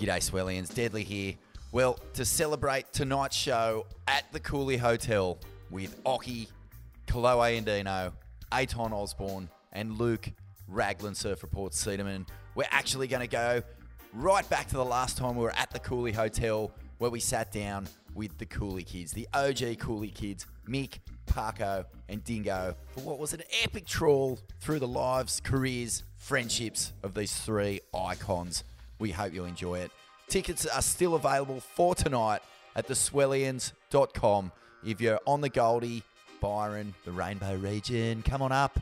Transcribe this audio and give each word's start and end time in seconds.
G'day, 0.00 0.16
Swellians. 0.16 0.74
Deadly 0.74 1.04
here. 1.04 1.34
Well, 1.72 1.98
to 2.14 2.24
celebrate 2.24 2.90
tonight's 2.90 3.36
show 3.36 3.84
at 4.08 4.24
the 4.32 4.40
Cooly 4.40 4.78
Hotel 4.78 5.36
with 5.70 6.02
Occy, 6.04 6.48
Kolohe 7.06 7.62
Andino, 7.62 8.10
Eithan 8.50 8.92
Osborne, 8.92 9.50
and 9.74 9.98
Luke 9.98 10.30
Raglan 10.68 11.14
Surf 11.14 11.42
Report 11.42 11.74
Cedarman, 11.74 12.26
we're 12.54 12.64
actually 12.70 13.08
going 13.08 13.20
to 13.20 13.28
go 13.28 13.62
right 14.14 14.48
back 14.48 14.68
to 14.68 14.76
the 14.76 14.84
last 14.84 15.18
time 15.18 15.36
we 15.36 15.42
were 15.42 15.54
at 15.54 15.70
the 15.70 15.78
Cooly 15.80 16.12
Hotel 16.12 16.72
where 16.96 17.10
we 17.10 17.20
sat 17.20 17.52
down 17.52 17.86
with 18.14 18.38
the 18.38 18.46
Cooly 18.46 18.84
kids, 18.84 19.12
the 19.12 19.28
OG 19.34 19.80
Cooly 19.80 20.08
kids, 20.08 20.46
Mick, 20.66 21.00
Parko, 21.26 21.84
and 22.08 22.24
Dingo, 22.24 22.74
for 22.94 23.00
what 23.00 23.18
was 23.18 23.34
an 23.34 23.42
epic 23.62 23.86
trawl 23.86 24.38
through 24.60 24.78
the 24.78 24.88
lives, 24.88 25.42
careers, 25.44 26.04
friendships 26.16 26.94
of 27.02 27.12
these 27.12 27.38
three 27.38 27.80
icons. 27.94 28.64
We 29.00 29.10
hope 29.10 29.34
you 29.34 29.44
enjoy 29.44 29.80
it. 29.80 29.90
Tickets 30.28 30.66
are 30.66 30.82
still 30.82 31.16
available 31.16 31.58
for 31.58 31.96
tonight 31.96 32.42
at 32.76 32.86
theswellians.com. 32.86 34.52
If 34.86 35.00
you're 35.00 35.18
on 35.26 35.40
the 35.40 35.48
Goldie, 35.48 36.04
Byron, 36.40 36.94
the 37.04 37.10
Rainbow 37.10 37.56
region, 37.56 38.22
come 38.22 38.42
on 38.42 38.52
up. 38.52 38.78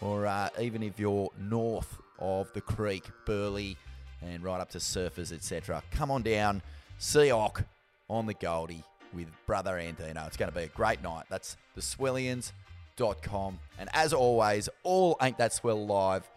Or 0.00 0.26
uh, 0.26 0.50
even 0.60 0.82
if 0.82 1.00
you're 1.00 1.30
north 1.40 1.98
of 2.18 2.52
the 2.52 2.60
creek, 2.60 3.04
Burleigh, 3.26 3.74
and 4.20 4.44
right 4.44 4.60
up 4.60 4.70
to 4.70 4.78
Surfers, 4.78 5.32
etc., 5.32 5.82
come 5.90 6.10
on 6.10 6.22
down, 6.22 6.62
see 6.98 7.30
Ock 7.30 7.64
on 8.08 8.26
the 8.26 8.34
Goldie 8.34 8.84
with 9.12 9.28
brother 9.46 9.72
Andino. 9.72 10.26
It's 10.26 10.36
going 10.36 10.50
to 10.50 10.56
be 10.56 10.64
a 10.64 10.68
great 10.68 11.02
night. 11.02 11.24
That's 11.28 11.56
theswellians.com. 11.76 13.58
And 13.78 13.88
as 13.92 14.12
always, 14.12 14.68
all 14.82 15.16
Ain't 15.20 15.38
That 15.38 15.52
Swell 15.52 15.84
Live 15.86 16.28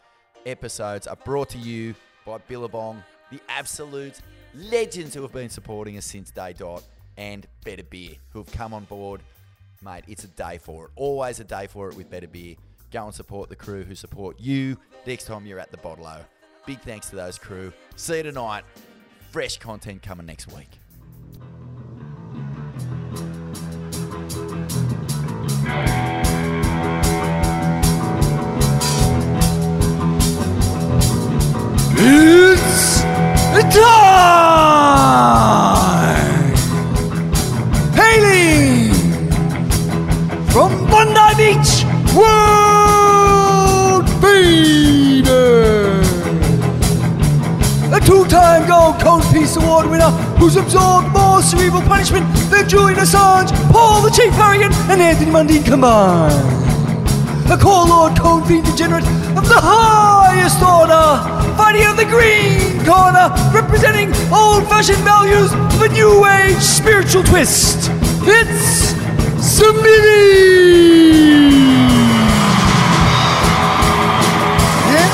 episodes 0.46 1.06
are 1.06 1.18
brought 1.18 1.50
to 1.50 1.58
you 1.58 1.96
by 2.26 2.40
Billabong, 2.40 3.04
the 3.32 3.40
absolute 3.50 4.20
legends 4.54 5.14
who 5.14 5.22
have 5.22 5.34
been 5.34 5.50
supporting 5.50 5.98
us 5.98 6.06
since 6.06 6.32
day 6.32 6.54
dot, 6.54 6.84
and 7.18 7.48
Better 7.64 7.84
Beer, 7.84 8.16
who 8.32 8.40
have 8.40 8.52
come 8.52 8.74
on 8.74 8.86
board. 8.86 9.22
Mate, 9.82 10.04
it's 10.08 10.24
a 10.24 10.28
day 10.30 10.58
for 10.58 10.86
it. 10.86 10.92
Always 10.96 11.40
a 11.40 11.44
day 11.44 11.68
for 11.68 11.90
it 11.90 11.96
with 11.96 12.10
Better 12.10 12.28
Beer. 12.28 12.56
Go 12.92 13.06
and 13.06 13.14
support 13.14 13.50
the 13.50 13.56
crew 13.56 13.84
who 13.84 13.96
support 13.96 14.40
you 14.40 14.78
next 15.06 15.26
time 15.26 15.46
you're 15.46 15.60
at 15.60 15.72
the 15.72 15.78
Bottle 15.78 16.08
Big 16.66 16.80
thanks 16.82 17.10
to 17.10 17.16
those 17.16 17.38
crew. 17.38 17.72
See 17.96 18.18
you 18.18 18.24
tonight. 18.24 18.64
Fresh 19.32 19.58
content 19.58 20.02
coming 20.02 20.26
next 20.26 20.52
week. 20.52 20.70
Time! 33.76 35.36
Hailing 37.94 38.94
from 40.48 40.72
Bondi 40.88 41.36
Beach, 41.36 41.84
World 42.16 44.06
Beater! 44.22 46.02
A 47.92 48.00
two-time 48.00 48.66
Gold 48.68 49.00
Cone 49.02 49.24
Peace 49.34 49.58
Award 49.58 49.90
winner 49.90 50.12
who's 50.40 50.56
absorbed 50.56 51.10
more 51.10 51.42
cerebral 51.42 51.82
punishment 51.82 52.26
than 52.50 52.70
Julian 52.70 52.98
Assange, 53.00 53.52
Paul 53.74 54.02
the 54.02 54.10
Chief 54.10 54.32
Harragon, 54.34 54.72
and 54.90 55.02
Anthony 55.02 55.32
Mundine 55.32 55.66
combined 55.66 56.66
a 57.52 57.58
core 57.58 57.86
lord 57.86 58.18
cone 58.18 58.42
degenerate 58.48 59.06
of 59.38 59.48
the 59.48 59.60
highest 59.60 60.62
order, 60.64 61.20
fighting 61.58 61.84
on 61.84 61.96
the 61.96 62.06
green 62.06 62.75
representing 63.54 64.10
old-fashioned 64.32 65.04
values 65.04 65.52
of 65.54 65.82
a 65.82 65.90
new 65.90 66.26
age 66.26 66.58
spiritual 66.58 67.24
twist. 67.24 67.90
It's! 68.24 68.94
And 74.88 75.14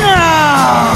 now, 0.00 0.94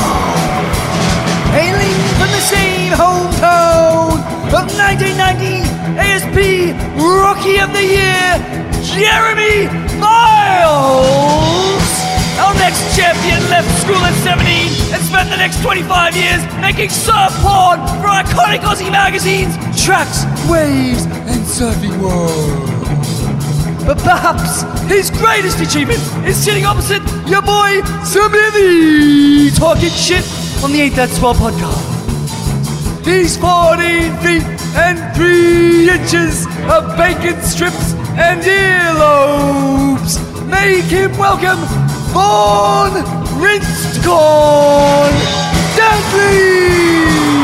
hailing 1.52 1.98
from 2.18 2.30
the 2.30 2.40
same 2.40 2.92
hometown 2.92 4.18
of 4.52 4.66
1990 4.76 5.64
ASP 5.98 6.36
Rookie 6.96 7.58
of 7.58 7.72
the 7.72 7.84
Year, 7.84 8.38
Jeremy 8.82 9.68
Miles! 9.98 11.65
Next 12.66 12.96
champion 12.96 13.38
left 13.48 13.70
school 13.80 14.02
at 14.02 14.12
17 14.26 14.42
and 14.92 15.00
spent 15.00 15.30
the 15.30 15.36
next 15.36 15.62
25 15.62 16.16
years 16.16 16.42
making 16.60 16.90
surf 16.90 17.30
porn 17.38 17.78
for 18.02 18.10
iconic 18.10 18.58
Aussie 18.58 18.90
magazines, 18.90 19.54
Tracks, 19.80 20.24
Waves, 20.50 21.06
and 21.30 21.46
Surfing 21.46 21.96
World. 22.02 22.66
But 23.86 23.98
perhaps 23.98 24.66
his 24.90 25.12
greatest 25.12 25.60
achievement 25.60 26.00
is 26.26 26.36
sitting 26.36 26.64
opposite 26.66 27.02
your 27.28 27.40
boy 27.40 27.82
Smithy, 28.02 29.52
talking 29.54 29.90
shit 29.90 30.26
on 30.64 30.72
the 30.72 30.80
Ain't 30.80 30.96
That 30.96 31.10
Swell 31.10 31.34
podcast. 31.34 31.86
He's 33.06 33.36
14 33.36 34.10
feet 34.26 34.42
and 34.74 34.98
3 35.14 35.88
inches 35.88 36.46
of 36.66 36.96
bacon 36.98 37.40
strips 37.42 37.94
and 38.18 38.42
earlobes. 38.42 40.18
Make 40.50 40.86
him 40.86 41.16
welcome 41.16 41.62
Born 42.16 42.94
Rinsed 43.38 44.02
Corn 44.02 45.12
Deadly! 45.76 47.35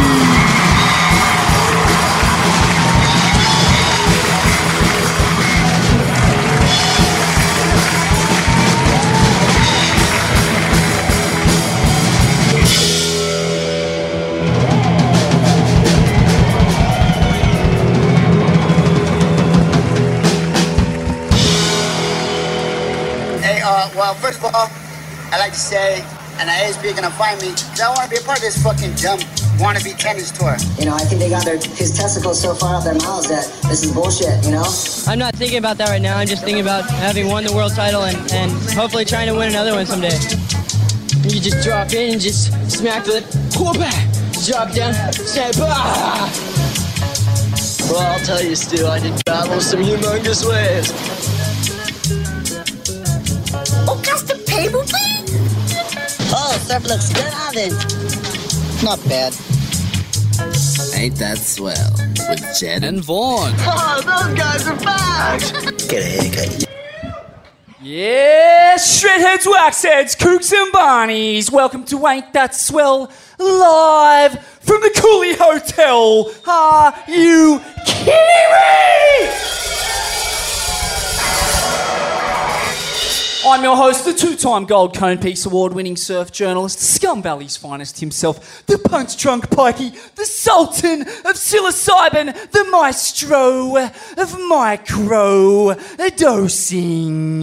First 24.33 24.45
of 24.47 24.55
all, 24.55 24.71
I'd 25.31 25.41
like 25.41 25.53
to 25.53 25.59
say, 25.59 26.03
and 26.41 26.49
the 26.49 26.53
ASP 26.53 26.87
are 26.87 26.95
gonna 26.95 27.11
find 27.11 27.39
me, 27.43 27.53
'cause 27.53 27.81
I 27.83 27.91
wanna 27.91 28.09
be 28.09 28.17
a 28.17 28.23
part 28.23 28.39
of 28.39 28.45
this 28.45 28.57
fucking 28.63 28.95
dumb 28.95 29.19
wannabe 29.59 29.95
tennis 29.99 30.31
tour. 30.31 30.57
You 30.79 30.87
know, 30.87 30.95
I 30.95 31.05
think 31.05 31.21
they 31.21 31.29
got 31.29 31.45
their 31.45 31.59
his 31.59 31.91
testicles 31.93 32.41
so 32.41 32.55
far 32.55 32.77
up 32.77 32.85
their 32.85 32.95
mouths 32.95 33.29
that 33.29 33.47
this 33.69 33.85
is 33.85 33.93
bullshit. 33.93 34.43
You 34.43 34.53
know. 34.53 34.65
I'm 35.07 35.19
not 35.19 35.37
thinking 35.37 35.59
about 35.59 35.77
that 35.77 35.91
right 35.91 36.01
now. 36.01 36.17
I'm 36.17 36.27
just 36.27 36.45
thinking 36.45 36.63
about 36.63 36.89
having 36.89 37.29
won 37.29 37.45
the 37.45 37.53
world 37.53 37.75
title 37.75 38.05
and, 38.05 38.17
and 38.33 38.51
hopefully 38.73 39.05
trying 39.05 39.27
to 39.27 39.35
win 39.35 39.51
another 39.51 39.75
one 39.75 39.85
someday. 39.85 40.19
You 41.29 41.39
just 41.39 41.61
drop 41.63 41.93
in 41.93 42.15
and 42.15 42.21
just 42.21 42.53
smack 42.71 43.05
the 43.05 43.21
lip, 43.21 43.27
whoop 43.61 43.77
drop 44.47 44.73
down, 44.73 44.95
snap. 45.13 45.53
Ah! 45.61 46.33
Well, 47.91 48.01
I'll 48.01 48.25
tell 48.25 48.43
you, 48.43 48.57
Stu, 48.57 48.87
I 48.87 48.99
did 48.99 49.23
battle 49.27 49.61
some 49.61 49.81
humongous 49.81 50.49
waves. 50.49 51.42
Surf 56.73 56.89
looks 56.89 57.13
good, 57.13 57.31
Alvin. 57.35 57.73
Not 58.83 58.99
bad. 59.07 59.37
Ain't 60.95 61.17
that 61.17 61.37
swell? 61.37 61.93
With 62.31 62.59
Jed 62.59 62.83
and 62.85 63.05
Vaughn. 63.05 63.53
Oh, 63.59 64.01
those 64.01 64.39
guys 64.39 64.67
are 64.67 64.79
back! 64.79 65.41
Get 65.91 66.03
a 66.03 66.07
haircut. 66.07 66.65
Yes, 67.83 69.03
shredheads, 69.05 69.45
waxheads, 69.45 70.17
kooks 70.17 70.51
and 70.51 70.73
barneys. 70.73 71.53
Welcome 71.53 71.85
to 71.85 72.07
Ain't 72.07 72.33
That 72.33 72.55
Swell 72.55 73.13
live 73.39 74.43
from 74.63 74.81
the 74.81 74.99
Cooly 74.99 75.35
Hotel. 75.35 76.33
Are 76.47 76.95
you 77.07 77.61
kidding 77.85 78.15
me? 78.55 79.82
I'm 83.53 83.63
your 83.63 83.77
host, 83.77 84.07
the 84.07 84.15
two-time 84.15 84.65
Gold 84.65 84.97
Cone 84.97 85.19
Piece 85.19 85.45
Award-winning 85.45 85.99
surf 85.99 86.33
journalist, 86.33 86.81
Scum 86.81 87.23
Valley's 87.23 87.55
finest 87.55 88.01
himself, 88.01 88.65
the 88.65 88.79
punch 88.79 89.19
drunk 89.19 89.51
pikey, 89.51 89.93
the 90.15 90.25
sultan 90.25 91.03
of 91.03 91.37
psilocybin, 91.37 92.33
the 92.51 92.65
maestro 92.71 93.77
of 94.17 94.41
micro 94.49 95.75
dosing. 96.17 97.43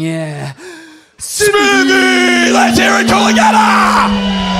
Smithy! 1.19 2.53
Let's 2.53 2.79
hear 2.79 2.95
it 2.95 3.07
together! 3.07 4.58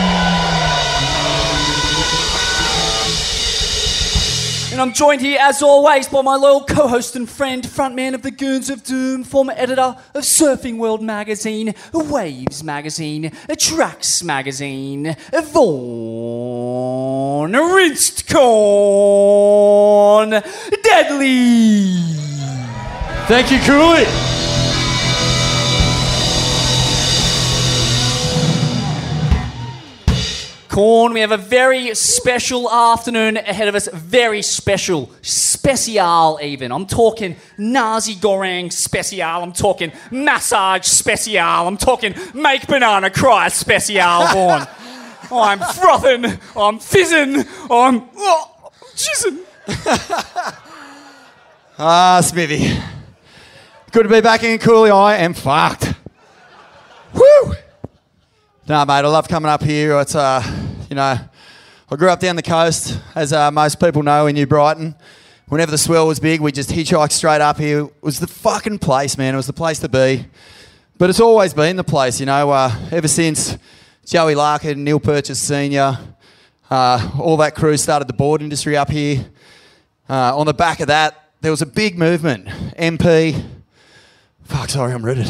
And 4.80 4.88
I'm 4.88 4.96
joined 4.96 5.20
here, 5.20 5.40
as 5.42 5.62
always, 5.62 6.08
by 6.08 6.22
my 6.22 6.38
loyal 6.38 6.64
co 6.64 6.88
host 6.88 7.18
and 7.18 7.30
friend, 7.30 7.64
frontman 7.64 8.14
of 8.14 8.22
the 8.22 8.32
Goons 8.32 8.70
of 8.70 8.82
Doom, 8.82 9.26
former 9.26 9.52
editor 9.58 9.98
of 10.14 10.24
Surfing 10.24 10.78
World 10.78 11.02
magazine, 11.02 11.76
Waves 11.92 12.64
magazine, 12.64 13.34
Tracks 13.58 14.24
magazine, 14.24 15.18
Vaughn 15.52 17.20
corn, 17.52 17.74
rinsed 17.74 18.30
corn, 18.30 20.30
deadly. 20.84 21.94
Thank 23.28 23.52
you, 23.52 23.60
Cooly. 23.60 24.49
Corn, 30.70 31.14
we 31.14 31.22
have 31.22 31.32
a 31.32 31.38
very 31.38 31.96
special 31.96 32.70
afternoon 32.70 33.38
ahead 33.38 33.68
of 33.68 33.74
us. 33.74 33.90
Very 33.92 34.44
special. 34.44 35.12
Special, 35.24 36.40
even. 36.44 36.72
I'm 36.72 36.86
talking 36.86 37.38
Nasi 37.58 38.14
Goreng 38.14 38.72
special. 38.72 39.24
I'm 39.24 39.52
talking 39.52 39.92
massage 40.12 40.86
special. 40.86 41.40
I'm 41.40 41.76
talking 41.76 42.14
make 42.36 42.68
banana 42.68 43.10
cry 43.10 43.48
special, 43.48 44.28
Vaughn. 44.28 44.68
I'm 45.32 45.60
frothing. 45.74 46.40
I'm 46.56 46.78
fizzing. 46.78 47.46
I'm 47.70 48.08
oh, 48.16 48.72
jizzing. 48.96 49.40
Ah, 51.82 52.20
Smithy. 52.22 52.78
Good 53.94 54.04
to 54.04 54.10
be 54.10 54.20
back 54.20 54.44
in 54.44 54.60
Cooly. 54.60 54.92
I 54.92 55.16
am 55.16 55.34
fucked. 55.34 55.94
Woo! 57.14 57.54
Nah, 58.70 58.86
mate, 58.86 59.04
I 59.04 59.08
love 59.08 59.28
coming 59.28 59.50
up 59.50 59.64
here. 59.64 60.00
It's, 60.00 60.14
uh, 60.14 60.44
you 60.92 60.96
know, 60.96 61.18
I 61.90 61.96
grew 61.96 62.08
up 62.08 62.20
down 62.20 62.36
the 62.36 62.44
coast, 62.44 63.00
as 63.16 63.34
uh, 63.34 63.50
most 63.50 63.80
people 63.80 64.04
know, 64.04 64.28
in 64.28 64.36
New 64.36 64.46
Brighton. 64.46 64.94
Whenever 65.48 65.72
the 65.72 65.78
swell 65.80 66.06
was 66.06 66.20
big, 66.20 66.40
we 66.40 66.52
just 66.52 66.70
hitchhiked 66.70 67.12
straight 67.12 67.42
up 67.42 67.58
here. 67.58 67.86
It 67.86 68.04
was 68.04 68.20
the 68.20 68.28
fucking 68.28 68.78
place, 68.78 69.18
man. 69.18 69.34
It 69.34 69.38
was 69.38 69.48
the 69.48 69.54
place 69.54 69.80
to 69.80 69.90
be. 69.90 70.28
But 71.00 71.10
it's 71.10 71.20
always 71.20 71.52
been 71.52 71.78
the 71.78 71.84
place, 71.84 72.20
you 72.20 72.28
know, 72.28 72.52
uh, 72.52 72.72
ever 72.92 73.08
since 73.08 73.58
Joey 74.06 74.36
Larkin, 74.36 74.84
Neal 74.84 75.00
Purchase 75.00 75.42
Sr., 75.42 75.98
uh, 76.70 77.12
all 77.20 77.38
that 77.38 77.56
crew 77.56 77.76
started 77.76 78.08
the 78.08 78.14
board 78.14 78.44
industry 78.44 78.78
up 78.78 78.92
here. 78.92 79.26
Uh, 80.08 80.38
on 80.38 80.46
the 80.46 80.54
back 80.54 80.80
of 80.80 80.90
that, 80.90 81.32
there 81.42 81.50
was 81.50 81.64
a 81.64 81.66
big 81.66 81.98
movement. 81.98 82.46
MP. 82.78 83.44
Fuck, 84.44 84.70
sorry, 84.70 84.94
I'm 84.94 85.04
rooted. 85.04 85.26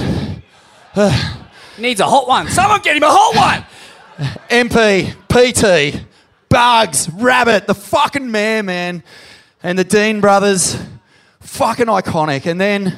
Needs 1.80 2.02
a 2.02 2.06
hot 2.06 2.28
one. 2.28 2.50
Someone 2.50 2.82
get 2.82 2.98
him 2.98 3.04
a 3.04 3.10
hot 3.10 3.66
one. 4.18 4.36
MP, 4.50 5.14
PT, 5.30 6.06
Bugs, 6.50 7.10
Rabbit, 7.10 7.68
the 7.68 7.74
fucking 7.74 8.30
mayor, 8.30 8.64
man, 8.64 9.02
and 9.64 9.80
the 9.80 9.86
Dean 9.86 10.20
brothers, 10.20 10.78
fucking 11.40 11.86
iconic. 11.86 12.46
And 12.46 12.60
then, 12.60 12.98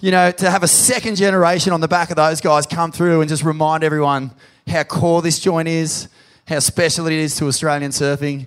you 0.00 0.10
know, 0.10 0.30
to 0.30 0.50
have 0.50 0.62
a 0.62 0.68
second 0.68 1.16
generation 1.16 1.72
on 1.74 1.82
the 1.82 1.88
back 1.88 2.08
of 2.08 2.16
those 2.16 2.40
guys 2.40 2.66
come 2.66 2.92
through 2.92 3.20
and 3.20 3.28
just 3.28 3.44
remind 3.44 3.84
everyone 3.84 4.30
how 4.66 4.84
core 4.84 5.20
this 5.20 5.38
joint 5.38 5.68
is, 5.68 6.08
how 6.46 6.60
special 6.60 7.06
it 7.08 7.12
is 7.12 7.36
to 7.36 7.46
Australian 7.46 7.90
surfing. 7.90 8.46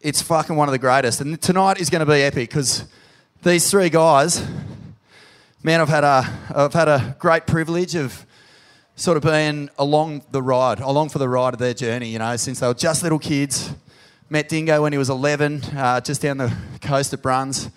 It's 0.00 0.22
fucking 0.22 0.56
one 0.56 0.68
of 0.68 0.72
the 0.72 0.78
greatest. 0.78 1.20
And 1.20 1.40
tonight 1.42 1.80
is 1.80 1.90
going 1.90 2.00
to 2.00 2.10
be 2.10 2.22
epic 2.22 2.48
because 2.48 2.84
these 3.42 3.70
three 3.70 3.90
guys, 3.90 4.42
man, 5.62 5.82
I've 5.82 5.88
had 5.88 6.04
a, 6.04 6.26
I've 6.54 6.72
had 6.72 6.88
a 6.88 7.16
great 7.18 7.46
privilege 7.46 7.94
of 7.94 8.25
sort 8.98 9.18
of 9.18 9.22
been 9.22 9.70
along 9.78 10.22
the 10.30 10.42
ride, 10.42 10.80
along 10.80 11.10
for 11.10 11.18
the 11.18 11.28
ride 11.28 11.52
of 11.52 11.60
their 11.60 11.74
journey, 11.74 12.08
you 12.08 12.18
know, 12.18 12.34
since 12.36 12.60
they 12.60 12.66
were 12.66 12.72
just 12.72 13.02
little 13.02 13.18
kids. 13.18 13.74
Met 14.30 14.48
Dingo 14.48 14.82
when 14.82 14.92
he 14.92 14.98
was 14.98 15.10
11, 15.10 15.62
uh, 15.76 16.00
just 16.00 16.22
down 16.22 16.38
the 16.38 16.52
coast 16.80 17.12
at 17.12 17.20
Bruns. 17.20 17.70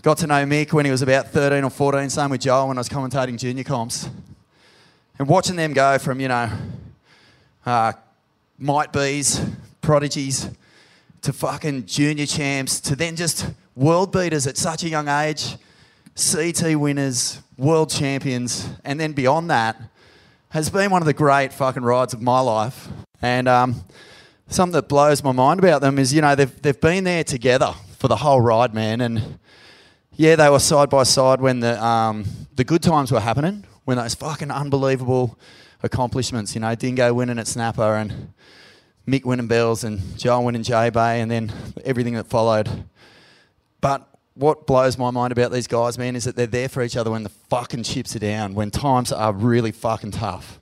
Got 0.00 0.18
to 0.18 0.26
know 0.26 0.46
Mick 0.46 0.72
when 0.72 0.86
he 0.86 0.90
was 0.90 1.02
about 1.02 1.28
13 1.28 1.62
or 1.62 1.70
14, 1.70 2.08
same 2.08 2.30
with 2.30 2.40
Joel 2.40 2.68
when 2.68 2.78
I 2.78 2.80
was 2.80 2.88
commentating 2.88 3.38
junior 3.38 3.62
comps. 3.62 4.08
And 5.18 5.28
watching 5.28 5.54
them 5.54 5.74
go 5.74 5.98
from, 5.98 6.18
you 6.18 6.28
know, 6.28 6.50
uh, 7.66 7.92
might 8.58 8.90
bees, 8.90 9.44
prodigies, 9.82 10.48
to 11.22 11.32
fucking 11.32 11.84
junior 11.84 12.26
champs, 12.26 12.80
to 12.80 12.96
then 12.96 13.16
just 13.16 13.50
world 13.76 14.12
beaters 14.12 14.46
at 14.46 14.56
such 14.56 14.82
a 14.82 14.88
young 14.88 15.08
age, 15.08 15.56
CT 16.16 16.78
winners, 16.78 17.42
world 17.58 17.90
champions, 17.90 18.70
and 18.84 18.98
then 18.98 19.12
beyond 19.12 19.50
that, 19.50 19.80
has 20.50 20.70
been 20.70 20.90
one 20.90 21.02
of 21.02 21.06
the 21.06 21.12
great 21.12 21.52
fucking 21.52 21.82
rides 21.82 22.14
of 22.14 22.22
my 22.22 22.40
life. 22.40 22.88
And 23.20 23.48
um, 23.48 23.84
something 24.48 24.72
that 24.72 24.88
blows 24.88 25.22
my 25.22 25.32
mind 25.32 25.60
about 25.60 25.80
them 25.80 25.98
is, 25.98 26.14
you 26.14 26.22
know, 26.22 26.34
they've, 26.34 26.62
they've 26.62 26.80
been 26.80 27.04
there 27.04 27.24
together 27.24 27.74
for 27.98 28.08
the 28.08 28.16
whole 28.16 28.40
ride, 28.40 28.72
man. 28.72 29.00
And 29.00 29.38
yeah, 30.12 30.36
they 30.36 30.48
were 30.48 30.58
side 30.58 30.88
by 30.88 31.02
side 31.02 31.40
when 31.40 31.60
the, 31.60 31.82
um, 31.84 32.24
the 32.56 32.64
good 32.64 32.82
times 32.82 33.12
were 33.12 33.20
happening, 33.20 33.64
when 33.84 33.98
those 33.98 34.14
fucking 34.14 34.50
unbelievable 34.50 35.38
accomplishments, 35.82 36.54
you 36.54 36.60
know, 36.60 36.74
Dingo 36.74 37.12
winning 37.12 37.38
at 37.38 37.46
Snapper 37.46 37.96
and 37.96 38.32
Mick 39.06 39.24
winning 39.24 39.48
Bells 39.48 39.84
and 39.84 40.18
Joel 40.18 40.44
winning 40.44 40.62
J 40.62 40.90
Bay 40.90 41.20
and 41.20 41.30
then 41.30 41.52
everything 41.84 42.14
that 42.14 42.26
followed. 42.26 42.84
But 43.80 44.08
what 44.38 44.68
blows 44.68 44.96
my 44.96 45.10
mind 45.10 45.32
about 45.32 45.50
these 45.50 45.66
guys, 45.66 45.98
man, 45.98 46.14
is 46.14 46.24
that 46.24 46.36
they're 46.36 46.46
there 46.46 46.68
for 46.68 46.82
each 46.82 46.96
other 46.96 47.10
when 47.10 47.24
the 47.24 47.28
fucking 47.28 47.82
chips 47.82 48.14
are 48.14 48.20
down, 48.20 48.54
when 48.54 48.70
times 48.70 49.10
are 49.10 49.32
really 49.32 49.72
fucking 49.72 50.12
tough. 50.12 50.60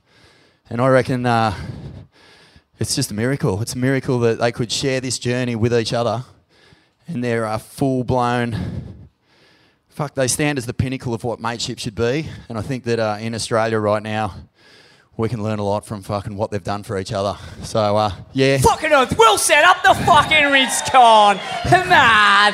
And 0.67 0.81
I 0.81 0.87
reckon 0.87 1.27
uh, 1.27 1.53
it's 2.79 2.95
just 2.95 3.11
a 3.11 3.13
miracle. 3.13 3.61
It's 3.61 3.75
a 3.75 3.77
miracle 3.77 4.19
that 4.21 4.39
they 4.39 4.51
could 4.51 4.71
share 4.71 4.99
this 4.99 5.19
journey 5.19 5.55
with 5.55 5.73
each 5.73 5.93
other 5.93 6.25
and 7.07 7.23
they're 7.23 7.45
uh, 7.45 7.59
full 7.59 8.03
blown. 8.03 8.97
Fuck, 9.89 10.15
they 10.15 10.27
stand 10.27 10.57
as 10.57 10.65
the 10.65 10.73
pinnacle 10.73 11.13
of 11.13 11.23
what 11.23 11.39
mateship 11.39 11.77
should 11.77 11.95
be. 11.95 12.29
And 12.49 12.57
I 12.57 12.61
think 12.61 12.83
that 12.85 12.99
uh, 12.99 13.17
in 13.19 13.35
Australia 13.35 13.77
right 13.77 14.01
now, 14.01 14.33
we 15.17 15.27
can 15.27 15.41
learn 15.41 15.57
a 15.57 15.63
lot 15.63 15.83
from 15.83 16.03
fucking 16.03 16.37
what 16.37 16.51
they've 16.51 16.63
done 16.63 16.83
for 16.83 16.97
each 16.99 17.11
other. 17.11 17.35
So, 17.63 17.97
uh, 17.97 18.11
yeah. 18.33 18.59
Fucking 18.59 18.93
oath. 18.93 19.17
We'll 19.17 19.39
set 19.39 19.65
up 19.65 19.81
the 19.83 19.95
fucking 20.05 20.51
rinse 20.51 20.87
con. 20.89 21.37
Man. 21.71 22.53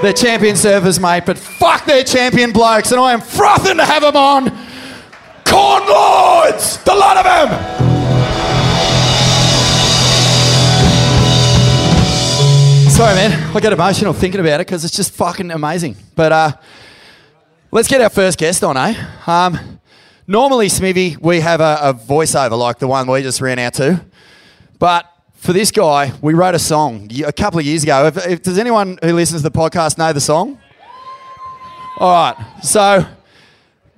They're 0.00 0.12
champion 0.12 0.54
surfers, 0.54 1.00
mate, 1.02 1.24
but 1.26 1.36
fuck 1.36 1.84
they're 1.86 2.04
champion 2.04 2.52
blokes, 2.52 2.92
and 2.92 3.00
I 3.00 3.12
am 3.12 3.20
frothing 3.20 3.78
to 3.78 3.84
have 3.84 4.02
them 4.02 4.16
on. 4.16 4.50
Corn 5.44 5.86
Lords! 5.88 6.78
The 6.84 6.94
lot 6.94 7.16
of 7.16 7.24
them! 7.24 7.84
Sorry, 12.90 13.14
man. 13.16 13.56
I 13.56 13.60
get 13.60 13.72
emotional 13.72 14.12
thinking 14.12 14.40
about 14.40 14.60
it 14.60 14.66
because 14.68 14.84
it's 14.84 14.94
just 14.94 15.12
fucking 15.12 15.50
amazing. 15.50 15.96
But 16.14 16.30
uh, 16.30 16.52
let's 17.72 17.88
get 17.88 18.00
our 18.00 18.08
first 18.08 18.38
guest 18.38 18.62
on, 18.62 18.76
eh? 18.76 18.94
Um, 19.26 19.80
normally, 20.26 20.68
Smithy, 20.68 21.16
we 21.20 21.40
have 21.40 21.60
a, 21.60 21.78
a 21.82 21.94
voiceover 21.94 22.58
like 22.58 22.78
the 22.78 22.86
one 22.86 23.06
we 23.06 23.22
just 23.22 23.40
ran 23.40 23.58
out 23.58 23.74
to. 23.74 24.04
But 24.78 25.10
for 25.34 25.52
this 25.52 25.70
guy, 25.70 26.12
we 26.22 26.34
wrote 26.34 26.54
a 26.54 26.58
song 26.58 27.08
a 27.24 27.32
couple 27.32 27.58
of 27.58 27.66
years 27.66 27.82
ago. 27.82 28.06
If, 28.06 28.26
if, 28.26 28.42
does 28.42 28.58
anyone 28.58 28.98
who 29.02 29.12
listens 29.12 29.42
to 29.42 29.48
the 29.48 29.56
podcast 29.56 29.98
know 29.98 30.12
the 30.12 30.20
song? 30.20 30.58
All 31.98 32.10
right. 32.10 32.62
So 32.62 33.06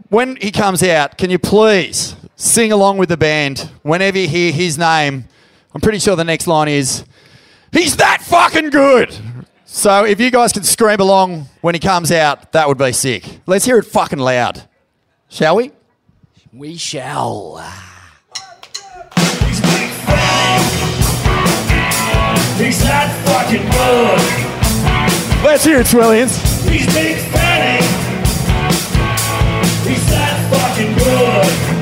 when 0.09 0.37
he 0.37 0.51
comes 0.51 0.83
out, 0.83 1.19
can 1.19 1.31
you 1.31 1.39
please 1.39 2.17
sing 2.37 2.73
along 2.73 2.99
with 2.99 3.09
the 3.09 3.17
band 3.17 3.71
whenever 3.83 4.19
you 4.19 4.29
hear 4.29 4.53
his 4.53 4.77
name? 4.77 5.27
I'm 5.75 5.81
pretty 5.81 5.99
sure 5.99 6.17
the 6.17 6.25
next 6.25 6.47
line 6.47 6.69
is, 6.69 7.05
He's 7.73 7.97
that 7.97 8.23
fucking 8.23 8.71
good. 8.71 9.15
So 9.67 10.05
if 10.05 10.21
you 10.21 10.31
guys 10.31 10.53
can 10.53 10.63
scream 10.63 11.01
along 11.01 11.49
when 11.61 11.75
he 11.75 11.79
comes 11.79 12.11
out, 12.11 12.53
that 12.53 12.69
would 12.69 12.79
be 12.79 12.93
sick. 12.93 13.41
Let's 13.47 13.65
hear 13.65 13.79
it 13.79 13.85
fucking 13.85 14.19
loud. 14.19 14.67
Shall 15.29 15.57
we? 15.57 15.73
We 16.57 16.79
shall. 16.79 17.59
He's 22.57 22.83
that 22.83 23.13
fucking 23.27 23.69
good. 23.71 25.45
Let's 25.45 25.65
hear 25.65 25.81
it, 25.81 25.87
Swellians. 25.87 26.39
He's 26.67 26.87
big 26.95 27.19
fatty. 27.31 27.85
He's 29.87 30.07
that 30.09 30.49
fucking 30.51 30.95
good. 30.97 31.76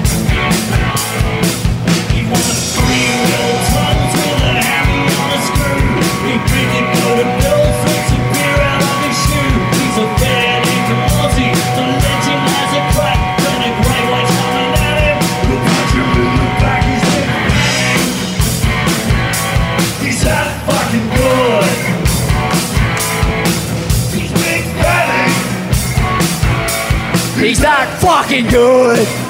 Fucking 28.35 28.50
good. 28.50 29.24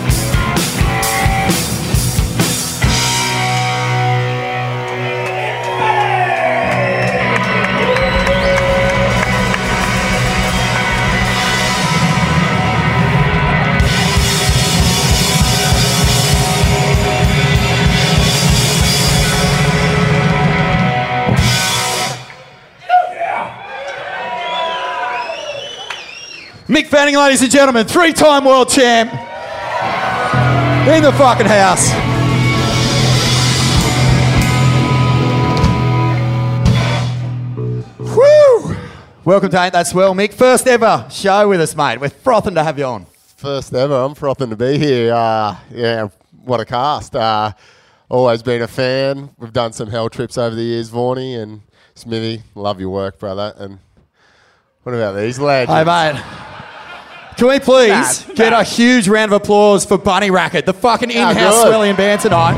Mick 26.66 26.86
Fanning, 26.86 27.14
ladies 27.14 27.42
and 27.42 27.50
gentlemen, 27.50 27.86
three-time 27.86 28.42
world 28.42 28.70
champ 28.70 29.12
in 29.12 31.02
the 31.02 31.12
fucking 31.12 31.44
house. 31.44 31.92
Woo! 37.98 38.76
Welcome 39.26 39.50
to 39.50 39.62
Ain't 39.62 39.74
That 39.74 39.86
Swell, 39.86 40.14
Mick. 40.14 40.32
First 40.32 40.66
ever 40.66 41.06
show 41.10 41.50
with 41.50 41.60
us, 41.60 41.76
mate. 41.76 42.00
We're 42.00 42.08
frothing 42.08 42.54
to 42.54 42.64
have 42.64 42.78
you 42.78 42.86
on. 42.86 43.04
First 43.36 43.74
ever. 43.74 43.96
I'm 43.96 44.14
frothing 44.14 44.48
to 44.48 44.56
be 44.56 44.78
here. 44.78 45.12
Uh, 45.12 45.58
yeah, 45.70 46.08
what 46.44 46.60
a 46.60 46.64
cast. 46.64 47.14
Uh, 47.14 47.52
always 48.08 48.42
been 48.42 48.62
a 48.62 48.68
fan. 48.68 49.28
We've 49.36 49.52
done 49.52 49.74
some 49.74 49.88
hell 49.88 50.08
trips 50.08 50.38
over 50.38 50.56
the 50.56 50.62
years, 50.62 50.90
Vaughnie 50.90 51.42
and 51.42 51.60
Smithy. 51.94 52.42
Love 52.54 52.80
your 52.80 52.88
work, 52.88 53.18
brother. 53.18 53.52
And 53.58 53.80
what 54.82 54.94
about 54.94 55.12
these 55.12 55.38
lads? 55.38 55.70
Hey, 55.70 55.84
mate. 55.84 56.22
Can 57.36 57.48
we 57.48 57.58
please 57.58 58.28
Nah, 58.28 58.34
get 58.34 58.52
a 58.52 58.62
huge 58.62 59.08
round 59.08 59.32
of 59.32 59.42
applause 59.42 59.84
for 59.84 59.98
Bunny 59.98 60.30
Racket, 60.30 60.66
the 60.66 60.72
fucking 60.72 61.10
in-house 61.10 61.62
swelling 61.62 61.96
band 61.96 62.20
tonight? 62.20 62.54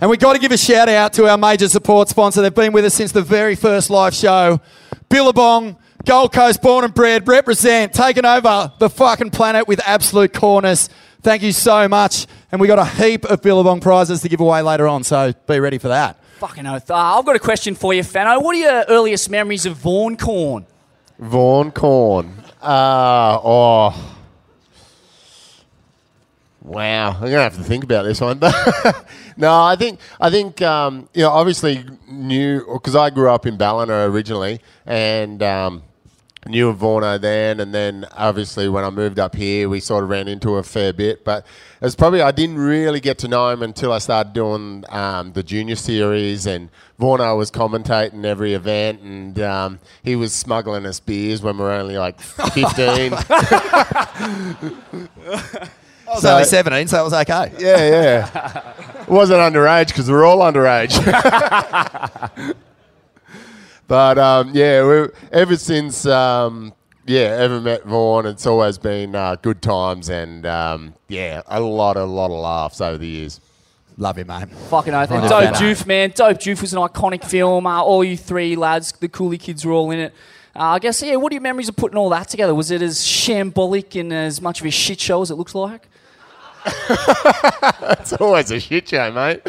And 0.00 0.10
we've 0.10 0.20
got 0.20 0.34
to 0.34 0.38
give 0.38 0.52
a 0.52 0.58
shout 0.58 0.88
out 0.88 1.12
to 1.14 1.28
our 1.30 1.38
major 1.38 1.68
support 1.68 2.08
sponsor. 2.08 2.42
They've 2.42 2.54
been 2.54 2.72
with 2.72 2.84
us 2.84 2.92
since 2.92 3.12
the 3.12 3.22
very 3.22 3.54
first 3.54 3.88
live 3.88 4.12
show. 4.14 4.60
Billabong, 5.08 5.76
Gold 6.04 6.32
Coast 6.32 6.60
born 6.60 6.84
and 6.84 6.92
bred, 6.92 7.26
represent, 7.26 7.94
taking 7.94 8.26
over 8.26 8.72
the 8.78 8.90
fucking 8.90 9.30
planet 9.30 9.66
with 9.66 9.80
absolute 9.86 10.34
corners. 10.34 10.90
Thank 11.22 11.42
you 11.42 11.52
so 11.52 11.88
much. 11.88 12.26
And 12.52 12.60
we 12.60 12.66
got 12.66 12.78
a 12.78 12.84
heap 12.84 13.24
of 13.24 13.40
Billabong 13.40 13.80
prizes 13.80 14.20
to 14.22 14.28
give 14.28 14.40
away 14.40 14.60
later 14.60 14.86
on, 14.86 15.04
so 15.04 15.32
be 15.46 15.58
ready 15.58 15.78
for 15.78 15.88
that. 15.88 16.18
Fucking 16.46 16.66
oath. 16.66 16.90
Uh, 16.90 16.94
I've 16.94 17.24
got 17.24 17.36
a 17.36 17.38
question 17.38 17.74
for 17.74 17.94
you, 17.94 18.02
Fano. 18.02 18.38
What 18.38 18.54
are 18.54 18.58
your 18.58 18.84
earliest 18.90 19.30
memories 19.30 19.64
of 19.64 19.78
Vaughan 19.78 20.18
Corn? 20.18 20.66
Vaughn 21.18 21.70
Corn. 21.72 22.34
Uh, 22.60 23.40
oh. 23.42 24.18
Wow, 26.60 27.12
I'm 27.12 27.20
gonna 27.22 27.40
have 27.40 27.56
to 27.56 27.64
think 27.64 27.82
about 27.82 28.02
this 28.02 28.20
one. 28.20 28.40
no, 29.38 29.58
I 29.58 29.74
think 29.76 30.00
I 30.20 30.28
think 30.28 30.60
um, 30.60 31.08
you 31.14 31.22
know 31.22 31.30
obviously 31.30 31.82
knew 32.10 32.62
because 32.74 32.94
I 32.94 33.08
grew 33.08 33.30
up 33.30 33.46
in 33.46 33.56
Ballina 33.56 34.06
originally 34.10 34.60
and 34.84 35.42
um, 35.42 35.82
knew 36.46 36.68
of 36.68 36.78
Vorno 36.78 37.20
then, 37.20 37.60
and 37.60 37.74
then 37.74 38.06
obviously 38.12 38.68
when 38.68 38.84
I 38.84 38.90
moved 38.90 39.18
up 39.18 39.34
here, 39.34 39.68
we 39.68 39.80
sort 39.80 40.04
of 40.04 40.10
ran 40.10 40.28
into 40.28 40.56
a 40.56 40.62
fair 40.62 40.92
bit. 40.92 41.24
But 41.24 41.46
it 41.80 41.84
was 41.84 41.96
probably 41.96 42.22
I 42.22 42.30
didn't 42.30 42.58
really 42.58 43.00
get 43.00 43.18
to 43.18 43.28
know 43.28 43.48
him 43.50 43.62
until 43.62 43.92
I 43.92 43.98
started 43.98 44.32
doing 44.32 44.84
um, 44.88 45.32
the 45.32 45.42
junior 45.42 45.76
series, 45.76 46.46
and 46.46 46.70
Vorno 47.00 47.36
was 47.36 47.50
commentating 47.50 48.24
every 48.24 48.54
event, 48.54 49.00
and 49.00 49.38
um, 49.40 49.80
he 50.02 50.16
was 50.16 50.32
smuggling 50.32 50.86
us 50.86 51.00
beers 51.00 51.42
when 51.42 51.56
we 51.56 51.64
were 51.64 51.72
only 51.72 51.98
like 51.98 52.20
15. 52.20 53.14
I 56.06 56.16
was 56.16 56.24
only 56.24 56.44
17, 56.44 56.88
so 56.88 57.00
it 57.00 57.04
was 57.04 57.14
okay. 57.14 57.52
Yeah, 57.58 57.88
yeah. 57.88 58.72
It 59.04 59.10
wasn't 59.10 59.40
underage 59.40 59.88
because 59.88 60.10
we're 60.10 60.24
all 60.24 60.38
underage. 60.38 60.94
but 63.86 64.18
um, 64.18 64.50
yeah, 64.52 64.86
we, 64.86 65.08
ever 65.32 65.56
since 65.56 66.06
um, 66.06 66.72
yeah, 67.06 67.36
ever 67.38 67.60
met 67.60 67.84
Vaughn, 67.84 68.26
it's 68.26 68.46
always 68.46 68.78
been 68.78 69.14
uh, 69.14 69.36
good 69.36 69.60
times 69.60 70.08
and 70.08 70.46
um, 70.46 70.94
yeah, 71.08 71.42
a 71.46 71.60
lot, 71.60 71.96
a 71.96 72.04
lot 72.04 72.30
of 72.30 72.38
laughs 72.38 72.80
over 72.80 72.98
the 72.98 73.06
years. 73.06 73.40
Love 73.96 74.18
you, 74.18 74.24
mate. 74.24 74.50
Fucking 74.70 74.92
oath. 74.92 75.10
And 75.10 75.28
Dope 75.28 75.54
Fano. 75.54 75.56
Joof, 75.56 75.86
man. 75.86 76.12
Dope 76.14 76.38
Joof 76.38 76.60
was 76.60 76.72
an 76.72 76.80
iconic 76.80 77.24
film. 77.24 77.66
Uh, 77.66 77.80
all 77.82 78.02
you 78.02 78.16
three 78.16 78.56
lads, 78.56 78.90
the 78.92 79.08
Cooly 79.08 79.38
kids 79.38 79.64
were 79.64 79.72
all 79.72 79.90
in 79.92 80.00
it. 80.00 80.14
Uh, 80.56 80.62
I 80.62 80.78
guess, 80.78 81.02
yeah, 81.02 81.16
what 81.16 81.32
are 81.32 81.34
your 81.34 81.42
memories 81.42 81.68
of 81.68 81.76
putting 81.76 81.96
all 81.96 82.08
that 82.10 82.28
together? 82.28 82.54
Was 82.54 82.70
it 82.70 82.82
as 82.82 82.98
shambolic 82.98 83.98
and 83.98 84.12
as 84.12 84.40
much 84.40 84.60
of 84.60 84.66
a 84.66 84.70
shit 84.70 85.00
show 85.00 85.22
as 85.22 85.30
it 85.30 85.34
looks 85.34 85.54
like? 85.54 85.88
it's 88.00 88.14
always 88.14 88.50
a 88.50 88.58
shit 88.58 88.88
show, 88.88 89.12
mate. 89.12 89.42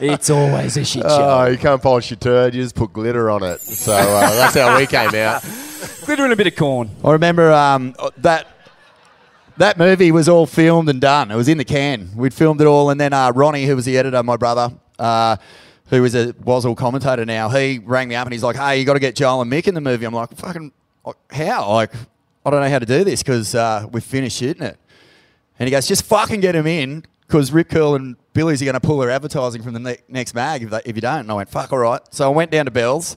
it's 0.00 0.30
always 0.30 0.76
a 0.76 0.84
shit 0.84 1.02
show. 1.02 1.08
Oh, 1.08 1.46
you 1.46 1.58
can't 1.58 1.82
polish 1.82 2.10
your 2.10 2.18
turd, 2.18 2.54
you 2.54 2.62
just 2.62 2.74
put 2.74 2.92
glitter 2.92 3.30
on 3.30 3.42
it. 3.42 3.60
So 3.60 3.92
uh, 3.92 4.30
that's 4.30 4.54
how 4.54 4.78
we 4.78 4.86
came 4.86 5.14
out. 5.14 5.42
Glitter 6.06 6.24
and 6.24 6.32
a 6.32 6.36
bit 6.36 6.46
of 6.46 6.56
corn. 6.56 6.90
I 7.04 7.12
remember 7.12 7.52
um, 7.52 7.94
that 8.18 8.46
that 9.58 9.76
movie 9.76 10.10
was 10.10 10.28
all 10.28 10.46
filmed 10.46 10.88
and 10.88 11.00
done. 11.00 11.30
It 11.30 11.36
was 11.36 11.46
in 11.46 11.58
the 11.58 11.64
can. 11.64 12.10
We'd 12.16 12.32
filmed 12.32 12.62
it 12.62 12.66
all, 12.66 12.88
and 12.88 12.98
then 12.98 13.12
uh, 13.12 13.30
Ronnie, 13.32 13.66
who 13.66 13.76
was 13.76 13.84
the 13.84 13.98
editor, 13.98 14.22
my 14.22 14.36
brother, 14.36 14.72
uh, 14.98 15.36
who 15.90 16.02
is 16.04 16.14
a 16.14 16.34
Wazzle 16.42 16.74
commentator 16.74 17.26
now, 17.26 17.50
he 17.50 17.78
rang 17.80 18.08
me 18.08 18.14
up 18.14 18.26
and 18.26 18.32
he's 18.32 18.42
like, 18.42 18.56
"Hey, 18.56 18.78
you 18.78 18.86
got 18.86 18.94
to 18.94 19.00
get 19.00 19.14
Joel 19.14 19.42
and 19.42 19.52
Mick 19.52 19.68
in 19.68 19.74
the 19.74 19.80
movie." 19.82 20.06
I'm 20.06 20.14
like, 20.14 20.34
"Fucking 20.34 20.72
how? 21.30 21.70
Like, 21.70 21.92
I 22.46 22.50
don't 22.50 22.62
know 22.62 22.70
how 22.70 22.78
to 22.78 22.86
do 22.86 23.04
this 23.04 23.22
because 23.22 23.54
uh, 23.54 23.86
we've 23.92 24.02
finished 24.02 24.38
shooting 24.38 24.62
it." 24.62 24.78
And 25.60 25.68
he 25.68 25.70
goes, 25.70 25.86
"Just 25.86 26.02
fucking 26.04 26.40
get 26.40 26.56
him 26.56 26.66
in." 26.66 27.04
Because 27.30 27.52
Rip 27.52 27.68
Curl 27.68 27.94
and 27.94 28.16
Billy's 28.32 28.60
are 28.60 28.64
going 28.64 28.74
to 28.74 28.80
pull 28.80 28.98
their 28.98 29.10
advertising 29.10 29.62
from 29.62 29.72
the 29.72 29.78
ne- 29.78 29.98
next 30.08 30.34
mag 30.34 30.64
if, 30.64 30.70
they, 30.70 30.80
if 30.84 30.96
you 30.96 31.00
don't. 31.00 31.20
And 31.20 31.30
I 31.30 31.34
went, 31.34 31.48
fuck, 31.48 31.72
all 31.72 31.78
right. 31.78 32.00
So 32.10 32.24
I 32.24 32.34
went 32.34 32.50
down 32.50 32.64
to 32.64 32.72
Bell's 32.72 33.16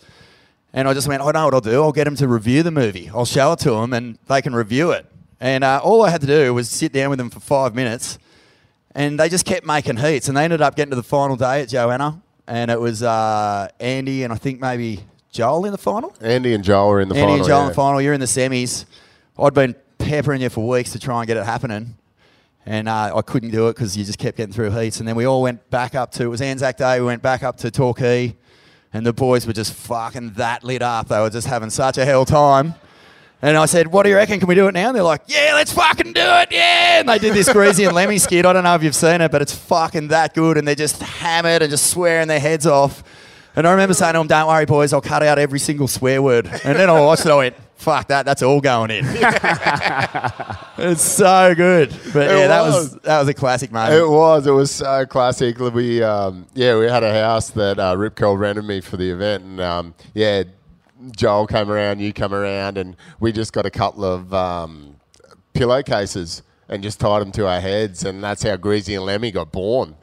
and 0.72 0.88
I 0.88 0.94
just 0.94 1.08
went, 1.08 1.24
I 1.24 1.32
know 1.32 1.46
what 1.46 1.54
I'll 1.56 1.62
do. 1.62 1.82
I'll 1.82 1.92
get 1.92 2.04
them 2.04 2.16
to 2.18 2.28
review 2.28 2.62
the 2.62 2.70
movie. 2.70 3.10
I'll 3.12 3.26
show 3.26 3.54
it 3.54 3.60
to 3.62 3.72
them 3.72 3.92
and 3.92 4.20
they 4.28 4.44
can 4.44 4.54
review 4.54 4.92
it. 4.92 5.08
And 5.40 5.64
uh, 5.64 5.82
all 5.84 6.04
I 6.04 6.12
had 6.12 6.22
to 6.22 6.28
do 6.28 6.54
was 6.54 6.70
sit 6.70 6.94
down 6.94 7.10
with 7.10 7.18
them 7.18 7.32
for 7.32 7.40
five 7.40 7.74
minutes 7.74 8.20
and 8.94 9.20
they 9.20 9.30
just 9.30 9.46
kept 9.48 9.66
making 9.66 9.98
heats. 9.98 10.28
And 10.28 10.38
they 10.38 10.44
ended 10.44 10.62
up 10.62 10.76
getting 10.76 10.92
to 10.92 10.96
the 10.96 11.02
final 11.02 11.36
day 11.36 11.62
at 11.62 11.70
Johanna. 11.70 12.22
And 12.46 12.70
it 12.70 12.80
was 12.80 13.02
uh, 13.02 13.70
Andy 13.80 14.24
and 14.24 14.32
I 14.32 14.36
think 14.36 14.62
maybe 14.62 15.00
Joel 15.32 15.66
in 15.66 15.72
the 15.72 15.80
final. 15.80 16.16
Andy 16.22 16.54
and 16.54 16.64
Joel 16.64 16.92
are 16.92 17.02
in 17.02 17.10
the 17.10 17.16
Andy 17.16 17.24
final. 17.24 17.38
and 17.38 17.48
Joel 17.48 17.62
in 17.64 17.68
the 17.70 17.74
final. 17.74 18.00
You're 18.00 18.14
in 18.14 18.20
the 18.20 18.28
semis. 18.28 18.86
I'd 19.40 19.56
been 19.56 19.74
peppering 19.98 20.42
you 20.42 20.50
for 20.50 20.68
weeks 20.68 20.92
to 20.92 21.00
try 21.00 21.18
and 21.20 21.28
get 21.28 21.38
it 21.38 21.46
happening. 21.46 21.96
And 22.66 22.88
uh, 22.88 23.16
I 23.16 23.22
couldn't 23.22 23.52
do 23.52 23.68
it 23.68 23.76
because 23.76 23.98
you 23.98 24.06
just 24.06 24.20
kept 24.20 24.38
getting 24.38 24.54
through 24.54 24.72
heats. 24.72 25.00
And 25.00 25.08
then 25.08 25.16
we 25.16 25.26
all 25.26 25.42
went 25.42 25.70
back 25.70 25.96
up 25.96 26.12
to, 26.14 26.24
it 26.24 26.28
was 26.28 26.42
Anzac 26.42 26.78
Day, 26.78 27.00
we 27.00 27.06
went 27.06 27.22
back 27.22 27.44
up 27.44 27.58
to 27.58 27.72
Torquay. 27.72 28.36
And 28.94 29.06
the 29.06 29.14
boys 29.14 29.48
were 29.48 29.54
just 29.54 29.74
fucking 29.74 30.34
that 30.34 30.64
lit 30.64 30.82
up. 30.82 31.08
They 31.08 31.20
were 31.20 31.30
just 31.30 31.48
having 31.48 31.72
such 31.72 31.98
a 31.98 32.06
hell 32.06 32.26
time. 32.26 32.76
And 33.44 33.58
I 33.58 33.66
said, 33.66 33.88
What 33.88 34.04
do 34.04 34.10
you 34.10 34.16
reckon? 34.16 34.40
Can 34.40 34.48
we 34.48 34.56
do 34.56 34.68
it 34.68 34.74
now? 34.74 34.88
And 34.88 34.96
they're 34.96 35.04
like, 35.04 35.24
Yeah, 35.28 35.52
let's 35.56 35.74
fucking 35.74 36.14
do 36.14 36.22
it. 36.22 36.48
Yeah. 36.52 37.00
And 37.02 37.10
they 37.10 37.20
did 37.20 37.34
this 37.34 37.52
Greasy 37.52 37.84
and 37.84 37.94
Lemmy 37.94 38.18
skit. 38.18 38.46
I 38.46 38.54
don't 38.54 38.64
know 38.64 38.74
if 38.76 38.84
you've 38.84 38.96
seen 38.96 39.20
it, 39.20 39.32
but 39.32 39.42
it's 39.42 39.54
fucking 39.54 40.08
that 40.08 40.34
good. 40.34 40.58
And 40.58 40.66
they're 40.66 40.76
just 40.76 41.02
hammered 41.02 41.62
and 41.62 41.70
just 41.70 41.90
swearing 41.90 42.30
their 42.30 42.40
heads 42.40 42.66
off. 42.66 43.04
And 43.56 43.68
I 43.68 43.72
remember 43.72 43.94
saying 43.94 44.14
to 44.14 44.20
them, 44.20 44.28
Don't 44.28 44.48
worry, 44.48 44.66
boys, 44.66 44.94
I'll 44.94 45.02
cut 45.02 45.22
out 45.24 45.38
every 45.38 45.60
single 45.60 45.88
swear 45.88 46.22
word. 46.22 46.48
And 46.48 46.78
then 46.78 46.90
I 46.90 47.00
watched 47.00 47.26
it, 47.26 47.32
I 47.32 47.36
went, 47.36 47.56
Fuck 47.76 48.08
that, 48.08 48.26
that's 48.26 48.42
all 48.42 48.62
going 48.62 48.92
in. 48.92 49.06
it's 50.78 51.02
so 51.02 51.54
good. 51.56 51.90
But 52.14 52.32
It 52.32 52.38
yeah, 52.38 52.48
that 52.48 52.62
was. 52.62 52.76
was 52.76 52.94
that 53.02 53.20
was 53.20 53.28
a 53.28 53.34
classic 53.34 53.72
moment. 53.72 53.94
It 54.02 54.08
was. 54.08 54.48
It 54.48 54.52
was 54.52 54.72
so 54.72 55.06
classic. 55.06 55.60
We, 55.60 56.02
um, 56.02 56.48
yeah, 56.54 56.78
we 56.78 56.86
had 56.86 57.04
a 57.04 57.14
house 57.14 57.50
that 57.52 57.80
uh, 57.80 57.96
Rip 57.98 58.16
Curl 58.16 58.38
rented 58.38 58.66
me 58.66 58.82
for 58.82 58.98
the 58.98 59.10
event, 59.10 59.44
and 59.44 59.60
um, 59.62 59.96
yeah, 60.14 60.44
Joel 61.16 61.48
came 61.48 61.70
around, 61.70 62.00
you 62.00 62.14
come 62.14 62.34
around, 62.34 62.78
and 62.78 62.96
we 63.20 63.32
just 63.32 63.52
got 63.54 63.66
a 63.66 63.72
couple 63.72 64.06
of 64.06 64.34
um, 64.34 64.96
pillowcases 65.54 66.42
and 66.70 66.82
just 66.82 67.00
tied 67.00 67.20
them 67.22 67.32
to 67.34 67.48
our 67.48 67.60
heads, 67.60 68.06
and 68.06 68.24
that's 68.24 68.44
how 68.44 68.56
Greasy 68.56 68.96
and 68.96 69.06
Lemmy 69.06 69.32
got 69.32 69.52
born. 69.52 69.96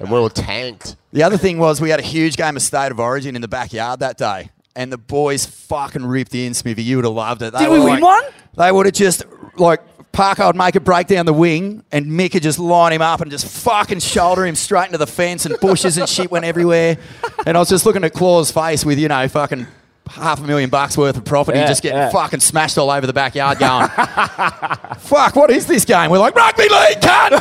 And 0.00 0.10
we 0.10 0.18
were 0.20 0.28
tanked. 0.28 0.96
The 1.12 1.22
other 1.22 1.36
thing 1.36 1.58
was 1.58 1.80
we 1.80 1.90
had 1.90 2.00
a 2.00 2.04
huge 2.04 2.36
game 2.36 2.56
of 2.56 2.62
State 2.62 2.90
of 2.90 2.98
Origin 2.98 3.36
in 3.36 3.42
the 3.42 3.48
backyard 3.48 4.00
that 4.00 4.16
day. 4.18 4.50
And 4.76 4.92
the 4.92 4.98
boys 4.98 5.46
fucking 5.46 6.04
ripped 6.06 6.34
in, 6.34 6.54
Smithy. 6.54 6.82
You 6.82 6.96
would 6.96 7.04
have 7.04 7.14
loved 7.14 7.42
it. 7.42 7.52
They 7.52 7.60
Did 7.60 7.70
we 7.70 7.78
win 7.80 8.00
like- 8.00 8.02
one? 8.02 8.24
They 8.56 8.72
would 8.72 8.86
have 8.86 8.94
just, 8.94 9.22
like, 9.56 9.80
Parker 10.12 10.46
would 10.46 10.56
make 10.56 10.74
a 10.74 10.80
break 10.80 11.06
down 11.06 11.24
the 11.26 11.32
wing 11.32 11.84
and 11.92 12.06
Mick 12.06 12.34
would 12.34 12.42
just 12.42 12.58
line 12.58 12.92
him 12.92 13.02
up 13.02 13.20
and 13.20 13.30
just 13.30 13.46
fucking 13.46 14.00
shoulder 14.00 14.44
him 14.44 14.56
straight 14.56 14.86
into 14.86 14.98
the 14.98 15.06
fence 15.06 15.46
and 15.46 15.58
bushes 15.60 15.98
and 15.98 16.08
shit 16.08 16.30
went 16.30 16.44
everywhere. 16.44 16.98
And 17.46 17.56
I 17.56 17.60
was 17.60 17.68
just 17.68 17.86
looking 17.86 18.02
at 18.04 18.12
Claw's 18.12 18.50
face 18.50 18.84
with, 18.84 18.98
you 18.98 19.06
know, 19.08 19.28
fucking 19.28 19.66
half 20.10 20.40
a 20.40 20.42
million 20.42 20.70
bucks 20.70 20.96
worth 20.96 21.16
of 21.16 21.24
property 21.24 21.58
Yeah, 21.58 21.66
just 21.68 21.82
getting 21.82 21.98
yeah. 21.98 22.10
fucking 22.10 22.40
smashed 22.40 22.76
all 22.78 22.90
over 22.90 23.06
the 23.06 23.12
backyard 23.12 23.58
going, 23.58 23.88
fuck, 24.98 25.36
what 25.36 25.50
is 25.50 25.66
this 25.66 25.84
game? 25.84 26.10
We're 26.10 26.18
like, 26.18 26.34
rugby 26.34 26.64
league, 26.64 27.00
cunt! 27.00 27.40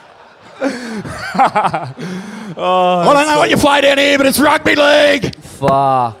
I 2.62 3.12
don't 3.14 3.26
know 3.26 3.38
what 3.38 3.50
you 3.50 3.56
play 3.56 3.80
down 3.80 3.98
here, 3.98 4.18
but 4.18 4.26
it's 4.26 4.38
rugby 4.38 4.74
league. 4.76 5.34
Fuck. 5.36 6.18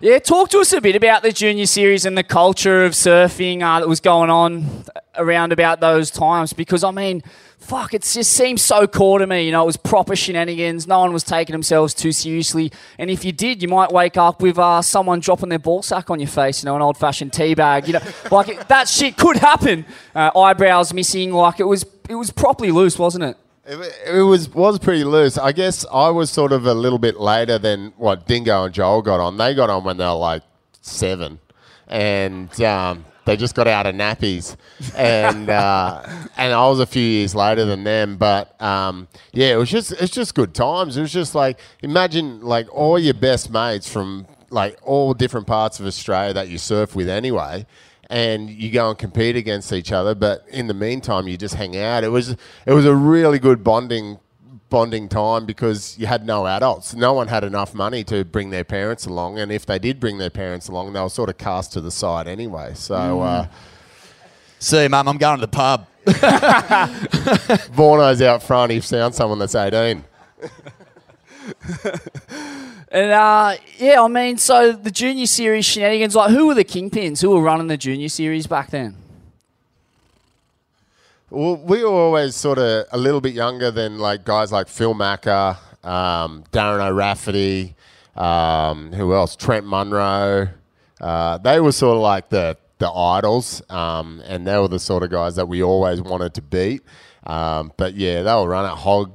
Yeah, 0.00 0.18
talk 0.18 0.48
to 0.50 0.60
us 0.60 0.72
a 0.72 0.80
bit 0.80 0.96
about 0.96 1.22
the 1.22 1.30
junior 1.30 1.66
series 1.66 2.06
and 2.06 2.16
the 2.16 2.22
culture 2.22 2.84
of 2.84 2.92
surfing 2.92 3.62
uh, 3.62 3.80
that 3.80 3.88
was 3.88 4.00
going 4.00 4.30
on 4.30 4.84
around 5.16 5.52
about 5.52 5.80
those 5.80 6.10
times. 6.10 6.54
Because 6.54 6.82
I 6.84 6.90
mean, 6.90 7.22
fuck, 7.60 7.94
it 7.94 8.02
just 8.02 8.32
seems 8.32 8.62
so 8.62 8.86
core 8.86 9.18
to 9.18 9.26
me. 9.26 9.46
You 9.46 9.52
know, 9.52 9.62
it 9.62 9.66
was 9.66 9.76
proper 9.76 10.16
shenanigans. 10.16 10.86
No 10.86 11.00
one 11.00 11.12
was 11.12 11.22
taking 11.22 11.52
themselves 11.52 11.94
too 11.94 12.12
seriously, 12.12 12.72
and 12.98 13.10
if 13.10 13.24
you 13.24 13.32
did, 13.32 13.62
you 13.62 13.68
might 13.68 13.92
wake 13.92 14.16
up 14.16 14.42
with 14.42 14.58
uh, 14.58 14.82
someone 14.82 15.20
dropping 15.20 15.48
their 15.50 15.58
ball 15.58 15.82
sack 15.82 16.10
on 16.10 16.18
your 16.18 16.28
face. 16.28 16.62
You 16.62 16.66
know, 16.66 16.76
an 16.76 16.82
old-fashioned 16.82 17.32
tea 17.32 17.54
bag. 17.54 17.86
You 17.86 17.94
know, 17.94 18.00
like 18.30 18.48
it, 18.48 18.68
that 18.68 18.88
shit 18.88 19.16
could 19.16 19.36
happen. 19.36 19.84
Uh, 20.14 20.30
eyebrows 20.36 20.92
missing. 20.92 21.32
Like 21.32 21.60
it 21.60 21.64
was, 21.64 21.84
it 22.08 22.16
was 22.16 22.30
properly 22.30 22.70
loose, 22.70 22.98
wasn't 22.98 23.24
it? 23.24 23.36
It, 23.66 23.94
it 24.06 24.22
was 24.22 24.48
was 24.48 24.78
pretty 24.78 25.04
loose. 25.04 25.38
I 25.38 25.52
guess 25.52 25.84
I 25.92 26.08
was 26.08 26.30
sort 26.30 26.52
of 26.52 26.66
a 26.66 26.74
little 26.74 26.98
bit 26.98 27.20
later 27.20 27.58
than 27.58 27.92
what 27.96 28.26
Dingo 28.26 28.64
and 28.64 28.74
Joel 28.74 29.02
got 29.02 29.20
on. 29.20 29.36
They 29.36 29.54
got 29.54 29.70
on 29.70 29.84
when 29.84 29.96
they 29.96 30.04
were 30.04 30.14
like 30.14 30.42
seven, 30.80 31.38
and 31.86 32.60
um, 32.62 33.04
they 33.30 33.36
just 33.36 33.54
got 33.54 33.68
out 33.68 33.86
of 33.86 33.94
nappies, 33.94 34.56
and 34.96 35.48
uh, 35.48 36.02
and 36.36 36.52
I 36.52 36.68
was 36.68 36.80
a 36.80 36.86
few 36.86 37.02
years 37.02 37.32
later 37.32 37.64
than 37.64 37.84
them. 37.84 38.16
But 38.16 38.60
um, 38.60 39.06
yeah, 39.32 39.52
it 39.52 39.56
was 39.56 39.70
just 39.70 39.92
it's 39.92 40.10
just 40.10 40.34
good 40.34 40.52
times. 40.52 40.96
It 40.96 41.00
was 41.00 41.12
just 41.12 41.36
like 41.36 41.60
imagine 41.80 42.40
like 42.40 42.66
all 42.74 42.98
your 42.98 43.14
best 43.14 43.48
mates 43.52 43.88
from 43.88 44.26
like 44.50 44.76
all 44.82 45.14
different 45.14 45.46
parts 45.46 45.78
of 45.78 45.86
Australia 45.86 46.34
that 46.34 46.48
you 46.48 46.58
surf 46.58 46.96
with 46.96 47.08
anyway 47.08 47.66
and 48.08 48.50
you 48.50 48.72
go 48.72 48.88
and 48.90 48.98
compete 48.98 49.36
against 49.36 49.72
each 49.72 49.92
other. 49.92 50.16
But 50.16 50.44
in 50.48 50.66
the 50.66 50.74
meantime, 50.74 51.28
you 51.28 51.36
just 51.36 51.54
hang 51.54 51.76
out. 51.76 52.02
It 52.02 52.08
was 52.08 52.30
it 52.66 52.72
was 52.72 52.84
a 52.84 52.94
really 52.94 53.38
good 53.38 53.62
bonding 53.62 54.18
bonding 54.70 55.08
time 55.08 55.44
because 55.44 55.98
you 55.98 56.06
had 56.06 56.24
no 56.24 56.46
adults. 56.46 56.94
No 56.94 57.12
one 57.12 57.28
had 57.28 57.44
enough 57.44 57.74
money 57.74 58.04
to 58.04 58.24
bring 58.24 58.50
their 58.50 58.64
parents 58.64 59.04
along, 59.04 59.38
and 59.38 59.52
if 59.52 59.66
they 59.66 59.78
did 59.78 60.00
bring 60.00 60.18
their 60.18 60.30
parents 60.30 60.68
along, 60.68 60.92
they 60.92 61.00
were 61.00 61.08
sort 61.08 61.28
of 61.28 61.36
cast 61.36 61.72
to 61.74 61.80
the 61.80 61.90
side 61.90 62.26
anyway. 62.28 62.72
So. 62.74 63.20
Uh, 63.20 63.46
See, 64.62 64.88
mum, 64.88 65.08
I'm 65.08 65.16
going 65.16 65.40
to 65.40 65.46
the 65.46 65.48
pub. 65.48 65.86
Vorno's 67.72 68.20
out 68.20 68.42
front. 68.42 68.70
He 68.70 68.80
found 68.80 69.14
someone 69.14 69.38
that's 69.38 69.54
18. 69.54 70.04
And 72.92 73.12
uh, 73.12 73.54
yeah, 73.78 74.02
I 74.02 74.08
mean, 74.08 74.36
so 74.36 74.72
the 74.72 74.90
junior 74.90 75.26
series 75.26 75.64
shenanigans, 75.64 76.16
like 76.16 76.30
who 76.32 76.48
were 76.48 76.54
the 76.54 76.64
kingpins? 76.64 77.22
Who 77.22 77.30
were 77.30 77.40
running 77.40 77.68
the 77.68 77.76
junior 77.76 78.08
series 78.08 78.48
back 78.48 78.70
then? 78.70 78.96
Well, 81.30 81.58
we 81.58 81.84
were 81.84 81.90
always 81.90 82.34
sort 82.34 82.58
of 82.58 82.86
a 82.90 82.98
little 82.98 83.20
bit 83.20 83.34
younger 83.34 83.70
than 83.70 83.98
like 83.98 84.24
guys 84.24 84.50
like 84.50 84.66
Phil 84.66 84.94
Macker, 84.94 85.56
um, 85.84 86.42
Darren 86.50 86.84
O'Rafferty, 86.84 87.76
um, 88.16 88.92
who 88.92 89.14
else? 89.14 89.36
Trent 89.36 89.64
Munro. 89.64 90.48
Uh, 91.00 91.38
they 91.38 91.60
were 91.60 91.70
sort 91.70 91.96
of 91.96 92.02
like 92.02 92.30
the 92.30 92.56
the 92.78 92.90
idols, 92.90 93.62
um, 93.70 94.20
and 94.26 94.44
they 94.44 94.58
were 94.58 94.66
the 94.66 94.80
sort 94.80 95.04
of 95.04 95.10
guys 95.10 95.36
that 95.36 95.46
we 95.46 95.62
always 95.62 96.02
wanted 96.02 96.34
to 96.34 96.42
beat. 96.42 96.82
Um, 97.24 97.72
but 97.76 97.94
yeah, 97.94 98.22
they 98.22 98.34
were 98.34 98.48
running 98.48 98.76
Hog, 98.76 99.12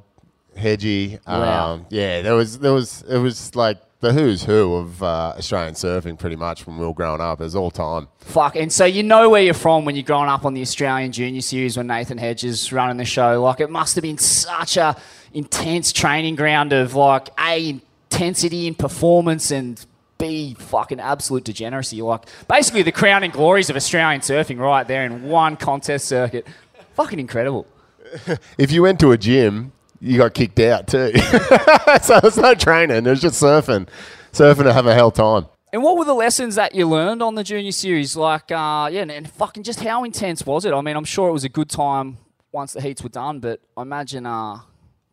Hedgie. 0.58 1.20
Wow. 1.28 1.74
Um, 1.74 1.86
yeah, 1.90 2.22
there 2.22 2.36
was 2.36 2.60
there 2.60 2.74
was 2.74 3.04
it 3.10 3.18
was 3.18 3.56
like 3.58 3.82
the 4.00 4.14
who's 4.14 4.44
who 4.44 4.76
of 4.76 5.02
uh, 5.02 5.34
Australian 5.38 5.74
surfing 5.74 6.20
pretty 6.20 6.36
much 6.36 6.68
when 6.68 6.78
we 6.78 6.86
were 6.86 6.94
growing 6.94 7.22
up. 7.22 7.40
It 7.40 7.46
was 7.46 7.56
all 7.56 7.72
time. 7.72 8.08
Fuck, 8.20 8.56
and 8.56 8.72
so 8.72 8.86
you 8.86 9.04
know 9.04 9.30
where 9.30 9.42
you're 9.42 9.54
from 9.54 9.86
when 9.86 9.96
you're 9.96 10.04
growing 10.04 10.30
up 10.30 10.46
on 10.46 10.54
the 10.54 10.62
Australian 10.62 11.12
Junior 11.12 11.42
Series 11.42 11.78
when 11.78 11.88
Nathan 11.88 12.18
Hedges 12.18 12.64
is 12.64 12.74
running 12.74 12.98
the 12.98 13.06
show. 13.06 13.42
Like 13.42 13.60
it 13.60 13.70
must 13.70 13.96
have 13.96 14.04
been 14.04 14.18
such 14.18 14.78
a 14.78 14.96
intense 15.34 15.92
training 15.92 16.36
ground 16.36 16.74
of 16.74 16.96
like 16.96 17.30
a 17.40 17.80
intensity 18.12 18.68
in 18.68 18.76
performance 18.76 19.52
and 19.52 19.86
b 20.18 20.56
fucking 20.58 21.00
absolute 21.00 21.44
degeneracy. 21.44 22.02
Like 22.02 22.26
basically 22.48 22.84
the 22.84 22.92
crowning 22.92 23.32
glories 23.32 23.70
of 23.70 23.76
Australian 23.76 24.22
surfing 24.22 24.60
right 24.60 24.88
there 24.88 25.06
in 25.06 25.24
one 25.24 25.58
contest 25.58 26.08
circuit. 26.08 26.48
Fucking 26.94 27.20
incredible. 27.20 27.68
if 28.58 28.72
you 28.72 28.84
went 28.84 29.00
to 29.02 29.12
a 29.12 29.18
gym, 29.18 29.74
you 30.06 30.20
got 30.20 30.34
kicked 30.34 30.60
out 30.60 30.88
too. 30.88 31.12
so 32.02 32.20
it's 32.24 32.38
no 32.38 32.54
training. 32.54 33.06
It 33.06 33.10
was 33.10 33.22
just 33.22 33.42
surfing, 33.42 33.88
surfing 34.32 34.64
to 34.64 34.74
have 34.74 34.86
a 34.86 34.94
hell 34.94 35.12
time. 35.12 35.48
And 35.74 35.84
what 35.84 35.98
were 35.98 36.06
the 36.06 36.14
lessons 36.14 36.56
that 36.56 36.76
you 36.76 36.88
learned 36.88 37.22
on 37.22 37.36
the 37.36 37.44
junior 37.44 37.72
series? 37.72 38.16
Like, 38.16 38.52
uh, 38.52 38.88
yeah, 38.92 39.02
and, 39.02 39.12
and 39.12 39.30
fucking 39.30 39.64
just 39.64 39.82
how 39.82 40.04
intense 40.04 40.46
was 40.46 40.64
it? 40.64 40.74
I 40.74 40.82
mean, 40.82 40.96
I'm 40.96 41.06
sure 41.06 41.28
it 41.28 41.34
was 41.34 41.44
a 41.44 41.50
good 41.50 41.70
time 41.70 42.18
once 42.52 42.74
the 42.74 42.82
heats 42.82 43.02
were 43.02 43.10
done, 43.10 43.40
but 43.40 43.60
I 43.76 43.82
imagine 43.82 44.26
uh, 44.26 44.60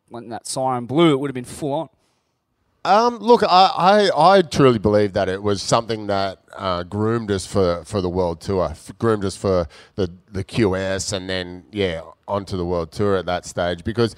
when 0.09 0.29
that 0.29 0.47
siren 0.47 0.87
blew, 0.87 1.13
it 1.13 1.19
would 1.19 1.31
have 1.31 1.35
been 1.35 1.45
full 1.45 1.73
on. 1.73 1.89
Um, 2.85 3.19
look, 3.19 3.43
I, 3.45 4.11
I, 4.15 4.37
I 4.37 4.43
truly 4.43 4.79
believe 4.79 5.15
that 5.15 5.29
it 5.29 5.43
was 5.43 5.63
something 5.63 6.09
that 6.09 6.41
uh, 6.57 6.83
groomed 6.83 7.31
us 7.31 7.47
for, 7.47 7.83
for 7.85 8.01
the 8.01 8.09
world 8.09 8.41
tour, 8.41 8.69
f- 8.71 8.93
groomed 8.99 9.25
us 9.25 9.37
for 9.37 9.69
the, 9.95 10.13
the 10.31 10.45
QS, 10.45 11.13
and 11.13 11.31
then 11.31 11.65
yeah, 11.73 12.03
onto 12.29 12.57
the 12.57 12.65
world 12.65 12.93
tour 12.93 13.17
at 13.17 13.27
that 13.27 13.47
stage 13.47 13.85
because 13.85 14.17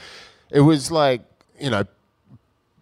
it 0.55 0.61
was 0.61 0.91
like 0.91 1.23
you 1.59 1.69
know 1.69 1.85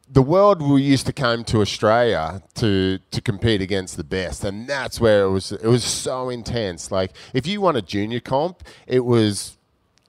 the 0.08 0.22
world 0.22 0.60
we 0.60 0.82
used 0.82 1.06
to 1.06 1.12
come 1.12 1.42
to 1.44 1.62
Australia 1.62 2.42
to 2.56 2.98
to 3.10 3.20
compete 3.22 3.62
against 3.62 3.96
the 3.96 4.04
best, 4.04 4.44
and 4.44 4.68
that's 4.68 5.00
where 5.00 5.24
it 5.24 5.30
was. 5.30 5.52
It 5.52 5.64
was 5.64 5.82
so 5.82 6.28
intense. 6.28 6.92
Like 6.92 7.12
if 7.32 7.46
you 7.46 7.62
won 7.62 7.76
a 7.76 7.82
junior 7.82 8.20
comp, 8.20 8.62
it 8.86 9.04
was 9.04 9.56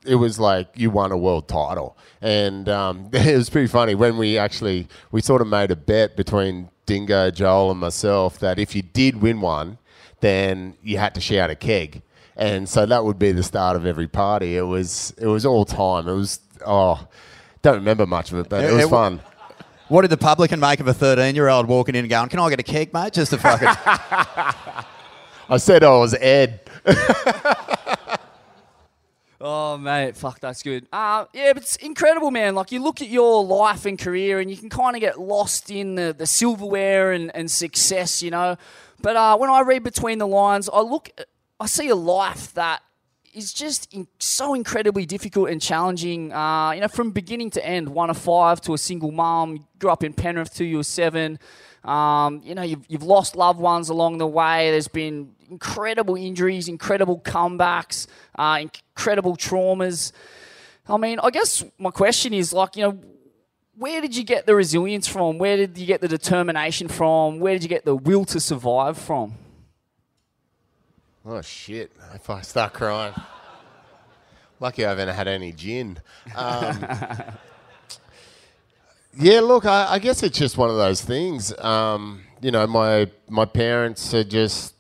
it 0.05 0.15
was 0.15 0.39
like 0.39 0.67
you 0.75 0.89
won 0.89 1.13
a 1.13 1.17
world 1.17 1.47
title, 1.47 1.97
and 2.21 2.67
um, 2.67 3.09
it 3.13 3.37
was 3.37 3.49
pretty 3.49 3.67
funny 3.67 3.95
when 3.95 4.17
we 4.17 4.37
actually 4.37 4.89
we 5.11 5.21
sort 5.21 5.41
of 5.41 5.47
made 5.47 5.71
a 5.71 5.77
bet 5.77 6.17
between 6.17 6.69
Dingo, 6.85 7.31
Joel, 7.31 7.71
and 7.71 7.79
myself 7.79 8.39
that 8.39 8.59
if 8.59 8.75
you 8.75 8.81
did 8.81 9.21
win 9.21 9.39
one, 9.39 9.77
then 10.19 10.75
you 10.83 10.97
had 10.97 11.15
to 11.15 11.21
shout 11.21 11.49
a 11.49 11.55
keg, 11.55 12.01
and 12.35 12.67
so 12.67 12.85
that 12.85 13.05
would 13.05 13.17
be 13.17 13.31
the 13.31 13.43
start 13.43 13.77
of 13.77 13.85
every 13.85 14.09
party. 14.09 14.57
It 14.57 14.63
was 14.63 15.13
it 15.17 15.27
was 15.27 15.45
all 15.45 15.63
time. 15.63 16.09
It 16.09 16.15
was 16.15 16.41
oh, 16.65 17.07
don't 17.63 17.75
remember 17.75 18.05
much 18.05 18.31
of 18.31 18.37
it, 18.37 18.47
but 18.49 18.63
it, 18.63 18.69
It- 18.69 18.73
was 18.73 18.85
it- 18.85 18.89
fun. 18.89 19.19
What 19.89 20.01
did 20.03 20.11
the 20.11 20.17
publican 20.17 20.59
make 20.59 20.79
of 20.79 20.87
a 20.87 20.93
13 20.93 21.35
year 21.35 21.49
old 21.49 21.67
walking 21.67 21.93
in 21.93 21.99
and 21.99 22.09
going, 22.09 22.29
Can 22.29 22.39
I 22.39 22.49
get 22.49 22.59
a 22.59 22.63
keg, 22.63 22.93
mate? 22.93 23.13
Just 23.13 23.31
to 23.31 23.37
fucking. 23.37 23.67
I 25.49 25.57
said 25.57 25.83
I 25.83 25.89
was 25.97 26.13
Ed. 26.15 26.61
Oh, 29.45 29.77
mate, 29.77 30.15
fuck, 30.15 30.39
that's 30.39 30.63
good. 30.63 30.87
Uh, 30.93 31.25
yeah, 31.33 31.51
but 31.51 31.63
it's 31.63 31.75
incredible, 31.75 32.31
man. 32.31 32.55
Like, 32.55 32.71
you 32.71 32.81
look 32.81 33.01
at 33.01 33.09
your 33.09 33.43
life 33.43 33.85
and 33.85 33.99
career, 33.99 34.39
and 34.39 34.49
you 34.49 34.55
can 34.55 34.69
kind 34.69 34.95
of 34.95 35.01
get 35.01 35.19
lost 35.19 35.69
in 35.69 35.95
the, 35.95 36.15
the 36.17 36.25
silverware 36.25 37.11
and, 37.11 37.29
and 37.35 37.51
success, 37.51 38.23
you 38.23 38.31
know. 38.31 38.55
But 39.01 39.17
uh, 39.17 39.35
when 39.35 39.49
I 39.49 39.59
read 39.59 39.83
between 39.83 40.17
the 40.19 40.27
lines, 40.27 40.69
I 40.71 40.79
look, 40.79 41.09
I 41.59 41.65
see 41.65 41.89
a 41.89 41.95
life 41.95 42.53
that 42.53 42.83
is 43.33 43.51
just 43.51 43.93
in, 43.93 44.07
so 44.19 44.53
incredibly 44.53 45.05
difficult 45.05 45.49
and 45.49 45.61
challenging. 45.61 46.31
Uh, 46.31 46.71
you 46.71 46.81
know, 46.81 46.87
from 46.87 47.11
beginning 47.11 47.49
to 47.51 47.65
end, 47.65 47.89
one 47.89 48.09
of 48.09 48.17
five 48.17 48.61
to 48.61 48.73
a 48.73 48.77
single 48.77 49.11
mum. 49.11 49.65
Grew 49.79 49.89
up 49.89 50.03
in 50.03 50.13
Penrith 50.13 50.53
till 50.53 50.67
you 50.67 50.77
were 50.77 50.83
seven. 50.83 51.39
Um, 51.83 52.41
you 52.43 52.55
know, 52.55 52.61
you've, 52.61 52.85
you've 52.87 53.03
lost 53.03 53.35
loved 53.35 53.59
ones 53.59 53.89
along 53.89 54.17
the 54.17 54.27
way. 54.27 54.71
There's 54.71 54.87
been 54.87 55.33
incredible 55.49 56.15
injuries, 56.15 56.67
incredible 56.67 57.19
comebacks, 57.19 58.07
uh, 58.35 58.59
incredible 58.61 59.35
traumas. 59.35 60.13
I 60.87 60.97
mean, 60.97 61.19
I 61.21 61.29
guess 61.29 61.63
my 61.77 61.91
question 61.91 62.33
is 62.33 62.53
like, 62.53 62.77
you 62.77 62.83
know, 62.83 62.99
where 63.75 64.01
did 64.01 64.15
you 64.15 64.23
get 64.23 64.45
the 64.45 64.55
resilience 64.55 65.07
from? 65.07 65.39
Where 65.39 65.57
did 65.57 65.77
you 65.77 65.85
get 65.85 65.99
the 65.99 66.07
determination 66.07 66.87
from? 66.87 67.39
Where 67.39 67.53
did 67.53 67.63
you 67.63 67.69
get 67.69 67.85
the 67.85 67.95
will 67.95 68.23
to 68.25 68.39
survive 68.39 68.97
from? 68.97 69.33
Oh 71.25 71.41
shit! 71.41 71.89
If 72.13 72.29
I 72.29 72.41
start 72.41 72.73
crying, 72.73 73.13
lucky 74.59 74.85
I 74.85 74.89
haven't 74.89 75.07
had 75.07 75.29
any 75.29 75.53
gin. 75.53 75.99
Um, 76.35 76.85
yeah, 79.17 79.39
look, 79.39 79.65
I, 79.65 79.93
I 79.93 79.99
guess 79.99 80.21
it's 80.21 80.37
just 80.37 80.57
one 80.57 80.69
of 80.69 80.75
those 80.75 81.01
things. 81.01 81.57
Um, 81.59 82.23
you 82.41 82.51
know, 82.51 82.67
my 82.67 83.09
my 83.29 83.45
parents 83.45 84.13
are 84.13 84.25
just 84.25 84.73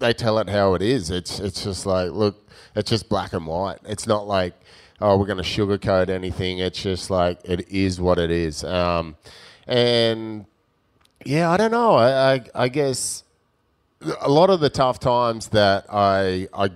they 0.00 0.12
tell 0.12 0.40
it 0.40 0.48
how 0.48 0.74
it 0.74 0.82
is. 0.82 1.10
It's 1.10 1.38
it's 1.38 1.62
just 1.62 1.86
like 1.86 2.10
look, 2.10 2.50
it's 2.74 2.90
just 2.90 3.08
black 3.08 3.32
and 3.32 3.46
white. 3.46 3.78
It's 3.84 4.08
not 4.08 4.26
like 4.26 4.54
oh 5.00 5.16
we're 5.16 5.26
going 5.26 5.38
to 5.38 5.44
sugarcoat 5.44 6.08
anything. 6.08 6.58
It's 6.58 6.82
just 6.82 7.08
like 7.08 7.38
it 7.44 7.68
is 7.68 8.00
what 8.00 8.18
it 8.18 8.32
is. 8.32 8.64
Um, 8.64 9.14
and 9.68 10.46
yeah, 11.24 11.52
I 11.52 11.56
don't 11.56 11.70
know. 11.70 11.94
I, 11.94 12.34
I 12.34 12.44
I 12.52 12.68
guess 12.68 13.22
a 14.20 14.28
lot 14.28 14.50
of 14.50 14.60
the 14.60 14.70
tough 14.70 14.98
times 14.98 15.48
that 15.48 15.86
I 15.90 16.48
I 16.52 16.70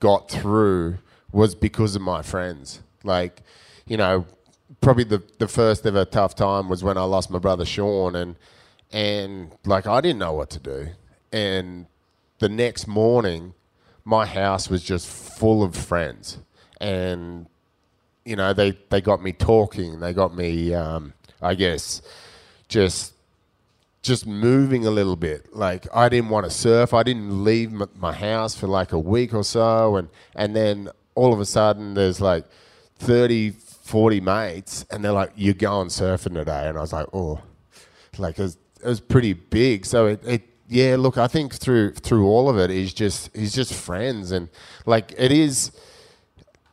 got 0.00 0.30
through 0.30 0.98
was 1.32 1.54
because 1.54 1.96
of 1.96 2.02
my 2.02 2.22
friends. 2.22 2.80
Like, 3.04 3.42
you 3.86 3.96
know, 3.96 4.26
probably 4.80 5.04
the, 5.04 5.22
the 5.38 5.48
first 5.48 5.86
ever 5.86 6.04
tough 6.04 6.34
time 6.34 6.68
was 6.68 6.82
when 6.82 6.96
I 6.96 7.02
lost 7.02 7.30
my 7.30 7.38
brother 7.38 7.64
Sean 7.64 8.14
and 8.14 8.36
and 8.92 9.52
like 9.64 9.86
I 9.86 10.00
didn't 10.00 10.18
know 10.18 10.32
what 10.32 10.50
to 10.50 10.58
do. 10.58 10.88
And 11.32 11.86
the 12.38 12.48
next 12.48 12.86
morning 12.86 13.54
my 14.04 14.26
house 14.26 14.70
was 14.70 14.82
just 14.82 15.08
full 15.08 15.62
of 15.62 15.74
friends. 15.74 16.38
And 16.80 17.46
you 18.24 18.36
know, 18.36 18.52
they, 18.52 18.72
they 18.90 19.00
got 19.00 19.22
me 19.22 19.32
talking, 19.32 20.00
they 20.00 20.12
got 20.12 20.36
me 20.36 20.74
um, 20.74 21.12
I 21.40 21.54
guess 21.54 22.02
just 22.68 23.12
just 24.06 24.26
moving 24.26 24.86
a 24.86 24.90
little 24.90 25.16
bit. 25.16 25.54
Like 25.54 25.86
I 25.94 26.08
didn't 26.08 26.30
want 26.30 26.44
to 26.46 26.50
surf. 26.50 26.94
I 26.94 27.02
didn't 27.02 27.44
leave 27.44 27.72
m- 27.72 27.88
my 27.98 28.12
house 28.12 28.54
for 28.54 28.66
like 28.66 28.92
a 28.92 28.98
week 28.98 29.34
or 29.34 29.44
so, 29.44 29.96
and 29.96 30.08
and 30.34 30.54
then 30.54 30.88
all 31.14 31.32
of 31.32 31.40
a 31.40 31.46
sudden 31.46 31.94
there's 31.94 32.20
like 32.20 32.44
30, 32.98 33.50
40 33.50 34.20
mates, 34.20 34.84
and 34.90 35.04
they're 35.04 35.12
like, 35.12 35.32
"You're 35.36 35.54
going 35.54 35.88
surfing 35.88 36.34
today," 36.34 36.68
and 36.68 36.78
I 36.78 36.80
was 36.80 36.92
like, 36.92 37.06
"Oh." 37.12 37.40
Like 38.18 38.38
it 38.38 38.42
was, 38.42 38.56
it 38.82 38.88
was 38.88 39.00
pretty 39.00 39.34
big. 39.34 39.84
So 39.84 40.06
it, 40.06 40.24
it 40.26 40.42
yeah. 40.68 40.96
Look, 40.98 41.18
I 41.18 41.26
think 41.28 41.54
through 41.54 41.92
through 41.92 42.26
all 42.26 42.48
of 42.48 42.58
it 42.58 42.70
is 42.70 42.94
just 42.94 43.34
is 43.36 43.52
just 43.52 43.74
friends 43.74 44.32
and 44.32 44.48
like 44.86 45.14
it 45.18 45.32
is 45.32 45.72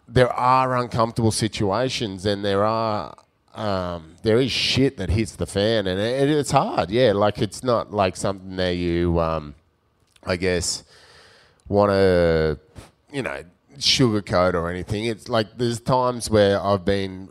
there 0.08 0.32
are 0.32 0.78
uncomfortable 0.78 1.32
situations, 1.32 2.26
and 2.26 2.44
there 2.46 2.64
are 2.64 3.16
um, 3.54 4.16
there 4.24 4.40
is 4.40 4.52
shit 4.52 4.98
that 4.98 5.10
hits 5.10 5.36
the 5.36 5.46
fan, 5.46 5.88
and 5.88 6.00
it, 6.00 6.30
it's 6.30 6.52
hard. 6.52 6.90
Yeah, 6.90 7.14
like 7.14 7.40
it's 7.40 7.64
not 7.64 7.94
like 7.94 8.16
something 8.16 8.56
that 8.56 8.76
you, 8.76 9.20
um, 9.20 9.56
I 10.24 10.36
guess, 10.38 10.84
want 11.68 11.92
to, 11.92 12.60
you 13.12 13.22
know, 13.22 13.44
sugarcoat 13.78 14.54
or 14.54 14.70
anything. 14.70 15.06
It's 15.06 15.30
like 15.30 15.58
there's 15.58 15.80
times 15.80 16.30
where 16.30 16.62
I've 16.62 16.86
been 16.86 17.30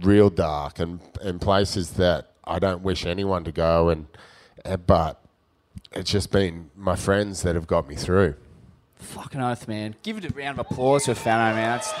real 0.00 0.30
dark 0.30 0.78
and 0.78 1.00
and 1.20 1.40
places 1.40 1.92
that 1.92 2.32
I 2.44 2.58
don't 2.58 2.82
wish 2.82 3.04
anyone 3.04 3.44
to 3.44 3.52
go, 3.52 3.88
and 3.90 4.06
uh, 4.64 4.78
but 4.78 5.22
it's 5.92 6.10
just 6.10 6.30
been 6.30 6.70
my 6.76 6.96
friends 6.96 7.42
that 7.42 7.54
have 7.54 7.66
got 7.66 7.88
me 7.88 7.94
through. 7.94 8.34
Fucking 8.96 9.40
oath, 9.40 9.68
man. 9.68 9.94
Give 10.02 10.18
it 10.18 10.24
a 10.24 10.34
round 10.34 10.58
of 10.58 10.66
applause 10.70 11.06
for 11.06 11.14
Fano, 11.14 11.54
man. 11.54 11.78
That's... 11.78 11.92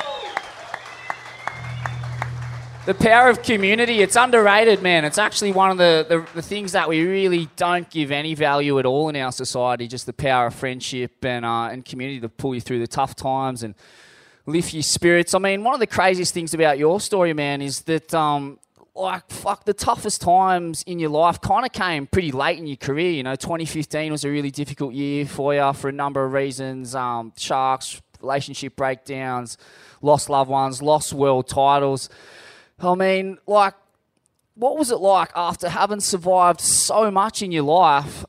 The 2.88 2.94
power 2.94 3.28
of 3.28 3.42
community, 3.42 4.00
it's 4.00 4.16
underrated, 4.16 4.80
man. 4.80 5.04
It's 5.04 5.18
actually 5.18 5.52
one 5.52 5.70
of 5.70 5.76
the, 5.76 6.06
the, 6.08 6.26
the 6.36 6.40
things 6.40 6.72
that 6.72 6.88
we 6.88 7.04
really 7.04 7.46
don't 7.54 7.90
give 7.90 8.10
any 8.10 8.32
value 8.32 8.78
at 8.78 8.86
all 8.86 9.10
in 9.10 9.16
our 9.16 9.30
society, 9.30 9.86
just 9.86 10.06
the 10.06 10.14
power 10.14 10.46
of 10.46 10.54
friendship 10.54 11.22
and, 11.22 11.44
uh, 11.44 11.68
and 11.70 11.84
community 11.84 12.18
to 12.20 12.30
pull 12.30 12.54
you 12.54 12.62
through 12.62 12.78
the 12.78 12.86
tough 12.86 13.14
times 13.14 13.62
and 13.62 13.74
lift 14.46 14.72
your 14.72 14.82
spirits. 14.82 15.34
I 15.34 15.38
mean, 15.38 15.64
one 15.64 15.74
of 15.74 15.80
the 15.80 15.86
craziest 15.86 16.32
things 16.32 16.54
about 16.54 16.78
your 16.78 16.98
story, 16.98 17.34
man, 17.34 17.60
is 17.60 17.82
that 17.82 18.14
um, 18.14 18.58
like 18.94 19.28
fuck 19.28 19.66
the 19.66 19.74
toughest 19.74 20.22
times 20.22 20.82
in 20.84 20.98
your 20.98 21.10
life 21.10 21.42
kind 21.42 21.66
of 21.66 21.72
came 21.72 22.06
pretty 22.06 22.32
late 22.32 22.58
in 22.58 22.66
your 22.66 22.78
career 22.78 23.10
you 23.10 23.22
know 23.22 23.36
2015 23.36 24.10
was 24.10 24.24
a 24.24 24.30
really 24.30 24.50
difficult 24.50 24.92
year 24.92 25.24
for 25.24 25.54
you 25.54 25.72
for 25.72 25.88
a 25.88 25.92
number 25.92 26.24
of 26.24 26.32
reasons 26.32 26.96
um, 26.96 27.32
sharks 27.36 28.02
relationship 28.20 28.74
breakdowns 28.74 29.56
lost 30.02 30.28
loved 30.28 30.50
ones 30.50 30.82
lost 30.82 31.12
world 31.12 31.46
titles 31.46 32.08
i 32.80 32.94
mean 32.94 33.38
like 33.46 33.74
what 34.54 34.76
was 34.76 34.90
it 34.90 34.96
like 34.98 35.30
after 35.36 35.68
having 35.68 36.00
survived 36.00 36.60
so 36.60 37.10
much 37.10 37.42
in 37.42 37.52
your 37.52 37.62
life 37.62 38.24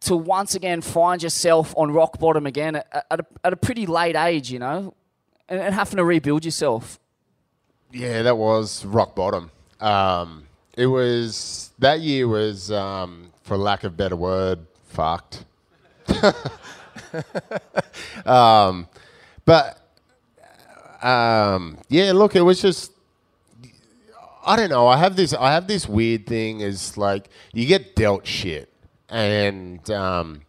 to 0.00 0.16
once 0.16 0.54
again 0.54 0.80
find 0.80 1.22
yourself 1.22 1.74
on 1.76 1.90
rock 1.90 2.18
bottom 2.18 2.46
again 2.46 2.76
at, 2.76 3.06
at, 3.10 3.20
a, 3.20 3.26
at 3.44 3.52
a 3.52 3.56
pretty 3.56 3.86
late 3.86 4.16
age 4.16 4.50
you 4.50 4.58
know 4.58 4.94
and, 5.48 5.60
and 5.60 5.74
having 5.74 5.96
to 5.96 6.04
rebuild 6.04 6.44
yourself 6.44 6.98
Yeah, 7.92 8.22
that 8.22 8.36
was 8.36 8.84
rock 8.84 9.14
bottom. 9.14 9.50
Um, 9.80 10.44
it 10.76 10.86
was 10.86 11.70
that 11.78 12.00
year 12.00 12.26
was, 12.26 12.72
um, 12.72 13.30
for 13.42 13.56
lack 13.56 13.84
of 13.84 13.96
better 13.96 14.16
word, 14.16 14.66
fucked. 14.88 15.44
um, 18.26 18.88
but 19.44 19.78
um, 21.02 21.78
yeah, 21.88 22.10
look, 22.12 22.34
it 22.34 22.40
was 22.40 22.60
just 22.60 22.90
I 24.44 24.56
don't 24.56 24.70
know. 24.70 24.86
I 24.86 24.96
have 24.98 25.16
this. 25.16 25.32
I 25.32 25.52
have 25.52 25.66
this 25.66 25.88
weird 25.88 26.26
thing. 26.26 26.60
Is 26.60 26.96
like 26.96 27.28
you 27.52 27.66
get 27.66 27.96
dealt 27.96 28.26
shit, 28.26 28.72
and 29.08 29.88
um, 29.90 30.42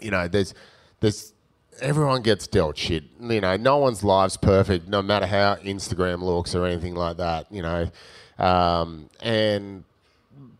you 0.00 0.10
know, 0.10 0.28
there's 0.28 0.54
there's 1.00 1.32
everyone 1.80 2.22
gets 2.22 2.46
dealt 2.46 2.76
shit. 2.76 3.04
You 3.20 3.40
know, 3.40 3.56
no 3.56 3.78
one's 3.78 4.02
life's 4.02 4.36
perfect, 4.36 4.88
no 4.88 5.02
matter 5.02 5.26
how 5.26 5.56
Instagram 5.56 6.22
looks 6.22 6.54
or 6.54 6.66
anything 6.66 6.94
like 6.94 7.18
that. 7.18 7.46
You 7.50 7.62
know, 7.62 7.90
um, 8.38 9.08
and 9.20 9.84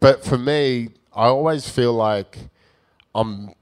but 0.00 0.24
for 0.24 0.38
me, 0.38 0.90
I 1.14 1.26
always 1.26 1.68
feel 1.68 1.92
like 1.92 2.38
I'm 3.14 3.54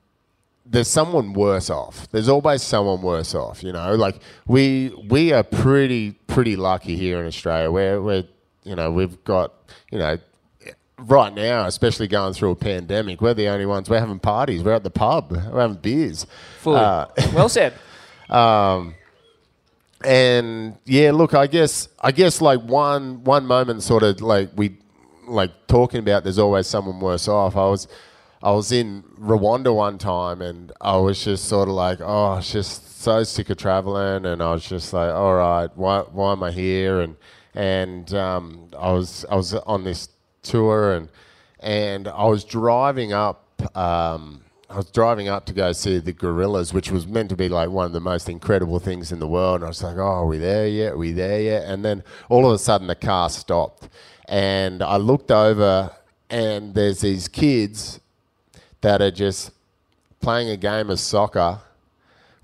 there's 0.64 0.88
someone 0.88 1.32
worse 1.32 1.70
off. 1.70 2.10
There's 2.10 2.28
always 2.28 2.62
someone 2.62 3.02
worse 3.02 3.34
off. 3.34 3.62
You 3.62 3.72
know, 3.72 3.94
like 3.94 4.20
we 4.46 4.92
we 5.08 5.32
are 5.32 5.42
pretty 5.42 6.12
pretty 6.26 6.56
lucky 6.56 6.96
here 6.96 7.20
in 7.20 7.26
Australia. 7.26 7.70
Where 7.70 8.02
we're 8.02 8.24
you 8.66 8.74
know 8.74 8.90
we've 8.90 9.22
got 9.24 9.52
you 9.90 9.98
know 9.98 10.18
right 10.98 11.32
now, 11.32 11.66
especially 11.66 12.08
going 12.08 12.32
through 12.32 12.50
a 12.50 12.56
pandemic, 12.56 13.20
we're 13.20 13.34
the 13.34 13.48
only 13.48 13.66
ones. 13.66 13.88
We're 13.88 14.00
having 14.00 14.18
parties. 14.18 14.62
We're 14.62 14.72
at 14.72 14.82
the 14.82 14.90
pub. 14.90 15.30
We're 15.30 15.60
having 15.60 15.76
beers. 15.76 16.26
Fully. 16.60 16.80
Uh, 16.80 17.06
well 17.34 17.48
said. 17.48 17.74
um, 18.28 18.94
and 20.04 20.76
yeah, 20.84 21.12
look, 21.12 21.34
I 21.34 21.46
guess 21.46 21.88
I 22.00 22.12
guess 22.12 22.40
like 22.40 22.60
one 22.60 23.24
one 23.24 23.46
moment, 23.46 23.82
sort 23.82 24.02
of 24.02 24.20
like 24.20 24.50
we 24.56 24.76
like 25.26 25.50
talking 25.66 26.00
about. 26.00 26.22
There's 26.22 26.38
always 26.38 26.66
someone 26.66 27.00
worse 27.00 27.28
off. 27.28 27.56
I 27.56 27.68
was 27.68 27.88
I 28.42 28.50
was 28.52 28.72
in 28.72 29.02
Rwanda 29.18 29.74
one 29.74 29.98
time, 29.98 30.42
and 30.42 30.70
I 30.80 30.96
was 30.98 31.24
just 31.24 31.46
sort 31.46 31.68
of 31.68 31.74
like, 31.74 32.00
oh, 32.00 32.24
I 32.32 32.36
was 32.36 32.52
just 32.52 33.00
so 33.00 33.22
sick 33.22 33.48
of 33.50 33.56
traveling, 33.56 34.26
and 34.26 34.42
I 34.42 34.52
was 34.52 34.68
just 34.68 34.92
like, 34.92 35.12
all 35.12 35.34
right, 35.34 35.70
why 35.76 36.00
why 36.00 36.32
am 36.32 36.42
I 36.42 36.50
here? 36.52 37.00
And 37.00 37.16
and 37.56 38.12
um, 38.14 38.68
I 38.78 38.92
was 38.92 39.24
I 39.30 39.34
was 39.34 39.54
on 39.54 39.82
this 39.82 40.10
tour, 40.42 40.92
and 40.92 41.08
and 41.58 42.06
I 42.06 42.26
was 42.26 42.44
driving 42.44 43.12
up. 43.12 43.42
Um, 43.76 44.42
I 44.68 44.76
was 44.76 44.90
driving 44.90 45.28
up 45.28 45.46
to 45.46 45.52
go 45.52 45.72
see 45.72 45.98
the 45.98 46.12
Gorillas, 46.12 46.74
which 46.74 46.90
was 46.90 47.06
meant 47.06 47.30
to 47.30 47.36
be 47.36 47.48
like 47.48 47.70
one 47.70 47.86
of 47.86 47.92
the 47.92 48.00
most 48.00 48.28
incredible 48.28 48.78
things 48.78 49.10
in 49.10 49.20
the 49.20 49.26
world. 49.26 49.56
And 49.56 49.64
I 49.64 49.68
was 49.68 49.82
like, 49.82 49.96
"Oh, 49.96 50.02
are 50.02 50.26
we 50.26 50.38
there 50.38 50.68
yet? 50.68 50.92
Are 50.92 50.98
we 50.98 51.12
there 51.12 51.40
yet?" 51.40 51.64
And 51.64 51.84
then 51.84 52.04
all 52.28 52.46
of 52.46 52.52
a 52.52 52.58
sudden, 52.58 52.86
the 52.88 52.94
car 52.94 53.30
stopped, 53.30 53.88
and 54.28 54.82
I 54.82 54.98
looked 54.98 55.30
over, 55.30 55.92
and 56.28 56.74
there's 56.74 57.00
these 57.00 57.26
kids 57.26 58.00
that 58.82 59.00
are 59.00 59.10
just 59.10 59.50
playing 60.20 60.50
a 60.50 60.56
game 60.56 60.90
of 60.90 61.00
soccer 61.00 61.60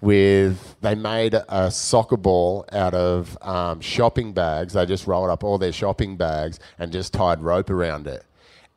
with 0.02 0.76
they 0.80 0.96
made 0.96 1.34
a 1.48 1.70
soccer 1.70 2.16
ball 2.18 2.66
out 2.72 2.92
of 2.92 3.38
um, 3.40 3.80
shopping 3.80 4.34
bags. 4.34 4.74
They 4.74 4.84
just 4.84 5.06
rolled 5.06 5.30
up 5.30 5.42
all 5.44 5.56
their 5.56 5.72
shopping 5.72 6.16
bags 6.16 6.58
and 6.78 6.92
just 6.92 7.14
tied 7.14 7.40
rope 7.40 7.70
around 7.70 8.06
it, 8.06 8.24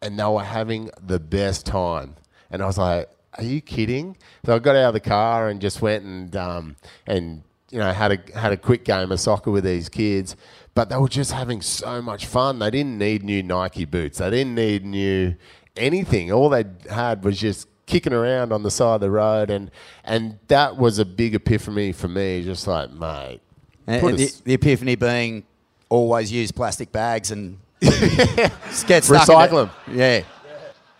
and 0.01 0.17
they 0.17 0.23
were 0.23 0.43
having 0.43 0.91
the 1.01 1.19
best 1.19 1.65
time. 1.65 2.15
And 2.49 2.61
I 2.61 2.67
was 2.67 2.77
like, 2.77 3.09
"Are 3.37 3.43
you 3.43 3.59
kidding?" 3.59 4.15
So 4.45 4.55
I 4.55 4.59
got 4.59 4.75
out 4.75 4.89
of 4.89 4.93
the 4.93 4.99
car 5.01 5.49
and 5.49 5.59
just 5.59 5.81
went 5.81 6.05
and 6.05 6.33
um, 6.35 6.75
and 7.07 7.43
you 7.71 7.79
know 7.79 7.91
had 7.91 8.11
a 8.11 8.39
had 8.39 8.53
a 8.53 8.57
quick 8.57 8.85
game 8.85 9.11
of 9.11 9.19
soccer 9.19 9.51
with 9.51 9.65
these 9.65 9.89
kids. 9.89 10.35
But 10.75 10.89
they 10.89 10.97
were 10.97 11.09
just 11.09 11.31
having 11.31 11.61
so 11.61 12.01
much 12.01 12.27
fun. 12.27 12.59
They 12.59 12.69
didn't 12.69 12.97
need 12.97 13.23
new 13.23 13.41
Nike 13.41 13.85
boots. 13.85 14.19
They 14.19 14.29
didn't 14.29 14.55
need 14.55 14.85
new 14.85 15.35
anything. 15.75 16.31
All 16.31 16.49
they 16.49 16.65
had 16.89 17.23
was 17.23 17.39
just 17.39 17.67
kicking 17.85 18.13
around 18.13 18.51
on 18.51 18.63
the 18.63 18.71
side 18.71 18.95
of 18.95 19.01
the 19.01 19.11
road, 19.11 19.49
and 19.49 19.71
and 20.03 20.37
that 20.47 20.77
was 20.77 20.99
a 20.99 21.05
big 21.05 21.35
epiphany 21.35 21.91
for 21.91 22.07
me. 22.07 22.43
Just 22.43 22.67
like, 22.67 22.91
mate, 22.91 23.39
And, 23.87 24.03
and 24.05 24.17
the, 24.19 24.31
the 24.43 24.53
epiphany 24.53 24.95
being 24.95 25.43
always 25.89 26.31
use 26.31 26.51
plastic 26.51 26.91
bags 26.91 27.31
and 27.31 27.59
just 27.81 28.87
get 28.87 29.03
stuck 29.03 29.27
Recycle 29.27 29.69
into- 29.87 29.97
Yeah. 29.97 30.23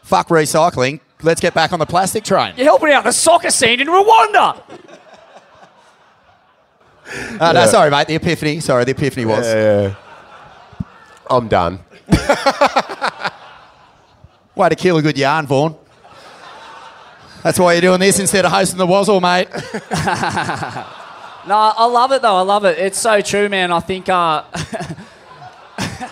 Fuck 0.04 0.28
recycling. 0.30 1.00
Let's 1.24 1.42
get 1.42 1.54
back 1.56 1.74
on 1.74 1.80
the 1.80 1.86
plastic 1.88 2.24
train. 2.24 2.54
You're 2.58 2.66
helping 2.66 2.92
out 2.92 3.04
the 3.04 3.12
soccer 3.12 3.50
scene 3.50 3.80
in 3.82 3.88
Rwanda. 3.88 4.62
Uh, 7.40 7.52
no, 7.54 7.68
sorry, 7.68 7.92
mate. 7.92 8.08
The 8.08 8.16
epiphany. 8.16 8.60
Sorry, 8.60 8.84
the 8.84 8.90
epiphany 8.92 9.26
was. 9.28 9.46
Yeah. 9.46 9.94
I'm 11.30 11.48
done. 11.48 11.80
Way 14.56 14.70
to 14.70 14.76
kill 14.76 14.98
a 14.98 15.02
good 15.04 15.16
yarn, 15.18 15.46
Vaughan. 15.46 15.76
That's 17.46 17.60
why 17.60 17.74
you're 17.74 17.82
doing 17.82 18.00
this 18.00 18.20
instead 18.20 18.44
of 18.44 18.52
hosting 18.52 18.80
the 18.80 18.88
Wazzle, 18.88 19.22
mate. 19.22 19.50
No, 21.48 21.54
I 21.56 21.86
love 21.86 22.12
it 22.12 22.24
though. 22.24 22.38
I 22.38 22.42
love 22.42 22.66
it. 22.66 22.80
It's 22.80 22.98
so 22.98 23.22
true, 23.22 23.48
man. 23.50 23.72
I 23.72 23.80
think. 23.80 24.10
Uh, 24.10 24.44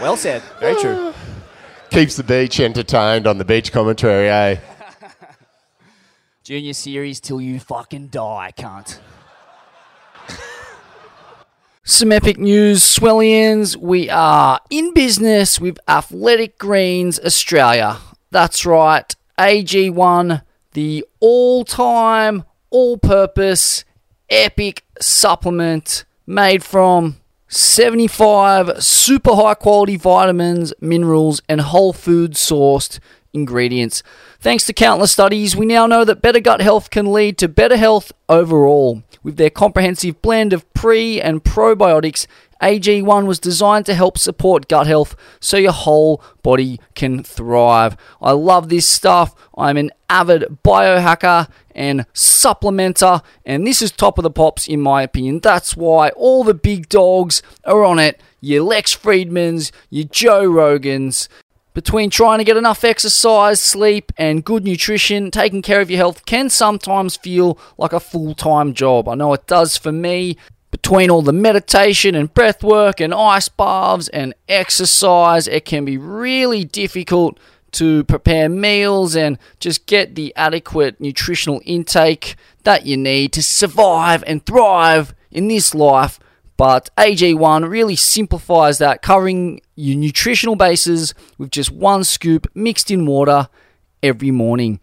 well 0.00 0.16
said. 0.16 0.42
Very 0.58 0.74
true. 0.80 1.14
Keeps 1.90 2.16
the 2.16 2.24
beach 2.24 2.58
entertained 2.58 3.28
on 3.28 3.38
the 3.38 3.44
beach 3.44 3.70
commentary, 3.70 4.28
eh? 4.28 4.56
Junior 6.42 6.72
series 6.72 7.20
till 7.20 7.40
you 7.40 7.60
fucking 7.60 8.08
die, 8.08 8.52
cunt. 8.58 8.98
Some 11.84 12.10
epic 12.10 12.38
news, 12.38 12.82
Swellians. 12.82 13.76
We 13.76 14.10
are 14.10 14.58
in 14.68 14.92
business 14.94 15.60
with 15.60 15.78
Athletic 15.86 16.58
Greens 16.58 17.20
Australia. 17.20 17.98
That's 18.32 18.64
right, 18.64 19.14
AG1, 19.38 20.40
the 20.72 21.04
all 21.20 21.66
time, 21.66 22.44
all 22.70 22.96
purpose, 22.96 23.84
epic 24.30 24.86
supplement 24.98 26.06
made 26.26 26.64
from 26.64 27.20
75 27.48 28.82
super 28.82 29.34
high 29.34 29.52
quality 29.52 29.96
vitamins, 29.98 30.72
minerals, 30.80 31.42
and 31.46 31.60
whole 31.60 31.92
food 31.92 32.32
sourced 32.32 32.98
ingredients. 33.34 34.02
Thanks 34.40 34.64
to 34.64 34.72
countless 34.72 35.12
studies, 35.12 35.54
we 35.54 35.66
now 35.66 35.86
know 35.86 36.02
that 36.02 36.22
better 36.22 36.40
gut 36.40 36.62
health 36.62 36.88
can 36.88 37.12
lead 37.12 37.36
to 37.36 37.48
better 37.48 37.76
health 37.76 38.12
overall. 38.30 39.02
With 39.22 39.36
their 39.36 39.50
comprehensive 39.50 40.22
blend 40.22 40.54
of 40.54 40.72
pre 40.72 41.20
and 41.20 41.44
probiotics, 41.44 42.26
AG1 42.62 43.26
was 43.26 43.40
designed 43.40 43.86
to 43.86 43.94
help 43.94 44.16
support 44.16 44.68
gut 44.68 44.86
health 44.86 45.16
so 45.40 45.56
your 45.56 45.72
whole 45.72 46.22
body 46.42 46.80
can 46.94 47.22
thrive. 47.24 47.96
I 48.20 48.32
love 48.32 48.68
this 48.68 48.86
stuff. 48.86 49.34
I'm 49.58 49.76
an 49.76 49.90
avid 50.08 50.60
biohacker 50.64 51.48
and 51.74 52.06
supplementer, 52.12 53.22
and 53.44 53.66
this 53.66 53.82
is 53.82 53.90
top 53.90 54.18
of 54.18 54.22
the 54.22 54.30
pops 54.30 54.68
in 54.68 54.80
my 54.80 55.02
opinion. 55.02 55.40
That's 55.40 55.76
why 55.76 56.10
all 56.10 56.44
the 56.44 56.54
big 56.54 56.88
dogs 56.88 57.42
are 57.64 57.84
on 57.84 57.98
it. 57.98 58.20
Your 58.40 58.62
Lex 58.62 58.96
Fridmans, 58.96 59.72
your 59.90 60.06
Joe 60.06 60.44
Rogans, 60.48 61.28
between 61.74 62.10
trying 62.10 62.38
to 62.38 62.44
get 62.44 62.56
enough 62.56 62.84
exercise, 62.84 63.60
sleep, 63.60 64.12
and 64.18 64.44
good 64.44 64.64
nutrition, 64.64 65.30
taking 65.30 65.62
care 65.62 65.80
of 65.80 65.90
your 65.90 65.96
health 65.98 66.26
can 66.26 66.50
sometimes 66.50 67.16
feel 67.16 67.58
like 67.78 67.92
a 67.92 68.00
full 68.00 68.34
time 68.34 68.74
job. 68.74 69.08
I 69.08 69.14
know 69.14 69.32
it 69.32 69.46
does 69.46 69.76
for 69.76 69.92
me. 69.92 70.36
Between 70.72 71.10
all 71.10 71.22
the 71.22 71.32
meditation 71.32 72.16
and 72.16 72.32
breath 72.32 72.64
work 72.64 72.98
and 72.98 73.14
ice 73.14 73.48
baths 73.48 74.08
and 74.08 74.34
exercise, 74.48 75.46
it 75.46 75.64
can 75.64 75.84
be 75.84 75.96
really 75.96 76.64
difficult 76.64 77.38
to 77.72 78.04
prepare 78.04 78.48
meals 78.48 79.14
and 79.14 79.38
just 79.60 79.86
get 79.86 80.14
the 80.14 80.34
adequate 80.34 81.00
nutritional 81.00 81.60
intake 81.64 82.36
that 82.64 82.86
you 82.86 82.96
need 82.96 83.32
to 83.34 83.42
survive 83.42 84.24
and 84.26 84.44
thrive 84.44 85.14
in 85.30 85.48
this 85.48 85.74
life. 85.74 86.18
But 86.56 86.90
AG1 86.96 87.68
really 87.68 87.96
simplifies 87.96 88.78
that, 88.78 89.02
covering 89.02 89.60
your 89.74 89.96
nutritional 89.96 90.56
bases 90.56 91.14
with 91.36 91.50
just 91.50 91.70
one 91.70 92.04
scoop 92.04 92.46
mixed 92.54 92.90
in 92.90 93.04
water 93.04 93.48
every 94.02 94.30
morning. 94.30 94.80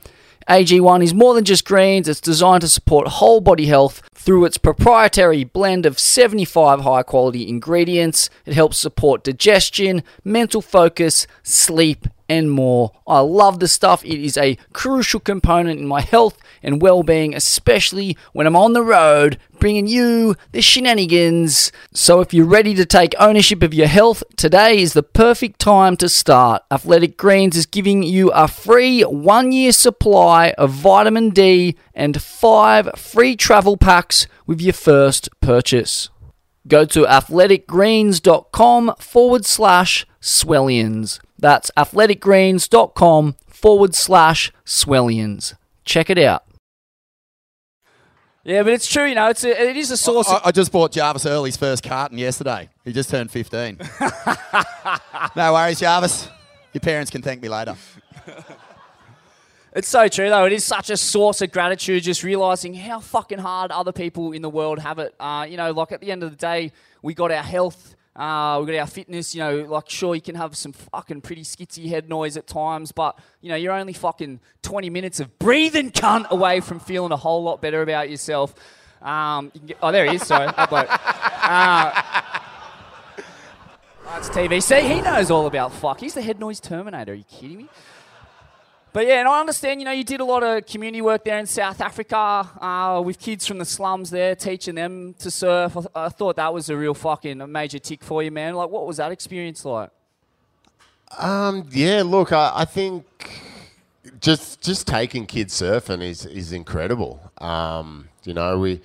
AG1 0.49 1.03
is 1.03 1.13
more 1.13 1.35
than 1.35 1.45
just 1.45 1.63
greens, 1.63 2.07
it's 2.07 2.19
designed 2.19 2.61
to 2.61 2.67
support 2.67 3.07
whole 3.07 3.39
body 3.39 3.67
health 3.67 4.01
through 4.15 4.45
its 4.45 4.57
proprietary 4.57 5.43
blend 5.43 5.85
of 5.85 5.99
75 5.99 6.81
high 6.81 7.03
quality 7.03 7.47
ingredients. 7.47 8.31
It 8.47 8.55
helps 8.55 8.79
support 8.79 9.23
digestion, 9.23 10.01
mental 10.23 10.63
focus, 10.63 11.27
sleep, 11.43 12.07
and 12.29 12.51
more. 12.51 12.91
I 13.07 13.19
love 13.19 13.59
the 13.59 13.67
stuff. 13.67 14.05
It 14.05 14.23
is 14.23 14.37
a 14.37 14.57
crucial 14.71 15.19
component 15.19 15.79
in 15.79 15.87
my 15.87 16.01
health 16.01 16.37
and 16.63 16.81
well 16.81 17.03
being, 17.03 17.35
especially 17.35 18.15
when 18.33 18.47
I'm 18.47 18.55
on 18.55 18.73
the 18.73 18.83
road 18.83 19.39
bringing 19.59 19.87
you 19.87 20.35
the 20.51 20.61
shenanigans. 20.61 21.71
So, 21.93 22.21
if 22.21 22.33
you're 22.33 22.45
ready 22.45 22.73
to 22.75 22.85
take 22.85 23.13
ownership 23.19 23.61
of 23.61 23.73
your 23.73 23.87
health, 23.87 24.23
today 24.37 24.81
is 24.81 24.93
the 24.93 25.03
perfect 25.03 25.59
time 25.59 25.97
to 25.97 26.07
start. 26.09 26.63
Athletic 26.71 27.17
Greens 27.17 27.57
is 27.57 27.65
giving 27.65 28.03
you 28.03 28.29
a 28.31 28.47
free 28.47 29.01
one 29.03 29.51
year 29.51 29.71
supply 29.71 30.53
of 30.57 30.71
vitamin 30.71 31.31
D 31.31 31.75
and 31.93 32.21
five 32.21 32.89
free 32.95 33.35
travel 33.35 33.77
packs 33.77 34.27
with 34.45 34.61
your 34.61 34.73
first 34.73 35.29
purchase. 35.41 36.09
Go 36.67 36.85
to 36.85 37.03
athleticgreens.com 37.03 38.95
forward 38.99 39.45
slash 39.45 40.05
swellians. 40.21 41.19
That's 41.39 41.71
athleticgreens.com 41.77 43.35
forward 43.47 43.95
slash 43.95 44.51
swellians. 44.65 45.55
Check 45.85 46.09
it 46.09 46.17
out. 46.17 46.45
Yeah, 48.43 48.63
but 48.63 48.73
it's 48.73 48.87
true, 48.87 49.05
you 49.05 49.15
know, 49.15 49.29
it's 49.29 49.43
a, 49.43 49.69
it 49.69 49.77
is 49.77 49.91
a 49.91 49.97
source. 49.97 50.27
I, 50.29 50.41
I 50.45 50.51
just 50.51 50.71
bought 50.71 50.91
Jarvis 50.91 51.25
Earle's 51.25 51.57
first 51.57 51.83
carton 51.83 52.17
yesterday. 52.17 52.69
He 52.83 52.93
just 52.93 53.09
turned 53.09 53.29
15. 53.29 53.77
no 55.35 55.53
worries, 55.53 55.79
Jarvis. 55.79 56.29
Your 56.73 56.81
parents 56.81 57.11
can 57.11 57.21
thank 57.21 57.41
me 57.41 57.49
later. 57.49 57.75
It's 59.73 59.87
so 59.87 60.07
true, 60.07 60.29
though. 60.29 60.45
It 60.45 60.53
is 60.53 60.63
such 60.63 60.89
a 60.89 60.97
source 60.97 61.41
of 61.41 61.51
gratitude, 61.51 62.01
just 62.01 62.23
realizing 62.23 62.73
how 62.73 62.99
fucking 62.99 63.37
hard 63.37 63.71
other 63.71 63.91
people 63.91 64.31
in 64.31 64.41
the 64.41 64.49
world 64.49 64.79
have 64.79 64.97
it. 64.97 65.13
Uh, 65.19 65.45
you 65.47 65.57
know, 65.57 65.71
like 65.71 65.91
at 65.91 66.01
the 66.01 66.11
end 66.11 66.23
of 66.23 66.31
the 66.31 66.37
day, 66.37 66.71
we 67.03 67.13
got 67.13 67.31
our 67.31 67.43
health, 67.43 67.95
uh, 68.19 68.59
we 68.59 68.71
got 68.71 68.79
our 68.81 68.87
fitness. 68.87 69.33
You 69.33 69.39
know, 69.39 69.63
like 69.63 69.89
sure 69.89 70.13
you 70.13 70.21
can 70.21 70.35
have 70.35 70.55
some 70.57 70.73
fucking 70.73 71.21
pretty 71.21 71.43
skitsy 71.43 71.87
head 71.87 72.09
noise 72.09 72.35
at 72.35 72.47
times, 72.47 72.91
but 72.91 73.17
you 73.39 73.49
know 73.49 73.55
you're 73.55 73.73
only 73.73 73.93
fucking 73.93 74.41
20 74.61 74.89
minutes 74.89 75.21
of 75.21 75.39
breathing 75.39 75.89
cunt 75.89 76.29
away 76.29 76.59
from 76.59 76.79
feeling 76.81 77.13
a 77.13 77.17
whole 77.17 77.41
lot 77.41 77.61
better 77.61 77.81
about 77.81 78.09
yourself. 78.09 78.53
Um, 79.01 79.51
you 79.53 79.61
get, 79.61 79.77
oh, 79.81 79.93
there 79.93 80.05
he 80.05 80.17
is. 80.17 80.27
Sorry, 80.27 80.45
that 80.45 80.69
bloke. 80.69 80.89
Uh, 81.41 81.89
that's 84.05 84.29
TV. 84.29 84.61
See, 84.61 84.81
he 84.81 85.01
knows 85.01 85.31
all 85.31 85.47
about 85.47 85.73
fuck. 85.73 85.99
He's 85.99 86.13
the 86.13 86.21
head 86.21 86.39
noise 86.39 86.59
terminator. 86.59 87.13
Are 87.13 87.15
you 87.15 87.23
kidding 87.23 87.57
me? 87.57 87.69
But 88.99 89.07
yeah, 89.07 89.19
and 89.21 89.29
I 89.29 89.39
understand, 89.39 89.79
you 89.79 89.85
know, 89.85 89.93
you 89.93 90.03
did 90.03 90.19
a 90.19 90.25
lot 90.25 90.43
of 90.43 90.65
community 90.65 91.01
work 91.01 91.23
there 91.23 91.39
in 91.39 91.45
South 91.45 91.79
Africa 91.79 92.17
uh, 92.59 93.01
with 93.01 93.17
kids 93.17 93.47
from 93.47 93.57
the 93.57 93.63
slums 93.63 94.09
there, 94.09 94.35
teaching 94.35 94.75
them 94.75 95.13
to 95.19 95.31
surf. 95.31 95.77
I, 95.95 96.07
I 96.07 96.09
thought 96.09 96.35
that 96.35 96.53
was 96.53 96.69
a 96.69 96.75
real 96.75 96.93
fucking 96.93 97.49
major 97.49 97.79
tick 97.79 98.03
for 98.03 98.21
you, 98.21 98.29
man. 98.29 98.55
Like, 98.55 98.69
what 98.69 98.85
was 98.85 98.97
that 98.97 99.13
experience 99.13 99.63
like? 99.63 99.89
Um, 101.17 101.65
yeah, 101.71 102.03
look, 102.05 102.33
I, 102.33 102.51
I 102.53 102.65
think 102.65 103.05
just 104.19 104.61
just 104.61 104.85
taking 104.85 105.25
kids 105.25 105.53
surfing 105.53 106.03
is 106.03 106.25
is 106.25 106.51
incredible. 106.51 107.21
Um, 107.37 108.09
you 108.25 108.33
know, 108.33 108.59
we, 108.59 108.81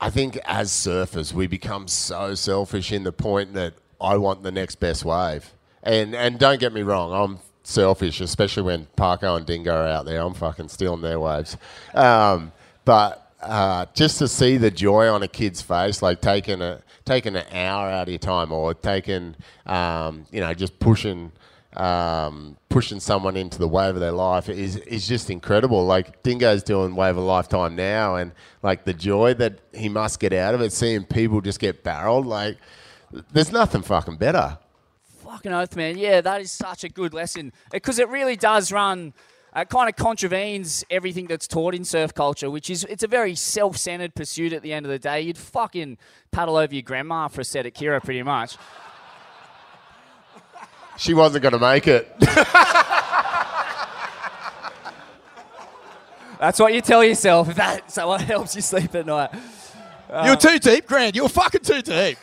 I 0.00 0.08
think 0.08 0.38
as 0.46 0.70
surfers, 0.70 1.34
we 1.34 1.46
become 1.46 1.88
so 1.88 2.34
selfish 2.34 2.90
in 2.90 3.04
the 3.04 3.12
point 3.12 3.52
that 3.52 3.74
I 4.00 4.16
want 4.16 4.42
the 4.42 4.50
next 4.50 4.76
best 4.76 5.04
wave. 5.04 5.52
And 5.82 6.14
and 6.14 6.38
don't 6.38 6.58
get 6.58 6.72
me 6.72 6.80
wrong, 6.80 7.12
I'm 7.12 7.38
selfish, 7.62 8.20
especially 8.20 8.62
when 8.64 8.86
Parko 8.96 9.36
and 9.36 9.46
Dingo 9.46 9.74
are 9.74 9.86
out 9.86 10.04
there. 10.04 10.20
I'm 10.20 10.34
fucking 10.34 10.68
stealing 10.68 11.02
their 11.02 11.20
waves. 11.20 11.56
Um, 11.94 12.52
but 12.84 13.30
uh, 13.40 13.86
just 13.94 14.18
to 14.18 14.28
see 14.28 14.56
the 14.56 14.70
joy 14.70 15.08
on 15.08 15.22
a 15.22 15.28
kid's 15.28 15.62
face, 15.62 16.02
like 16.02 16.20
taking 16.20 16.60
a 16.60 16.82
taking 17.04 17.36
an 17.36 17.46
hour 17.52 17.88
out 17.88 18.02
of 18.02 18.08
your 18.08 18.18
time, 18.18 18.52
or 18.52 18.74
taking 18.74 19.34
um, 19.66 20.26
you 20.30 20.40
know 20.40 20.52
just 20.54 20.78
pushing 20.78 21.32
um, 21.74 22.56
pushing 22.68 23.00
someone 23.00 23.36
into 23.36 23.58
the 23.58 23.68
wave 23.68 23.94
of 23.94 24.00
their 24.00 24.12
life 24.12 24.48
is 24.48 24.76
is 24.76 25.06
just 25.06 25.30
incredible. 25.30 25.86
Like 25.86 26.22
Dingo's 26.22 26.62
doing 26.62 26.94
wave 26.94 27.16
of 27.16 27.24
lifetime 27.24 27.76
now, 27.76 28.16
and 28.16 28.32
like 28.62 28.84
the 28.84 28.94
joy 28.94 29.34
that 29.34 29.60
he 29.72 29.88
must 29.88 30.20
get 30.20 30.32
out 30.32 30.54
of 30.54 30.60
it, 30.60 30.72
seeing 30.72 31.04
people 31.04 31.40
just 31.40 31.60
get 31.60 31.82
barreled, 31.82 32.26
like 32.26 32.58
there's 33.32 33.52
nothing 33.52 33.82
fucking 33.82 34.16
better. 34.16 34.58
Fucking 35.30 35.52
oath, 35.52 35.76
man. 35.76 35.96
Yeah, 35.96 36.20
that 36.22 36.40
is 36.40 36.50
such 36.50 36.82
a 36.82 36.88
good 36.88 37.14
lesson 37.14 37.52
because 37.70 38.00
it 38.00 38.08
really 38.08 38.34
does 38.34 38.72
run. 38.72 39.14
It 39.54 39.68
kind 39.68 39.88
of 39.88 39.94
contravenes 39.94 40.84
everything 40.90 41.28
that's 41.28 41.46
taught 41.46 41.72
in 41.72 41.84
surf 41.84 42.12
culture, 42.12 42.50
which 42.50 42.68
is 42.68 42.82
it's 42.90 43.04
a 43.04 43.06
very 43.06 43.36
self-centered 43.36 44.16
pursuit. 44.16 44.52
At 44.52 44.62
the 44.62 44.72
end 44.72 44.86
of 44.86 44.90
the 44.90 44.98
day, 44.98 45.20
you'd 45.20 45.38
fucking 45.38 45.98
paddle 46.32 46.56
over 46.56 46.74
your 46.74 46.82
grandma 46.82 47.28
for 47.28 47.42
a 47.42 47.44
set 47.44 47.64
at 47.64 47.74
Kirra, 47.74 48.00
pretty 48.02 48.24
much. 48.24 48.56
She 50.98 51.14
wasn't 51.14 51.42
going 51.42 51.52
to 51.52 51.60
make 51.60 51.86
it. 51.86 52.12
That's 56.40 56.58
what 56.58 56.74
you 56.74 56.80
tell 56.80 57.04
yourself. 57.04 57.50
If 57.50 57.54
that 57.54 57.92
so 57.92 58.08
what 58.08 58.20
helps 58.34 58.56
you 58.56 58.62
sleep 58.62 58.96
at 58.96 59.06
night. 59.06 59.30
You're 60.24 60.34
too 60.34 60.58
deep, 60.58 60.88
Grant. 60.88 61.14
You're 61.14 61.28
fucking 61.28 61.62
too 61.62 61.82
deep. 61.82 62.18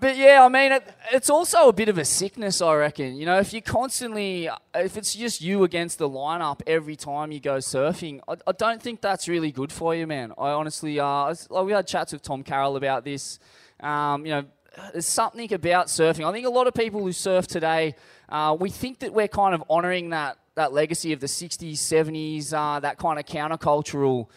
But 0.00 0.16
yeah, 0.16 0.42
I 0.42 0.48
mean, 0.48 0.72
it, 0.72 0.94
it's 1.12 1.28
also 1.28 1.68
a 1.68 1.72
bit 1.74 1.90
of 1.90 1.98
a 1.98 2.06
sickness, 2.06 2.62
I 2.62 2.74
reckon. 2.74 3.16
You 3.16 3.26
know, 3.26 3.38
if 3.38 3.52
you 3.52 3.60
constantly, 3.60 4.48
if 4.74 4.96
it's 4.96 5.14
just 5.14 5.42
you 5.42 5.62
against 5.62 5.98
the 5.98 6.08
lineup 6.08 6.62
every 6.66 6.96
time 6.96 7.32
you 7.32 7.38
go 7.38 7.58
surfing, 7.58 8.20
I, 8.26 8.36
I 8.46 8.52
don't 8.52 8.80
think 8.80 9.02
that's 9.02 9.28
really 9.28 9.52
good 9.52 9.70
for 9.70 9.94
you, 9.94 10.06
man. 10.06 10.32
I 10.38 10.52
honestly, 10.52 10.98
uh, 10.98 11.34
like 11.50 11.66
we 11.66 11.72
had 11.72 11.86
chats 11.86 12.14
with 12.14 12.22
Tom 12.22 12.42
Carroll 12.42 12.76
about 12.76 13.04
this. 13.04 13.38
Um, 13.80 14.24
you 14.24 14.32
know, 14.32 14.44
there's 14.92 15.06
something 15.06 15.52
about 15.52 15.88
surfing. 15.88 16.26
I 16.26 16.32
think 16.32 16.46
a 16.46 16.50
lot 16.50 16.66
of 16.66 16.72
people 16.72 17.02
who 17.02 17.12
surf 17.12 17.46
today, 17.46 17.94
uh, 18.30 18.56
we 18.58 18.70
think 18.70 19.00
that 19.00 19.12
we're 19.12 19.28
kind 19.28 19.54
of 19.54 19.62
honouring 19.68 20.10
that 20.10 20.38
that 20.54 20.72
legacy 20.72 21.12
of 21.12 21.20
the 21.20 21.26
'60s, 21.26 21.74
'70s, 21.74 22.54
uh, 22.54 22.80
that 22.80 22.96
kind 22.96 23.18
of 23.18 23.26
countercultural 23.26 24.28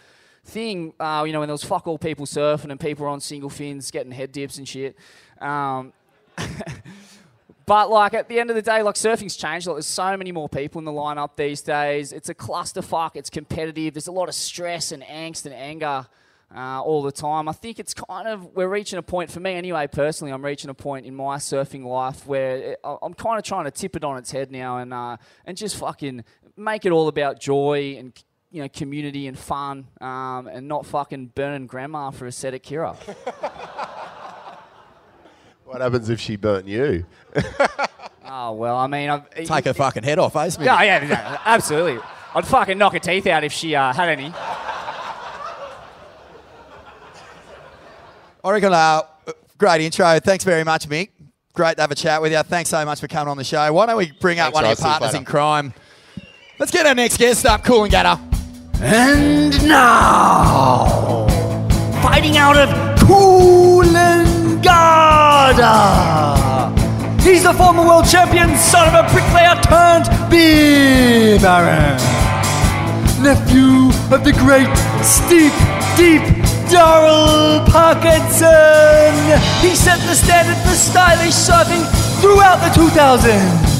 thing. 0.46 0.94
Uh, 1.00 1.24
you 1.26 1.34
know, 1.34 1.40
when 1.40 1.48
there 1.48 1.54
was 1.54 1.64
fuck 1.64 1.88
all 1.88 1.98
people 1.98 2.26
surfing 2.26 2.72
and 2.72 2.80
people 2.80 3.06
on 3.06 3.20
single 3.20 3.50
fins 3.50 3.92
getting 3.92 4.12
head 4.12 4.32
dips 4.32 4.58
and 4.58 4.68
shit. 4.68 4.96
Um, 5.40 5.94
but 7.66 7.90
like 7.90 8.14
at 8.14 8.28
the 8.30 8.40
end 8.40 8.50
of 8.50 8.56
the 8.56 8.62
day, 8.62 8.82
like 8.84 8.96
surfing's 8.96 9.36
changed. 9.36 9.68
Like, 9.68 9.76
there's 9.76 9.86
so 9.86 10.16
many 10.18 10.32
more 10.32 10.50
people 10.50 10.80
in 10.80 10.86
the 10.86 10.92
lineup 10.92 11.36
these 11.36 11.62
days. 11.62 12.12
It's 12.12 12.30
a 12.30 12.36
clusterfuck. 12.36 13.12
It's 13.16 13.30
competitive. 13.30 13.94
There's 13.94 14.08
a 14.08 14.12
lot 14.12 14.30
of 14.30 14.36
stress 14.36 14.92
and 14.92 15.04
angst 15.04 15.46
and 15.46 15.54
anger 15.54 16.08
uh, 16.56 16.82
all 16.82 17.02
the 17.02 17.12
time. 17.12 17.50
I 17.50 17.52
think 17.52 17.80
it's 17.80 17.94
kind 17.94 18.28
of 18.28 18.56
we're 18.56 18.68
reaching 18.68 19.00
a 19.00 19.04
point 19.04 19.32
for 19.32 19.40
me 19.40 19.54
anyway. 19.54 19.88
Personally, 19.88 20.32
I'm 20.32 20.44
reaching 20.44 20.70
a 20.70 20.74
point 20.74 21.06
in 21.06 21.16
my 21.16 21.38
surfing 21.38 21.84
life 21.84 22.28
where 22.28 22.58
it, 22.58 22.80
I'm 22.84 23.14
kind 23.14 23.38
of 23.38 23.44
trying 23.44 23.66
to 23.66 23.72
tip 23.72 23.96
it 23.96 24.04
on 24.04 24.18
its 24.18 24.32
head 24.32 24.52
now 24.52 24.78
and 24.78 24.94
uh, 24.94 25.18
and 25.46 25.58
just 25.58 25.78
fucking 25.78 26.24
make 26.56 26.86
it 26.86 26.92
all 26.92 27.08
about 27.08 27.40
joy 27.40 27.96
and 27.98 28.14
you 28.54 28.62
know 28.62 28.70
community 28.70 29.28
and 29.28 29.38
fun 29.38 29.88
um, 30.00 30.48
and 30.48 30.68
not 30.68 30.86
fucking 30.86 31.28
burning 31.36 31.68
grandma 31.68 32.12
for 32.12 32.28
a 32.28 32.32
set 32.32 32.54
at 32.54 32.63
Kirra. 32.63 32.96
What 35.66 35.82
happens 35.82 36.08
if 36.10 36.20
she 36.20 36.36
burnt 36.36 36.68
you? 36.68 37.06
Oh 38.36 38.54
well, 38.54 38.78
I 38.78 38.88
mean, 38.88 39.10
I've, 39.10 39.30
Take 39.30 39.66
her 39.66 39.74
fucking 39.74 40.02
head 40.02 40.18
off, 40.18 40.36
eh, 40.36 40.50
Smithy? 40.50 40.66
Yeah, 40.66 40.82
yeah, 40.82 41.06
yeah, 41.06 41.42
absolutely. 41.46 42.02
I'd 42.34 42.48
fucking 42.48 42.80
knock 42.80 42.94
her 42.94 43.00
teeth 43.00 43.28
out 43.28 43.44
if 43.44 43.52
she 43.52 43.76
uh, 43.76 43.94
had 43.94 44.10
any. 44.10 44.34
I 48.44 48.52
reckon, 48.52 48.74
uh, 48.74 49.02
great 49.60 49.82
intro. 49.82 50.20
Thanks 50.20 50.44
very 50.46 50.63
much, 50.63 50.89
Mick. 50.89 51.10
Great 51.54 51.76
to 51.76 51.82
have 51.82 51.92
a 51.92 51.96
chat 51.96 52.24
with 52.24 52.32
you. 52.32 52.42
Thanks 52.42 52.72
so 52.72 52.84
much 52.86 53.00
for 53.00 53.08
coming 53.08 53.30
on 53.30 53.38
the 53.38 53.44
show. 53.44 53.72
Why 53.72 53.86
don't 53.86 53.98
we 53.98 54.12
bring 54.20 54.39
up 54.39 54.46
Thanks, 54.46 54.56
one 54.56 54.63
of 54.63 54.70
Ross. 54.70 54.80
your 54.80 54.88
partners 54.88 55.13
in 55.13 55.26
crime? 55.26 55.74
Let's 56.58 56.72
get 56.72 56.88
our 56.88 56.96
next 56.96 57.18
guest 57.18 57.46
up, 57.46 57.63
Coolangatta. 57.63 58.43
And 58.86 59.65
now, 59.65 61.26
fighting 62.02 62.36
out 62.36 62.58
of 62.58 62.67
Coolangatta. 63.00 64.41
He's 67.22 67.43
the 67.43 67.54
former 67.54 67.84
world 67.84 68.06
champion, 68.06 68.58
son 68.58 68.93
of 68.93 69.06
a 69.06 69.08
bricklayer 69.10 69.56
turned 69.63 70.10
beer 70.30 71.39
baron. 71.39 71.98
Nephew 73.24 73.88
of 74.13 74.26
the 74.26 74.34
great 74.34 74.67
Steep 75.02 75.54
Deep 75.96 76.22
Darrell 76.69 77.65
Parkinson. 77.65 79.15
He 79.62 79.76
set 79.76 80.00
the 80.00 80.13
standard 80.13 80.58
for 80.67 80.76
stylish 80.76 81.34
surfing 81.34 81.86
throughout 82.19 82.60
the 82.60 82.69
2000s 82.78 83.73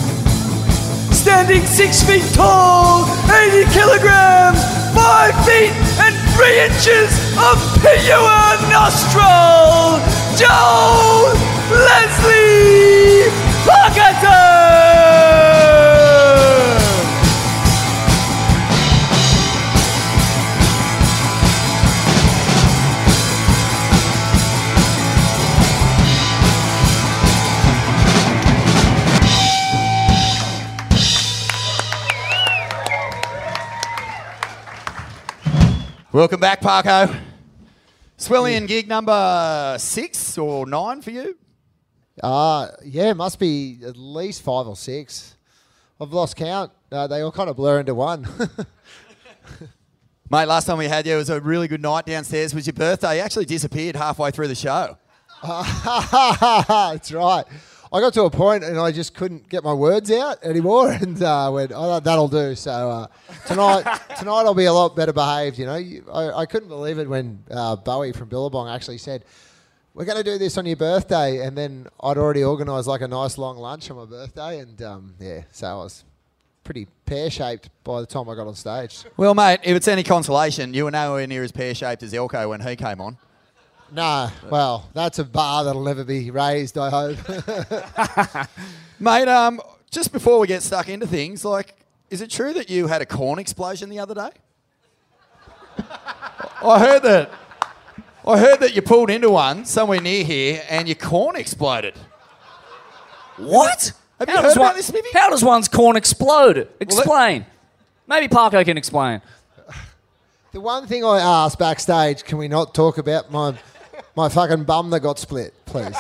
standing 1.24 1.66
six 1.66 2.04
feet 2.04 2.26
tall, 2.34 3.06
80 3.32 3.64
kilograms, 3.72 4.60
five 4.94 5.34
feet 5.46 5.72
and 6.04 6.14
three 6.36 6.60
inches 6.60 7.16
of 7.40 7.56
pure 7.80 8.60
nostril, 8.70 10.04
Joel 10.36 11.32
Leslie 11.72 13.32
Parkinson! 13.66 14.53
Welcome 36.14 36.40
back, 36.40 36.62
Parko. 36.62 37.20
Swellian 38.20 38.68
gig 38.68 38.88
number 38.88 39.76
six 39.80 40.38
or 40.38 40.68
nine 40.68 41.02
for 41.02 41.10
you? 41.10 41.36
Uh, 42.22 42.68
yeah, 42.86 43.10
it 43.10 43.18
must 43.18 43.40
be 43.40 43.80
at 43.84 43.98
least 43.98 44.44
five 44.44 44.68
or 44.68 44.76
six. 44.76 45.36
I've 46.00 46.14
lost 46.14 46.36
count. 46.36 46.72
Uh, 46.92 47.08
they 47.08 47.22
all 47.22 47.32
kind 47.32 47.50
of 47.50 47.56
blur 47.56 47.80
into 47.80 47.96
one. 47.96 48.28
Mate, 50.30 50.46
last 50.46 50.66
time 50.66 50.78
we 50.78 50.86
had 50.86 51.08
you, 51.08 51.16
it 51.16 51.18
was 51.18 51.32
a 51.32 51.42
really 51.42 51.68
good 51.68 51.82
night 51.82 52.06
downstairs. 52.06 52.54
It 52.54 52.58
was 52.58 52.68
your 52.68 52.74
birthday. 52.74 53.18
You 53.18 53.24
actually 53.24 53.46
disappeared 53.46 53.96
halfway 53.96 54.30
through 54.30 54.50
the 54.50 54.56
show. 54.56 54.96
That's 55.44 57.12
right. 57.12 57.46
I 57.94 58.00
got 58.00 58.14
to 58.16 58.24
a 58.24 58.30
point 58.32 58.64
and 58.64 58.80
I 58.80 58.92
just 58.92 59.14
couldn't 59.14 59.48
get 59.50 59.64
my 59.64 59.74
words 59.74 60.10
out 60.10 60.44
anymore, 60.44 60.92
and 61.02 61.22
uh, 61.22 61.52
went, 61.54 61.72
"Oh, 61.76 62.00
that'll 62.00 62.28
do." 62.28 62.56
So 62.56 62.72
uh, 62.72 63.08
tonight, 63.46 63.84
tonight 64.18 64.42
I'll 64.46 64.56
be 64.56 64.66
a 64.66 64.74
lot 64.74 64.96
better 64.96 65.14
behaved. 65.14 65.60
You 65.60 65.66
know, 65.68 65.76
You- 65.76 66.04
I, 66.12 66.40
I 66.40 66.46
couldn't 66.48 66.70
believe 66.70 66.98
it 66.98 67.08
when 67.08 67.44
uh, 67.52 67.76
Bowie 67.76 68.12
from 68.12 68.30
Billabong 68.30 68.68
actually 68.68 68.98
said, 68.98 69.26
"We're 69.94 70.06
going 70.06 70.18
to 70.18 70.24
do 70.24 70.40
this 70.40 70.58
on 70.58 70.66
your 70.66 70.76
birthday," 70.76 71.46
and 71.46 71.56
then 71.56 71.88
I'd 72.02 72.18
already 72.18 72.44
organised 72.44 72.88
like 72.88 73.02
a 73.02 73.08
nice 73.08 73.38
long 73.38 73.58
lunch 73.58 73.92
on 73.92 73.98
my 73.98 74.06
birthday, 74.06 74.60
and 74.60 74.82
um, 74.82 75.14
yeah, 75.20 75.44
so 75.52 75.68
I 75.68 75.74
was 75.76 76.04
pretty 76.64 76.88
pear 77.06 77.30
shaped 77.30 77.70
by 77.84 78.00
the 78.00 78.08
time 78.08 78.28
I 78.28 78.34
got 78.36 78.48
on 78.48 78.56
stage. 78.56 79.04
Well, 79.18 79.36
mate, 79.36 79.60
if 79.64 79.76
it's 79.76 79.88
any 79.88 80.02
consolation, 80.02 80.74
you 80.74 80.86
were 80.86 80.92
nowhere 80.92 81.28
near 81.28 81.44
as 81.44 81.52
pear 81.52 81.76
shaped 81.76 82.02
as 82.02 82.14
Elko 82.14 82.50
when 82.50 82.62
he 82.62 82.76
came 82.76 83.02
on. 83.02 83.18
Nah, 83.94 84.32
well, 84.50 84.90
that's 84.94 85.20
a 85.20 85.24
bar 85.24 85.64
that'll 85.64 85.84
never 85.84 86.04
be 86.04 86.32
raised. 86.32 86.80
I 86.80 86.90
hope. 86.90 87.18
Mate, 89.00 89.28
um, 89.28 89.62
just 89.92 90.12
before 90.12 90.40
we 90.40 90.48
get 90.48 90.64
stuck 90.64 90.90
into 90.90 91.06
things, 91.06 91.46
like, 91.46 91.76
is 92.10 92.20
it 92.22 92.32
true 92.32 92.54
that 92.54 92.72
you 92.72 92.88
had 92.88 93.04
a 93.04 93.06
corn 93.06 93.38
explosion 93.38 93.90
the 93.90 94.00
other 94.00 94.16
day? 94.16 94.30
I 96.64 96.80
heard 96.80 97.04
that. 97.04 97.32
I 98.26 98.40
heard 98.40 98.62
that 98.62 98.76
you 98.76 98.82
pulled 98.82 99.12
into 99.12 99.30
one 99.30 99.64
somewhere 99.66 100.02
near 100.02 100.24
here 100.24 100.64
and 100.70 100.88
your 100.88 100.96
corn 100.96 101.36
exploded. 101.36 101.94
What? 103.38 103.92
Have 104.18 104.28
you 104.30 104.36
how 104.36 104.42
heard 104.42 104.48
does 104.48 104.56
about 104.56 104.66
one- 104.66 104.76
this, 104.76 104.88
Smithy? 104.88 105.10
How 105.14 105.30
does 105.30 105.44
one's 105.44 105.68
corn 105.68 105.98
explode? 105.98 106.68
Explain. 106.80 107.46
Maybe 108.08 108.28
Parko 108.28 108.64
can 108.66 108.78
explain. 108.78 109.22
The 110.52 110.62
one 110.62 110.88
thing 110.88 111.04
I 111.04 111.20
asked 111.20 111.60
backstage, 111.60 112.24
can 112.24 112.38
we 112.38 112.48
not 112.48 112.74
talk 112.74 112.98
about 112.98 113.32
my 113.32 113.56
my 114.16 114.30
fucking 114.30 114.64
bum 114.64 114.90
that 114.92 115.00
got 115.02 115.20
split, 115.20 115.54
please? 115.66 115.98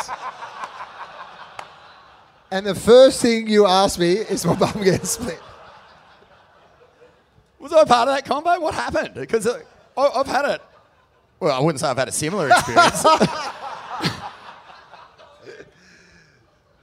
And 2.52 2.66
the 2.66 2.76
first 2.76 3.22
thing 3.22 3.48
you 3.48 3.66
ask 3.66 3.98
me 3.98 4.14
is 4.14 4.46
my 4.46 4.56
bum 4.56 4.74
getting 4.84 5.06
split. 5.06 5.42
Was 7.60 7.74
I 7.74 7.84
part 7.86 8.10
of 8.10 8.16
that 8.16 8.26
combo? 8.26 8.60
What 8.60 8.76
happened? 8.76 9.16
Because 9.16 9.48
uh, 9.48 9.62
I've 9.98 10.28
had 10.28 10.46
it. 10.46 10.62
Well, 11.40 11.52
I 11.52 11.60
wouldn't 11.60 11.80
say 11.80 11.88
I've 11.88 11.98
had 11.98 12.10
a 12.10 12.12
similar 12.12 12.50
experience. 12.50 13.04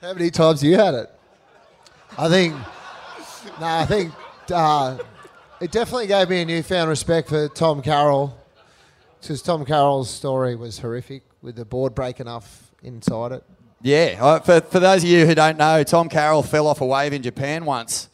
How 0.01 0.15
many 0.15 0.31
times 0.31 0.63
you 0.63 0.77
had 0.77 0.95
it? 0.95 1.11
I 2.17 2.29
think. 2.29 2.55
No, 3.61 3.67
I 3.67 3.85
think 3.87 4.13
uh, 4.51 4.99
it 5.61 5.71
definitely 5.71 6.07
gave 6.07 6.31
me 6.31 6.41
a 6.41 6.45
newfound 6.47 6.89
respect 6.89 7.29
for 7.29 7.49
Tom 7.49 7.83
Carroll, 7.83 8.40
because 9.21 9.43
Tom 9.43 9.65
Carroll's 9.65 10.11
story 10.11 10.57
was 10.57 10.79
horrific 10.79 11.23
with 11.43 11.57
the 11.57 11.65
board 11.65 11.95
breaking 11.95 12.29
off 12.29 12.71
inside 12.83 13.33
it. 13.33 13.45
Yeah, 13.83 14.19
uh, 14.21 14.41
for, 14.41 14.61
for 14.61 14.81
those 14.81 15.03
of 15.03 15.09
you 15.09 15.25
who 15.25 15.35
don't 15.35 15.57
know, 15.57 15.83
Tom 15.83 16.09
Carroll 16.09 16.43
fell 16.43 16.67
off 16.67 16.81
a 16.81 16.87
wave 16.87 17.13
in 17.13 17.23
Japan 17.23 17.65
once. 17.65 18.09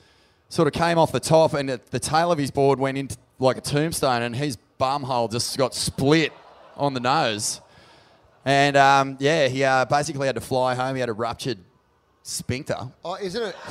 Sort 0.48 0.68
of 0.68 0.74
came 0.74 0.96
off 0.96 1.10
the 1.10 1.18
top, 1.18 1.54
and 1.54 1.68
the, 1.68 1.80
the 1.90 1.98
tail 1.98 2.30
of 2.30 2.38
his 2.38 2.52
board 2.52 2.78
went 2.78 2.96
into 2.98 3.16
like 3.40 3.56
a 3.56 3.60
tombstone, 3.60 4.22
and 4.22 4.36
his 4.36 4.56
bum 4.78 5.02
hole 5.02 5.26
just 5.26 5.56
got 5.58 5.74
split 5.74 6.32
on 6.76 6.94
the 6.94 7.00
nose. 7.00 7.60
And 8.44 8.76
um, 8.76 9.16
yeah, 9.18 9.48
he 9.48 9.64
uh, 9.64 9.86
basically 9.86 10.26
had 10.28 10.36
to 10.36 10.40
fly 10.40 10.76
home. 10.76 10.94
He 10.94 11.00
had 11.00 11.08
a 11.08 11.12
ruptured 11.14 11.58
sphincter. 12.22 12.76
Oh, 13.04 13.16
isn't 13.16 13.42
it? 13.42 13.56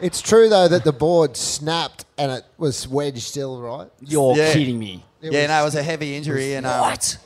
it's 0.00 0.20
true 0.20 0.48
though 0.48 0.68
that 0.68 0.84
the 0.84 0.92
board 0.92 1.36
snapped 1.36 2.04
and 2.18 2.30
it 2.32 2.44
was 2.58 2.86
wedged 2.88 3.22
still, 3.22 3.60
right? 3.60 3.88
You're 4.00 4.36
Yeah. 4.36 4.52
kidding 4.52 4.78
me. 4.78 5.04
It 5.22 5.32
yeah, 5.32 5.40
was- 5.42 5.48
no, 5.48 5.60
it 5.60 5.64
was 5.64 5.74
a 5.76 5.82
heavy 5.82 6.16
injury. 6.16 6.54
and 6.54 6.66
um, 6.66 6.80
What? 6.82 7.18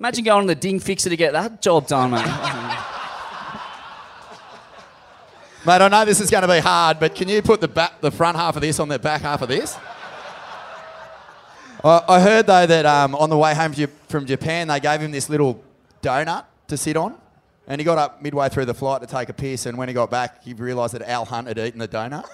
Imagine 0.00 0.24
going 0.24 0.46
to 0.46 0.54
the 0.54 0.60
ding 0.60 0.78
fixer 0.80 1.08
to 1.10 1.16
get 1.16 1.32
that 1.32 1.60
job 1.62 1.86
done, 1.88 2.10
mate. 2.12 2.24
Mate, 5.66 5.82
I 5.82 5.88
know 5.88 6.04
this 6.04 6.20
is 6.20 6.30
going 6.30 6.42
to 6.42 6.48
be 6.48 6.60
hard, 6.60 7.00
but 7.00 7.14
can 7.14 7.28
you 7.28 7.42
put 7.42 7.60
the 7.60 7.66
back, 7.68 8.00
the 8.00 8.10
front 8.12 8.36
half 8.36 8.54
of 8.56 8.62
this 8.62 8.78
on 8.78 8.88
the 8.88 8.98
back 8.98 9.22
half 9.22 9.42
of 9.42 9.48
this? 9.48 9.76
I, 11.84 12.02
I 12.08 12.20
heard 12.20 12.46
though 12.46 12.64
that 12.64 12.86
um, 12.86 13.14
on 13.16 13.28
the 13.28 13.36
way 13.36 13.54
home 13.54 13.72
Ju- 13.74 13.88
from 14.08 14.24
Japan, 14.24 14.68
they 14.68 14.78
gave 14.80 15.00
him 15.00 15.10
this 15.10 15.28
little 15.28 15.62
donut 16.00 16.44
to 16.68 16.76
sit 16.76 16.96
on, 16.96 17.14
and 17.68 17.80
he 17.80 17.84
got 17.84 17.98
up 17.98 18.22
midway 18.22 18.48
through 18.48 18.64
the 18.64 18.74
flight 18.74 19.02
to 19.02 19.06
take 19.06 19.28
a 19.28 19.34
piss, 19.34 19.66
and 19.66 19.76
when 19.76 19.88
he 19.88 19.94
got 19.94 20.10
back, 20.10 20.42
he 20.42 20.54
realised 20.54 20.94
that 20.94 21.02
Al 21.02 21.26
Hunt 21.26 21.46
had 21.46 21.58
eaten 21.58 21.78
the 21.78 21.86
donut. 21.86 22.24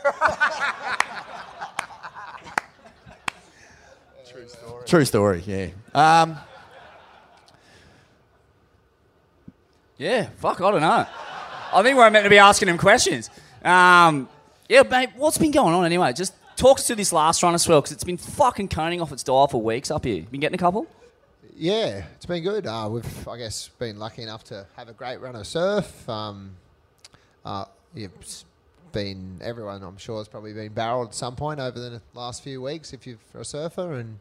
True 4.30 4.48
story. 4.48 4.84
True 4.86 5.04
story, 5.04 5.42
yeah. 5.44 5.66
Um, 5.92 6.38
yeah, 9.98 10.28
fuck, 10.36 10.60
I 10.60 10.70
don't 10.70 10.80
know. 10.80 11.06
I 11.72 11.82
think 11.82 11.98
we're 11.98 12.08
meant 12.10 12.24
to 12.24 12.30
be 12.30 12.38
asking 12.38 12.68
him 12.68 12.78
questions. 12.78 13.28
Um, 13.64 14.28
yeah, 14.68 14.84
mate, 14.84 15.10
what's 15.16 15.38
been 15.38 15.50
going 15.50 15.74
on 15.74 15.84
anyway? 15.84 16.12
Just 16.12 16.32
talk 16.54 16.78
us 16.78 16.86
to 16.86 16.94
this 16.94 17.12
last 17.12 17.42
run 17.42 17.54
as 17.54 17.68
well, 17.68 17.80
because 17.80 17.90
it's 17.90 18.04
been 18.04 18.18
fucking 18.18 18.68
coning 18.68 19.02
off 19.02 19.10
its 19.10 19.24
dial 19.24 19.48
for 19.48 19.60
weeks 19.60 19.90
up 19.90 20.04
here. 20.04 20.22
Been 20.30 20.40
getting 20.40 20.54
a 20.54 20.58
couple? 20.58 20.86
Yeah, 21.56 22.04
it's 22.16 22.26
been 22.26 22.42
good. 22.42 22.66
Uh, 22.66 22.88
we've, 22.90 23.28
I 23.28 23.38
guess, 23.38 23.68
been 23.78 23.98
lucky 23.98 24.22
enough 24.22 24.42
to 24.44 24.66
have 24.76 24.88
a 24.88 24.92
great 24.92 25.20
run 25.20 25.36
of 25.36 25.46
surf. 25.46 26.08
Um, 26.08 26.56
uh, 27.44 27.66
it's 27.94 28.44
been 28.90 29.38
everyone, 29.40 29.82
I'm 29.84 29.96
sure, 29.96 30.18
has 30.18 30.26
probably 30.26 30.52
been 30.52 30.72
barreled 30.72 31.08
at 31.08 31.14
some 31.14 31.36
point 31.36 31.60
over 31.60 31.78
the 31.78 32.02
last 32.12 32.42
few 32.42 32.60
weeks 32.60 32.92
if 32.92 33.06
you're 33.06 33.18
a 33.34 33.44
surfer. 33.44 33.94
And 33.94 34.18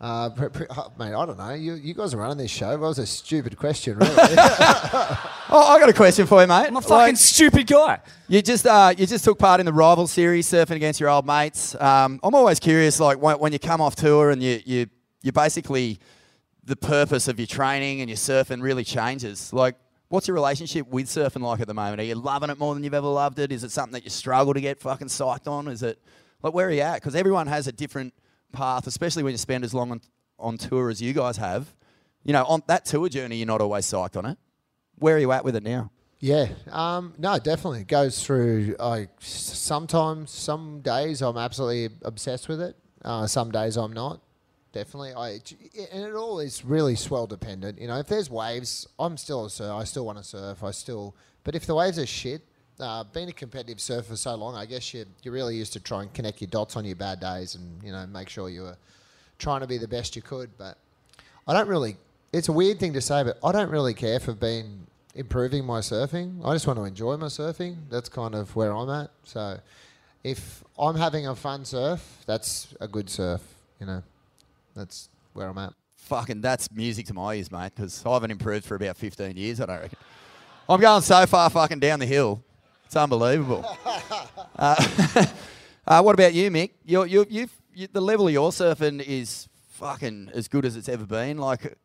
uh, 0.00 0.30
pre- 0.30 0.48
pre- 0.48 0.66
uh, 0.70 0.88
mate, 0.98 1.12
I 1.12 1.26
don't 1.26 1.36
know. 1.36 1.52
You, 1.52 1.74
you 1.74 1.92
guys 1.92 2.14
are 2.14 2.16
running 2.16 2.38
this 2.38 2.50
show. 2.50 2.70
That 2.70 2.78
was 2.78 2.98
a 2.98 3.06
stupid 3.06 3.58
question, 3.58 3.98
really. 3.98 4.14
oh, 4.16 5.26
I 5.50 5.78
got 5.78 5.90
a 5.90 5.94
question 5.94 6.26
for 6.26 6.40
you, 6.40 6.46
mate. 6.46 6.66
I'm 6.66 6.76
a 6.76 6.80
fucking 6.80 7.16
stupid 7.16 7.66
guy. 7.66 8.00
You 8.28 8.40
just 8.40 8.66
uh, 8.66 8.94
you 8.96 9.06
just 9.06 9.24
took 9.24 9.38
part 9.38 9.60
in 9.60 9.66
the 9.66 9.72
rival 9.72 10.06
series, 10.06 10.50
surfing 10.50 10.76
against 10.76 10.98
your 10.98 11.10
old 11.10 11.26
mates. 11.26 11.74
Um, 11.74 12.20
I'm 12.22 12.34
always 12.34 12.58
curious, 12.58 12.98
like 12.98 13.20
when, 13.20 13.38
when 13.38 13.52
you 13.52 13.58
come 13.58 13.82
off 13.82 13.96
tour 13.96 14.30
and 14.30 14.42
you 14.42 14.60
you 14.64 14.86
you 15.20 15.30
basically 15.30 16.00
the 16.64 16.76
purpose 16.76 17.28
of 17.28 17.38
your 17.38 17.46
training 17.46 18.00
and 18.00 18.08
your 18.08 18.16
surfing 18.16 18.62
really 18.62 18.84
changes. 18.84 19.52
Like, 19.52 19.76
what's 20.08 20.28
your 20.28 20.34
relationship 20.34 20.86
with 20.88 21.06
surfing 21.06 21.42
like 21.42 21.60
at 21.60 21.66
the 21.66 21.74
moment? 21.74 22.00
Are 22.00 22.04
you 22.04 22.14
loving 22.14 22.50
it 22.50 22.58
more 22.58 22.74
than 22.74 22.84
you've 22.84 22.94
ever 22.94 23.08
loved 23.08 23.38
it? 23.38 23.50
Is 23.50 23.64
it 23.64 23.70
something 23.70 23.92
that 23.92 24.04
you 24.04 24.10
struggle 24.10 24.54
to 24.54 24.60
get 24.60 24.80
fucking 24.80 25.08
psyched 25.08 25.48
on? 25.48 25.68
Is 25.68 25.82
it 25.82 25.98
like 26.42 26.54
where 26.54 26.68
are 26.68 26.72
you 26.72 26.82
at? 26.82 26.94
Because 26.94 27.14
everyone 27.14 27.46
has 27.46 27.66
a 27.66 27.72
different 27.72 28.14
path, 28.52 28.86
especially 28.86 29.22
when 29.22 29.32
you 29.32 29.38
spend 29.38 29.64
as 29.64 29.74
long 29.74 29.90
on, 29.90 30.00
on 30.38 30.58
tour 30.58 30.90
as 30.90 31.00
you 31.00 31.12
guys 31.12 31.36
have. 31.38 31.74
You 32.24 32.32
know, 32.32 32.44
on 32.44 32.62
that 32.68 32.84
tour 32.84 33.08
journey, 33.08 33.36
you're 33.36 33.46
not 33.46 33.60
always 33.60 33.86
psyched 33.86 34.16
on 34.16 34.26
it. 34.26 34.38
Where 34.98 35.16
are 35.16 35.18
you 35.18 35.32
at 35.32 35.44
with 35.44 35.56
it 35.56 35.62
now? 35.64 35.90
Yeah, 36.20 36.46
um, 36.70 37.14
no, 37.18 37.36
definitely 37.40 37.80
it 37.80 37.88
goes 37.88 38.24
through. 38.24 38.76
Like 38.78 39.10
sometimes, 39.18 40.30
some 40.30 40.80
days 40.80 41.20
I'm 41.20 41.36
absolutely 41.36 41.96
obsessed 42.02 42.48
with 42.48 42.60
it. 42.60 42.76
Uh, 43.04 43.26
some 43.26 43.50
days 43.50 43.76
I'm 43.76 43.92
not. 43.92 44.20
Definitely, 44.72 45.12
I 45.12 45.28
and 45.92 46.04
it 46.04 46.14
all 46.14 46.40
is 46.40 46.64
really 46.64 46.96
swell 46.96 47.26
dependent. 47.26 47.78
You 47.78 47.88
know, 47.88 47.98
if 47.98 48.06
there's 48.06 48.30
waves, 48.30 48.88
I'm 48.98 49.18
still 49.18 49.44
a 49.44 49.50
surf. 49.50 49.70
I 49.70 49.84
still 49.84 50.06
want 50.06 50.16
to 50.16 50.24
surf. 50.24 50.64
I 50.64 50.70
still, 50.70 51.14
but 51.44 51.54
if 51.54 51.66
the 51.66 51.74
waves 51.74 51.98
are 51.98 52.06
shit, 52.06 52.40
uh, 52.80 53.04
being 53.04 53.28
a 53.28 53.32
competitive 53.32 53.80
surfer 53.80 54.08
for 54.08 54.16
so 54.16 54.34
long, 54.34 54.56
I 54.56 54.64
guess 54.64 54.94
you 54.94 55.04
you 55.22 55.30
really 55.30 55.56
used 55.56 55.74
to 55.74 55.80
try 55.80 56.00
and 56.02 56.12
connect 56.14 56.40
your 56.40 56.48
dots 56.48 56.74
on 56.76 56.86
your 56.86 56.96
bad 56.96 57.20
days 57.20 57.54
and 57.54 57.82
you 57.82 57.92
know 57.92 58.06
make 58.06 58.30
sure 58.30 58.48
you 58.48 58.62
were 58.62 58.78
trying 59.38 59.60
to 59.60 59.66
be 59.66 59.76
the 59.76 59.88
best 59.88 60.16
you 60.16 60.22
could. 60.22 60.50
But 60.56 60.78
I 61.46 61.52
don't 61.52 61.68
really. 61.68 61.98
It's 62.32 62.48
a 62.48 62.52
weird 62.52 62.80
thing 62.80 62.94
to 62.94 63.02
say, 63.02 63.22
but 63.24 63.38
I 63.44 63.52
don't 63.52 63.70
really 63.70 63.92
care 63.92 64.20
for 64.20 64.32
being 64.32 64.86
improving 65.14 65.66
my 65.66 65.80
surfing. 65.80 66.40
I 66.46 66.54
just 66.54 66.66
want 66.66 66.78
to 66.78 66.84
enjoy 66.84 67.18
my 67.18 67.26
surfing. 67.26 67.76
That's 67.90 68.08
kind 68.08 68.34
of 68.34 68.56
where 68.56 68.74
I'm 68.74 68.88
at. 68.88 69.10
So, 69.24 69.60
if 70.24 70.64
I'm 70.78 70.96
having 70.96 71.26
a 71.26 71.34
fun 71.34 71.66
surf, 71.66 72.22
that's 72.24 72.74
a 72.80 72.88
good 72.88 73.10
surf. 73.10 73.42
You 73.78 73.86
know, 73.86 74.02
that's 74.74 75.08
where 75.32 75.48
I'm 75.48 75.58
at. 75.58 75.72
Fucking, 75.96 76.40
that's 76.40 76.70
music 76.72 77.06
to 77.06 77.14
my 77.14 77.34
ears, 77.34 77.50
mate. 77.50 77.72
Because 77.74 78.04
I 78.04 78.12
haven't 78.12 78.30
improved 78.30 78.64
for 78.64 78.74
about 78.74 78.96
15 78.96 79.36
years. 79.36 79.60
I 79.60 79.66
don't 79.66 79.80
reckon. 79.80 79.98
I'm 80.68 80.80
going 80.80 81.02
so 81.02 81.26
far 81.26 81.48
fucking 81.50 81.80
down 81.80 82.00
the 82.00 82.06
hill. 82.06 82.42
It's 82.86 82.96
unbelievable. 82.96 83.64
uh, 84.56 84.86
uh, 85.86 86.02
what 86.02 86.14
about 86.14 86.34
you, 86.34 86.50
Mick? 86.50 86.70
You're, 86.84 87.06
you 87.06 87.26
you've, 87.28 87.52
you, 87.74 87.88
the 87.90 88.00
level 88.00 88.26
of 88.26 88.32
your 88.32 88.50
surfing 88.50 89.00
is 89.00 89.48
fucking 89.70 90.30
as 90.34 90.48
good 90.48 90.64
as 90.64 90.76
it's 90.76 90.88
ever 90.88 91.06
been. 91.06 91.38
Like, 91.38 91.76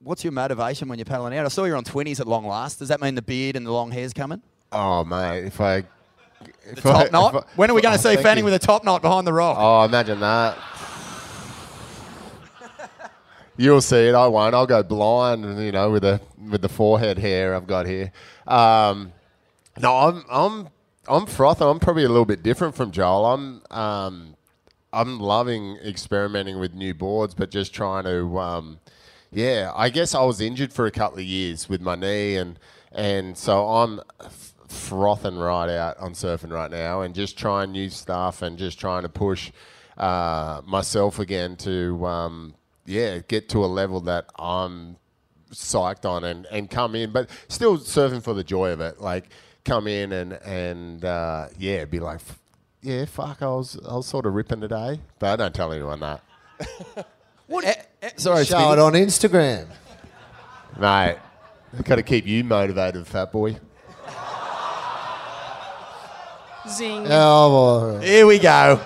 what's 0.00 0.24
your 0.24 0.32
motivation 0.32 0.88
when 0.88 0.98
you're 0.98 1.06
paddling 1.06 1.36
out? 1.36 1.44
I 1.44 1.48
saw 1.48 1.64
you're 1.64 1.76
on 1.76 1.84
20s 1.84 2.20
at 2.20 2.26
long 2.26 2.46
last. 2.46 2.78
Does 2.78 2.88
that 2.88 3.00
mean 3.00 3.14
the 3.14 3.22
beard 3.22 3.56
and 3.56 3.66
the 3.66 3.72
long 3.72 3.90
hair's 3.90 4.12
coming? 4.12 4.42
Oh 4.72 5.04
mate, 5.04 5.44
if 5.44 5.60
I 5.60 5.84
The 6.74 6.80
top 6.80 7.12
knot? 7.12 7.48
when 7.56 7.70
are 7.70 7.74
we 7.74 7.80
going 7.80 7.96
to 7.96 8.02
see 8.02 8.16
Fanning 8.16 8.44
with 8.44 8.54
a 8.54 8.58
top 8.58 8.84
knot 8.84 9.00
behind 9.00 9.26
the 9.26 9.32
rock? 9.32 9.56
Oh, 9.58 9.84
imagine 9.84 10.20
that. 10.20 10.58
You'll 13.56 13.80
see 13.80 14.08
it. 14.08 14.14
I 14.14 14.26
won't. 14.26 14.54
I'll 14.54 14.66
go 14.66 14.82
blind, 14.82 15.58
you 15.58 15.72
know, 15.72 15.90
with 15.90 16.02
the 16.02 16.20
with 16.50 16.62
the 16.62 16.68
forehead 16.68 17.18
hair 17.18 17.54
I've 17.54 17.66
got 17.66 17.86
here. 17.86 18.12
Um, 18.46 19.12
no, 19.78 19.94
I'm 19.96 20.24
I'm 20.30 20.68
I'm 21.08 21.26
frothing. 21.26 21.66
I'm 21.66 21.78
probably 21.78 22.04
a 22.04 22.08
little 22.08 22.24
bit 22.26 22.42
different 22.42 22.74
from 22.74 22.90
Joel. 22.90 23.26
I'm 23.26 23.62
um, 23.70 24.36
I'm 24.92 25.20
loving 25.20 25.76
experimenting 25.84 26.58
with 26.58 26.74
new 26.74 26.94
boards, 26.94 27.34
but 27.34 27.50
just 27.50 27.74
trying 27.74 28.04
to, 28.04 28.38
um, 28.38 28.78
yeah. 29.30 29.70
I 29.74 29.90
guess 29.90 30.14
I 30.14 30.22
was 30.22 30.40
injured 30.40 30.72
for 30.72 30.86
a 30.86 30.90
couple 30.90 31.18
of 31.18 31.24
years 31.24 31.68
with 31.68 31.80
my 31.80 31.96
knee, 31.96 32.36
and 32.36 32.58
and 32.92 33.36
so 33.36 33.68
I'm 33.68 34.00
frothing 34.68 35.36
right 35.36 35.68
out 35.70 35.98
on 35.98 36.12
surfing 36.12 36.50
right 36.50 36.70
now, 36.70 37.02
and 37.02 37.14
just 37.14 37.38
trying 37.38 37.72
new 37.72 37.90
stuff, 37.90 38.42
and 38.42 38.58
just 38.58 38.80
trying 38.80 39.02
to 39.02 39.08
push 39.08 39.50
uh, 39.96 40.62
myself 40.66 41.18
again 41.18 41.56
to, 41.56 42.06
um, 42.06 42.54
yeah, 42.86 43.18
get 43.28 43.48
to 43.50 43.64
a 43.64 43.66
level 43.66 44.00
that 44.02 44.26
I'm 44.38 44.96
psyched 45.52 46.04
on 46.04 46.24
and, 46.24 46.46
and 46.46 46.70
come 46.70 46.94
in, 46.94 47.12
but 47.12 47.28
still 47.48 47.78
surfing 47.78 48.22
for 48.22 48.34
the 48.34 48.44
joy 48.44 48.70
of 48.70 48.80
it. 48.80 49.00
Like 49.00 49.28
come 49.64 49.86
in 49.86 50.12
and 50.12 50.32
and 50.34 51.04
uh, 51.04 51.48
yeah, 51.58 51.84
be 51.84 52.00
like, 52.00 52.20
yeah, 52.82 53.04
fuck, 53.04 53.42
I 53.42 53.46
was 53.48 53.78
I 53.88 53.94
was 53.94 54.06
sort 54.06 54.26
of 54.26 54.34
ripping 54.34 54.60
today, 54.60 55.00
but 55.18 55.30
I 55.30 55.36
don't 55.36 55.54
tell 55.54 55.72
anyone 55.72 56.00
that, 56.00 56.22
What? 57.46 57.64
Sorry, 58.16 58.44
Show 58.44 58.56
Spiggy. 58.56 58.72
it 58.72 58.78
on 58.78 58.92
Instagram. 58.94 59.66
mate. 60.78 61.18
Got 61.84 61.96
to 61.96 62.02
keep 62.02 62.26
you 62.26 62.42
motivated, 62.42 63.06
fat 63.06 63.30
boy. 63.32 63.56
Zing. 66.68 67.06
Oh, 67.08 67.98
boy. 67.98 68.04
Here 68.04 68.26
we 68.26 68.38
go. 68.38 68.80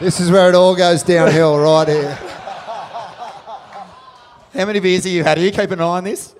this 0.00 0.18
is 0.18 0.30
where 0.30 0.48
it 0.48 0.54
all 0.54 0.74
goes 0.74 1.02
downhill, 1.02 1.58
right 1.58 1.86
here. 1.86 2.18
How 4.54 4.64
many 4.66 4.78
beers 4.78 5.02
have 5.02 5.12
you 5.12 5.24
had? 5.24 5.36
Are 5.36 5.40
you 5.40 5.50
keeping 5.50 5.72
an 5.72 5.80
eye 5.80 5.84
on 5.84 6.04
this? 6.04 6.34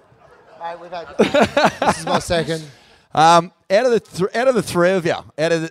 This 1.19 1.99
is 1.99 2.07
my 2.07 2.19
second. 2.21 2.65
Um, 3.13 3.53
out 3.69 3.87
of 3.87 3.91
the 3.93 4.01
th- 4.01 4.37
out 4.37 4.47
of 4.47 4.55
the 4.55 4.63
three 4.63 4.93
of 4.93 5.05
you, 5.05 5.13
out 5.13 5.53
of 5.53 5.63
the, 5.63 5.71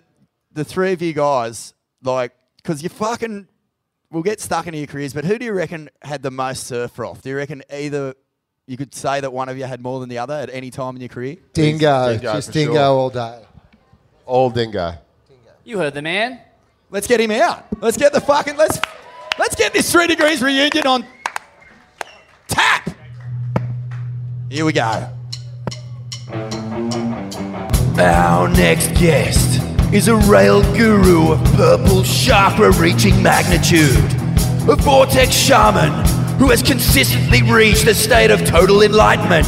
the 0.52 0.66
three 0.66 0.92
of 0.92 1.02
you 1.02 1.14
guys, 1.14 1.74
like, 2.04 2.34
because 2.58 2.84
you 2.84 2.90
fucking 2.90 3.48
will 4.12 4.24
get 4.24 4.42
stuck 4.42 4.68
into 4.68 4.78
your 4.78 4.88
careers, 4.88 5.14
but 5.14 5.24
who 5.24 5.40
do 5.40 5.46
you 5.46 5.54
reckon 5.54 5.90
had 6.02 6.22
the 6.22 6.32
most 6.32 6.68
surf 6.68 7.00
off? 7.00 7.22
Do 7.22 7.30
you 7.30 7.38
reckon 7.38 7.64
either 7.74 8.14
you 8.68 8.76
could 8.76 8.94
say 8.94 9.22
that 9.22 9.32
one 9.32 9.48
of 9.48 9.58
you 9.58 9.64
had 9.64 9.82
more 9.82 10.02
than 10.02 10.10
the 10.10 10.18
other 10.18 10.34
at 10.34 10.50
any 10.52 10.70
time 10.70 10.96
in 10.96 11.02
your 11.02 11.10
career? 11.10 11.38
Dingo, 11.54 12.12
Dingo, 12.14 12.34
just 12.34 12.52
dingo 12.52 12.74
sure. 12.74 12.84
all 12.84 13.10
day. 13.10 13.40
All 14.26 14.50
dingo. 14.50 14.96
You 15.64 15.78
heard 15.78 15.94
the 15.94 16.02
man. 16.02 16.40
Let's 16.90 17.08
get 17.08 17.22
him 17.22 17.32
out. 17.32 17.66
Let's 17.82 17.98
get 17.98 18.12
the 18.12 18.22
fucking 18.22 18.58
let's 18.58 18.80
let's 19.40 19.56
get 19.56 19.72
this 19.74 19.90
three 19.92 20.08
degrees 20.08 20.42
reunion 20.42 20.86
on 20.86 21.06
Here 24.54 24.66
we 24.66 24.74
go. 24.74 25.10
Our 27.98 28.48
next 28.50 28.94
guest 29.00 29.64
is 29.92 30.08
a 30.08 30.16
rail 30.16 30.62
guru 30.76 31.32
of 31.32 31.44
purple 31.56 32.04
chakra 32.04 32.70
reaching 32.74 33.24
magnitude, 33.24 33.98
a 34.70 34.76
vortex 34.76 35.34
shaman 35.34 35.90
who 36.38 36.52
has 36.52 36.62
consistently 36.62 37.42
reached 37.42 37.88
a 37.88 37.96
state 37.96 38.30
of 38.30 38.46
total 38.46 38.84
enlightenment, 38.84 39.48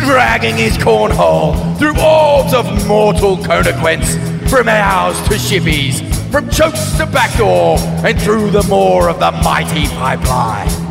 dragging 0.00 0.56
his 0.56 0.78
cornhole 0.78 1.78
through 1.78 2.00
orbs 2.00 2.54
of 2.54 2.88
mortal 2.88 3.36
consequence, 3.36 4.14
from 4.48 4.70
ours 4.70 5.18
to 5.28 5.34
shippies, 5.34 6.00
from 6.32 6.48
Chopes 6.48 6.96
to 6.96 7.04
backdoor, 7.04 7.76
and 8.06 8.18
through 8.22 8.50
the 8.52 8.62
maw 8.70 9.06
of 9.06 9.20
the 9.20 9.32
mighty 9.42 9.86
pipeline. 9.88 10.85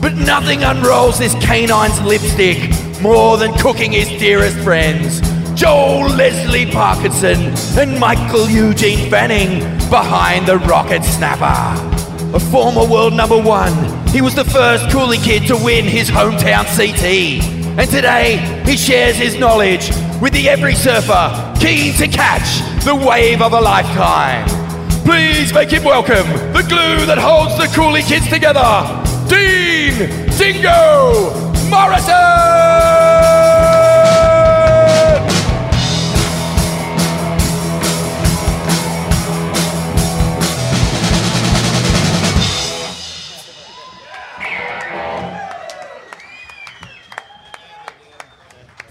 But 0.00 0.14
nothing 0.14 0.62
unrolls 0.62 1.18
this 1.18 1.34
canine's 1.34 2.00
lipstick 2.02 2.70
more 3.00 3.36
than 3.36 3.52
cooking 3.54 3.92
his 3.92 4.08
dearest 4.08 4.56
friends, 4.58 5.20
Joel 5.58 6.08
Leslie 6.08 6.70
Parkinson 6.70 7.54
and 7.78 7.98
Michael 7.98 8.48
Eugene 8.48 9.10
Fanning, 9.10 9.60
behind 9.90 10.46
the 10.46 10.58
rock 10.58 10.90
at 10.90 11.04
Snapper. 11.04 11.96
A 12.34 12.40
former 12.40 12.84
world 12.84 13.14
number 13.14 13.40
one, 13.40 13.74
he 14.08 14.20
was 14.20 14.34
the 14.34 14.44
first 14.44 14.90
Cooly 14.90 15.18
kid 15.18 15.46
to 15.48 15.56
win 15.56 15.84
his 15.84 16.10
hometown 16.10 16.64
CT. 16.76 17.42
And 17.78 17.90
today, 17.90 18.62
he 18.66 18.76
shares 18.76 19.16
his 19.16 19.38
knowledge 19.38 19.90
with 20.20 20.32
the 20.32 20.48
every 20.48 20.74
surfer 20.74 21.54
keen 21.60 21.94
to 21.94 22.08
catch 22.08 22.60
the 22.84 22.94
wave 22.94 23.40
of 23.42 23.52
a 23.52 23.60
lifetime. 23.60 24.46
Please 25.04 25.52
make 25.52 25.70
him 25.70 25.84
welcome 25.84 26.26
the 26.52 26.64
glue 26.68 27.06
that 27.06 27.18
holds 27.18 27.56
the 27.58 27.66
Cooly 27.74 28.02
kids 28.02 28.28
together, 28.28 28.60
Dean 29.28 29.55
Dingo 29.96 31.32
Morrison! 31.70 32.12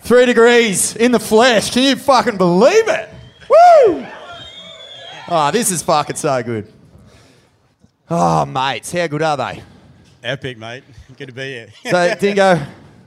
Three 0.02 0.26
degrees 0.26 0.96
in 0.96 1.12
the 1.12 1.20
flesh. 1.20 1.72
Can 1.72 1.84
you 1.84 1.96
fucking 1.96 2.38
believe 2.38 2.88
it? 2.88 3.10
Woo! 3.48 4.08
Oh, 5.28 5.52
this 5.52 5.70
is 5.70 5.84
fucking 5.84 6.16
so 6.16 6.42
good. 6.42 6.74
Oh, 8.10 8.46
mates, 8.46 8.92
how 8.92 9.06
good 9.06 9.22
are 9.22 9.38
they? 9.38 9.62
Epic, 10.26 10.58
mate. 10.58 10.84
Good 11.18 11.28
to 11.28 11.34
be 11.34 11.44
here. 11.44 11.68
So, 11.84 12.16
Dingo, 12.20 12.60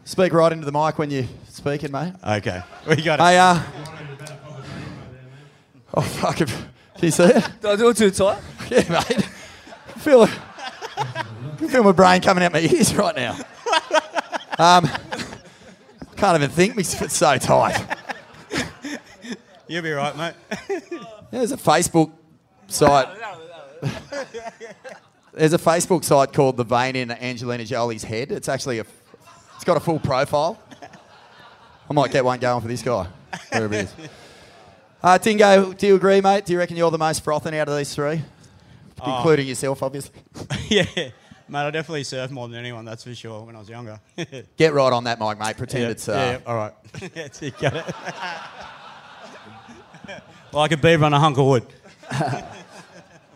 speak 0.04 0.32
right 0.32 0.52
into 0.52 0.64
the 0.64 0.70
mic 0.70 0.98
when 0.98 1.10
you're 1.10 1.24
speaking, 1.48 1.90
mate. 1.90 2.14
Okay. 2.24 2.62
We 2.86 3.02
got 3.02 3.18
it. 3.18 3.22
Hey, 3.24 3.38
uh. 3.38 3.60
Oh, 5.94 6.00
fuck 6.00 6.40
it. 6.40 6.48
Can 6.48 7.02
you 7.02 7.10
see 7.10 7.24
it? 7.24 7.48
Do 7.60 7.70
I 7.70 7.76
do 7.76 7.88
it 7.88 7.96
too 7.96 8.12
tight? 8.12 8.40
Yeah, 8.70 8.88
mate. 8.88 9.18
I 9.18 9.98
feel, 9.98 10.22
I 10.22 11.24
can 11.56 11.68
feel 11.68 11.82
my 11.82 11.90
brain 11.90 12.20
coming 12.20 12.44
out 12.44 12.52
my 12.52 12.60
ears 12.60 12.94
right 12.94 13.16
now. 13.16 13.36
Um, 14.58 14.88
can't 16.16 16.36
even 16.36 16.50
think 16.50 16.76
me 16.76 16.82
it's 16.82 17.16
so 17.16 17.36
tight. 17.36 17.96
You'll 19.66 19.82
be 19.82 19.90
right, 19.90 20.16
mate. 20.16 20.34
There's 21.32 21.50
a 21.50 21.56
Facebook 21.56 22.12
site. 22.68 23.08
There's 25.38 25.52
a 25.52 25.58
Facebook 25.58 26.02
site 26.02 26.32
called 26.32 26.56
The 26.56 26.64
Vein 26.64 26.96
in 26.96 27.12
Angelina 27.12 27.64
Jolie's 27.64 28.02
Head. 28.02 28.32
It's 28.32 28.48
actually 28.48 28.80
a, 28.80 28.84
it's 29.54 29.62
got 29.62 29.76
a 29.76 29.80
full 29.80 30.00
profile. 30.00 30.60
I 31.88 31.92
might 31.92 32.10
get 32.10 32.24
one 32.24 32.40
going 32.40 32.60
for 32.60 32.66
this 32.66 32.82
guy, 32.82 33.06
wherever 33.52 33.72
he 33.72 33.80
is. 33.82 33.94
Uh, 35.00 35.16
Dingo, 35.16 35.72
do 35.74 35.86
you 35.86 35.94
agree, 35.94 36.20
mate? 36.20 36.44
Do 36.44 36.52
you 36.52 36.58
reckon 36.58 36.76
you're 36.76 36.90
the 36.90 36.98
most 36.98 37.22
frothing 37.22 37.56
out 37.56 37.68
of 37.68 37.76
these 37.76 37.94
three? 37.94 38.20
Oh. 39.00 39.16
Including 39.16 39.46
yourself, 39.46 39.80
obviously. 39.80 40.20
yeah, 40.68 40.82
mate, 40.96 41.12
I 41.52 41.70
definitely 41.70 42.02
surfed 42.02 42.32
more 42.32 42.48
than 42.48 42.58
anyone, 42.58 42.84
that's 42.84 43.04
for 43.04 43.14
sure, 43.14 43.44
when 43.44 43.54
I 43.54 43.60
was 43.60 43.68
younger. 43.68 44.00
Get 44.56 44.72
right 44.72 44.92
on 44.92 45.04
that 45.04 45.20
mic, 45.20 45.38
mate. 45.38 45.56
Pretend 45.56 45.84
yeah, 45.84 45.90
it's. 45.90 46.08
Uh, 46.08 46.40
yeah, 46.42 46.50
all 46.50 46.56
right. 46.56 46.72
That's 47.14 47.40
it, 47.42 47.56
got 47.60 47.76
it. 47.76 47.86
like 50.52 50.72
a 50.72 50.76
beaver 50.76 51.04
on 51.04 51.12
a 51.12 51.20
hunk 51.20 51.38
of 51.38 51.46
wood. 51.46 51.66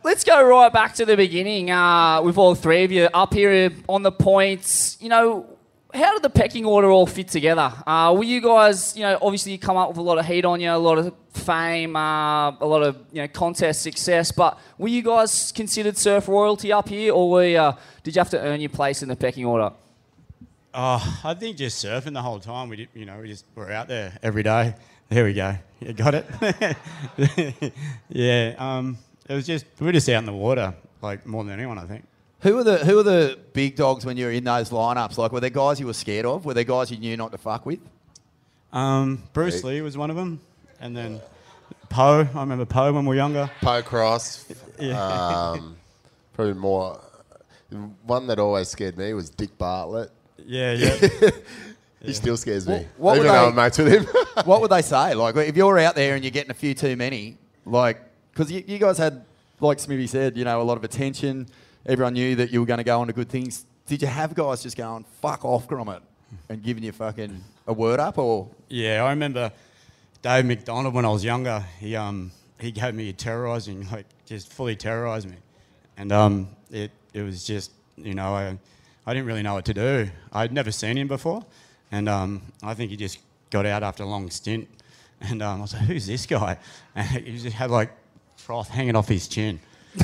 Let's 0.05 0.25
go 0.25 0.45
right 0.45 0.73
back 0.73 0.95
to 0.95 1.07
the 1.07 1.17
beginning 1.17 1.71
uh, 1.71 2.21
with 2.23 2.37
all 2.37 2.57
three 2.57 2.83
of 2.83 2.91
you 2.91 3.09
up 3.15 3.33
here 3.33 3.71
on 3.89 4.03
the 4.03 4.11
points. 4.11 4.97
You 5.01 5.09
know, 5.09 5.47
how 5.95 6.13
did 6.15 6.23
the 6.23 6.31
pecking 6.31 6.65
order 6.65 6.91
all 6.91 7.07
fit 7.07 7.29
together? 7.29 7.73
Uh, 7.87 8.13
were 8.17 8.25
you 8.25 8.41
guys, 8.41 8.97
you 8.97 9.05
know, 9.05 9.17
obviously 9.23 9.53
you 9.53 9.61
come 9.61 9.77
up 9.77 9.91
with 9.91 9.99
a 9.99 10.03
lot 10.03 10.19
of 10.19 10.27
heat 10.27 10.45
on 10.45 10.61
you, 10.61 10.73
a 10.73 10.75
lot 10.75 10.99
of 10.99 11.15
fame, 11.33 11.95
uh, 11.95 12.51
a 12.51 12.67
lot 12.67 12.83
of 12.83 12.97
you 13.13 13.23
know 13.23 13.29
contest 13.29 13.83
success, 13.83 14.33
but 14.33 14.59
were 14.77 14.89
you 14.89 15.03
guys 15.03 15.53
considered 15.53 15.97
surf 15.97 16.27
royalty 16.27 16.73
up 16.73 16.89
here, 16.89 17.13
or 17.13 17.31
were 17.31 17.47
you, 17.47 17.73
did 18.03 18.17
you 18.17 18.21
have 18.21 18.31
to 18.31 18.41
earn 18.41 18.61
your 18.61 18.71
place 18.71 19.05
in 19.05 19.09
the 19.09 19.15
pecking 19.17 19.45
order? 19.45 19.71
Oh, 20.75 21.21
I 21.23 21.35
think 21.35 21.59
just 21.59 21.85
surfing 21.85 22.15
the 22.15 22.23
whole 22.23 22.41
time. 22.41 22.71
We 22.71 22.77
did, 22.77 22.89
you 22.93 23.05
know, 23.05 23.21
we 23.21 23.29
just 23.29 23.45
were 23.55 23.71
out 23.71 23.87
there 23.87 24.19
every 24.21 24.43
day. 24.43 24.75
There 25.11 25.25
we 25.25 25.35
go. 25.35 25.55
You 25.79 25.93
got 25.93 26.15
it. 26.15 27.73
yeah. 28.09 28.55
Um, 28.59 28.99
it 29.33 29.37
was 29.37 29.47
just 29.47 29.65
we 29.81 29.87
were 29.87 29.93
just 29.93 30.09
out 30.09 30.19
in 30.19 30.27
the 30.27 30.33
water, 30.33 30.75
like 31.01 31.27
more 31.27 31.43
than 31.45 31.55
anyone, 31.55 31.79
I 31.79 31.85
think. 31.87 32.05
Who 32.41 32.59
are 32.59 32.65
the 32.65 32.79
Who 32.79 32.99
are 32.99 33.03
the 33.03 33.39
big 33.53 33.77
dogs 33.77 34.05
when 34.05 34.17
you 34.17 34.27
were 34.27 34.33
in 34.33 34.45
those 34.45 34.71
lineups? 34.71 35.17
Like, 35.17 35.33
were 35.33 35.41
there 35.41 35.51
guys 35.51 35.81
you 35.81 35.87
were 35.87 35.93
scared 35.95 36.27
of? 36.27 36.45
Were 36.45 36.55
there 36.55 36.65
guys 36.65 36.91
you 36.91 36.99
knew 36.99 37.17
not 37.17 37.33
to 37.33 37.39
fuck 37.39 37.65
with? 37.65 37.81
Um, 38.73 39.23
Bruce 39.33 39.63
Lee 39.65 39.81
was 39.81 39.97
one 39.97 40.11
of 40.11 40.17
them, 40.17 40.41
and 40.81 40.97
then 40.97 41.21
Poe. 41.89 42.27
I 42.35 42.41
remember 42.41 42.65
Poe 42.65 42.93
when 42.93 43.05
we 43.05 43.11
were 43.11 43.15
younger. 43.15 43.51
Poe 43.61 43.83
Cross. 43.83 44.47
Yeah. 44.81 45.51
Um, 45.51 45.77
probably 46.33 46.55
more. 46.55 47.01
One 48.05 48.27
that 48.27 48.41
always 48.41 48.69
scared 48.69 48.99
me 48.99 49.15
was 49.15 49.31
Dick 49.31 49.57
Bartlett. 49.57 50.11
Yeah, 50.45 50.73
yeah. 50.73 51.31
he 52.03 52.13
still 52.13 52.37
scares 52.37 52.67
me. 52.67 52.87
What 52.97 53.17
even 53.19 53.27
would 53.27 53.33
though 53.33 53.43
they- 53.43 53.49
I'm 53.49 53.55
mates 53.55 53.79
with 53.79 53.93
him. 53.93 54.05
what 54.45 54.61
would 54.61 54.71
they 54.73 54.83
say? 54.83 55.15
Like, 55.15 55.37
if 55.37 55.57
you're 55.57 55.79
out 55.79 55.95
there 55.95 56.17
and 56.17 56.25
you're 56.25 56.33
getting 56.33 56.51
a 56.51 56.55
few 56.55 56.75
too 56.75 56.97
many, 56.97 57.37
like, 57.65 58.01
because 58.33 58.51
you, 58.51 58.65
you 58.67 58.79
guys 58.79 58.99
had, 58.99 59.25
like 59.61 59.79
Smithy 59.79 60.07
said, 60.07 60.37
you 60.37 60.45
know, 60.45 60.61
a 60.61 60.65
lot 60.65 60.77
of 60.77 60.85
attention. 60.85 61.47
Everyone 61.87 62.15
knew 62.15 62.37
that 62.37 62.53
you 62.53 62.61
were 62.61 62.67
going 62.67 62.79
to 62.79 62.85
go 62.85 63.01
on 63.01 63.07
to 63.09 63.13
good 63.13 63.29
things. 63.29 63.65
Did 63.87 64.03
you 64.03 64.09
have 64.09 64.35
guys 64.35 64.63
just 64.63 64.77
going, 64.77 65.05
fuck 65.21 65.45
off, 65.45 65.67
grommet, 65.69 66.01
and 66.49 66.63
giving 66.63 66.83
you 66.83 66.93
fucking 66.93 67.43
a 67.67 67.73
word 67.73 68.01
up? 68.01 68.19
Or 68.19 68.49
Yeah, 68.69 69.05
I 69.05 69.11
remember 69.11 69.53
Dave 70.23 70.45
McDonald 70.47 70.95
when 70.95 71.05
I 71.05 71.11
was 71.11 71.25
younger. 71.25 71.65
He 71.81 71.97
um 71.97 72.31
he 72.59 72.71
gave 72.71 72.95
me 72.95 73.09
a 73.09 73.13
terrorising, 73.13 73.89
like 73.91 74.07
just 74.25 74.53
fully 74.53 74.77
terrorised 74.77 75.29
me, 75.29 75.37
and 75.97 76.13
um 76.13 76.49
it 76.71 76.93
it 77.13 77.23
was 77.23 77.45
just 77.45 77.73
you 77.97 78.15
know 78.15 78.33
I 78.35 78.57
I 79.05 79.15
didn't 79.15 79.27
really 79.27 79.43
know 79.43 79.55
what 79.55 79.65
to 79.65 79.75
do. 79.75 80.09
I'd 80.33 80.53
never 80.53 80.71
seen 80.71 80.97
him 80.97 81.09
before, 81.09 81.45
and 81.91 82.09
um 82.09 82.43
I 82.63 82.75
think 82.75 82.91
he 82.91 82.97
just 82.97 83.19
got 83.51 83.67
out 83.67 83.83
after 83.83 84.05
a 84.05 84.07
long 84.07 84.31
stint, 84.31 84.69
and 85.21 85.43
um, 85.43 85.59
I 85.59 85.63
was 85.63 85.75
like, 85.75 85.83
who's 85.83 86.07
this 86.07 86.25
guy? 86.27 86.59
And 86.95 87.07
he 87.09 87.39
just 87.39 87.57
had 87.57 87.71
like 87.71 87.91
froth 88.53 88.69
hanging 88.69 88.97
off 88.97 89.09
his 89.09 89.29
chin. 89.29 89.61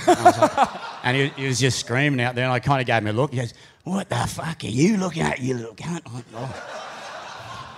And, 0.06 0.24
like- 0.24 0.68
and 1.04 1.16
he, 1.16 1.28
he 1.28 1.46
was 1.46 1.60
just 1.60 1.78
screaming 1.78 2.20
out 2.20 2.34
there, 2.34 2.44
and 2.44 2.52
I 2.52 2.58
kind 2.60 2.80
of 2.80 2.86
gave 2.86 2.96
him 3.02 3.06
a 3.08 3.12
look. 3.12 3.30
He 3.30 3.38
goes, 3.38 3.54
"What 3.84 4.08
the 4.08 4.16
fuck 4.16 4.64
are 4.64 4.66
you 4.66 4.96
looking 4.96 5.22
at, 5.22 5.38
you 5.40 5.54
little 5.54 5.74
cunt?" 5.74 6.02
I 6.06 6.12
went, 6.14 6.26
"Oh." 6.34 6.84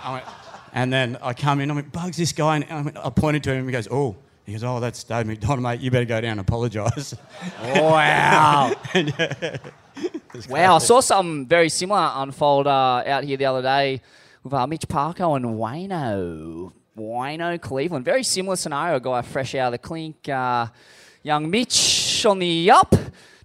I 0.03 0.13
went, 0.13 0.25
and 0.73 0.91
then 0.91 1.17
I 1.21 1.33
come 1.33 1.59
in, 1.59 1.69
I 1.69 1.75
went, 1.75 1.91
Bugs, 1.91 2.17
this 2.17 2.31
guy, 2.31 2.55
and 2.55 2.65
I, 2.69 2.81
went, 2.81 2.97
I 2.97 3.09
pointed 3.11 3.43
to 3.43 3.51
him, 3.51 3.59
and 3.59 3.67
he 3.67 3.71
goes, 3.71 3.87
oh. 3.91 4.15
He 4.45 4.53
goes, 4.53 4.63
oh, 4.63 4.79
that's 4.79 5.03
Dave 5.03 5.27
McDonald, 5.27 5.61
mate, 5.61 5.79
you 5.81 5.91
better 5.91 6.05
go 6.05 6.19
down 6.19 6.31
and 6.31 6.39
apologise. 6.39 7.13
Wow. 7.61 8.73
And, 8.95 9.13
yeah, 9.19 9.57
Wow, 10.49 10.75
I 10.75 10.79
saw 10.79 10.99
something 10.99 11.45
very 11.45 11.69
similar 11.69 12.11
unfold 12.15 12.65
uh, 12.65 13.03
out 13.05 13.23
here 13.23 13.37
the 13.37 13.45
other 13.45 13.61
day 13.61 14.01
with 14.43 14.53
uh, 14.53 14.65
Mitch 14.65 14.87
Parko 14.87 15.35
and 15.35 15.45
Wayno. 15.45 16.71
Wayno 17.01 17.59
Cleveland. 17.59 18.05
Very 18.05 18.23
similar 18.23 18.55
scenario. 18.55 18.99
Guy 18.99 19.21
fresh 19.21 19.55
out 19.55 19.67
of 19.67 19.71
the 19.73 19.77
clink. 19.77 20.29
Uh, 20.29 20.67
young 21.23 21.49
Mitch 21.49 22.25
on 22.25 22.39
the 22.39 22.71
up. 22.71 22.95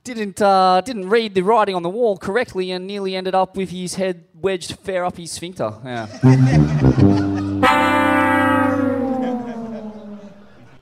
Didn't 0.04 0.40
uh, 0.40 0.82
didn't 0.82 1.08
read 1.08 1.34
the 1.34 1.42
writing 1.42 1.74
on 1.74 1.82
the 1.82 1.88
wall 1.88 2.16
correctly 2.16 2.70
and 2.70 2.86
nearly 2.86 3.16
ended 3.16 3.34
up 3.34 3.56
with 3.56 3.70
his 3.70 3.96
head 3.96 4.24
wedged 4.34 4.76
fair 4.78 5.04
up 5.04 5.16
his 5.16 5.32
sphincter. 5.32 5.72
Yeah. 5.84 6.06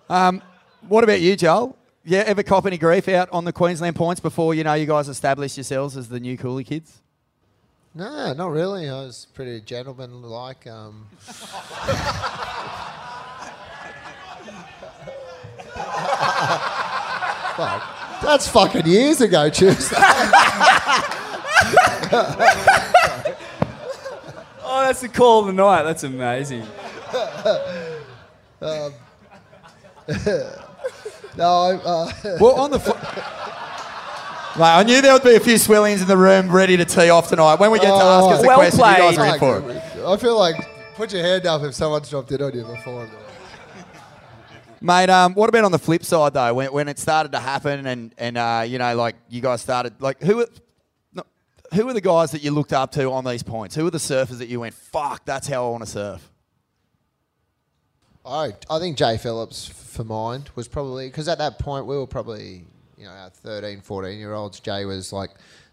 Um, 0.07 0.43
what 0.87 1.03
about 1.03 1.21
you, 1.21 1.35
Joel? 1.35 1.77
Yeah, 2.05 2.23
ever 2.27 2.43
cop 2.43 2.67
any 2.67 2.77
grief 2.77 3.09
out 3.09 3.31
on 3.33 3.45
the 3.45 3.53
Queensland 3.53 3.97
points 3.97 4.21
before 4.21 4.55
you 4.55 4.63
know 4.63 4.75
you 4.75 4.87
guys 4.87 5.09
established 5.09 5.57
yourselves 5.57 5.97
as 5.97 6.09
the 6.09 6.21
new 6.21 6.37
Cooly 6.37 6.63
kids? 6.63 7.01
No, 7.95 8.33
not 8.33 8.51
really. 8.51 8.89
I 8.89 9.05
was 9.05 9.27
pretty 9.35 9.61
gentleman-like. 9.61 10.67
Um, 10.67 11.07
Fuck. 17.57 18.21
That's 18.23 18.49
fucking 18.49 18.87
years 18.87 19.21
ago, 19.21 19.49
Tuesday. 19.49 19.97
Oh, 24.67 24.83
that's 24.83 25.03
the 25.03 25.09
call 25.09 25.41
of 25.41 25.47
the 25.47 25.53
night. 25.53 25.83
That's 25.85 26.03
amazing. 26.05 26.63
um, 28.61 28.93
no, 31.37 31.45
I, 31.47 31.75
uh, 31.85 32.11
Well, 32.41 32.59
on 32.59 32.71
the. 32.73 32.81
Fo- 32.81 32.99
Mate, 34.57 34.63
I 34.63 34.83
knew 34.85 35.01
there 35.03 35.13
would 35.13 35.25
be 35.25 35.35
a 35.35 35.41
few 35.41 35.55
swellians 35.55 36.01
in 36.01 36.07
the 36.07 36.17
room 36.17 36.49
ready 36.49 36.77
to 36.77 36.85
tee 36.85 37.11
off 37.11 37.29
tonight. 37.29 37.59
When 37.59 37.73
we 37.73 37.81
get 37.81 37.89
to 37.89 37.93
ask 37.93 38.35
us 38.37 38.41
the 38.41 38.47
Well 38.47 38.57
question, 38.59 38.79
you 38.79 38.85
guys 38.85 39.19
are 39.19 39.35
in 39.35 39.39
for 39.41 39.71
it. 39.71 40.07
I 40.07 40.17
feel 40.17 40.39
like 40.39 40.55
put 40.95 41.13
your 41.13 41.23
hand 41.25 41.45
up 41.47 41.63
if 41.63 41.75
someone's 41.75 42.09
dropped 42.09 42.31
it 42.31 42.41
on 42.41 42.55
you 42.55 42.63
before. 42.65 43.09
Mate, 44.81 45.11
um, 45.11 45.35
what 45.35 45.49
about 45.49 45.65
on 45.65 45.73
the 45.73 45.79
flip 45.79 46.05
side 46.05 46.35
though? 46.35 46.55
When, 46.55 46.73
when 46.73 46.89
it 46.89 47.01
started 47.01 47.33
to 47.33 47.41
happen, 47.41 47.85
and 47.87 48.15
and 48.17 48.37
uh, 48.39 48.65
you 48.67 48.79
know, 48.79 48.95
like 48.95 49.17
you 49.29 49.41
guys 49.41 49.61
started, 49.61 50.01
like 50.01 50.23
who, 50.23 50.37
were- 50.37 50.49
no, 51.13 51.25
who 51.73 51.87
were 51.87 51.95
the 51.95 52.01
guys 52.01 52.31
that 52.31 52.45
you 52.45 52.53
looked 52.53 52.73
up 52.73 52.93
to 52.93 53.11
on 53.11 53.25
these 53.25 53.43
points? 53.43 53.75
Who 53.75 53.83
were 53.85 53.91
the 53.91 53.99
surfers 53.99 54.39
that 54.39 54.47
you 54.49 54.61
went, 54.61 54.75
fuck, 54.75 55.25
that's 55.25 55.49
how 55.49 55.67
I 55.67 55.71
want 55.71 55.85
to 55.85 55.91
surf? 55.91 56.31
I 58.25 58.53
I 58.71 58.79
think 58.79 58.99
Jay 58.99 59.17
Phillips 59.17 59.67
for 59.67 60.05
mine 60.05 60.45
was 60.55 60.69
probably 60.69 61.09
because 61.09 61.27
at 61.29 61.39
that 61.39 61.59
point 61.59 61.87
we 61.87 61.97
were 61.97 62.07
probably 62.07 62.67
you 62.99 63.05
know 63.05 63.11
our 63.11 63.31
13, 63.31 63.81
14 63.81 64.19
year 64.19 64.33
olds. 64.33 64.61
Jay 64.61 64.85
was 64.85 65.13
like 65.13 65.31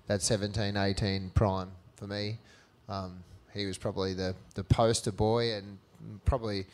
that 0.07 0.21
17, 0.21 0.77
18 0.77 1.31
prime 1.31 1.71
for 1.95 2.07
me. 2.07 2.37
Um, 2.89 3.23
he 3.53 3.65
was 3.65 3.77
probably 3.77 4.13
the 4.13 4.35
the 4.55 4.63
poster 4.63 5.11
boy 5.11 5.53
and 5.53 5.77
probably 6.25 6.65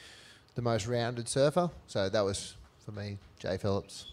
the 0.56 0.62
most 0.62 0.88
rounded 0.88 1.28
surfer. 1.28 1.70
So 1.88 2.10
that 2.10 2.22
was 2.22 2.56
for 2.84 2.92
me, 2.92 3.18
Jay 3.40 3.58
Phillips. 3.58 4.06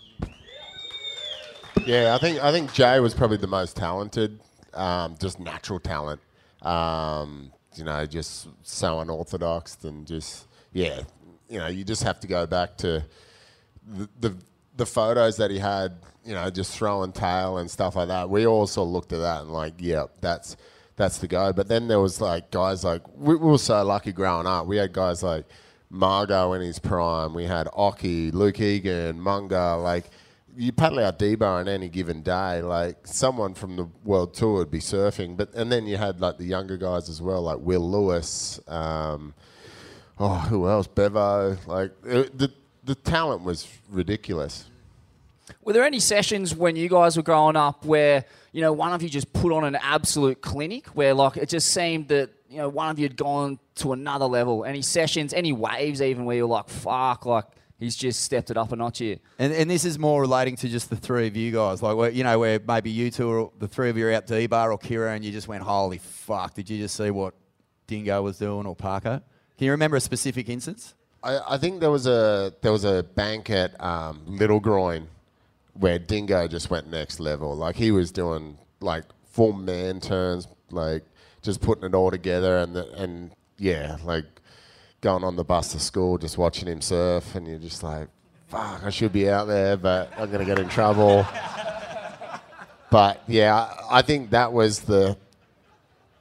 Yeah, 1.87 2.15
I 2.15 2.19
think 2.19 2.43
I 2.43 2.51
think 2.51 2.73
Jay 2.73 3.01
was 3.01 3.15
probably 3.15 3.37
the 3.37 3.47
most 3.47 3.77
talented, 3.77 4.41
um, 4.73 5.17
just 5.21 5.39
natural 5.39 5.81
talent. 5.81 6.21
Um, 6.63 7.53
you 7.77 7.85
know, 7.85 8.07
just 8.07 8.49
so 8.63 9.01
unorthodox 9.01 9.77
and 9.85 10.07
just 10.07 10.47
yeah, 10.73 11.03
you 11.49 11.59
know, 11.59 11.67
you 11.67 11.85
just 11.85 12.03
have 12.03 12.21
to 12.21 12.27
go 12.27 12.47
back 12.47 12.77
to 12.79 13.05
the 13.87 14.09
the, 14.21 14.37
the 14.77 14.87
photos 14.87 15.37
that 15.37 15.51
he 15.51 15.59
had. 15.59 15.93
You 16.25 16.35
know, 16.35 16.49
just 16.51 16.77
throwing 16.77 17.13
tail 17.13 17.59
and 17.59 17.71
stuff 17.71 17.97
like 17.97 18.09
that. 18.09 18.31
We 18.31 18.47
of 18.47 18.77
looked 18.77 19.13
at 19.13 19.21
that 19.21 19.43
and 19.43 19.51
like, 19.51 19.75
yeah, 19.79 20.07
that's 20.21 20.57
that's 20.97 21.19
the 21.19 21.27
go. 21.27 21.53
But 21.53 21.69
then 21.69 21.89
there 21.89 22.01
was 22.01 22.21
like 22.21 22.51
guys 22.51 22.85
like 22.85 23.03
we, 23.17 23.35
we 23.35 23.51
were 23.51 23.59
so 23.59 23.83
lucky 23.85 24.13
growing 24.13 24.47
up. 24.47 24.67
We 24.67 24.77
had 24.77 24.93
guys 24.93 25.23
like 25.23 25.45
Margot 25.91 26.53
in 26.55 26.63
his 26.63 26.79
prime. 26.79 27.35
We 27.35 27.45
had 27.45 27.67
Occy, 27.69 28.33
Luke 28.33 28.61
Egan, 28.61 29.21
Munga. 29.21 29.83
Like 29.83 30.07
you 30.57 30.73
paddle 30.73 31.01
out 31.01 31.19
Debo 31.19 31.43
on 31.43 31.69
any 31.69 31.89
given 31.89 32.23
day, 32.23 32.63
like 32.63 33.07
someone 33.07 33.55
from 33.55 33.77
the 33.77 33.89
world 34.05 34.35
tour 34.35 34.55
would 34.55 34.71
be 34.71 34.79
surfing. 34.79 35.37
But 35.37 35.55
and 35.55 35.71
then 35.71 35.87
you 35.87 35.97
had 35.97 36.21
like 36.21 36.39
the 36.39 36.45
younger 36.45 36.77
guys 36.77 37.09
as 37.09 37.21
well, 37.21 37.43
like 37.43 37.59
Will 37.59 37.89
Lewis. 37.91 38.61
Um, 38.69 39.35
oh, 40.19 40.39
who 40.39 40.69
else? 40.69 40.87
Bevo. 40.87 41.57
Like 41.67 41.93
it, 42.05 42.39
the 42.39 42.53
the 42.85 42.95
talent 42.95 43.43
was 43.43 43.69
ridiculous. 43.89 44.67
Were 45.65 45.73
there 45.73 45.85
any 45.85 46.01
sessions 46.01 46.55
when 46.55 46.77
you 46.77 46.91
guys 46.91 47.17
were 47.17 47.23
growing 47.23 47.57
up 47.57 47.87
where 47.87 48.27
you 48.53 48.61
know 48.61 48.73
one 48.73 48.93
of 48.93 49.03
you 49.03 49.09
just 49.09 49.33
put 49.33 49.51
on 49.51 49.65
an 49.65 49.77
absolute 49.77 50.43
clinic, 50.43 50.89
where 50.89 51.15
like 51.15 51.39
it 51.39 51.49
just 51.49 51.69
seemed 51.69 52.09
that 52.09 52.31
you 52.51 52.59
know 52.59 52.69
one 52.69 52.91
of 52.91 52.99
you 52.99 53.05
had 53.07 53.17
gone 53.17 53.59
to 53.77 53.93
another 53.93 54.27
level? 54.27 54.65
Any 54.65 54.83
sessions, 54.83 55.33
any 55.33 55.53
waves, 55.53 56.03
even 56.03 56.27
where 56.27 56.37
you're 56.37 56.47
like, 56.47 56.69
"Fuck!" 56.69 57.25
Like 57.25 57.47
he's 57.79 57.97
just 57.97 58.23
stepped 58.23 58.51
it 58.51 58.59
up 58.59 58.73
a 58.73 58.77
notch 58.77 58.99
here. 58.99 59.19
And, 59.39 59.53
and 59.53 59.71
this 59.71 59.85
is 59.87 59.99
more 59.99 60.21
relating 60.21 60.57
to 60.57 60.69
just 60.69 60.91
the 60.91 60.97
three 60.97 61.27
of 61.27 61.37
you 61.37 61.51
guys, 61.51 61.83
like 61.83 61.97
where, 61.97 62.11
you 62.11 62.25
know, 62.25 62.39
where 62.39 62.61
maybe 62.67 62.91
you 62.91 63.11
two 63.11 63.29
or 63.29 63.53
the 63.59 63.69
three 63.69 63.89
of 63.89 63.97
you 63.97 64.07
are 64.07 64.13
out 64.13 64.27
D 64.27 64.47
bar 64.47 64.71
or 64.71 64.79
Kirra, 64.79 65.15
and 65.15 65.25
you 65.25 65.33
just 65.33 65.49
went, 65.49 65.63
"Holy 65.63 65.99
fuck!" 65.99 66.53
Did 66.53 66.69
you 66.69 66.79
just 66.79 66.95
see 66.95 67.11
what 67.11 67.33
Dingo 67.87 68.21
was 68.21 68.39
doing 68.39 68.67
or 68.67 68.77
Parko? 68.77 69.23
Can 69.57 69.65
you 69.65 69.71
remember 69.71 69.97
a 69.97 70.01
specific 70.01 70.51
instance? 70.51 70.95
I, 71.23 71.55
I 71.55 71.59
think 71.59 71.81
there 71.81 71.91
was 71.91 72.07
a 72.07 72.53
there 72.61 72.73
was 72.73 72.85
a 72.85 73.03
bank 73.03 73.49
at 73.49 73.83
um, 73.83 74.21
Little 74.27 74.61
Groin 74.61 75.09
where 75.75 75.99
Dingo 75.99 76.49
just 76.49 76.71
went 76.71 76.89
next 76.89 77.21
level. 77.21 77.55
Like 77.55 77.77
he 77.77 77.91
was 77.91 78.11
doing 78.11 78.59
like 78.81 79.05
full 79.31 79.53
man 79.53 80.01
turns, 80.01 80.49
like 80.71 81.05
just 81.43 81.61
putting 81.61 81.85
it 81.85 81.95
all 81.95 82.11
together, 82.11 82.59
and 82.59 82.75
the, 82.75 82.91
and 82.93 83.31
yeah, 83.59 83.97
like 84.05 84.25
going 85.01 85.25
on 85.25 85.37
the 85.37 85.45
bus 85.45 85.73
to 85.73 85.81
school, 85.81 86.19
just 86.19 86.39
watching 86.39 86.69
him 86.69 86.81
surf, 86.81 87.35
and 87.35 87.47
you're 87.47 87.59
just 87.59 87.83
like, 87.83 88.09
fuck, 88.49 88.83
I 88.85 88.91
should 88.91 89.13
be 89.13 89.29
out 89.29 89.47
there, 89.47 89.77
but 89.77 90.13
I'm 90.17 90.31
gonna 90.31 90.45
get 90.45 90.59
in 90.59 90.69
trouble. 90.69 91.27
but 92.91 93.23
yeah, 93.27 93.73
I, 93.91 94.03
think 94.03 94.31
that 94.31 94.53
was 94.53 94.81
the 94.81 95.17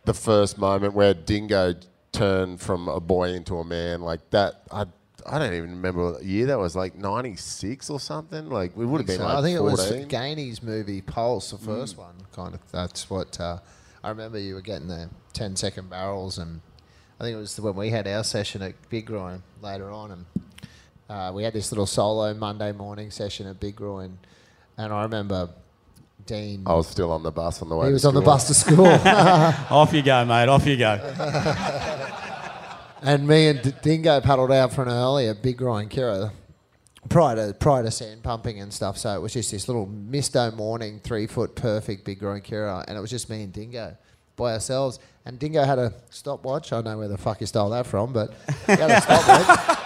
the 0.06 0.14
first 0.14 0.58
moment 0.58 0.93
where 0.93 1.14
Dingo 1.14 1.76
turned 2.12 2.60
from 2.60 2.88
a 2.88 2.99
boy 2.99 3.34
into 3.34 3.58
a 3.58 3.64
man 3.64 4.01
like 4.01 4.30
that. 4.32 4.64
I 4.72 4.86
I 5.26 5.40
don't 5.40 5.54
even 5.54 5.70
remember 5.72 6.12
what 6.14 6.24
year 6.24 6.48
that 6.48 6.60
was, 6.60 6.76
like 6.76 6.96
'96 6.96 7.90
or 7.90 8.00
something. 8.00 8.50
Like 8.50 8.76
we 8.76 8.86
would 8.86 9.00
have 9.00 9.08
been 9.08 9.18
So 9.18 9.24
like 9.26 9.38
I 9.38 9.42
think 9.42 9.58
14. 9.58 9.58
it 9.58 9.72
was 10.02 10.06
Gainey's 10.08 10.64
movie 10.64 11.02
Pulse, 11.02 11.52
the 11.52 11.58
first 11.58 11.96
Mm. 11.96 12.00
one. 12.00 12.16
Kind 12.36 12.54
of. 12.56 12.60
That's 12.72 13.10
what 13.10 13.40
uh, 13.40 13.60
I 14.04 14.10
remember. 14.10 14.38
You 14.40 14.56
were 14.56 14.62
getting 14.62 14.88
the 14.88 15.10
10 15.34 15.56
second 15.56 15.90
barrels, 15.90 16.38
and 16.38 16.62
I 17.20 17.24
think 17.24 17.36
it 17.36 17.40
was 17.40 17.60
when 17.60 17.76
we 17.76 17.90
had 17.90 18.08
our 18.08 18.24
session 18.24 18.62
at 18.62 18.74
Big 18.90 19.06
Groin 19.06 19.44
later 19.62 19.90
on, 19.92 20.12
and 20.12 20.26
uh, 21.10 21.32
we 21.34 21.44
had 21.44 21.54
this 21.54 21.72
little 21.72 21.86
solo 21.86 22.34
Monday 22.34 22.72
morning 22.72 23.12
session 23.12 23.48
at 23.48 23.60
Big 23.60 23.76
Groin, 23.78 24.18
and 24.78 24.92
I 24.92 25.04
remember 25.04 25.50
Dean. 26.26 26.64
I 26.66 26.74
was 26.74 26.88
still 26.88 27.12
on 27.12 27.22
the 27.24 27.32
bus 27.32 27.62
on 27.62 27.70
the 27.70 27.76
way. 27.76 27.86
He 27.88 27.90
to 27.90 27.94
was 27.94 28.06
on 28.06 28.14
the 28.14 28.22
bus 28.22 28.48
to 28.48 28.54
school. 28.54 28.86
Off 29.76 29.94
you 29.94 30.02
go, 30.02 30.24
mate. 30.26 30.48
Off 30.50 30.66
you 30.66 30.78
go. 30.78 31.00
and 33.04 33.28
me 33.28 33.47
and 33.47 33.62
D- 33.62 33.74
Dingo 33.82 34.20
paddled 34.22 34.51
out 34.51 34.74
for 34.74 34.82
an 34.84 34.89
early 34.89 35.28
at 35.28 35.41
Big 35.41 35.58
Groin 35.58 35.89
Kirra 35.89 36.32
prior 37.10 37.36
to 37.36 37.54
prior 37.54 37.84
to 37.84 37.91
sand 37.91 38.24
pumping 38.24 38.60
and 38.62 38.74
stuff. 38.74 38.97
So 38.97 39.14
it 39.14 39.22
was 39.22 39.34
just 39.34 39.51
this 39.51 39.68
little 39.68 39.86
misto 39.86 40.51
morning, 40.51 40.99
three 41.04 41.28
foot 41.28 41.56
perfect 41.56 42.06
Big 42.06 42.20
Groin 42.20 42.41
Kirra, 42.41 42.86
and 42.88 42.97
it 42.97 43.01
was 43.01 43.10
just 43.10 43.30
me 43.30 43.43
and 43.43 43.51
Dingo 43.54 43.95
by 44.36 44.54
ourselves. 44.54 44.99
And 45.26 45.39
Dingo 45.39 45.64
had 45.64 45.80
a 45.80 45.93
stopwatch. 46.10 46.74
I 46.74 46.78
don't 46.78 46.86
know 46.86 46.97
where 46.97 47.08
the 47.08 47.18
fuck 47.18 47.39
he 47.39 47.45
stole 47.45 47.70
that 47.70 47.86
from, 47.88 48.12
but 48.14 48.34
he 48.66 48.72
had 48.74 48.91
a 48.91 49.01
stopwatch. 49.01 49.80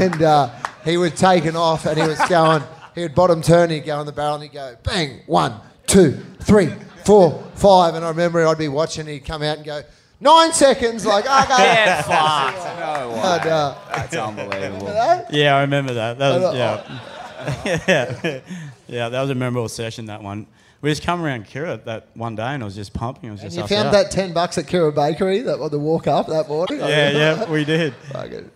and 0.00 0.22
uh, 0.22 0.50
he 0.84 0.96
was 0.96 1.12
taking 1.14 1.56
off, 1.56 1.86
and 1.86 1.98
he 1.98 2.06
was 2.06 2.20
going. 2.28 2.62
He 2.94 3.02
would 3.02 3.14
bottom 3.14 3.42
turn. 3.42 3.70
He'd 3.70 3.84
go 3.86 3.98
on 3.98 4.06
the 4.06 4.12
barrel, 4.12 4.34
and 4.34 4.42
he'd 4.44 4.52
go 4.52 4.76
bang, 4.82 5.20
one, 5.26 5.54
two, 5.86 6.12
three, 6.40 6.70
four, 7.04 7.42
five. 7.54 7.94
And 7.94 8.04
I 8.04 8.08
remember 8.08 8.46
I'd 8.46 8.58
be 8.58 8.68
watching. 8.68 9.06
He'd 9.06 9.24
come 9.24 9.42
out 9.42 9.56
and 9.58 9.66
go. 9.66 9.82
Nine 10.20 10.52
seconds, 10.52 11.06
like, 11.06 11.24
okay. 11.26 11.46
Get 11.56 12.04
fucked. 12.06 12.56
No 12.80 13.08
way. 13.10 13.14
And, 13.14 13.48
uh, 13.48 13.74
That's 13.94 14.16
unbelievable. 14.16 14.88
Yeah, 15.30 15.56
I 15.56 15.60
remember 15.60 15.94
that. 15.94 16.18
That 16.18 16.40
was 16.40 16.54
yeah, 16.56 17.82
yeah, 17.86 18.40
yeah. 18.88 19.08
That 19.10 19.20
was 19.20 19.30
a 19.30 19.34
memorable 19.34 19.68
session. 19.68 20.06
That 20.06 20.22
one. 20.22 20.46
We 20.80 20.90
just 20.90 21.02
come 21.02 21.22
around 21.22 21.46
Kirra 21.46 21.84
that 21.86 22.06
one 22.14 22.36
day, 22.36 22.42
and 22.44 22.62
I 22.62 22.64
was 22.64 22.76
just 22.76 22.92
pumping. 22.92 23.28
It 23.30 23.32
was 23.32 23.42
And 23.42 23.52
just 23.52 23.68
you 23.70 23.76
found 23.76 23.88
out. 23.88 23.92
that 23.94 24.10
10 24.12 24.32
bucks 24.32 24.58
at 24.58 24.66
Kirra 24.68 24.92
Bakery, 24.94 25.40
that 25.40 25.58
on 25.58 25.70
the 25.72 25.78
walk 25.78 26.06
up 26.06 26.28
that 26.28 26.46
morning? 26.48 26.78
Yeah, 26.78 27.10
yeah, 27.10 27.50
we 27.50 27.64
did. 27.64 27.94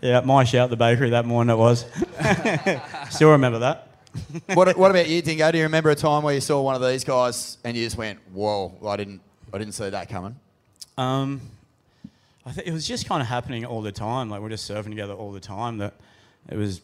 Yeah, 0.01 0.21
my 0.21 0.45
shout 0.45 0.71
the 0.71 0.77
bakery 0.77 1.11
that 1.11 1.27
morning 1.27 1.53
it 1.55 1.59
was. 1.59 1.85
Still 3.11 3.33
remember 3.33 3.59
that. 3.61 3.89
what, 4.55 4.77
what 4.77 4.91
about 4.93 5.09
you, 5.09 5.21
Dingo? 5.21 5.51
Do 5.51 5.59
you 5.59 5.65
remember 5.65 5.91
a 5.91 5.97
time 5.97 6.23
where 6.23 6.35
you 6.35 6.41
saw 6.41 6.61
one 6.63 6.77
of 6.77 6.83
these 6.83 7.03
guys 7.03 7.59
and 7.65 7.77
you 7.77 7.85
just 7.85 7.97
went, 7.97 8.21
"Whoa, 8.33 8.73
I 8.87 8.97
didn't, 8.97 9.21
I 9.53 9.59
didn't 9.59 9.73
see 9.75 9.91
that 9.91 10.09
coming." 10.09 10.37
Um, 10.99 11.41
I 12.45 12.53
think 12.53 12.67
it 12.67 12.73
was 12.73 12.87
just 12.87 13.07
kind 13.07 13.23
of 13.23 13.29
happening 13.29 13.65
all 13.65 13.83
the 13.83 13.93
time. 13.93 14.29
Like 14.29 14.41
we're 14.41 14.49
just 14.49 14.71
surfing 14.71 14.91
together 14.91 15.15
all 15.15 15.33
the 15.33 15.41
time. 15.41 15.79
That 15.79 15.95
it 16.49 16.57
was 16.57 16.81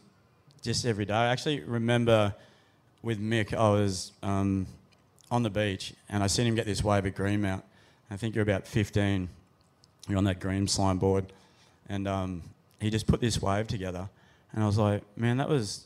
just 0.62 0.86
every 0.86 1.04
day. 1.04 1.14
I 1.14 1.28
actually 1.28 1.60
remember 1.60 2.34
with 3.02 3.20
Mick, 3.20 3.54
I 3.54 3.70
was 3.70 4.12
um, 4.22 4.66
on 5.30 5.42
the 5.42 5.50
beach 5.50 5.92
and 6.08 6.22
I 6.22 6.26
seen 6.26 6.46
him 6.46 6.54
get 6.54 6.66
this 6.66 6.82
wave 6.82 7.06
at 7.06 7.14
Greenmount. 7.14 7.62
I 8.10 8.16
think 8.16 8.34
you're 8.34 8.42
about 8.42 8.66
15. 8.66 9.28
You're 10.08 10.18
on 10.18 10.24
that 10.24 10.40
green 10.40 10.66
slime 10.66 10.98
board, 10.98 11.26
and 11.88 12.08
um, 12.08 12.42
he 12.80 12.88
just 12.88 13.06
put 13.06 13.20
this 13.20 13.42
wave 13.42 13.66
together, 13.66 14.08
and 14.52 14.64
I 14.64 14.66
was 14.66 14.78
like, 14.78 15.02
man, 15.18 15.36
that 15.36 15.50
was 15.50 15.84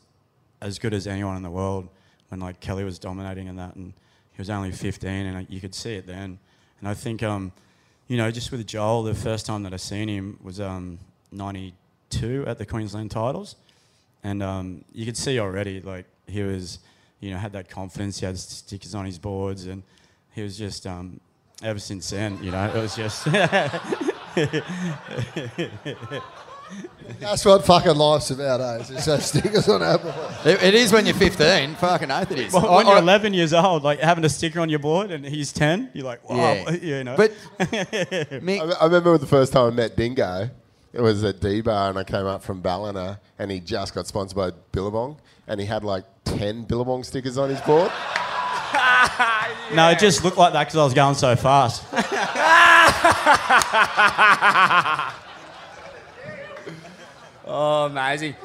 as 0.61 0.79
good 0.79 0.93
as 0.93 1.07
anyone 1.07 1.35
in 1.35 1.43
the 1.43 1.51
world 1.51 1.89
when 2.29 2.39
like 2.39 2.61
Kelly 2.61 2.85
was 2.85 2.97
dominating 2.97 3.49
and 3.49 3.59
that, 3.59 3.75
and 3.75 3.91
he 4.31 4.41
was 4.41 4.49
only 4.49 4.71
15, 4.71 5.09
and 5.09 5.49
you 5.49 5.59
could 5.59 5.75
see 5.75 5.95
it 5.95 6.07
then. 6.07 6.39
And 6.79 6.87
I 6.87 6.93
think, 6.93 7.21
um, 7.21 7.51
you 8.13 8.17
know, 8.17 8.29
just 8.29 8.51
with 8.51 8.67
Joel, 8.67 9.01
the 9.01 9.15
first 9.15 9.47
time 9.47 9.63
that 9.63 9.73
I 9.73 9.77
seen 9.77 10.07
him 10.07 10.37
was 10.43 10.61
um, 10.61 10.99
92 11.31 12.45
at 12.45 12.59
the 12.59 12.65
Queensland 12.67 13.09
titles, 13.09 13.55
and 14.23 14.43
um, 14.43 14.85
you 14.93 15.03
could 15.03 15.17
see 15.17 15.39
already 15.39 15.81
like 15.81 16.05
he 16.27 16.43
was, 16.43 16.77
you 17.21 17.31
know, 17.31 17.37
had 17.37 17.53
that 17.53 17.69
confidence. 17.69 18.19
He 18.19 18.27
had 18.27 18.37
stickers 18.37 18.93
on 18.93 19.05
his 19.05 19.17
boards, 19.17 19.65
and 19.65 19.81
he 20.31 20.43
was 20.43 20.59
just. 20.59 20.85
Um, 20.85 21.19
ever 21.63 21.79
since 21.79 22.11
then, 22.11 22.37
you 22.43 22.51
know, 22.51 22.67
it 22.67 22.75
was 22.75 22.95
just. 22.95 23.25
That's 27.19 27.43
what 27.45 27.65
fucking 27.65 27.95
life's 27.95 28.31
about, 28.31 28.61
eh? 28.61 28.77
It's 28.79 28.89
just 28.89 29.05
those 29.05 29.25
stickers 29.41 29.69
on 29.69 29.81
our 29.81 29.97
board. 29.97 30.15
It, 30.45 30.61
it 30.63 30.73
is 30.75 30.91
when 30.91 31.05
you're 31.05 31.15
15. 31.15 31.75
Fucking 31.75 32.11
oath 32.11 32.31
it 32.31 32.39
is. 32.39 32.53
Well, 32.53 32.75
when 32.75 32.85
I- 32.85 32.89
you're 32.89 32.97
I- 32.99 33.01
11 33.01 33.33
years 33.33 33.53
old, 33.53 33.83
like 33.83 33.99
having 33.99 34.23
a 34.25 34.29
sticker 34.29 34.59
on 34.59 34.69
your 34.69 34.79
board 34.79 35.11
and 35.11 35.25
he's 35.25 35.51
10, 35.53 35.91
you're 35.93 36.05
like, 36.05 36.27
wow, 36.29 36.35
Yeah. 36.53 36.71
you 36.81 37.03
know. 37.03 37.15
But 37.17 37.31
I, 37.59 38.27
I 38.81 38.85
remember 38.85 39.17
the 39.17 39.27
first 39.27 39.53
time 39.53 39.67
I 39.67 39.75
met 39.75 39.95
Dingo. 39.95 40.49
It 40.93 41.01
was 41.01 41.23
at 41.23 41.39
D 41.41 41.61
Bar, 41.61 41.89
and 41.89 41.97
I 41.97 42.03
came 42.03 42.27
up 42.27 42.43
from 42.43 42.61
Ballina, 42.61 43.19
and 43.39 43.49
he 43.49 43.59
just 43.59 43.95
got 43.95 44.05
sponsored 44.05 44.37
by 44.37 44.51
Billabong, 44.71 45.17
and 45.47 45.59
he 45.59 45.65
had 45.65 45.83
like 45.83 46.03
ten 46.23 46.65
Billabong 46.65 47.03
stickers 47.03 47.35
on 47.35 47.49
his 47.49 47.59
board. 47.61 47.91
No, 49.73 49.89
it 49.89 49.97
just 49.97 50.23
looked 50.23 50.37
like 50.37 50.53
that 50.53 50.65
because 50.65 50.77
I 50.77 50.83
was 50.83 50.93
going 50.93 51.15
so 51.15 51.35
fast. 51.35 51.83
Oh, 57.45 57.85
amazing. 57.85 58.35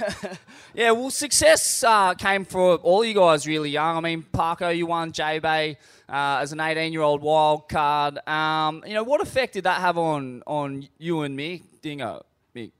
yeah, 0.74 0.92
well, 0.92 1.10
success 1.10 1.82
uh, 1.82 2.14
came 2.14 2.44
for 2.44 2.76
all 2.76 3.04
you 3.04 3.14
guys 3.14 3.46
really 3.46 3.70
young. 3.70 3.96
I 3.96 4.00
mean, 4.00 4.24
Parko, 4.32 4.76
you 4.76 4.86
won 4.86 5.12
J 5.12 5.40
Bay 5.40 5.76
uh, 6.08 6.38
as 6.40 6.52
an 6.52 6.60
18 6.60 6.92
year 6.92 7.02
old 7.02 7.22
wild 7.22 7.68
card. 7.68 8.18
Um, 8.28 8.84
you 8.86 8.94
know, 8.94 9.02
what 9.02 9.20
effect 9.20 9.54
did 9.54 9.64
that 9.64 9.80
have 9.80 9.98
on, 9.98 10.42
on 10.46 10.88
you 10.98 11.22
and 11.22 11.34
me, 11.34 11.62
Dingo? 11.80 12.24
Me. 12.54 12.70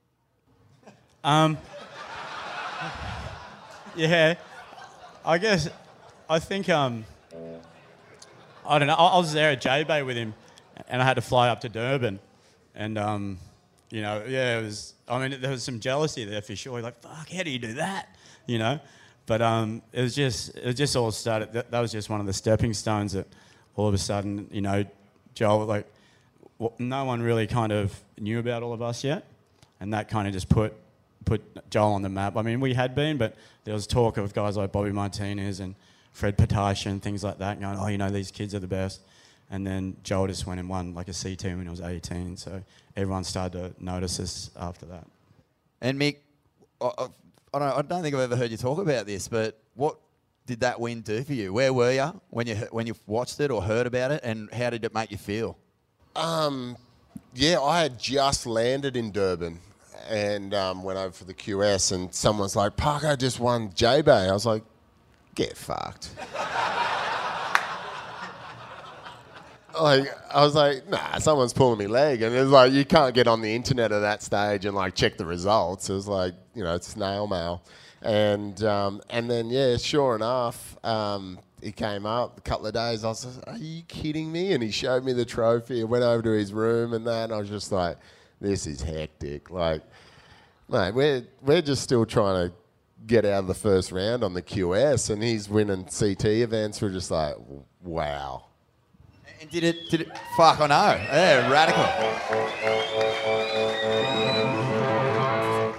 Um, 1.24 1.58
yeah, 3.96 4.34
I 5.24 5.38
guess 5.38 5.68
I 6.28 6.38
think 6.38 6.68
um, 6.68 7.04
I 8.66 8.78
don't 8.78 8.88
know. 8.88 8.94
I, 8.94 9.06
I 9.08 9.18
was 9.18 9.32
there 9.32 9.50
at 9.50 9.60
J 9.60 9.84
Bay 9.84 10.02
with 10.02 10.16
him, 10.16 10.34
and 10.88 11.02
I 11.02 11.04
had 11.04 11.14
to 11.14 11.22
fly 11.22 11.48
up 11.48 11.60
to 11.62 11.68
Durban, 11.68 12.20
and 12.74 12.96
um, 12.98 13.38
you 13.90 14.00
know, 14.00 14.24
yeah, 14.26 14.58
it 14.58 14.62
was. 14.62 14.91
I 15.12 15.28
mean, 15.28 15.40
there 15.40 15.50
was 15.50 15.62
some 15.62 15.80
jealousy 15.80 16.24
there 16.24 16.42
for 16.42 16.56
sure. 16.56 16.80
Like, 16.80 17.00
fuck, 17.00 17.28
how 17.28 17.42
do 17.42 17.50
you 17.50 17.58
do 17.58 17.74
that? 17.74 18.16
You 18.46 18.58
know, 18.58 18.80
but 19.26 19.42
um, 19.42 19.82
it 19.92 20.02
was 20.02 20.14
just 20.14 20.56
it 20.56 20.74
just 20.74 20.96
all 20.96 21.10
started. 21.10 21.52
That, 21.52 21.70
that 21.70 21.80
was 21.80 21.92
just 21.92 22.10
one 22.10 22.20
of 22.20 22.26
the 22.26 22.32
stepping 22.32 22.74
stones 22.74 23.12
that 23.12 23.26
all 23.76 23.86
of 23.86 23.94
a 23.94 23.98
sudden, 23.98 24.48
you 24.50 24.60
know, 24.60 24.84
Joel 25.34 25.66
like 25.66 25.86
no 26.78 27.04
one 27.04 27.22
really 27.22 27.46
kind 27.46 27.72
of 27.72 27.98
knew 28.18 28.38
about 28.38 28.62
all 28.62 28.72
of 28.72 28.82
us 28.82 29.04
yet, 29.04 29.26
and 29.80 29.92
that 29.92 30.08
kind 30.08 30.26
of 30.26 30.32
just 30.32 30.48
put 30.48 30.74
put 31.24 31.70
Joel 31.70 31.92
on 31.92 32.02
the 32.02 32.08
map. 32.08 32.36
I 32.36 32.42
mean, 32.42 32.60
we 32.60 32.74
had 32.74 32.94
been, 32.94 33.16
but 33.16 33.36
there 33.64 33.74
was 33.74 33.86
talk 33.86 34.16
of 34.16 34.34
guys 34.34 34.56
like 34.56 34.72
Bobby 34.72 34.92
Martinez 34.92 35.60
and 35.60 35.74
Fred 36.12 36.36
Patacchia 36.36 36.90
and 36.90 37.02
things 37.02 37.22
like 37.24 37.38
that, 37.38 37.60
going, 37.60 37.78
oh, 37.78 37.86
you 37.86 37.98
know, 37.98 38.10
these 38.10 38.30
kids 38.30 38.54
are 38.54 38.58
the 38.58 38.66
best. 38.66 39.00
And 39.52 39.66
then 39.66 39.98
Joel 40.02 40.28
just 40.28 40.46
went 40.46 40.60
and 40.60 40.68
won 40.68 40.94
like 40.94 41.08
a 41.08 41.12
CT 41.12 41.44
when 41.44 41.62
he 41.62 41.68
was 41.68 41.82
18. 41.82 42.38
So 42.38 42.62
everyone 42.96 43.22
started 43.22 43.76
to 43.76 43.84
notice 43.84 44.18
us 44.18 44.50
after 44.58 44.86
that. 44.86 45.06
And 45.82 46.00
Mick, 46.00 46.16
I, 46.80 46.86
I, 46.86 47.06
I, 47.54 47.58
don't, 47.58 47.62
I 47.62 47.82
don't 47.82 48.02
think 48.02 48.14
I've 48.14 48.22
ever 48.22 48.36
heard 48.36 48.50
you 48.50 48.56
talk 48.56 48.78
about 48.78 49.04
this, 49.04 49.28
but 49.28 49.58
what 49.74 49.98
did 50.46 50.60
that 50.60 50.80
win 50.80 51.02
do 51.02 51.22
for 51.22 51.34
you? 51.34 51.52
Where 51.52 51.72
were 51.72 51.92
you 51.92 52.20
when 52.30 52.46
you 52.46 52.56
when 52.70 52.86
you 52.86 52.94
watched 53.06 53.40
it 53.40 53.50
or 53.50 53.62
heard 53.62 53.86
about 53.86 54.10
it, 54.10 54.22
and 54.24 54.50
how 54.52 54.70
did 54.70 54.84
it 54.84 54.94
make 54.94 55.10
you 55.10 55.18
feel? 55.18 55.58
Um, 56.16 56.76
yeah, 57.34 57.60
I 57.60 57.82
had 57.82 57.98
just 57.98 58.46
landed 58.46 58.96
in 58.96 59.12
Durban 59.12 59.60
and 60.08 60.54
um, 60.54 60.82
went 60.82 60.98
over 60.98 61.12
for 61.12 61.24
the 61.24 61.34
QS, 61.34 61.92
and 61.92 62.12
someone's 62.12 62.56
like, 62.56 62.76
Parko 62.76 63.18
just 63.18 63.38
won 63.38 63.70
J 63.74 64.00
Bay. 64.00 64.28
I 64.28 64.32
was 64.32 64.46
like, 64.46 64.62
get 65.34 65.56
fucked. 65.56 66.10
Like, 69.80 70.08
I 70.34 70.44
was 70.44 70.54
like, 70.54 70.88
nah, 70.88 71.18
someone's 71.18 71.52
pulling 71.52 71.78
me 71.78 71.86
leg. 71.86 72.22
And 72.22 72.34
it 72.34 72.40
was 72.40 72.50
like, 72.50 72.72
you 72.72 72.84
can't 72.84 73.14
get 73.14 73.26
on 73.26 73.40
the 73.40 73.54
internet 73.54 73.92
at 73.92 74.00
that 74.00 74.22
stage 74.22 74.64
and 74.64 74.74
like 74.74 74.94
check 74.94 75.16
the 75.16 75.26
results. 75.26 75.88
It 75.90 75.94
was 75.94 76.08
like, 76.08 76.34
you 76.54 76.64
know, 76.64 76.74
it's 76.74 76.88
snail 76.88 77.26
mail. 77.26 77.62
And, 78.02 78.62
um, 78.64 79.00
and 79.10 79.30
then, 79.30 79.48
yeah, 79.50 79.76
sure 79.76 80.16
enough, 80.16 80.76
um, 80.84 81.38
he 81.62 81.70
came 81.70 82.04
up 82.04 82.38
a 82.38 82.40
couple 82.40 82.66
of 82.66 82.74
days. 82.74 83.04
I 83.04 83.08
was 83.08 83.24
like, 83.24 83.46
"Are 83.46 83.56
you 83.56 83.82
kidding 83.84 84.32
me?" 84.32 84.52
And 84.52 84.62
he 84.62 84.72
showed 84.72 85.04
me 85.04 85.12
the 85.12 85.24
trophy. 85.24 85.82
I 85.82 85.84
went 85.84 86.02
over 86.02 86.20
to 86.22 86.30
his 86.30 86.52
room 86.52 86.92
and 86.92 87.06
that. 87.06 87.24
And 87.24 87.32
I 87.32 87.38
was 87.38 87.48
just 87.48 87.70
like, 87.70 87.98
"This 88.40 88.66
is 88.66 88.82
hectic." 88.82 89.48
Like, 89.48 89.82
mate, 90.68 90.92
we're 90.92 91.22
we're 91.40 91.62
just 91.62 91.82
still 91.82 92.04
trying 92.04 92.48
to 92.48 92.54
get 93.06 93.24
out 93.24 93.40
of 93.40 93.46
the 93.46 93.54
first 93.54 93.92
round 93.92 94.24
on 94.24 94.34
the 94.34 94.42
QS, 94.42 95.10
and 95.10 95.22
he's 95.22 95.48
winning 95.48 95.84
CT 95.84 96.24
events. 96.24 96.82
We're 96.82 96.90
just 96.90 97.10
like, 97.10 97.36
wow. 97.82 98.44
And 99.42 99.50
did 99.50 99.64
it? 99.64 99.90
Did 99.90 100.02
it? 100.02 100.16
Fuck, 100.36 100.60
I 100.60 100.68
know. 100.68 100.94
Yeah, 100.96 101.50
radical. 101.50 101.82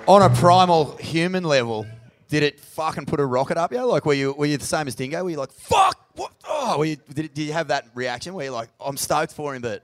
On 0.05 0.21
a 0.21 0.29
primal 0.35 0.97
human 0.97 1.45
level, 1.45 1.87
did 2.27 2.43
it 2.43 2.59
fucking 2.59 3.05
put 3.05 3.21
a 3.21 3.25
rocket 3.25 3.57
up 3.57 3.71
you? 3.71 3.81
Like, 3.85 4.05
were 4.05 4.13
you 4.13 4.33
were 4.33 4.47
you 4.47 4.57
the 4.57 4.65
same 4.65 4.89
as 4.89 4.95
Dingo? 4.95 5.23
Were 5.23 5.29
you 5.29 5.37
like, 5.37 5.53
fuck? 5.53 5.97
What? 6.15 6.33
Oh, 6.45 6.77
were 6.77 6.83
you, 6.83 6.97
did, 6.97 7.25
it- 7.25 7.33
did 7.33 7.43
you 7.43 7.53
have 7.53 7.69
that 7.69 7.87
reaction 7.95 8.33
where 8.33 8.43
you're 8.43 8.53
like, 8.53 8.67
I'm 8.85 8.97
stoked 8.97 9.31
for 9.33 9.55
him, 9.55 9.61
but 9.61 9.81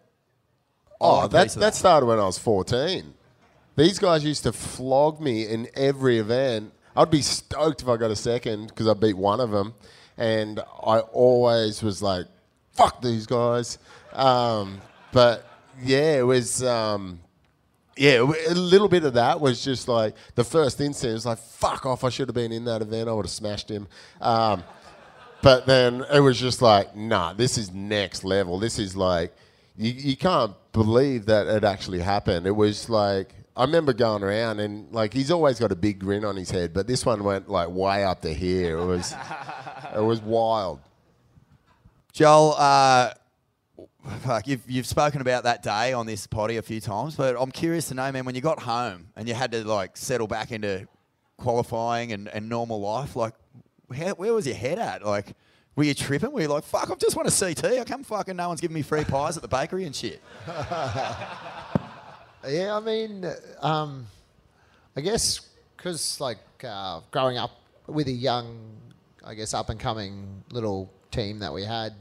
Oh, 0.99 1.11
oh 1.11 1.17
want 1.19 1.31
that, 1.31 1.49
that 1.51 1.73
started 1.75 2.05
when 2.05 2.19
I 2.19 2.25
was 2.25 2.37
14. 2.37 3.13
These 3.77 3.97
guys 3.97 4.25
used 4.25 4.43
to 4.43 4.51
flog 4.51 5.21
me 5.21 5.47
in 5.47 5.69
every 5.73 6.17
event. 6.17 6.73
I'd 6.97 7.09
be 7.09 7.21
stoked 7.21 7.81
if 7.81 7.87
I 7.87 7.95
got 7.95 8.11
a 8.11 8.15
second 8.17 8.67
because 8.67 8.89
I 8.89 8.93
beat 8.93 9.15
one 9.15 9.39
of 9.39 9.51
them. 9.51 9.73
And 10.17 10.59
I 10.59 10.99
always 10.99 11.81
was 11.81 12.01
like, 12.01 12.25
fuck 12.79 13.01
these 13.01 13.25
guys. 13.25 13.77
Um, 14.13 14.79
but 15.11 15.45
yeah, 15.83 16.19
it 16.19 16.25
was. 16.25 16.63
Um, 16.63 17.19
yeah, 17.97 18.21
a 18.21 18.53
little 18.53 18.87
bit 18.87 19.03
of 19.03 19.15
that 19.15 19.41
was 19.41 19.61
just 19.61 19.89
like 19.89 20.15
the 20.35 20.43
first 20.45 20.79
instinct 20.79 21.15
was 21.15 21.25
like, 21.25 21.37
fuck 21.37 21.85
off, 21.85 22.05
I 22.05 22.09
should 22.09 22.29
have 22.29 22.35
been 22.35 22.53
in 22.53 22.63
that 22.63 22.81
event, 22.81 23.09
I 23.09 23.11
would 23.11 23.25
have 23.25 23.31
smashed 23.31 23.69
him. 23.69 23.89
Um, 24.21 24.63
but 25.41 25.65
then 25.65 26.05
it 26.13 26.21
was 26.21 26.39
just 26.39 26.61
like, 26.61 26.95
nah, 26.95 27.33
this 27.33 27.57
is 27.57 27.73
next 27.73 28.23
level. 28.23 28.57
This 28.57 28.79
is 28.79 28.95
like, 28.95 29.35
you, 29.75 29.91
you 29.91 30.15
can't 30.15 30.53
believe 30.71 31.25
that 31.25 31.47
it 31.47 31.65
actually 31.65 31.99
happened. 31.99 32.47
It 32.47 32.55
was 32.55 32.89
like, 32.89 33.35
I 33.57 33.65
remember 33.65 33.91
going 33.91 34.23
around 34.23 34.61
and 34.61 34.89
like, 34.93 35.13
he's 35.13 35.29
always 35.29 35.59
got 35.59 35.73
a 35.73 35.75
big 35.75 35.99
grin 35.99 36.23
on 36.23 36.37
his 36.37 36.49
head, 36.49 36.73
but 36.73 36.87
this 36.87 37.05
one 37.05 37.25
went 37.25 37.49
like 37.49 37.67
way 37.69 38.05
up 38.05 38.21
to 38.21 38.33
here. 38.33 38.77
It 38.77 38.85
was, 38.85 39.13
it 39.93 40.01
was 40.01 40.21
wild. 40.21 40.79
Joel, 42.13 42.55
uh, 42.57 43.13
you've, 44.45 44.69
you've 44.69 44.85
spoken 44.85 45.21
about 45.21 45.43
that 45.43 45.63
day 45.63 45.93
on 45.93 46.05
this 46.05 46.27
potty 46.27 46.57
a 46.57 46.61
few 46.61 46.81
times, 46.81 47.15
but 47.15 47.35
I'm 47.39 47.51
curious 47.51 47.87
to 47.89 47.93
know, 47.93 48.11
man, 48.11 48.25
when 48.25 48.35
you 48.35 48.41
got 48.41 48.59
home 48.59 49.07
and 49.15 49.27
you 49.27 49.33
had 49.33 49.51
to 49.51 49.63
like 49.63 49.95
settle 49.95 50.27
back 50.27 50.51
into 50.51 50.87
qualifying 51.37 52.11
and, 52.11 52.27
and 52.27 52.49
normal 52.49 52.81
life, 52.81 53.15
like, 53.15 53.33
how, 53.95 54.11
where 54.15 54.33
was 54.33 54.45
your 54.45 54.55
head 54.55 54.79
at? 54.79 55.05
Like, 55.05 55.33
were 55.75 55.83
you 55.83 55.93
tripping? 55.93 56.31
Were 56.31 56.41
you 56.41 56.47
like, 56.47 56.63
fuck, 56.63 56.91
I've 56.91 56.99
just 56.99 57.15
want 57.15 57.27
a 57.27 57.31
CT. 57.31 57.79
I 57.79 57.83
come 57.85 58.03
fucking 58.03 58.35
no 58.35 58.49
one's 58.49 58.61
giving 58.61 58.75
me 58.75 58.81
free 58.81 59.03
pies 59.03 59.37
at 59.37 59.41
the 59.41 59.47
bakery 59.47 59.85
and 59.85 59.95
shit. 59.95 60.21
Yeah, 62.47 62.77
I 62.77 62.79
mean, 62.79 63.25
um, 63.61 64.07
I 64.95 65.01
guess 65.01 65.41
because 65.75 66.21
like 66.21 66.39
uh, 66.63 67.01
growing 67.11 67.37
up 67.37 67.51
with 67.87 68.07
a 68.07 68.11
young, 68.11 68.77
I 69.25 69.33
guess 69.33 69.53
up 69.53 69.69
and 69.69 69.79
coming 69.79 70.43
little 70.51 70.89
team 71.11 71.39
that 71.39 71.53
we 71.53 71.63
had, 71.63 71.93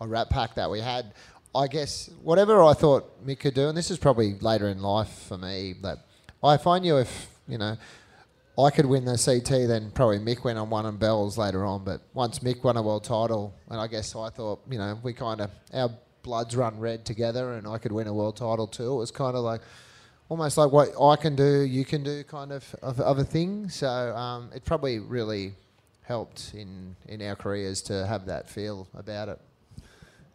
a 0.00 0.06
rat 0.06 0.30
pack 0.30 0.54
that 0.56 0.70
we 0.70 0.80
had, 0.80 1.12
I 1.54 1.68
guess 1.68 2.10
whatever 2.22 2.62
I 2.62 2.72
thought 2.72 3.24
Mick 3.24 3.38
could 3.38 3.54
do, 3.54 3.68
and 3.68 3.78
this 3.78 3.90
is 3.90 3.98
probably 3.98 4.34
later 4.40 4.68
in 4.68 4.82
life 4.82 5.26
for 5.28 5.38
me, 5.38 5.74
that 5.82 5.98
I 6.42 6.56
find 6.56 6.84
you 6.84 6.98
if 6.98 7.28
you 7.46 7.58
know. 7.58 7.76
I 8.56 8.70
could 8.70 8.86
win 8.86 9.04
the 9.04 9.18
CT, 9.18 9.66
then 9.66 9.90
probably 9.90 10.20
Mick 10.20 10.44
went 10.44 10.60
on 10.60 10.70
one 10.70 10.86
and 10.86 10.96
Bells 10.96 11.36
later 11.36 11.64
on. 11.64 11.82
But 11.82 12.02
once 12.14 12.38
Mick 12.38 12.62
won 12.62 12.76
a 12.76 12.82
world 12.82 13.02
title, 13.02 13.52
and 13.68 13.80
I 13.80 13.88
guess 13.88 14.14
I 14.14 14.30
thought, 14.30 14.60
you 14.70 14.78
know, 14.78 14.96
we 15.02 15.12
kind 15.12 15.40
of 15.40 15.50
our 15.72 15.90
bloods 16.22 16.54
run 16.54 16.78
red 16.78 17.04
together, 17.04 17.54
and 17.54 17.66
I 17.66 17.78
could 17.78 17.90
win 17.90 18.06
a 18.06 18.14
world 18.14 18.36
title 18.36 18.68
too. 18.68 18.92
It 18.92 18.96
was 18.96 19.10
kind 19.10 19.36
of 19.36 19.42
like 19.42 19.60
almost 20.28 20.56
like 20.56 20.70
what 20.70 20.90
I 21.00 21.16
can 21.20 21.34
do, 21.34 21.62
you 21.62 21.84
can 21.84 22.04
do, 22.04 22.22
kind 22.22 22.52
of 22.52 22.74
of, 22.80 23.00
of 23.00 23.18
a 23.18 23.24
thing. 23.24 23.68
So 23.68 23.88
um, 23.88 24.50
it 24.54 24.64
probably 24.64 25.00
really 25.00 25.54
helped 26.04 26.52
in 26.54 26.96
in 27.08 27.20
our 27.22 27.36
careers 27.36 27.82
to 27.82 28.06
have 28.06 28.26
that 28.26 28.48
feel 28.48 28.88
about 28.96 29.28
it. 29.28 29.40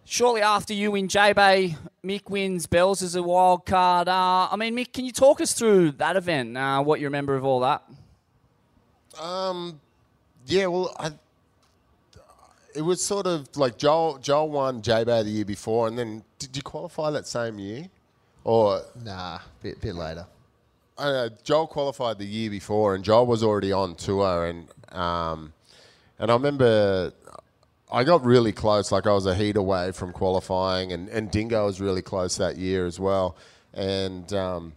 Shortly 0.06 0.42
after 0.42 0.74
you 0.74 0.92
win 0.92 1.08
J-Bay, 1.08 1.76
Mick 2.04 2.32
wins 2.32 2.66
Bells 2.66 3.04
as 3.04 3.14
a 3.14 3.22
wild 3.22 3.68
card. 3.68 4.08
Uh, 4.08 4.48
I 4.52 4.56
mean, 4.56 4.76
Mick, 4.76 4.92
can 4.92 5.06
you 5.06 5.12
talk 5.12 5.40
us 5.40 5.54
through 5.54 5.92
that 5.94 6.16
event? 6.16 6.58
Uh, 6.58 6.82
what 6.82 7.00
you 7.00 7.06
remember 7.06 7.36
of 7.36 7.46
all 7.46 7.60
that? 7.60 7.84
Um, 9.22 9.80
yeah, 10.48 10.66
well, 10.66 10.96
I, 11.00 11.12
it 12.74 12.82
was 12.82 13.04
sort 13.04 13.28
of 13.28 13.56
like 13.56 13.78
Joel. 13.78 14.18
Joel 14.18 14.50
won 14.50 14.82
J 14.82 15.04
Bay 15.04 15.22
the 15.22 15.30
year 15.30 15.46
before, 15.46 15.88
and 15.88 15.98
then 15.98 16.24
did 16.40 16.56
you 16.58 16.64
qualify 16.64 17.12
that 17.12 17.28
same 17.28 17.60
year, 17.60 17.88
or 18.44 18.82
nah, 19.04 19.40
bit 19.62 19.80
bit 19.80 19.94
later? 19.94 20.26
I 20.98 21.12
know, 21.12 21.30
Joel 21.44 21.68
qualified 21.68 22.18
the 22.18 22.26
year 22.26 22.50
before, 22.50 22.96
and 22.96 23.04
Joel 23.04 23.28
was 23.28 23.44
already 23.44 23.72
on 23.72 23.96
tour, 23.96 24.46
and 24.46 24.68
um, 24.92 25.54
and 26.20 26.30
I 26.30 26.34
remember 26.34 27.14
I 27.92 28.04
got 28.04 28.24
really 28.24 28.52
close. 28.52 28.92
Like 28.92 29.08
I 29.08 29.14
was 29.14 29.26
a 29.26 29.36
heat 29.36 29.58
away 29.58 29.92
from 29.92 30.12
qualifying, 30.12 30.92
and, 30.92 31.10
and 31.10 31.32
Dingo 31.32 31.66
was 31.66 31.82
really 31.82 32.02
close 32.02 32.38
that 32.38 32.58
year 32.58 32.86
as 32.86 33.00
well, 33.00 33.36
and. 33.74 34.32
Um, 34.34 34.74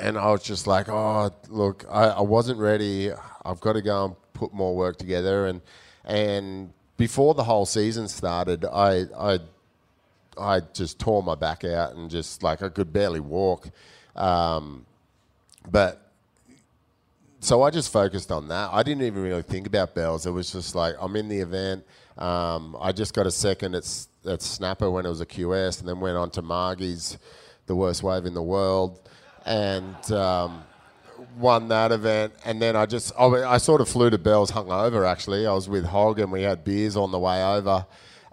and 0.00 0.16
I 0.16 0.30
was 0.30 0.42
just 0.42 0.66
like, 0.66 0.88
oh, 0.88 1.30
look, 1.48 1.84
I, 1.90 2.04
I 2.04 2.20
wasn't 2.22 2.58
ready. 2.58 3.12
I've 3.44 3.60
got 3.60 3.74
to 3.74 3.82
go 3.82 4.06
and 4.06 4.16
put 4.32 4.52
more 4.52 4.74
work 4.74 4.96
together. 4.96 5.46
And 5.46 5.60
and 6.04 6.72
before 6.96 7.34
the 7.34 7.44
whole 7.44 7.66
season 7.66 8.08
started, 8.08 8.64
I 8.64 9.04
I 9.16 9.38
I 10.38 10.60
just 10.72 10.98
tore 10.98 11.22
my 11.22 11.34
back 11.34 11.64
out 11.64 11.94
and 11.94 12.10
just 12.10 12.42
like 12.42 12.62
I 12.62 12.70
could 12.70 12.92
barely 12.92 13.20
walk. 13.20 13.68
Um, 14.16 14.86
but 15.70 16.09
so 17.40 17.62
I 17.62 17.70
just 17.70 17.92
focused 17.92 18.30
on 18.30 18.48
that. 18.48 18.70
I 18.72 18.82
didn't 18.82 19.02
even 19.02 19.22
really 19.22 19.42
think 19.42 19.66
about 19.66 19.94
bells. 19.94 20.26
It 20.26 20.30
was 20.30 20.52
just 20.52 20.74
like 20.74 20.94
I'm 21.00 21.16
in 21.16 21.28
the 21.28 21.40
event. 21.40 21.84
Um, 22.18 22.76
I 22.78 22.92
just 22.92 23.14
got 23.14 23.26
a 23.26 23.30
second 23.30 23.74
at, 23.74 24.06
at 24.26 24.42
Snapper 24.42 24.90
when 24.90 25.06
it 25.06 25.08
was 25.08 25.22
a 25.22 25.26
QS, 25.26 25.80
and 25.80 25.88
then 25.88 26.00
went 26.00 26.18
on 26.18 26.30
to 26.32 26.42
Margie's, 26.42 27.18
the 27.66 27.74
worst 27.74 28.02
wave 28.02 28.26
in 28.26 28.34
the 28.34 28.42
world, 28.42 29.08
and 29.46 30.12
um, 30.12 30.62
won 31.38 31.68
that 31.68 31.92
event. 31.92 32.34
And 32.44 32.60
then 32.60 32.76
I 32.76 32.84
just 32.84 33.12
I, 33.18 33.24
I 33.24 33.56
sort 33.56 33.80
of 33.80 33.88
flew 33.88 34.10
to 34.10 34.18
Bells 34.18 34.52
hungover. 34.52 35.08
Actually, 35.08 35.46
I 35.46 35.54
was 35.54 35.68
with 35.68 35.86
Hog 35.86 36.18
and 36.18 36.30
we 36.30 36.42
had 36.42 36.62
beers 36.62 36.94
on 36.94 37.10
the 37.10 37.18
way 37.18 37.42
over, 37.42 37.86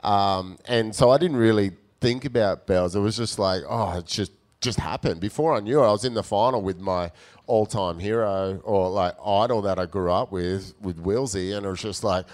um, 0.03 0.57
and 0.65 0.93
so 0.93 1.11
I 1.11 1.17
didn't 1.17 1.37
really 1.37 1.71
think 2.01 2.25
about 2.25 2.67
Bells. 2.67 2.93
It 2.93 2.99
was 2.99 3.15
just 3.15 3.39
like 3.39 3.63
oh, 3.69 3.99
it 3.99 4.05
just 4.05 4.33
just 4.59 4.79
happened. 4.79 5.21
Before 5.21 5.55
I 5.55 5.59
knew 5.59 5.79
it, 5.81 5.87
I 5.87 5.91
was 5.91 6.03
in 6.03 6.13
the 6.13 6.23
final 6.23 6.61
with 6.61 6.79
my 6.79 7.11
all-time 7.47 7.99
hero 7.99 8.61
or 8.63 8.89
like 8.89 9.15
idol 9.25 9.61
that 9.63 9.79
I 9.79 9.85
grew 9.85 10.11
up 10.11 10.31
with, 10.31 10.73
with 10.81 11.03
Wilsey, 11.03 11.55
and 11.55 11.65
it 11.65 11.69
was 11.69 11.81
just 11.81 12.03
like, 12.03 12.25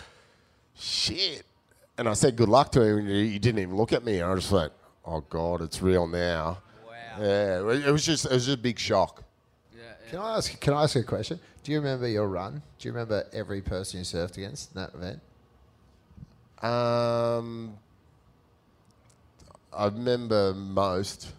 shit. 0.78 1.44
And 1.98 2.10
I 2.10 2.14
said 2.14 2.36
good 2.36 2.50
luck 2.50 2.72
to 2.74 2.82
him, 2.82 2.98
and 2.98 3.08
he 3.08 3.30
he 3.30 3.40
didn't 3.40 3.60
even 3.60 3.76
look 3.76 3.94
at 3.94 4.04
me. 4.04 4.20
And 4.20 4.26
I 4.30 4.34
was 4.34 4.44
just 4.44 4.54
went, 4.54 4.74
oh 5.06 5.22
god, 5.30 5.62
it's 5.62 5.82
real 5.82 6.08
now. 6.08 6.58
Wow. 6.86 6.94
Yeah, 7.20 7.60
it 7.60 7.92
was 7.92 8.06
just 8.06 8.26
it 8.26 8.32
was 8.32 8.46
just 8.48 8.58
a 8.58 8.62
big 8.62 8.80
shock. 8.80 9.24
Can 10.10 10.20
I 10.20 10.38
ask? 10.38 10.60
Can 10.60 10.74
I 10.74 10.84
ask 10.84 10.94
you 10.94 11.02
a 11.02 11.04
question? 11.04 11.40
Do 11.64 11.72
you 11.72 11.80
remember 11.80 12.08
your 12.08 12.28
run? 12.28 12.62
Do 12.78 12.88
you 12.88 12.92
remember 12.92 13.26
every 13.34 13.62
person 13.62 14.00
you 14.00 14.06
surfed 14.06 14.38
against 14.38 14.76
in 14.76 14.82
that 14.82 14.94
event? 14.94 15.20
Um, 16.62 17.74
I 19.76 19.86
remember 19.86 20.54
most. 20.54 21.32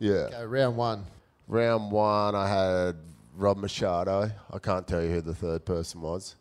Yeah. 0.00 0.12
Okay, 0.12 0.44
round 0.46 0.76
one. 0.76 1.04
Round 1.48 1.90
one, 1.90 2.34
I 2.34 2.46
had 2.46 2.96
Rob 3.34 3.56
Machado. 3.56 4.30
I 4.52 4.58
can't 4.58 4.86
tell 4.86 5.02
you 5.02 5.08
who 5.08 5.20
the 5.22 5.34
third 5.34 5.64
person 5.64 6.02
was. 6.02 6.36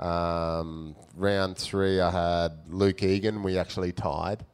Um, 0.00 0.96
round 1.14 1.56
three, 1.56 2.00
I 2.00 2.10
had 2.10 2.52
Luke 2.68 3.04
Egan. 3.04 3.44
We 3.44 3.56
actually 3.56 3.92
tied. 3.92 4.44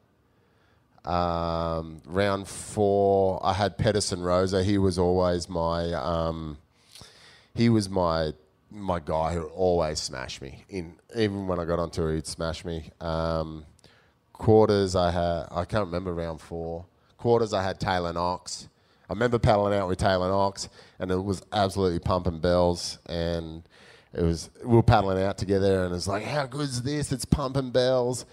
Um, 1.05 2.01
round 2.05 2.47
four, 2.47 3.43
I 3.43 3.53
had 3.53 3.79
Peterson 3.79 4.21
Rosa. 4.21 4.63
He 4.63 4.77
was 4.77 4.99
always 4.99 5.49
my 5.49 5.91
um, 5.93 6.59
he 7.55 7.69
was 7.69 7.89
my 7.89 8.33
my 8.69 8.99
guy 8.99 9.33
who 9.33 9.45
always 9.45 9.99
smashed 9.99 10.39
me. 10.39 10.65
In 10.69 10.95
even 11.15 11.47
when 11.47 11.59
I 11.59 11.65
got 11.65 11.79
on 11.79 11.89
tour, 11.89 12.13
he'd 12.13 12.27
smash 12.27 12.63
me. 12.63 12.91
Um, 13.01 13.65
quarters, 14.33 14.95
I 14.95 15.09
had 15.09 15.47
I 15.49 15.65
can't 15.65 15.85
remember 15.85 16.13
round 16.13 16.41
four. 16.41 16.85
Quarters, 17.17 17.53
I 17.53 17.63
had 17.63 17.79
Taylor 17.79 18.13
Knox. 18.13 18.67
I 19.09 19.13
remember 19.13 19.37
paddling 19.37 19.77
out 19.77 19.87
with 19.87 19.99
Taylor 19.99 20.29
Knox, 20.29 20.69
and 20.99 21.11
it 21.11 21.23
was 21.23 21.41
absolutely 21.51 21.99
pumping 21.99 22.39
bells. 22.39 22.99
And 23.05 23.63
it 24.13 24.23
was 24.23 24.49
we 24.63 24.75
were 24.75 24.83
paddling 24.83 25.21
out 25.21 25.37
together, 25.37 25.83
and 25.85 25.93
it's 25.93 26.07
like, 26.07 26.23
how 26.23 26.45
good 26.45 26.61
is 26.61 26.81
this? 26.81 27.11
It's 27.11 27.25
pumping 27.25 27.71
bells. 27.71 28.25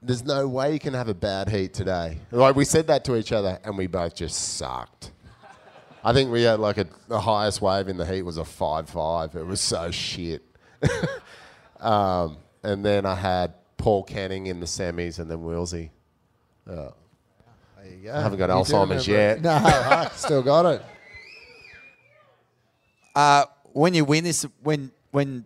There's 0.00 0.24
no 0.24 0.46
way 0.46 0.72
you 0.72 0.78
can 0.78 0.94
have 0.94 1.08
a 1.08 1.14
bad 1.14 1.48
heat 1.48 1.74
today. 1.74 2.18
Like 2.30 2.54
we 2.54 2.64
said 2.64 2.86
that 2.86 3.04
to 3.04 3.16
each 3.16 3.32
other, 3.32 3.58
and 3.64 3.76
we 3.76 3.86
both 3.86 4.14
just 4.14 4.56
sucked. 4.56 5.10
I 6.04 6.12
think 6.12 6.30
we 6.30 6.42
had 6.42 6.60
like 6.60 6.78
a, 6.78 6.86
the 7.08 7.20
highest 7.20 7.60
wave 7.60 7.88
in 7.88 7.96
the 7.96 8.06
heat 8.06 8.22
was 8.22 8.36
a 8.36 8.44
five 8.44 8.88
five. 8.88 9.34
It 9.34 9.44
was 9.44 9.60
so 9.60 9.90
shit. 9.90 10.42
um, 11.80 12.36
and 12.62 12.84
then 12.84 13.04
I 13.04 13.16
had 13.16 13.54
Paul 13.76 14.04
Canning 14.04 14.46
in 14.46 14.60
the 14.60 14.66
semis, 14.66 15.18
and 15.18 15.30
then 15.30 15.38
Wilsey. 15.38 15.90
Uh, 16.68 16.90
There 17.86 17.96
you 17.96 18.04
go. 18.04 18.14
I 18.14 18.20
haven't 18.22 18.38
got 18.38 18.48
You 18.48 18.56
Alzheimer's 18.56 19.06
yet. 19.06 19.42
No, 19.42 19.50
I 19.52 20.10
still 20.14 20.42
got 20.42 20.66
it. 20.66 20.82
Uh, 23.14 23.44
when 23.72 23.94
you 23.94 24.04
win 24.04 24.24
this, 24.24 24.44
when 24.62 24.90
when 25.10 25.44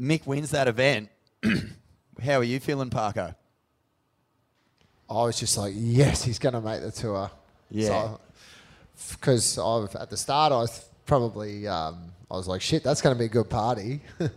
Mick 0.00 0.26
wins 0.26 0.50
that 0.50 0.68
event, 0.68 1.08
how 2.22 2.38
are 2.38 2.44
you 2.44 2.60
feeling, 2.60 2.90
Parko? 2.90 3.34
I 5.10 5.14
was 5.14 5.38
just 5.38 5.58
like, 5.58 5.74
yes, 5.76 6.24
he's 6.24 6.38
going 6.38 6.54
to 6.54 6.60
make 6.60 6.80
the 6.80 6.90
tour. 6.90 7.30
Yeah. 7.70 8.16
Because 9.10 9.58
I've 9.58 9.94
at 9.96 10.10
the 10.10 10.16
start, 10.16 10.52
I 10.52 10.56
was 10.56 10.88
probably 11.04 11.66
um, 11.66 12.12
I 12.30 12.36
was 12.36 12.46
like, 12.46 12.60
shit, 12.60 12.84
that's 12.84 13.02
going 13.02 13.14
to 13.14 13.18
be 13.18 13.26
a 13.26 13.28
good 13.28 13.50
party. 13.50 14.00
but 14.18 14.30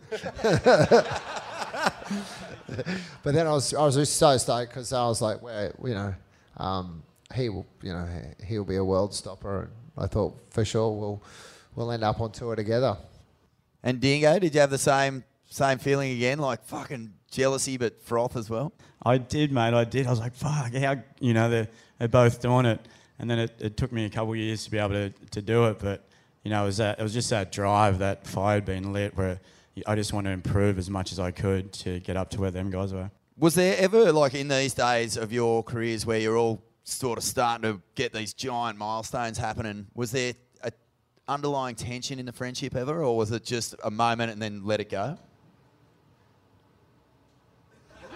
then 3.23 3.47
I 3.47 3.51
was 3.51 3.73
I 3.73 3.85
was 3.85 3.95
just 3.95 4.15
so 4.15 4.35
stoked 4.37 4.71
because 4.71 4.91
I 4.91 5.05
was 5.05 5.21
like, 5.21 5.41
well, 5.41 5.71
you 5.83 5.93
know, 5.93 6.15
um, 6.57 7.03
he 7.35 7.49
will, 7.49 7.65
you 7.81 7.93
know, 7.93 8.05
he- 8.39 8.45
he'll 8.45 8.65
be 8.65 8.75
a 8.77 8.83
world 8.83 9.13
stopper, 9.13 9.61
and 9.63 9.71
I 9.97 10.07
thought 10.07 10.37
for 10.51 10.63
sure 10.65 10.91
we'll 10.91 11.23
we'll 11.75 11.91
end 11.91 12.03
up 12.03 12.19
on 12.21 12.31
tour 12.31 12.55
together. 12.55 12.97
And 13.83 13.99
Dingo, 13.99 14.39
did 14.39 14.53
you 14.53 14.61
have 14.61 14.69
the 14.71 14.77
same 14.77 15.23
same 15.49 15.77
feeling 15.77 16.11
again, 16.11 16.39
like 16.39 16.63
fucking 16.65 17.13
jealousy 17.31 17.77
but 17.77 18.01
froth 18.01 18.35
as 18.35 18.49
well? 18.49 18.73
I 19.03 19.17
did, 19.17 19.51
mate. 19.51 19.73
I 19.73 19.83
did. 19.83 20.07
I 20.07 20.09
was 20.09 20.19
like, 20.19 20.33
fuck, 20.33 20.73
how, 20.73 20.97
you 21.19 21.33
know, 21.33 21.49
they're, 21.49 21.67
they're 21.99 22.07
both 22.07 22.41
doing 22.41 22.65
it. 22.65 22.81
And 23.19 23.29
then 23.29 23.39
it, 23.39 23.55
it 23.59 23.77
took 23.77 23.91
me 23.91 24.05
a 24.05 24.09
couple 24.09 24.31
of 24.33 24.37
years 24.37 24.65
to 24.65 24.71
be 24.71 24.77
able 24.77 24.89
to, 24.89 25.09
to 25.31 25.41
do 25.41 25.65
it. 25.67 25.79
But, 25.79 26.05
you 26.43 26.51
know, 26.51 26.63
it 26.63 26.65
was, 26.65 26.77
that, 26.77 26.99
it 26.99 27.03
was 27.03 27.13
just 27.13 27.29
that 27.29 27.51
drive, 27.51 27.99
that 27.99 28.27
fire 28.27 28.55
had 28.55 28.65
been 28.65 28.91
lit 28.91 29.15
where 29.15 29.39
I 29.85 29.95
just 29.95 30.11
wanted 30.11 30.29
to 30.29 30.33
improve 30.33 30.77
as 30.77 30.89
much 30.89 31.11
as 31.13 31.19
I 31.19 31.31
could 31.31 31.71
to 31.73 31.99
get 32.01 32.17
up 32.17 32.29
to 32.31 32.41
where 32.41 32.51
them 32.51 32.69
guys 32.69 32.91
were. 32.93 33.09
Was 33.37 33.55
there 33.55 33.77
ever, 33.77 34.11
like 34.11 34.33
in 34.33 34.47
these 34.49 34.73
days 34.73 35.15
of 35.15 35.31
your 35.31 35.63
careers, 35.63 36.05
where 36.05 36.19
you're 36.19 36.37
all 36.37 36.61
sort 36.87 37.17
of 37.17 37.23
starting 37.23 37.63
to 37.63 37.81
get 37.95 38.13
these 38.13 38.33
giant 38.33 38.77
milestones 38.77 39.37
happening? 39.37 39.87
Was 39.93 40.11
there 40.11 40.33
a 40.63 40.71
underlying 41.27 41.75
tension 41.75 42.19
in 42.19 42.25
the 42.25 42.31
friendship 42.31 42.75
ever, 42.75 43.03
or 43.03 43.17
was 43.17 43.31
it 43.31 43.43
just 43.43 43.75
a 43.83 43.91
moment 43.91 44.31
and 44.31 44.41
then 44.41 44.65
let 44.65 44.79
it 44.79 44.89
go? 44.89 45.17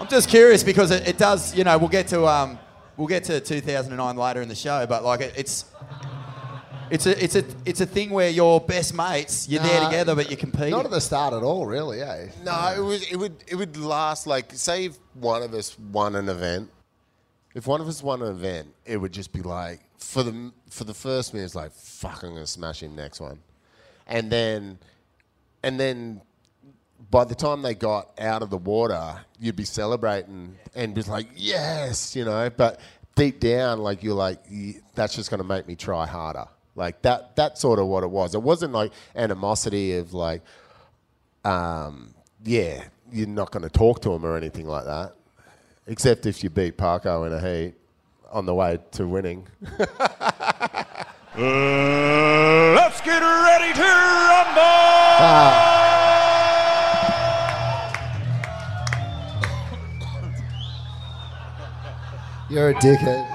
I'm 0.00 0.08
just 0.08 0.28
curious 0.28 0.64
because 0.64 0.90
it, 0.90 1.06
it 1.08 1.18
does, 1.18 1.54
you 1.54 1.62
know, 1.64 1.78
we'll 1.78 1.88
get 1.88 2.08
to 2.08 2.26
um, 2.26 2.58
we'll 2.96 3.06
get 3.06 3.24
to 3.24 3.40
2009 3.40 4.16
later 4.16 4.42
in 4.42 4.48
the 4.48 4.54
show, 4.54 4.86
but 4.86 5.04
like 5.04 5.20
it, 5.20 5.34
it's. 5.36 5.66
It's 6.90 7.06
a, 7.06 7.24
it's 7.24 7.34
a, 7.36 7.44
it's 7.64 7.80
a 7.80 7.86
thing 7.86 8.10
where 8.10 8.28
you're 8.30 8.60
best 8.60 8.94
mates. 8.94 9.48
You're 9.48 9.62
there 9.62 9.80
Nah, 9.80 9.88
together, 9.88 10.14
but 10.14 10.30
you 10.30 10.36
compete. 10.36 10.70
Not 10.70 10.84
at 10.84 10.90
the 10.90 11.00
start 11.00 11.32
at 11.34 11.42
all, 11.42 11.66
really, 11.66 12.00
eh? 12.02 12.28
No, 12.44 12.74
it 12.76 12.80
was 12.80 13.10
it 13.10 13.16
would 13.16 13.42
it 13.46 13.54
would 13.56 13.76
last 13.76 14.26
like 14.26 14.52
say 14.52 14.86
if 14.86 14.98
one 15.14 15.42
of 15.42 15.52
us 15.54 15.78
won 15.78 16.14
an 16.16 16.28
event. 16.28 16.70
If 17.54 17.66
one 17.66 17.80
of 17.80 17.88
us 17.88 18.02
won 18.02 18.20
an 18.22 18.28
event, 18.28 18.68
it 18.84 18.96
would 18.96 19.12
just 19.12 19.32
be 19.32 19.40
like 19.42 19.80
for 19.98 20.22
the 20.22 20.52
for 20.70 20.84
the 20.84 20.94
first 20.94 21.32
minute, 21.32 21.46
it's 21.46 21.54
like 21.54 21.72
fuck, 21.72 22.22
I'm 22.22 22.30
gonna 22.34 22.46
smash 22.46 22.82
him 22.82 22.94
next 22.96 23.20
one, 23.20 23.38
and 24.06 24.30
then 24.30 24.78
and 25.62 25.78
then 25.80 26.20
by 27.10 27.24
the 27.24 27.34
time 27.34 27.62
they 27.62 27.74
got 27.74 28.10
out 28.20 28.42
of 28.42 28.50
the 28.50 28.56
water, 28.58 29.20
you'd 29.38 29.56
be 29.56 29.64
celebrating 29.64 30.56
and 30.74 30.94
be 30.94 31.02
like 31.02 31.28
yes, 31.36 32.14
you 32.16 32.24
know. 32.24 32.50
But 32.50 32.80
deep 33.14 33.40
down, 33.40 33.78
like 33.78 34.02
you're 34.02 34.14
like 34.14 34.40
"Ye- 34.50 34.80
that's 34.94 35.14
just 35.14 35.30
gonna 35.30 35.44
make 35.44 35.66
me 35.68 35.76
try 35.76 36.06
harder. 36.06 36.46
Like 36.76 37.02
that 37.02 37.36
that's 37.36 37.60
sort 37.60 37.78
of 37.78 37.86
what 37.86 38.02
it 38.02 38.10
was. 38.10 38.34
It 38.34 38.42
wasn't 38.42 38.72
like 38.72 38.92
animosity 39.14 39.96
of 39.96 40.12
like 40.12 40.42
um, 41.44 42.14
yeah, 42.44 42.84
you're 43.12 43.28
not 43.28 43.50
going 43.50 43.62
to 43.62 43.68
talk 43.70 44.00
to 44.02 44.12
him 44.12 44.24
or 44.24 44.36
anything 44.36 44.66
like 44.66 44.84
that, 44.84 45.14
except 45.86 46.26
if 46.26 46.42
you 46.42 46.50
beat 46.50 46.76
Parko 46.76 47.26
in 47.26 47.32
a 47.32 47.40
heat 47.40 47.74
on 48.30 48.46
the 48.46 48.54
way 48.54 48.78
to 48.92 49.06
winning. 49.06 49.46
Uh, 51.36 52.72
let's 52.76 53.00
get 53.00 53.20
ready 53.20 53.72
to 53.72 53.82
rumble! 53.82 54.60
You're 62.48 62.70
a 62.70 62.74
dickhead. 62.74 63.33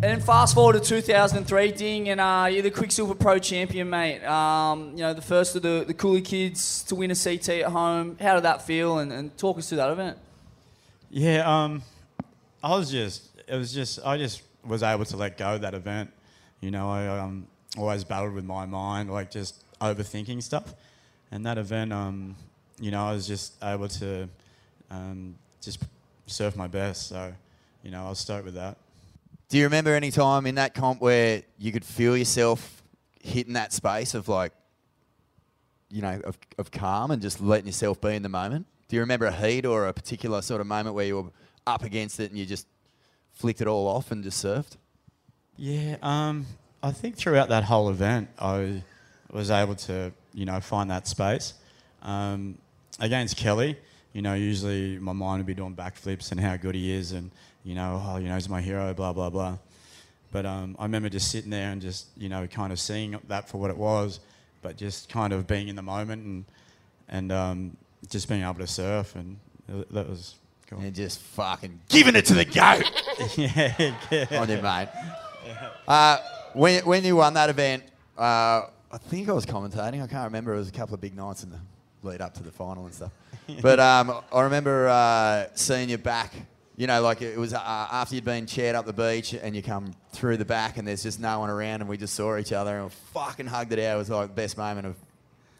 And 0.00 0.04
then 0.04 0.20
fast 0.20 0.54
forward 0.54 0.74
to 0.74 0.80
2003, 0.80 1.72
Ding, 1.72 2.08
and 2.08 2.20
uh, 2.20 2.46
you're 2.48 2.62
the 2.62 2.70
Quiksilver 2.70 3.16
Pro 3.16 3.40
champion, 3.40 3.90
mate. 3.90 4.22
Um, 4.22 4.90
you 4.92 4.98
know, 4.98 5.12
the 5.12 5.20
first 5.20 5.56
of 5.56 5.62
the, 5.62 5.82
the 5.84 5.92
Cooly 5.92 6.22
kids 6.22 6.84
to 6.84 6.94
win 6.94 7.10
a 7.10 7.16
CT 7.16 7.48
at 7.48 7.72
home. 7.72 8.16
How 8.20 8.36
did 8.36 8.44
that 8.44 8.64
feel? 8.64 8.98
And, 8.98 9.12
and 9.12 9.36
talk 9.36 9.58
us 9.58 9.68
through 9.68 9.78
that 9.78 9.90
event. 9.90 10.16
Yeah, 11.10 11.40
um, 11.40 11.82
I 12.62 12.76
was 12.76 12.92
just, 12.92 13.28
it 13.48 13.56
was 13.56 13.72
just, 13.74 13.98
I 14.04 14.16
just 14.18 14.42
was 14.64 14.84
able 14.84 15.04
to 15.04 15.16
let 15.16 15.36
go 15.36 15.56
of 15.56 15.62
that 15.62 15.74
event. 15.74 16.12
You 16.60 16.70
know, 16.70 16.88
I 16.88 17.08
um, 17.08 17.48
always 17.76 18.04
battled 18.04 18.34
with 18.34 18.44
my 18.44 18.66
mind, 18.66 19.10
like 19.10 19.32
just 19.32 19.64
overthinking 19.80 20.44
stuff. 20.44 20.74
And 21.32 21.44
that 21.44 21.58
event, 21.58 21.92
um, 21.92 22.36
you 22.78 22.92
know, 22.92 23.04
I 23.04 23.14
was 23.14 23.26
just 23.26 23.54
able 23.64 23.88
to 23.88 24.28
um, 24.92 25.34
just 25.60 25.82
surf 26.28 26.54
my 26.54 26.68
best. 26.68 27.08
So, 27.08 27.32
you 27.82 27.90
know, 27.90 28.06
I 28.06 28.10
was 28.10 28.20
stoked 28.20 28.44
with 28.44 28.54
that. 28.54 28.78
Do 29.48 29.56
you 29.56 29.64
remember 29.64 29.94
any 29.94 30.10
time 30.10 30.46
in 30.46 30.56
that 30.56 30.74
comp 30.74 31.00
where 31.00 31.42
you 31.58 31.72
could 31.72 31.84
feel 31.84 32.16
yourself 32.16 32.82
hitting 33.22 33.54
that 33.54 33.72
space 33.72 34.14
of 34.14 34.28
like, 34.28 34.52
you 35.90 36.02
know, 36.02 36.20
of, 36.24 36.38
of 36.58 36.70
calm 36.70 37.10
and 37.10 37.22
just 37.22 37.40
letting 37.40 37.66
yourself 37.66 38.00
be 38.00 38.14
in 38.14 38.22
the 38.22 38.28
moment? 38.28 38.66
Do 38.88 38.96
you 38.96 39.00
remember 39.00 39.26
a 39.26 39.32
heat 39.32 39.64
or 39.64 39.86
a 39.86 39.92
particular 39.92 40.42
sort 40.42 40.60
of 40.60 40.66
moment 40.66 40.94
where 40.94 41.06
you 41.06 41.16
were 41.16 41.30
up 41.66 41.82
against 41.82 42.20
it 42.20 42.30
and 42.30 42.38
you 42.38 42.44
just 42.44 42.66
flicked 43.32 43.60
it 43.60 43.66
all 43.66 43.86
off 43.86 44.10
and 44.10 44.22
just 44.22 44.44
surfed? 44.44 44.76
Yeah, 45.56 45.96
um, 46.02 46.46
I 46.82 46.92
think 46.92 47.16
throughout 47.16 47.48
that 47.48 47.64
whole 47.64 47.88
event, 47.88 48.28
I 48.38 48.82
was 49.30 49.50
able 49.50 49.74
to, 49.76 50.12
you 50.34 50.44
know, 50.44 50.60
find 50.60 50.90
that 50.90 51.06
space. 51.06 51.54
Um, 52.02 52.58
against 53.00 53.36
Kelly, 53.36 53.76
you 54.12 54.22
know, 54.22 54.34
usually 54.34 54.98
my 54.98 55.12
mind 55.12 55.40
would 55.40 55.46
be 55.46 55.54
doing 55.54 55.74
backflips 55.74 56.32
and 56.32 56.40
how 56.40 56.56
good 56.56 56.74
he 56.74 56.92
is, 56.92 57.12
and 57.12 57.30
you 57.68 57.74
know, 57.74 58.02
oh, 58.02 58.16
you 58.16 58.28
know, 58.28 58.34
he's 58.34 58.48
my 58.48 58.62
hero, 58.62 58.94
blah 58.94 59.12
blah 59.12 59.28
blah. 59.28 59.58
But 60.32 60.46
um, 60.46 60.74
I 60.78 60.84
remember 60.84 61.10
just 61.10 61.30
sitting 61.30 61.50
there 61.50 61.70
and 61.70 61.82
just, 61.82 62.06
you 62.16 62.30
know, 62.30 62.46
kind 62.46 62.72
of 62.72 62.80
seeing 62.80 63.18
that 63.28 63.48
for 63.48 63.58
what 63.58 63.70
it 63.70 63.76
was, 63.76 64.20
but 64.62 64.78
just 64.78 65.10
kind 65.10 65.34
of 65.34 65.46
being 65.46 65.68
in 65.68 65.76
the 65.76 65.82
moment 65.82 66.24
and 66.24 66.44
and 67.10 67.30
um, 67.30 67.76
just 68.08 68.26
being 68.26 68.42
able 68.42 68.54
to 68.54 68.66
surf, 68.66 69.14
and 69.16 69.38
that 69.68 70.08
was 70.08 70.36
cool. 70.66 70.80
And 70.80 70.94
just 70.94 71.20
fucking 71.20 71.78
giving 71.90 72.16
it 72.16 72.24
to 72.26 72.34
the 72.34 72.46
goat. 72.46 72.84
yeah, 73.36 73.94
yeah. 74.10 74.40
On 74.40 74.48
you, 74.48 74.62
mate. 74.62 74.88
Uh, 75.86 76.18
when, 76.54 76.84
when 76.86 77.04
you 77.04 77.16
won 77.16 77.34
that 77.34 77.50
event, 77.50 77.82
uh, 78.16 78.62
I 78.90 78.98
think 78.98 79.28
I 79.28 79.32
was 79.32 79.44
commentating. 79.44 80.02
I 80.02 80.06
can't 80.06 80.24
remember. 80.24 80.54
It 80.54 80.58
was 80.58 80.68
a 80.68 80.72
couple 80.72 80.94
of 80.94 81.02
big 81.02 81.14
nights 81.14 81.42
in 81.42 81.50
the 81.50 81.60
lead 82.02 82.22
up 82.22 82.32
to 82.34 82.42
the 82.42 82.50
final 82.50 82.86
and 82.86 82.94
stuff. 82.94 83.12
But 83.62 83.80
um, 83.80 84.12
I 84.30 84.42
remember 84.42 84.88
uh, 84.88 85.46
seeing 85.54 85.88
you 85.88 85.96
back. 85.96 86.34
You 86.78 86.86
know, 86.86 87.02
like 87.02 87.22
it 87.22 87.36
was 87.36 87.52
uh, 87.54 87.58
after 87.60 88.14
you'd 88.14 88.24
been 88.24 88.46
chaired 88.46 88.76
up 88.76 88.86
the 88.86 88.92
beach 88.92 89.34
and 89.34 89.54
you 89.56 89.62
come 89.64 89.92
through 90.12 90.36
the 90.36 90.44
back 90.44 90.78
and 90.78 90.86
there's 90.86 91.02
just 91.02 91.18
no 91.18 91.40
one 91.40 91.50
around 91.50 91.80
and 91.80 91.88
we 91.90 91.96
just 91.96 92.14
saw 92.14 92.36
each 92.38 92.52
other 92.52 92.76
and 92.76 92.84
we 92.84 92.90
fucking 93.12 93.46
hugged 93.46 93.72
it 93.72 93.80
out. 93.80 93.96
It 93.96 93.98
was 93.98 94.10
like 94.10 94.28
the 94.28 94.34
best 94.34 94.56
moment 94.56 94.86
of 94.86 94.94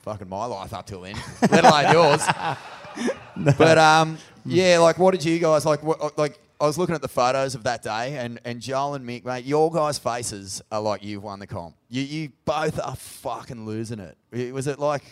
fucking 0.03 0.29
my 0.29 0.45
life 0.45 0.73
up 0.73 0.87
till 0.87 1.01
then, 1.01 1.16
let 1.51 1.64
alone 1.64 1.93
yours. 1.93 2.23
But 3.57 3.79
um, 3.79 4.19
yeah, 4.45 4.79
like 4.79 4.99
what 4.99 5.12
did 5.12 5.25
you 5.25 5.39
guys 5.39 5.64
like? 5.64 5.83
What, 5.85 6.16
like 6.19 6.39
I 6.61 6.66
was 6.66 6.77
looking 6.79 6.95
at 6.97 7.03
the 7.03 7.09
photos 7.09 7.55
of 7.55 7.62
that 7.64 7.83
day, 7.83 8.16
and 8.16 8.41
and 8.45 8.61
Joel 8.61 8.95
and 8.95 9.09
Mick, 9.09 9.25
mate, 9.25 9.45
your 9.45 9.71
guys' 9.71 9.99
faces 9.99 10.61
are 10.73 10.81
like 10.81 11.05
you've 11.05 11.23
won 11.23 11.39
the 11.39 11.47
comp. 11.47 11.77
You 11.89 12.03
you 12.03 12.33
both 12.45 12.81
are 12.81 12.97
fucking 12.97 13.64
losing 13.66 14.01
it. 14.01 14.16
It- 14.33 14.53
Was 14.53 14.66
it 14.66 14.81
like, 14.81 15.05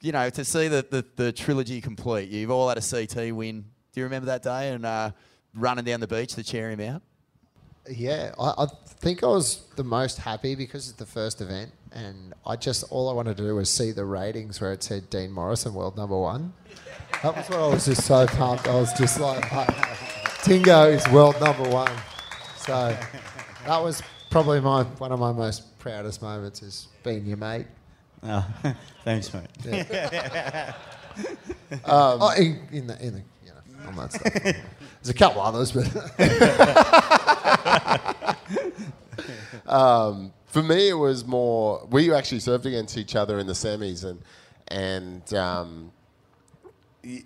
you 0.00 0.12
know, 0.12 0.30
to 0.30 0.44
see 0.44 0.68
the 0.68 0.86
the, 0.88 1.04
the 1.16 1.32
trilogy 1.32 1.80
complete? 1.80 2.30
You've 2.30 2.52
all 2.52 2.68
had 2.68 2.78
a 2.78 2.80
CT 2.80 3.34
win. 3.34 3.64
Do 3.94 4.00
you 4.00 4.04
remember 4.04 4.26
that 4.26 4.42
day 4.42 4.70
and 4.70 4.84
uh, 4.84 5.12
running 5.54 5.84
down 5.84 6.00
the 6.00 6.08
beach 6.08 6.34
to 6.34 6.42
cheer 6.42 6.68
him 6.68 6.80
out? 6.80 7.00
Yeah, 7.88 8.34
I, 8.40 8.64
I 8.64 8.66
think 8.86 9.22
I 9.22 9.28
was 9.28 9.66
the 9.76 9.84
most 9.84 10.18
happy 10.18 10.56
because 10.56 10.88
it's 10.88 10.98
the 10.98 11.06
first 11.06 11.40
event, 11.40 11.70
and 11.92 12.34
I 12.44 12.56
just 12.56 12.84
all 12.90 13.08
I 13.08 13.12
wanted 13.12 13.36
to 13.36 13.44
do 13.44 13.54
was 13.54 13.70
see 13.70 13.92
the 13.92 14.04
ratings 14.04 14.60
where 14.60 14.72
it 14.72 14.82
said 14.82 15.10
Dean 15.10 15.30
Morrison 15.30 15.74
world 15.74 15.96
number 15.96 16.18
one. 16.18 16.52
That 17.22 17.36
was 17.36 17.48
what 17.48 17.60
I 17.60 17.66
was 17.68 17.84
just 17.84 18.04
so 18.04 18.26
pumped. 18.26 18.66
I 18.66 18.74
was 18.74 18.92
just 18.94 19.20
like, 19.20 19.44
Dingo 20.44 20.86
is 20.86 21.06
world 21.10 21.40
number 21.40 21.68
one. 21.68 21.92
So 22.56 22.96
that 23.66 23.80
was 23.80 24.02
probably 24.28 24.60
my 24.60 24.82
one 24.82 25.12
of 25.12 25.20
my 25.20 25.30
most 25.30 25.78
proudest 25.78 26.20
moments 26.20 26.62
is 26.62 26.88
being 27.04 27.26
your 27.26 27.36
mate. 27.36 27.66
Oh, 28.24 28.44
thanks, 29.04 29.32
mate. 29.32 29.46
Yeah. 29.64 30.72
um, 31.70 31.78
oh, 31.84 32.32
in, 32.36 32.60
in 32.72 32.86
the 32.88 33.06
in 33.06 33.14
the 33.14 33.22
you 33.86 33.92
know 33.92 34.00
on 34.02 34.08
that 34.08 34.12
stuff. 34.12 34.32
There's 35.02 35.08
a 35.10 35.14
couple 35.14 35.42
others, 35.42 35.72
but 35.72 35.84
um, 39.66 40.32
for 40.46 40.62
me, 40.62 40.88
it 40.90 40.94
was 40.94 41.24
more. 41.26 41.86
We 41.90 42.12
actually 42.12 42.40
served 42.40 42.66
against 42.66 42.96
each 42.96 43.16
other 43.16 43.38
in 43.38 43.46
the 43.46 43.52
semis, 43.52 44.04
and 44.04 44.20
and 44.68 45.34
um, 45.34 45.92
he- 47.02 47.24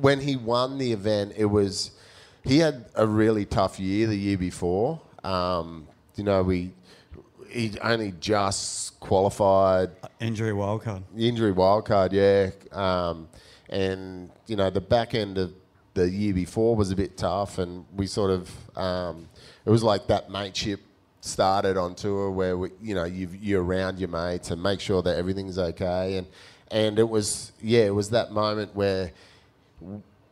when 0.00 0.20
he 0.20 0.36
won 0.36 0.78
the 0.78 0.92
event, 0.92 1.34
it 1.36 1.44
was 1.46 1.90
he 2.42 2.58
had 2.58 2.86
a 2.94 3.06
really 3.06 3.44
tough 3.44 3.78
year 3.78 4.06
the 4.06 4.16
year 4.16 4.38
before. 4.38 5.00
Um, 5.22 5.86
you 6.16 6.24
know, 6.24 6.42
we 6.42 6.72
he 7.48 7.78
only 7.82 8.12
just 8.20 8.98
qualified. 9.00 9.90
Injury 10.20 10.52
wildcard. 10.52 11.02
Injury 11.16 11.52
wildcard, 11.52 12.12
yeah. 12.12 12.50
Um, 12.72 13.28
and 13.74 14.30
you 14.46 14.54
know, 14.54 14.70
the 14.70 14.80
back 14.80 15.14
end 15.14 15.36
of 15.36 15.52
the 15.94 16.08
year 16.08 16.32
before 16.32 16.76
was 16.76 16.92
a 16.92 16.96
bit 16.96 17.16
tough, 17.16 17.58
and 17.58 17.84
we 17.94 18.06
sort 18.06 18.30
of 18.30 18.78
um, 18.78 19.28
it 19.66 19.70
was 19.70 19.82
like 19.82 20.06
that 20.06 20.30
mateship 20.30 20.80
started 21.20 21.76
on 21.76 21.94
tour 21.94 22.30
where 22.30 22.56
we, 22.56 22.70
you 22.80 22.94
know 22.94 23.04
you 23.04 23.28
you're 23.40 23.64
around 23.64 23.98
your 23.98 24.08
mates 24.08 24.50
and 24.50 24.62
make 24.62 24.78
sure 24.80 25.02
that 25.02 25.16
everything's 25.16 25.58
okay, 25.58 26.16
and 26.16 26.26
and 26.70 26.98
it 27.00 27.08
was 27.08 27.52
yeah, 27.60 27.82
it 27.82 27.94
was 27.94 28.10
that 28.10 28.30
moment 28.30 28.74
where 28.76 29.10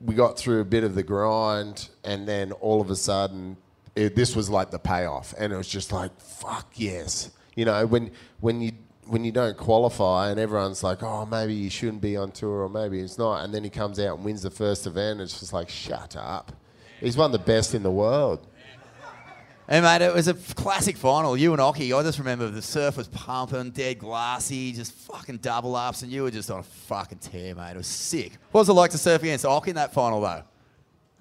we 0.01 0.15
got 0.15 0.39
through 0.39 0.61
a 0.61 0.65
bit 0.65 0.85
of 0.85 0.95
the 0.95 1.03
grind, 1.03 1.89
and 2.05 2.29
then 2.29 2.53
all 2.53 2.81
of 2.81 2.91
a 2.91 2.97
sudden, 2.97 3.57
it, 3.97 4.15
this 4.15 4.37
was 4.37 4.49
like 4.51 4.71
the 4.71 4.79
payoff, 4.79 5.35
and 5.37 5.53
it 5.53 5.57
was 5.57 5.69
just 5.69 5.91
like, 5.91 6.13
fuck 6.21 6.73
yes, 6.77 7.33
you 7.57 7.65
know, 7.65 7.85
when 7.87 8.13
when 8.39 8.61
you 8.61 8.71
when 9.07 9.25
you 9.25 9.33
don't 9.33 9.57
qualify, 9.57 10.31
and 10.31 10.39
everyone's 10.39 10.83
like, 10.83 11.03
oh, 11.03 11.27
maybe 11.27 11.55
you 11.55 11.69
shouldn't 11.71 12.01
be 12.01 12.17
on 12.17 12.31
tour, 12.31 12.63
or 12.63 12.69
maybe 12.69 13.01
it's 13.01 13.19
not, 13.19 13.45
and 13.45 13.53
then 13.53 13.65
he 13.65 13.71
comes 13.71 13.99
out 13.99 14.17
and 14.17 14.25
wins 14.25 14.43
the 14.43 14.51
first 14.51 14.87
event, 14.87 15.13
and 15.13 15.23
it's 15.23 15.41
just 15.41 15.53
like, 15.53 15.69
shut 15.69 16.17
up, 16.17 16.53
he's 17.01 17.17
one 17.17 17.27
of 17.27 17.33
the 17.33 17.45
best 17.45 17.75
in 17.75 17.83
the 17.83 17.91
world. 17.91 18.47
Hey, 19.69 19.81
mate, 19.81 20.03
it 20.03 20.13
was 20.13 20.29
a 20.29 20.35
classic 20.35 20.97
final. 20.97 21.37
You 21.37 21.53
and 21.53 21.61
Occy, 21.61 21.97
I 21.99 22.03
just 22.03 22.19
remember 22.19 22.49
the 22.49 22.61
surf 22.61 22.97
was 22.97 23.09
pumping, 23.09 23.71
dead 23.71 24.01
glassy, 24.01 24.73
just 24.73 24.93
fucking 24.93 25.39
double 25.39 25.77
ups, 25.77 26.03
and 26.03 26.11
you 26.13 26.25
were 26.25 26.31
just 26.31 26.51
on 26.51 26.59
a 26.59 26.63
fucking 26.65 27.19
tear, 27.19 27.55
mate. 27.55 27.71
It 27.71 27.77
was 27.79 27.87
sick. 27.87 28.33
What 28.51 28.63
was 28.63 28.69
it 28.69 28.73
like 28.75 28.91
to 28.91 28.99
surf 28.99 29.23
against 29.23 29.47
Ock 29.47 29.69
in 29.69 29.77
that 29.77 29.95
final, 29.95 30.21
though? 30.21 30.43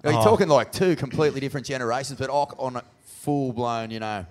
You're 0.04 0.14
Oh. 0.14 0.24
talking 0.24 0.48
like 0.48 0.72
two 0.72 0.96
completely 0.96 1.40
different 1.40 1.66
generations, 1.66 2.18
but 2.18 2.28
Ock 2.30 2.56
on 2.58 2.76
a 2.76 2.82
full 3.04 3.52
blown, 3.52 3.90
you 3.92 4.00
know, 4.00 4.26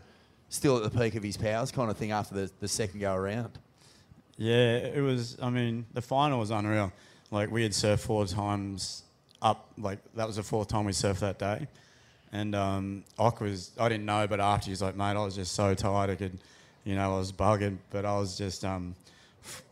still 0.52 0.78
at 0.78 0.84
the 0.84 1.00
peak 1.00 1.16
of 1.16 1.24
his 1.24 1.38
powers 1.38 1.72
kind 1.72 1.90
of 1.90 1.98
thing 1.98 2.12
after 2.12 2.36
the, 2.36 2.52
the 2.60 2.68
second 2.68 3.00
go 3.00 3.16
around. 3.16 3.58
Yeah, 4.38 4.78
it 4.78 5.02
was. 5.02 5.38
I 5.42 5.50
mean, 5.50 5.86
the 5.94 6.02
final 6.02 6.40
was 6.40 6.52
unreal. 6.52 6.92
Like 7.32 7.50
we 7.50 7.64
had 7.64 7.72
surfed 7.72 8.00
four 8.00 8.26
times 8.26 9.04
up. 9.42 9.72
Like 9.78 10.00
that 10.16 10.28
was 10.28 10.36
the 10.36 10.44
fourth 10.44 10.68
time 10.68 10.86
we 10.86 10.92
surfed 10.92 11.20
that 11.20 11.40
day, 11.40 11.68
and 12.32 12.54
um, 12.54 13.04
Ock 13.18 13.42
was. 13.42 13.72
I 13.80 13.90
didn't 13.90 14.06
know, 14.06 14.28
but 14.28 14.40
after 14.40 14.70
he's 14.70 14.82
like, 14.82 14.96
mate, 14.96 15.16
I 15.16 15.24
was 15.24 15.36
just 15.36 15.54
so 15.54 15.74
tired. 15.74 16.10
I 16.10 16.16
could, 16.16 16.38
you 16.84 16.96
know, 16.96 17.16
I 17.16 17.18
was 17.18 17.32
bugging, 17.32 17.78
but 17.90 18.06
I 18.06 18.18
was 18.18 18.38
just, 18.38 18.66
um, 18.66 18.96
f- 19.44 19.64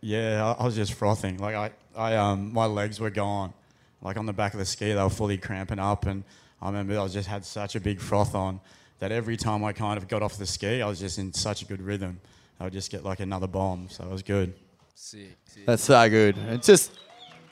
yeah, 0.00 0.44
I, 0.44 0.62
I 0.62 0.64
was 0.64 0.74
just 0.74 0.92
frothing. 0.92 1.38
Like 1.38 1.54
I, 1.54 1.70
I, 1.96 2.16
um, 2.16 2.52
my 2.52 2.66
legs 2.66 3.00
were 3.00 3.10
gone. 3.10 3.54
Like 4.02 4.16
on 4.16 4.26
the 4.26 4.32
back 4.32 4.52
of 4.52 4.58
the 4.58 4.66
ski, 4.66 4.92
they 4.92 5.02
were 5.02 5.10
fully 5.10 5.38
cramping 5.38 5.78
up, 5.78 6.06
and 6.06 6.24
I 6.60 6.66
remember 6.66 6.98
I 6.98 7.06
just 7.08 7.28
had 7.28 7.44
such 7.44 7.76
a 7.76 7.80
big 7.80 8.00
froth 8.00 8.34
on 8.34 8.60
that 9.02 9.10
every 9.10 9.36
time 9.36 9.64
I 9.64 9.72
kind 9.72 9.98
of 9.98 10.06
got 10.06 10.22
off 10.22 10.38
the 10.38 10.46
ski, 10.46 10.80
I 10.80 10.86
was 10.86 11.00
just 11.00 11.18
in 11.18 11.32
such 11.32 11.62
a 11.62 11.64
good 11.64 11.82
rhythm. 11.82 12.20
I 12.60 12.64
would 12.64 12.72
just 12.72 12.88
get 12.88 13.02
like 13.02 13.18
another 13.18 13.48
bomb, 13.48 13.88
so 13.90 14.04
it 14.04 14.10
was 14.10 14.22
good. 14.22 14.54
Sick. 14.94 15.36
sick. 15.44 15.66
That's 15.66 15.82
so 15.82 16.08
good. 16.08 16.36
And 16.36 16.62
just 16.62 16.92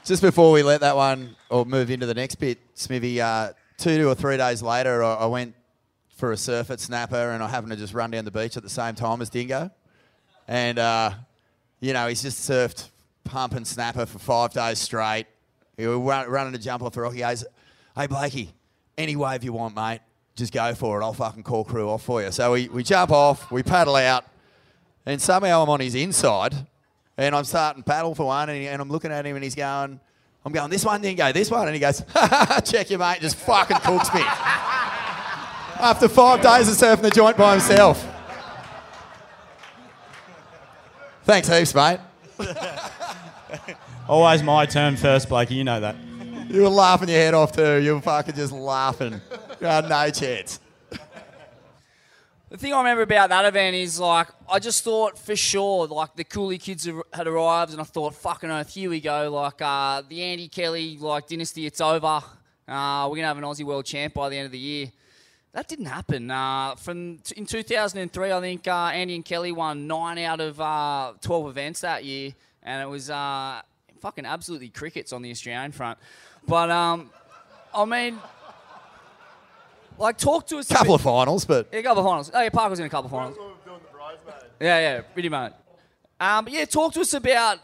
just 0.04 0.22
before 0.22 0.52
we 0.52 0.62
let 0.62 0.80
that 0.82 0.94
one 0.94 1.34
or 1.48 1.64
move 1.66 1.90
into 1.90 2.06
the 2.06 2.14
next 2.14 2.36
bit, 2.36 2.58
Smithy, 2.74 3.20
uh, 3.20 3.52
two 3.78 4.08
or 4.08 4.14
three 4.14 4.36
days 4.36 4.62
later, 4.62 5.02
I, 5.02 5.14
I 5.14 5.26
went 5.26 5.56
for 6.16 6.30
a 6.30 6.36
surf 6.36 6.70
at 6.70 6.78
Snapper 6.78 7.30
and 7.32 7.42
I 7.42 7.48
happened 7.48 7.72
to 7.72 7.76
just 7.76 7.94
run 7.94 8.12
down 8.12 8.24
the 8.24 8.30
beach 8.30 8.56
at 8.56 8.62
the 8.62 8.70
same 8.70 8.94
time 8.94 9.20
as 9.20 9.28
Dingo. 9.28 9.72
And, 10.46 10.78
uh, 10.78 11.10
you 11.80 11.92
know, 11.92 12.06
he's 12.06 12.22
just 12.22 12.48
surfed 12.48 12.90
pump 13.24 13.54
and 13.54 13.66
snapper 13.66 14.06
for 14.06 14.20
five 14.20 14.52
days 14.52 14.78
straight. 14.78 15.26
He 15.76 15.84
was 15.84 16.28
running 16.28 16.54
a 16.54 16.58
jump 16.58 16.84
off 16.84 16.92
the 16.92 17.00
rock. 17.00 17.14
He 17.14 17.20
goes, 17.20 17.44
Hey, 17.96 18.06
Blakey, 18.06 18.52
any 18.96 19.16
wave 19.16 19.42
you 19.42 19.52
want, 19.52 19.74
mate, 19.74 19.98
just 20.40 20.52
go 20.52 20.74
for 20.74 21.00
it. 21.00 21.04
I'll 21.04 21.12
fucking 21.12 21.44
call 21.44 21.64
crew 21.64 21.88
off 21.88 22.02
for 22.02 22.22
you. 22.22 22.32
So 22.32 22.52
we, 22.52 22.68
we 22.68 22.82
jump 22.82 23.12
off, 23.12 23.50
we 23.52 23.62
paddle 23.62 23.94
out, 23.96 24.24
and 25.06 25.20
somehow 25.20 25.62
I'm 25.62 25.68
on 25.68 25.80
his 25.80 25.94
inside, 25.94 26.54
and 27.16 27.34
I'm 27.34 27.44
starting 27.44 27.82
paddle 27.82 28.14
for 28.14 28.26
one, 28.26 28.48
and, 28.48 28.58
he, 28.58 28.66
and 28.66 28.82
I'm 28.82 28.90
looking 28.90 29.12
at 29.12 29.24
him, 29.24 29.36
and 29.36 29.44
he's 29.44 29.54
going, 29.54 30.00
I'm 30.44 30.52
going, 30.52 30.70
this 30.70 30.84
one 30.84 31.02
didn't 31.02 31.18
go, 31.18 31.30
this 31.32 31.50
one. 31.50 31.66
And 31.66 31.74
he 31.74 31.80
goes, 31.80 32.02
check 32.64 32.90
your 32.90 32.98
mate, 32.98 33.20
just 33.20 33.36
fucking 33.36 33.76
cooks 33.78 34.12
me. 34.14 34.22
After 35.82 36.08
five 36.08 36.42
days 36.42 36.68
of 36.68 36.76
surfing 36.76 37.02
the 37.02 37.10
joint 37.10 37.36
by 37.36 37.52
himself. 37.52 38.06
Thanks 41.24 41.48
heaps, 41.48 41.74
mate. 41.74 42.00
Always 44.08 44.42
my 44.42 44.66
turn 44.66 44.96
first, 44.96 45.28
Blakey. 45.28 45.54
You 45.54 45.64
know 45.64 45.80
that. 45.80 45.96
You 46.48 46.62
were 46.62 46.68
laughing 46.68 47.08
your 47.08 47.18
head 47.18 47.34
off 47.34 47.52
too. 47.52 47.76
You 47.76 47.94
were 47.94 48.00
fucking 48.00 48.34
just 48.34 48.52
laughing. 48.52 49.20
You 49.60 49.66
no 49.66 50.10
chance. 50.10 50.60
The 52.48 52.56
thing 52.56 52.74
I 52.74 52.78
remember 52.78 53.02
about 53.02 53.28
that 53.28 53.44
event 53.44 53.76
is 53.76 54.00
like 54.00 54.26
I 54.50 54.58
just 54.58 54.82
thought 54.82 55.16
for 55.16 55.36
sure 55.36 55.86
like 55.86 56.16
the 56.16 56.24
Cooly 56.24 56.58
kids 56.58 56.88
had 57.12 57.26
arrived 57.28 57.70
and 57.70 57.80
I 57.80 57.84
thought 57.84 58.14
fucking 58.14 58.50
earth, 58.50 58.74
here 58.74 58.90
we 58.90 59.00
go 59.00 59.30
like 59.30 59.62
uh, 59.62 60.02
the 60.08 60.20
Andy 60.22 60.48
Kelly 60.48 60.98
like 60.98 61.28
dynasty 61.28 61.66
it's 61.66 61.80
over 61.80 62.22
uh, 62.70 63.08
we're 63.10 63.16
gonna 63.16 63.26
have 63.26 63.38
an 63.38 63.44
Aussie 63.44 63.64
world 63.64 63.84
champ 63.84 64.14
by 64.14 64.28
the 64.28 64.36
end 64.36 64.46
of 64.46 64.52
the 64.52 64.58
year. 64.58 64.92
That 65.52 65.66
didn't 65.66 65.86
happen. 65.86 66.30
Uh, 66.30 66.76
from 66.76 67.18
t- 67.18 67.34
in 67.36 67.44
2003, 67.44 68.30
I 68.30 68.40
think 68.40 68.68
uh, 68.68 68.90
Andy 68.94 69.16
and 69.16 69.24
Kelly 69.24 69.50
won 69.50 69.88
nine 69.88 70.18
out 70.18 70.40
of 70.40 70.60
uh, 70.60 71.14
12 71.20 71.48
events 71.48 71.80
that 71.80 72.04
year, 72.04 72.32
and 72.62 72.80
it 72.80 72.88
was 72.88 73.10
uh, 73.10 73.60
fucking 73.98 74.24
absolutely 74.24 74.68
crickets 74.68 75.12
on 75.12 75.22
the 75.22 75.32
Australian 75.32 75.72
front. 75.72 75.98
But 76.46 76.70
um, 76.70 77.10
I 77.74 77.84
mean, 77.84 78.20
like 80.00 80.18
talk 80.18 80.46
to 80.48 80.58
us. 80.58 80.70
a 80.70 80.74
Couple 80.74 80.94
bit- 80.96 81.00
of 81.00 81.00
finals, 81.02 81.44
but 81.44 81.68
yeah, 81.72 81.78
a 81.78 81.82
couple 81.82 82.02
of 82.02 82.06
finals. 82.08 82.30
Oh, 82.34 82.40
yeah, 82.40 82.48
Parko 82.48 82.70
was 82.70 82.80
in 82.80 82.86
a 82.86 82.90
couple 82.90 83.06
of 83.06 83.10
finals. 83.12 83.36
Yeah, 84.60 84.78
yeah, 84.78 85.00
pretty 85.02 85.28
much. 85.28 85.54
Um, 86.18 86.44
but 86.44 86.52
yeah, 86.52 86.64
talk 86.66 86.92
to 86.94 87.00
us 87.00 87.14
about, 87.14 87.58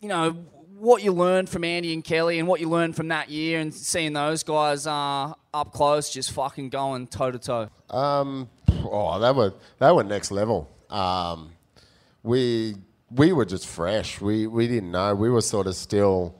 you 0.00 0.08
know, 0.08 0.30
what 0.78 1.02
you 1.02 1.12
learned 1.12 1.48
from 1.48 1.64
Andy 1.64 1.92
and 1.92 2.04
Kelly 2.04 2.38
and 2.38 2.46
what 2.46 2.60
you 2.60 2.68
learned 2.68 2.94
from 2.94 3.08
that 3.08 3.30
year 3.30 3.58
and 3.60 3.72
seeing 3.74 4.12
those 4.12 4.42
guys 4.44 4.86
uh, 4.86 5.32
up 5.54 5.72
close 5.72 6.10
just 6.10 6.30
fucking 6.32 6.68
going 6.68 7.06
toe 7.08 7.30
to 7.30 7.38
toe. 7.38 7.68
Um, 7.90 8.48
oh, 8.84 9.18
they 9.18 9.32
were 9.32 9.54
they 9.78 9.90
were 9.90 10.04
next 10.04 10.30
level. 10.30 10.68
Um, 10.90 11.50
we 12.22 12.76
we 13.10 13.32
were 13.32 13.44
just 13.46 13.66
fresh. 13.66 14.20
We 14.20 14.46
we 14.46 14.68
didn't 14.68 14.90
know. 14.92 15.14
We 15.14 15.30
were 15.30 15.40
sort 15.40 15.66
of 15.66 15.74
still. 15.74 16.34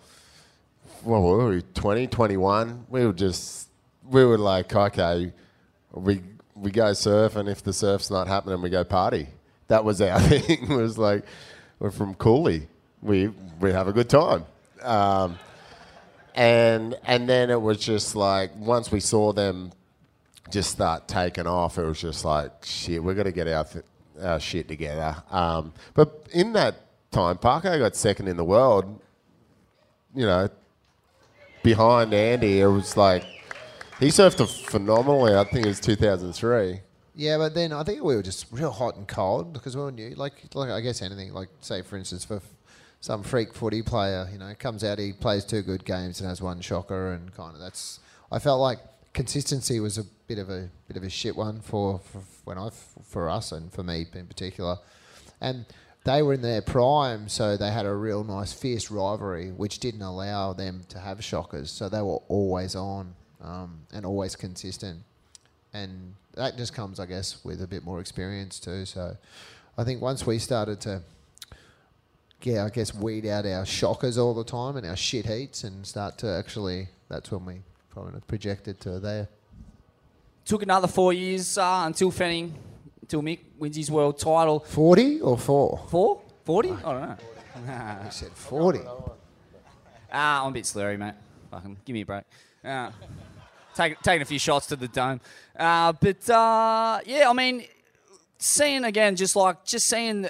What 1.03 1.20
were 1.22 1.49
we? 1.51 1.62
20, 1.62 2.09
21? 2.09 2.86
We 2.88 3.07
were 3.07 3.12
just 3.12 3.66
we 4.11 4.25
were 4.25 4.39
like, 4.39 4.75
okay, 4.75 5.33
we 5.93 6.23
we 6.55 6.71
go 6.71 6.93
surf, 6.93 7.37
and 7.37 7.49
if 7.49 7.63
the 7.63 7.73
surf's 7.73 8.11
not 8.11 8.27
happening, 8.27 8.63
we 8.63 8.71
go 8.71 8.85
party. 8.85 9.29
That 9.69 9.85
was 9.85 10.01
our 10.01 10.21
thing. 10.29 10.71
it 10.71 10.75
was 10.75 10.99
like 10.99 11.25
we're 11.79 11.91
from 11.91 12.15
Cooly. 12.15 12.69
We 13.03 13.29
we 13.61 13.73
have 13.73 13.89
a 13.89 13.93
good 13.93 14.09
time. 14.09 14.45
Um, 14.83 15.39
and 16.35 16.97
and 17.05 17.29
then 17.29 17.51
it 17.51 17.61
was 17.61 17.79
just 17.79 18.15
like 18.17 18.55
once 18.57 18.91
we 18.91 19.01
saw 19.01 19.33
them 19.33 19.73
just 20.51 20.71
start 20.71 21.09
taking 21.09 21.47
off, 21.47 21.79
it 21.79 21.85
was 21.85 22.01
just 22.01 22.25
like 22.25 22.53
shit. 22.65 23.03
We're 23.03 23.15
gonna 23.15 23.33
get 23.33 23.49
our, 23.49 23.65
th- 23.65 23.85
our 24.23 24.41
shit 24.41 24.69
together. 24.69 25.17
Um, 25.31 25.73
but 25.95 26.27
in 26.33 26.53
that 26.53 26.77
time, 27.11 27.39
Parko 27.39 27.79
got 27.79 27.97
second 27.97 28.29
in 28.29 28.37
the 28.37 28.45
world. 28.45 29.01
You 30.15 30.27
know, 30.27 30.49
behind 31.63 32.15
Andy, 32.15 32.61
it 32.61 32.67
was 32.67 32.97
like 32.97 33.25
he 33.99 34.09
surfed 34.09 34.47
phenomenally. 34.66 35.34
I 35.34 35.44
think 35.44 35.64
it 35.64 35.68
was 35.68 35.80
2003. 35.80 36.80
Yeah, 37.14 37.38
but 37.38 37.55
then 37.55 37.72
I 37.72 37.82
think 37.82 38.03
we 38.03 38.14
were 38.14 38.22
just 38.22 38.47
real 38.51 38.70
hot 38.70 38.97
and 38.97 39.09
cold 39.09 39.55
because 39.55 39.74
we 39.74 39.82
all 39.82 39.90
knew, 39.90 40.11
like, 40.16 40.55
like 40.55 40.70
I 40.70 40.80
guess 40.80 41.01
anything, 41.01 41.32
like 41.32 41.49
say 41.61 41.80
for 41.80 41.97
instance, 41.97 42.24
for 42.24 42.42
some 43.01 43.22
freak 43.22 43.55
footy 43.55 43.82
player, 43.82 44.28
you 44.30 44.38
know, 44.38 44.53
comes 44.59 44.84
out, 44.84 44.99
he 44.99 45.12
plays 45.12 45.44
two 45.44 45.62
good 45.62 45.84
games 45.84 46.20
and 46.20 46.28
has 46.28 46.42
one 46.42 46.61
shocker, 46.61 47.12
and 47.12 47.34
kind 47.34 47.55
of 47.55 47.61
that's. 47.61 48.01
I 48.30 48.38
felt 48.38 48.61
like 48.61 48.78
consistency 49.14 49.80
was 49.80 49.97
a 49.97 50.05
bit 50.26 50.38
of 50.38 50.51
a 50.51 50.68
bit 50.88 50.99
of 50.99 51.03
a 51.03 51.09
shit 51.09 51.34
one 51.34 51.61
for, 51.61 52.01
for 52.01 52.22
when 52.44 52.59
I 52.59 52.68
for 53.03 53.30
us 53.30 53.51
and 53.51 53.72
for 53.72 53.82
me 53.82 54.05
in 54.12 54.26
particular, 54.26 54.76
and 55.40 55.64
they 56.05 56.22
were 56.22 56.34
in 56.34 56.42
their 56.42 56.62
prime, 56.62 57.28
so 57.28 57.57
they 57.57 57.70
had 57.70 57.86
a 57.86 57.94
real 57.94 58.24
nice 58.24 58.53
fierce 58.53 58.90
rivalry, 58.90 59.53
which 59.53 59.80
didn't 59.80 60.03
allow 60.03 60.53
them 60.53 60.82
to 60.90 60.99
have 60.99 61.24
shockers, 61.24 61.70
so 61.70 61.88
they 61.88 62.03
were 62.03 62.20
always 62.28 62.76
on 62.76 63.14
um, 63.41 63.80
and 63.93 64.05
always 64.07 64.37
consistent 64.37 65.03
and 65.76 66.14
that 66.34 66.57
just 66.57 66.74
comes, 66.74 67.01
I 67.01 67.07
guess, 67.07 67.45
with 67.45 67.62
a 67.62 67.66
bit 67.66 67.84
more 67.84 68.01
experience 68.01 68.59
too. 68.59 68.84
So, 68.84 69.16
I 69.76 69.84
think 69.84 70.01
once 70.01 70.26
we 70.26 70.39
started 70.39 70.80
to, 70.82 71.03
yeah, 72.43 72.64
I 72.64 72.70
guess 72.70 72.95
weed 72.95 73.26
out 73.26 73.47
our 73.47 73.66
shockers 73.66 74.18
all 74.18 74.34
the 74.34 74.45
time 74.45 74.76
and 74.76 74.87
our 74.87 74.97
shit 74.97 75.26
heats, 75.26 75.64
and 75.64 75.87
start 75.87 76.18
to 76.18 76.28
actually, 76.28 76.89
that's 77.09 77.30
when 77.30 77.45
we 77.45 77.61
probably 77.91 78.20
projected 78.26 78.80
to 78.80 78.99
there. 79.01 79.28
Took 80.45 80.62
another 80.62 80.87
four 80.87 81.12
years 81.12 81.59
uh, 81.59 81.82
until 81.87 82.11
Fanning 82.11 82.55
until 83.03 83.22
Mick 83.22 83.41
wins 83.59 83.76
his 83.76 83.91
world 83.91 84.18
title. 84.18 84.61
40 84.61 85.20
or 85.20 85.39
4? 85.39 85.87
Four? 85.89 86.22
40? 86.45 86.70
I 86.70 86.74
don't 86.74 87.03
know. 87.03 87.16
You 88.05 88.11
said 88.11 88.32
40. 88.32 88.80
Ah, 90.18 90.45
I'm 90.45 90.51
a 90.51 90.55
bit 90.55 90.64
slurry, 90.64 90.97
mate. 90.97 91.14
Fucking 91.51 91.76
give 91.84 91.93
me 91.93 92.03
a 92.03 92.07
break. 92.07 92.22
Uh, 92.64 92.91
taking 93.77 94.22
a 94.22 94.24
few 94.24 94.39
shots 94.39 94.66
to 94.68 94.77
the 94.77 94.89
dome. 94.89 95.20
Uh, 95.59 95.93
but 95.93 96.29
uh, 96.31 97.01
yeah, 97.07 97.29
I 97.29 97.33
mean, 97.33 97.64
seeing 98.39 98.85
again, 98.85 99.16
just 99.16 99.37
like 99.37 99.64
just 99.64 99.87
seeing 99.87 100.27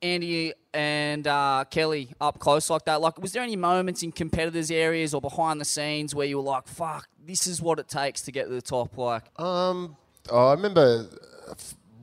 Andy 0.00 0.52
and 0.74 1.26
uh, 1.26 1.64
Kelly 1.70 2.08
up 2.20 2.38
close 2.38 2.70
like 2.70 2.84
that. 2.86 3.00
Like, 3.00 3.20
was 3.20 3.32
there 3.32 3.42
any 3.42 3.56
moments 3.56 4.02
in 4.02 4.12
competitors' 4.12 4.70
areas 4.70 5.14
or 5.14 5.20
behind 5.20 5.60
the 5.60 5.64
scenes 5.64 6.14
where 6.14 6.26
you 6.26 6.36
were 6.38 6.42
like, 6.42 6.66
"Fuck, 6.66 7.08
this 7.24 7.46
is 7.46 7.60
what 7.60 7.78
it 7.78 7.88
takes 7.88 8.22
to 8.22 8.32
get 8.32 8.44
to 8.44 8.50
the 8.50 8.62
top"? 8.62 8.96
Like, 8.96 9.24
Um, 9.40 9.96
oh, 10.30 10.48
I 10.48 10.52
remember 10.52 11.06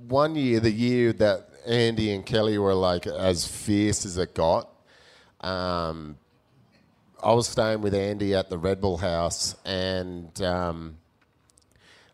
one 0.07 0.35
year, 0.35 0.59
the 0.59 0.71
year 0.71 1.13
that 1.13 1.49
Andy 1.65 2.11
and 2.13 2.25
Kelly 2.25 2.57
were 2.57 2.73
like 2.73 3.05
as 3.07 3.45
fierce 3.45 4.05
as 4.05 4.17
it 4.17 4.33
got. 4.33 4.69
Um, 5.41 6.17
I 7.21 7.33
was 7.33 7.47
staying 7.47 7.81
with 7.81 7.93
Andy 7.93 8.33
at 8.33 8.49
the 8.49 8.57
Red 8.57 8.79
Bull 8.79 8.97
house, 8.97 9.55
and 9.65 10.41
um, 10.41 10.97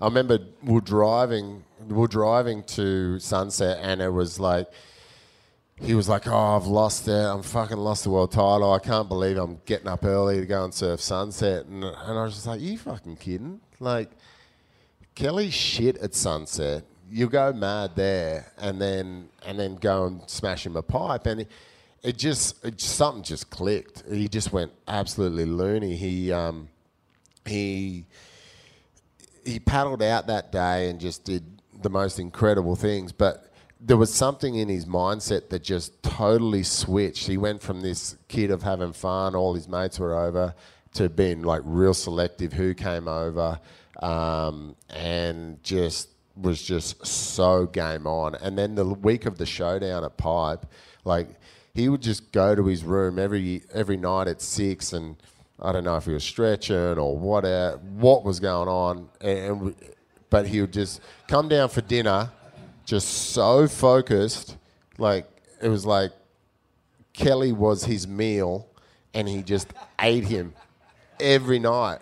I 0.01 0.05
remember 0.05 0.39
we 0.63 0.77
are 0.77 0.81
driving, 0.81 1.63
we 1.87 2.03
are 2.03 2.07
driving 2.07 2.63
to 2.63 3.19
Sunset, 3.19 3.79
and 3.81 4.01
it 4.01 4.09
was 4.09 4.39
like 4.39 4.67
he 5.79 5.93
was 5.93 6.09
like, 6.09 6.27
"Oh, 6.27 6.55
I've 6.55 6.65
lost 6.65 7.07
it. 7.07 7.11
I'm 7.11 7.43
fucking 7.43 7.77
lost 7.77 8.05
the 8.05 8.09
world 8.09 8.31
title. 8.31 8.71
I 8.73 8.79
can't 8.79 9.07
believe 9.07 9.37
I'm 9.37 9.61
getting 9.65 9.87
up 9.87 10.05
early 10.05 10.39
to 10.39 10.45
go 10.45 10.63
and 10.63 10.73
surf 10.73 11.01
Sunset." 11.01 11.65
And, 11.65 11.83
and 11.83 12.19
I 12.19 12.23
was 12.23 12.33
just 12.33 12.47
like, 12.47 12.61
"You 12.61 12.77
fucking 12.77 13.17
kidding?" 13.17 13.61
Like 13.79 14.09
Kelly's 15.13 15.53
shit 15.53 15.97
at 15.97 16.15
Sunset. 16.15 16.83
You 17.11 17.29
go 17.29 17.53
mad 17.53 17.91
there, 17.95 18.51
and 18.57 18.81
then 18.81 19.29
and 19.45 19.59
then 19.59 19.75
go 19.75 20.05
and 20.05 20.27
smash 20.29 20.65
him 20.65 20.75
a 20.75 20.81
pipe, 20.81 21.27
and 21.27 21.41
it, 21.41 21.51
it 22.05 22.17
just 22.17 22.63
it, 22.63 22.79
something 22.79 23.23
just 23.23 23.49
clicked. 23.49 24.03
He 24.09 24.27
just 24.27 24.53
went 24.53 24.71
absolutely 24.87 25.45
loony. 25.45 25.95
He 25.95 26.31
um, 26.31 26.69
he 27.45 28.05
he 29.43 29.59
paddled 29.59 30.03
out 30.03 30.27
that 30.27 30.51
day 30.51 30.89
and 30.89 30.99
just 30.99 31.23
did 31.23 31.43
the 31.81 31.89
most 31.89 32.19
incredible 32.19 32.75
things, 32.75 33.11
but 33.11 33.51
there 33.79 33.97
was 33.97 34.13
something 34.13 34.55
in 34.55 34.69
his 34.69 34.85
mindset 34.85 35.49
that 35.49 35.63
just 35.63 36.01
totally 36.01 36.63
switched. 36.63 37.27
He 37.27 37.37
went 37.37 37.61
from 37.61 37.81
this 37.81 38.15
kid 38.27 38.49
of 38.49 38.63
having 38.63 38.93
fun, 38.93 39.35
all 39.35 39.53
his 39.53 39.67
mates 39.67 39.99
were 39.99 40.17
over, 40.17 40.55
to 40.93 41.09
being 41.09 41.41
like 41.41 41.61
real 41.65 41.93
selective 41.93 42.53
who 42.53 42.73
came 42.73 43.07
over, 43.07 43.59
um, 44.01 44.75
and 44.89 45.61
just 45.63 46.09
was 46.35 46.61
just 46.61 47.05
so 47.05 47.65
game 47.65 48.07
on. 48.07 48.35
And 48.35 48.57
then 48.57 48.75
the 48.75 48.85
week 48.85 49.25
of 49.25 49.37
the 49.37 49.45
showdown 49.45 50.03
at 50.03 50.17
Pipe, 50.17 50.65
like 51.03 51.29
he 51.75 51.89
would 51.89 52.01
just 52.01 52.31
go 52.31 52.55
to 52.55 52.65
his 52.65 52.83
room 52.83 53.19
every 53.19 53.61
every 53.73 53.97
night 53.97 54.27
at 54.27 54.41
six 54.41 54.93
and. 54.93 55.17
I 55.57 55.71
don't 55.71 55.85
know 55.85 55.95
if 55.95 56.03
he 56.03 56.11
was 56.11 56.25
stretching 56.25 56.75
or 56.75 57.17
what 57.17 57.45
uh, 57.45 57.77
what 57.77 58.25
was 58.25 58.41
going 58.41 58.67
on, 58.67 59.07
and, 59.21 59.73
but 60.29 60.47
he 60.47 60.59
would 60.59 60.73
just 60.73 60.99
come 61.29 61.47
down 61.47 61.69
for 61.69 61.79
dinner, 61.79 62.29
just 62.83 63.07
so 63.31 63.65
focused, 63.65 64.57
like 64.97 65.25
it 65.61 65.69
was 65.69 65.85
like 65.85 66.11
Kelly 67.13 67.53
was 67.53 67.85
his 67.85 68.05
meal, 68.05 68.67
and 69.13 69.29
he 69.29 69.43
just 69.43 69.69
ate 70.01 70.25
him 70.25 70.53
every 71.21 71.59
night, 71.59 71.99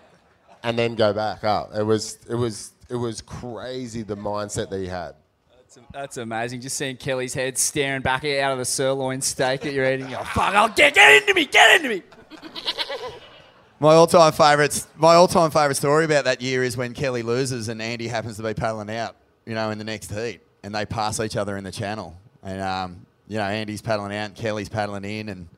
and 0.64 0.76
then 0.76 0.96
go 0.96 1.12
back 1.12 1.44
up. 1.44 1.70
It 1.74 1.84
was 1.84 2.18
it 2.28 2.34
was 2.34 2.72
it 2.88 2.96
was 2.96 3.20
crazy 3.20 4.02
the 4.02 4.16
mindset 4.16 4.68
that 4.70 4.80
he 4.80 4.88
had. 4.88 5.14
That's, 5.74 5.92
that's 5.92 6.16
amazing. 6.16 6.60
Just 6.60 6.76
seeing 6.76 6.96
Kelly's 6.96 7.34
head 7.34 7.58
staring 7.58 8.02
back 8.02 8.24
out 8.24 8.52
of 8.52 8.58
the 8.58 8.64
sirloin 8.64 9.20
steak 9.20 9.62
that 9.62 9.72
you're 9.72 9.90
eating. 9.92 10.14
Oh, 10.14 10.22
fuck! 10.24 10.54
I'll 10.54 10.68
get 10.68 10.94
get 10.94 11.22
into 11.22 11.34
me, 11.34 11.46
get 11.46 11.76
into 11.76 11.88
me. 11.88 12.02
My 13.80 13.94
all-time 13.94 14.32
favourites. 14.32 14.86
My 14.96 15.14
all-time 15.14 15.50
favourite 15.50 15.76
story 15.76 16.04
about 16.04 16.24
that 16.24 16.40
year 16.40 16.62
is 16.62 16.76
when 16.76 16.94
Kelly 16.94 17.22
loses 17.22 17.68
and 17.68 17.82
Andy 17.82 18.08
happens 18.08 18.36
to 18.36 18.42
be 18.42 18.54
paddling 18.54 18.90
out, 18.90 19.16
you 19.46 19.54
know, 19.54 19.70
in 19.70 19.78
the 19.78 19.84
next 19.84 20.10
heat, 20.12 20.40
and 20.62 20.74
they 20.74 20.86
pass 20.86 21.20
each 21.20 21.36
other 21.36 21.56
in 21.56 21.64
the 21.64 21.72
channel, 21.72 22.16
and 22.42 22.60
um, 22.62 23.06
you 23.28 23.36
know, 23.36 23.44
Andy's 23.44 23.82
paddling 23.82 24.16
out, 24.16 24.26
and 24.26 24.34
Kelly's 24.34 24.68
paddling 24.68 25.04
in, 25.04 25.28
and 25.28 25.48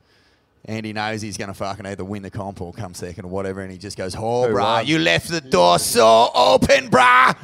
Andy 0.65 0.93
knows 0.93 1.21
he's 1.21 1.37
going 1.37 1.49
to 1.49 1.53
fucking 1.53 1.85
either 1.85 2.03
win 2.03 2.23
the 2.23 2.31
comp 2.31 2.59
or 2.59 2.73
come 2.73 2.93
second 2.93 3.25
or 3.25 3.29
whatever, 3.29 3.61
and 3.61 3.71
he 3.71 3.77
just 3.77 3.97
goes, 3.97 4.15
"Oh, 4.17 4.47
Who 4.47 4.55
brah, 4.55 4.77
won? 4.77 4.87
you 4.87 4.99
left 4.99 5.29
the 5.29 5.41
door 5.41 5.79
so 5.79 6.29
open, 6.33 6.89
brah." 6.89 7.37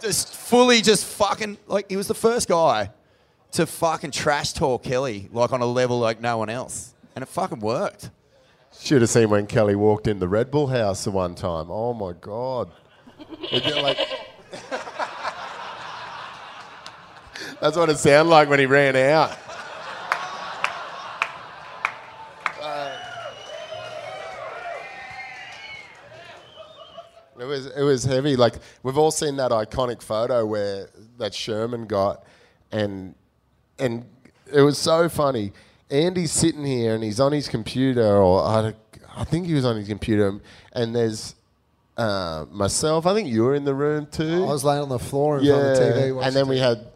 Just 0.00 0.34
fully, 0.34 0.82
just 0.82 1.04
fucking 1.04 1.58
like 1.66 1.88
he 1.90 1.96
was 1.96 2.06
the 2.08 2.14
first 2.14 2.48
guy 2.48 2.90
to 3.52 3.66
fucking 3.66 4.10
trash 4.10 4.52
talk 4.52 4.82
Kelly 4.82 5.28
like 5.32 5.52
on 5.52 5.60
a 5.62 5.66
level 5.66 5.98
like 5.98 6.20
no 6.20 6.38
one 6.38 6.48
else, 6.50 6.94
and 7.14 7.22
it 7.22 7.26
fucking 7.26 7.60
worked. 7.60 8.10
Should 8.78 9.00
have 9.00 9.10
seen 9.10 9.30
when 9.30 9.46
Kelly 9.46 9.74
walked 9.74 10.06
in 10.06 10.18
the 10.18 10.28
Red 10.28 10.50
Bull 10.50 10.66
house 10.66 11.04
the 11.04 11.10
one 11.10 11.34
time. 11.34 11.70
Oh 11.70 11.94
my 11.94 12.12
god! 12.12 12.70
Like- 13.50 13.98
That's 17.60 17.76
what 17.76 17.88
it 17.88 17.98
sounded 17.98 18.30
like 18.30 18.48
when 18.50 18.58
he 18.58 18.66
ran 18.66 18.96
out. 18.96 19.36
It 27.38 27.44
was 27.44 27.66
it 27.66 27.82
was 27.82 28.04
heavy. 28.04 28.36
Like 28.36 28.54
we've 28.82 28.98
all 28.98 29.10
seen 29.10 29.36
that 29.36 29.50
iconic 29.50 30.02
photo 30.02 30.44
where 30.46 30.88
that 31.18 31.34
Sherman 31.34 31.86
got, 31.86 32.24
and 32.72 33.14
and 33.78 34.04
it 34.52 34.62
was 34.62 34.78
so 34.78 35.08
funny. 35.08 35.52
Andy's 35.90 36.32
sitting 36.32 36.64
here 36.64 36.94
and 36.94 37.04
he's 37.04 37.20
on 37.20 37.32
his 37.32 37.48
computer, 37.48 38.16
or 38.16 38.42
I, 38.42 38.74
I 39.16 39.24
think 39.24 39.46
he 39.46 39.54
was 39.54 39.64
on 39.64 39.76
his 39.76 39.86
computer, 39.86 40.40
and 40.72 40.94
there's 40.94 41.34
uh, 41.96 42.46
myself. 42.50 43.06
I 43.06 43.14
think 43.14 43.28
you 43.28 43.44
were 43.44 43.54
in 43.54 43.64
the 43.64 43.74
room 43.74 44.06
too. 44.10 44.44
I 44.44 44.52
was 44.52 44.64
laying 44.64 44.82
on 44.82 44.88
the 44.88 44.98
floor 44.98 45.38
in 45.38 45.46
front 45.46 45.62
of 45.62 45.76
the 45.76 45.82
TV. 45.82 46.26
and 46.26 46.34
then 46.36 46.48
we 46.48 46.58
had 46.58 46.86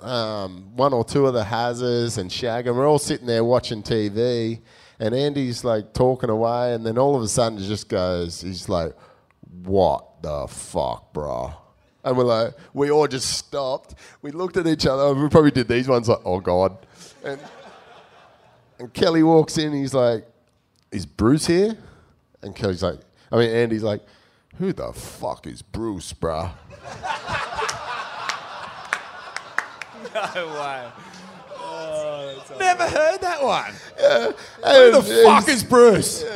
um, 0.00 0.76
one 0.76 0.92
or 0.92 1.04
two 1.04 1.26
of 1.26 1.34
the 1.34 1.44
Hazards 1.44 2.18
and 2.18 2.30
Shag, 2.30 2.66
and 2.66 2.76
we're 2.76 2.88
all 2.88 2.98
sitting 2.98 3.26
there 3.26 3.44
watching 3.44 3.82
TV. 3.82 4.60
And 4.98 5.14
Andy's 5.14 5.62
like 5.64 5.92
talking 5.92 6.30
away, 6.30 6.72
and 6.74 6.86
then 6.86 6.96
all 6.96 7.16
of 7.16 7.22
a 7.22 7.28
sudden 7.28 7.58
it 7.58 7.66
just 7.66 7.88
goes, 7.88 8.40
he's 8.40 8.68
like, 8.68 8.94
"What 9.66 10.22
the 10.22 10.46
fuck, 10.48 11.12
bro?" 11.12 11.52
And 12.04 12.16
we're 12.16 12.24
like, 12.24 12.54
we 12.72 12.90
all 12.90 13.08
just 13.08 13.30
stopped. 13.30 13.96
We 14.22 14.30
looked 14.30 14.56
at 14.56 14.66
each 14.66 14.86
other. 14.86 15.12
We 15.12 15.28
probably 15.28 15.50
did 15.50 15.68
these 15.68 15.88
ones 15.88 16.08
like, 16.08 16.20
"Oh 16.24 16.40
God," 16.40 16.78
and 17.24 17.40
and 18.78 18.92
Kelly 18.92 19.22
walks 19.22 19.58
in. 19.58 19.72
He's 19.72 19.94
like, 19.94 20.26
"Is 20.90 21.06
Bruce 21.06 21.46
here?" 21.46 21.76
And 22.42 22.54
Kelly's 22.54 22.82
like, 22.82 23.00
I 23.32 23.36
mean, 23.36 23.50
Andy's 23.50 23.82
like, 23.82 24.02
"Who 24.58 24.72
the 24.72 24.92
fuck 24.92 25.46
is 25.46 25.62
Bruce, 25.62 26.12
bruh?" 26.12 26.52
No 30.34 30.46
way. 30.46 30.88
Never 32.58 32.88
heard 32.88 33.20
that 33.20 33.42
one. 33.42 33.72
Yeah. 33.98 34.30
Who 34.30 34.92
the 34.92 34.98
And- 34.98 35.24
fuck 35.24 35.48
is 35.48 35.62
Bruce? 35.64 36.24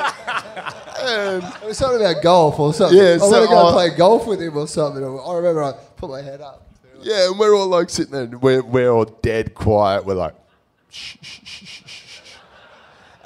Um, 1.00 1.42
it 1.62 1.64
was 1.64 1.78
something 1.78 1.98
about 1.98 2.22
golf 2.22 2.58
or 2.60 2.74
something. 2.74 2.98
Yeah, 2.98 3.14
I 3.14 3.16
so 3.16 3.30
want 3.30 3.42
to 3.44 3.48
go 3.48 3.68
I- 3.68 3.72
play 3.72 3.96
golf 3.96 4.26
with 4.26 4.42
him 4.42 4.54
or 4.54 4.66
something. 4.68 5.02
I 5.02 5.34
remember 5.34 5.62
I 5.64 5.72
put 5.96 6.10
my 6.10 6.20
head 6.20 6.42
up. 6.42 6.66
Yeah, 7.00 7.30
and 7.30 7.38
we're 7.38 7.56
all 7.56 7.68
like 7.68 7.88
sitting 7.88 8.12
there, 8.12 8.24
and 8.24 8.42
we're, 8.42 8.62
we're 8.62 8.90
all 8.90 9.06
dead 9.06 9.54
quiet. 9.54 10.04
We're 10.04 10.12
like, 10.12 10.34
shh, 10.90 11.16
shh, 11.22 11.40
shh, 11.42 11.64
shh, 11.64 11.86
shh, 11.86 12.02
shh. 12.06 12.34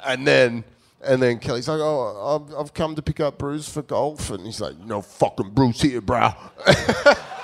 and 0.05 0.25
then 0.25 0.63
and 1.03 1.21
then 1.21 1.37
Kelly's 1.37 1.67
like, 1.67 1.81
oh, 1.81 2.47
I've, 2.49 2.55
I've 2.57 2.73
come 2.73 2.95
to 2.95 3.01
pick 3.01 3.19
up 3.19 3.37
Bruce 3.39 3.67
for 3.67 3.81
golf, 3.81 4.29
and 4.29 4.45
he's 4.45 4.61
like, 4.61 4.77
no 4.79 5.01
fucking 5.01 5.49
Bruce 5.49 5.81
here, 5.81 5.99
bro. 5.99 6.31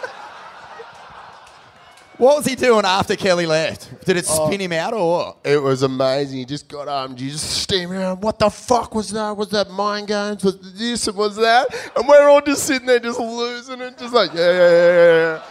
What 2.22 2.38
was 2.38 2.46
he 2.46 2.54
doing 2.54 2.86
after 2.86 3.16
Kelly 3.16 3.48
left? 3.48 4.06
Did 4.06 4.16
it 4.16 4.28
Oh. 4.30 4.46
spin 4.46 4.62
him 4.62 4.72
out 4.74 4.94
or 4.94 5.12
what? 5.12 5.38
It 5.44 5.58
was 5.58 5.82
amazing. 5.82 6.38
He 6.38 6.46
just 6.46 6.68
got 6.68 6.88
up 6.88 7.10
and 7.10 7.20
you 7.20 7.32
just 7.32 7.50
steaming 7.64 7.98
around. 7.98 8.22
What 8.22 8.38
the 8.38 8.52
fuck 8.52 8.94
was 8.94 9.10
that? 9.10 9.36
Was 9.36 9.50
that 9.50 9.72
mind 9.72 10.08
games? 10.08 10.44
Was 10.44 10.56
this 10.78 11.08
and 11.08 11.18
was 11.18 11.36
that? 11.38 11.68
And 11.96 12.08
we're 12.08 12.30
all 12.30 12.42
just 12.42 12.64
sitting 12.68 12.86
there 12.86 13.00
just 13.00 13.20
losing 13.20 13.82
it, 13.82 13.98
just 13.98 14.14
like, 14.14 14.32
yeah, 14.36 14.52
yeah, 14.52 14.70
yeah, 14.70 14.94
yeah, 14.94 15.34
yeah. 15.34 15.42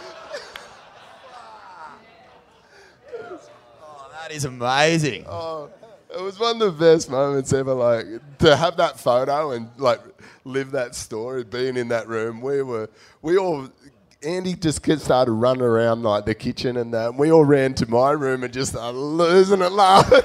Oh, 3.83 4.07
that 4.13 4.31
is 4.31 4.45
amazing. 4.45 5.25
Oh, 5.27 5.69
it 6.17 6.21
was 6.21 6.39
one 6.39 6.61
of 6.61 6.77
the 6.77 6.85
best 6.95 7.09
moments 7.09 7.51
ever. 7.51 7.73
Like 7.73 8.05
to 8.39 8.55
have 8.55 8.77
that 8.77 8.97
photo 8.97 9.51
and 9.51 9.69
like 9.77 9.99
live 10.45 10.71
that 10.71 10.95
story, 10.95 11.43
being 11.43 11.75
in 11.75 11.89
that 11.89 12.07
room. 12.07 12.39
We 12.39 12.61
were, 12.61 12.89
we 13.21 13.37
all. 13.37 13.67
Andy 14.23 14.53
just 14.53 14.83
started 15.01 15.31
running 15.31 15.63
around 15.63 16.03
like 16.03 16.25
the 16.25 16.35
kitchen 16.35 16.77
and 16.77 16.93
that. 16.93 17.09
And 17.09 17.17
we 17.17 17.31
all 17.31 17.43
ran 17.43 17.73
to 17.75 17.89
my 17.89 18.11
room 18.11 18.43
and 18.43 18.53
just 18.53 18.73
started 18.73 18.97
losing 18.97 19.61
it 19.61 19.71
laughing. 19.71 20.21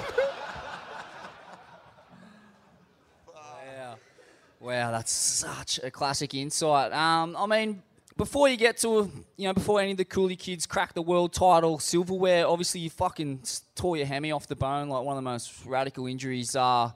Wow, 4.61 4.91
that's 4.91 5.13
such 5.13 5.79
a 5.85 5.93
classic 5.93 6.35
insight. 6.35 6.93
Um, 6.93 7.37
I 7.39 7.47
mean, 7.47 7.83
before 8.17 8.49
you 8.49 8.57
get 8.57 8.77
to, 8.79 9.09
you 9.37 9.47
know, 9.47 9.55
before 9.55 9.81
any 9.81 9.93
of 9.93 9.97
the 9.97 10.05
Cooly 10.05 10.35
kids 10.35 10.67
crack 10.67 10.93
the 10.93 11.03
world 11.03 11.33
title 11.33 11.79
silverware, 11.79 12.49
obviously 12.49 12.81
you 12.81 12.91
fucking 12.91 13.43
tore 13.77 13.97
your 13.97 14.07
hammy 14.07 14.33
off 14.33 14.49
the 14.49 14.57
bone, 14.57 14.89
like 14.89 15.05
one 15.05 15.17
of 15.17 15.23
the 15.23 15.31
most 15.31 15.65
radical 15.67 16.07
injuries 16.07 16.57
uh, 16.57 16.91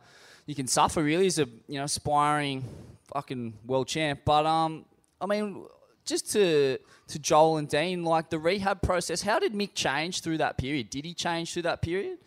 you 0.47 0.55
can 0.57 0.67
suffer, 0.67 1.01
really, 1.01 1.27
as 1.27 1.39
a, 1.39 1.47
you 1.69 1.79
know, 1.79 1.85
aspiring 1.85 2.65
fucking 3.05 3.55
world 3.65 3.87
champ. 3.87 4.23
But, 4.25 4.47
um, 4.47 4.85
I 5.21 5.27
mean, 5.27 5.65
just 6.05 6.31
to 6.33 6.79
to 7.09 7.19
Joel 7.19 7.57
and 7.57 7.69
Dean, 7.69 8.05
like 8.05 8.31
the 8.31 8.39
rehab 8.39 8.83
process, 8.83 9.23
how 9.23 9.39
did 9.39 9.53
Mick 9.53 9.75
change 9.75 10.21
through 10.21 10.39
that 10.39 10.57
period? 10.57 10.91
Did 10.91 11.05
he 11.05 11.13
change 11.13 11.53
through 11.53 11.63
that 11.63 11.83
period? 11.83 12.19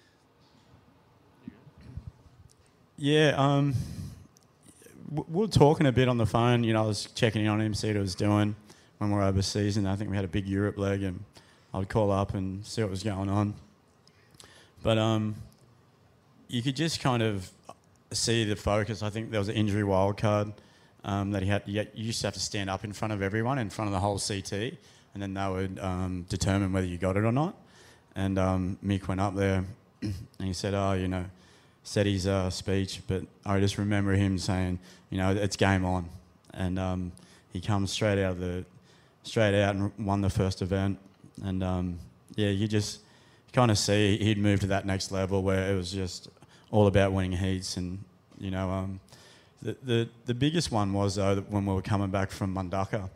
Yeah, 2.98 3.34
um, 3.38 3.74
we 5.12 5.24
were 5.30 5.48
talking 5.48 5.86
a 5.88 5.92
bit 5.92 6.08
on 6.08 6.18
the 6.18 6.26
phone. 6.26 6.64
You 6.64 6.74
know, 6.74 6.84
I 6.84 6.88
was 6.88 7.08
checking 7.16 7.42
in 7.42 7.48
on 7.48 7.62
him, 7.62 7.74
see 7.74 7.88
what 7.88 7.96
he 7.96 8.02
was 8.02 8.16
doing 8.16 8.56
when 8.98 9.10
we 9.10 9.16
were 9.16 9.24
overseas, 9.24 9.78
and 9.78 9.88
I 9.88 9.96
think 9.96 10.10
we 10.10 10.16
had 10.16 10.26
a 10.26 10.30
big 10.30 10.48
Europe 10.48 10.78
leg, 10.78 11.04
and 11.04 11.24
I 11.74 11.80
would 11.80 11.90
call 11.90 12.12
up 12.12 12.34
and 12.34 12.66
see 12.66 12.82
what 12.82 12.92
was 12.92 13.04
going 13.04 13.30
on. 13.30 13.56
But 14.82 14.98
um, 14.98 15.36
you 16.48 16.62
could 16.62 16.76
just 16.76 17.00
kind 17.00 17.24
of 17.24 17.50
see 18.12 18.44
the 18.44 18.56
focus. 18.56 19.02
I 19.02 19.10
think 19.10 19.32
there 19.32 19.40
was 19.40 19.50
an 19.50 19.56
injury 19.56 19.84
wild 19.84 20.18
card 20.18 20.54
um, 21.04 21.32
that 21.32 21.44
he 21.44 21.50
had. 21.50 21.64
You 21.66 21.86
you 21.94 22.06
used 22.06 22.22
to 22.22 22.28
have 22.28 22.34
to 22.34 22.40
stand 22.40 22.70
up 22.70 22.84
in 22.84 22.94
front 22.94 23.14
of 23.14 23.22
everyone, 23.22 23.58
in 23.60 23.70
front 23.70 23.88
of 23.88 23.94
the 23.94 24.00
whole 24.00 24.20
CT, 24.20 24.54
and 25.14 25.22
then 25.22 25.34
they 25.34 25.48
would 25.50 25.80
um, 25.80 26.26
determine 26.30 26.74
whether 26.74 26.88
you 26.88 26.98
got 26.98 27.18
it 27.18 27.24
or 27.24 27.32
not. 27.32 27.56
And 28.16 28.38
um, 28.38 28.78
Mick 28.86 29.08
went 29.08 29.22
up 29.22 29.36
there, 29.36 29.66
and 30.02 30.14
he 30.40 30.54
said, 30.54 30.74
"Oh, 30.74 30.94
you 30.94 31.08
know." 31.08 31.26
said 31.84 32.06
his 32.06 32.26
uh, 32.26 32.50
speech, 32.50 33.02
but 33.08 33.24
I 33.46 33.60
just 33.60 33.78
remember 33.78 34.14
him 34.14 34.38
saying, 34.38 34.80
you 35.10 35.18
know, 35.18 35.32
it's 35.32 35.58
game 35.58 35.84
on, 35.86 36.10
and 36.54 36.80
um, 36.80 37.12
he 37.52 37.60
comes 37.60 37.92
straight 37.92 38.24
out 38.24 38.32
of 38.32 38.40
the 38.40 38.66
straight 39.24 39.62
out 39.62 39.76
and 39.76 39.92
won 40.00 40.22
the 40.22 40.30
first 40.30 40.62
event, 40.62 40.98
and 41.44 41.62
um, 41.64 42.00
yeah, 42.36 42.50
you 42.50 42.68
just 42.68 43.02
kind 43.52 43.70
of 43.70 43.78
see 43.78 44.18
he'd 44.18 44.38
moved 44.38 44.62
to 44.62 44.68
that 44.68 44.86
next 44.86 45.12
level 45.12 45.44
where 45.44 45.72
it 45.72 45.76
was 45.76 45.92
just 45.92 46.30
all 46.72 46.88
about 46.88 47.12
winning 47.12 47.34
heats, 47.34 47.78
and 47.78 48.04
you 48.40 48.50
know, 48.50 48.70
um, 48.70 49.00
the, 49.64 50.10
the 50.26 50.34
biggest 50.34 50.72
one 50.72 50.92
was 50.94 51.16
though 51.16 51.38
when 51.50 51.66
we 51.66 51.74
were 51.74 51.82
coming 51.82 52.10
back 52.10 52.32
from 52.32 52.54
Mundaka, 52.54 53.10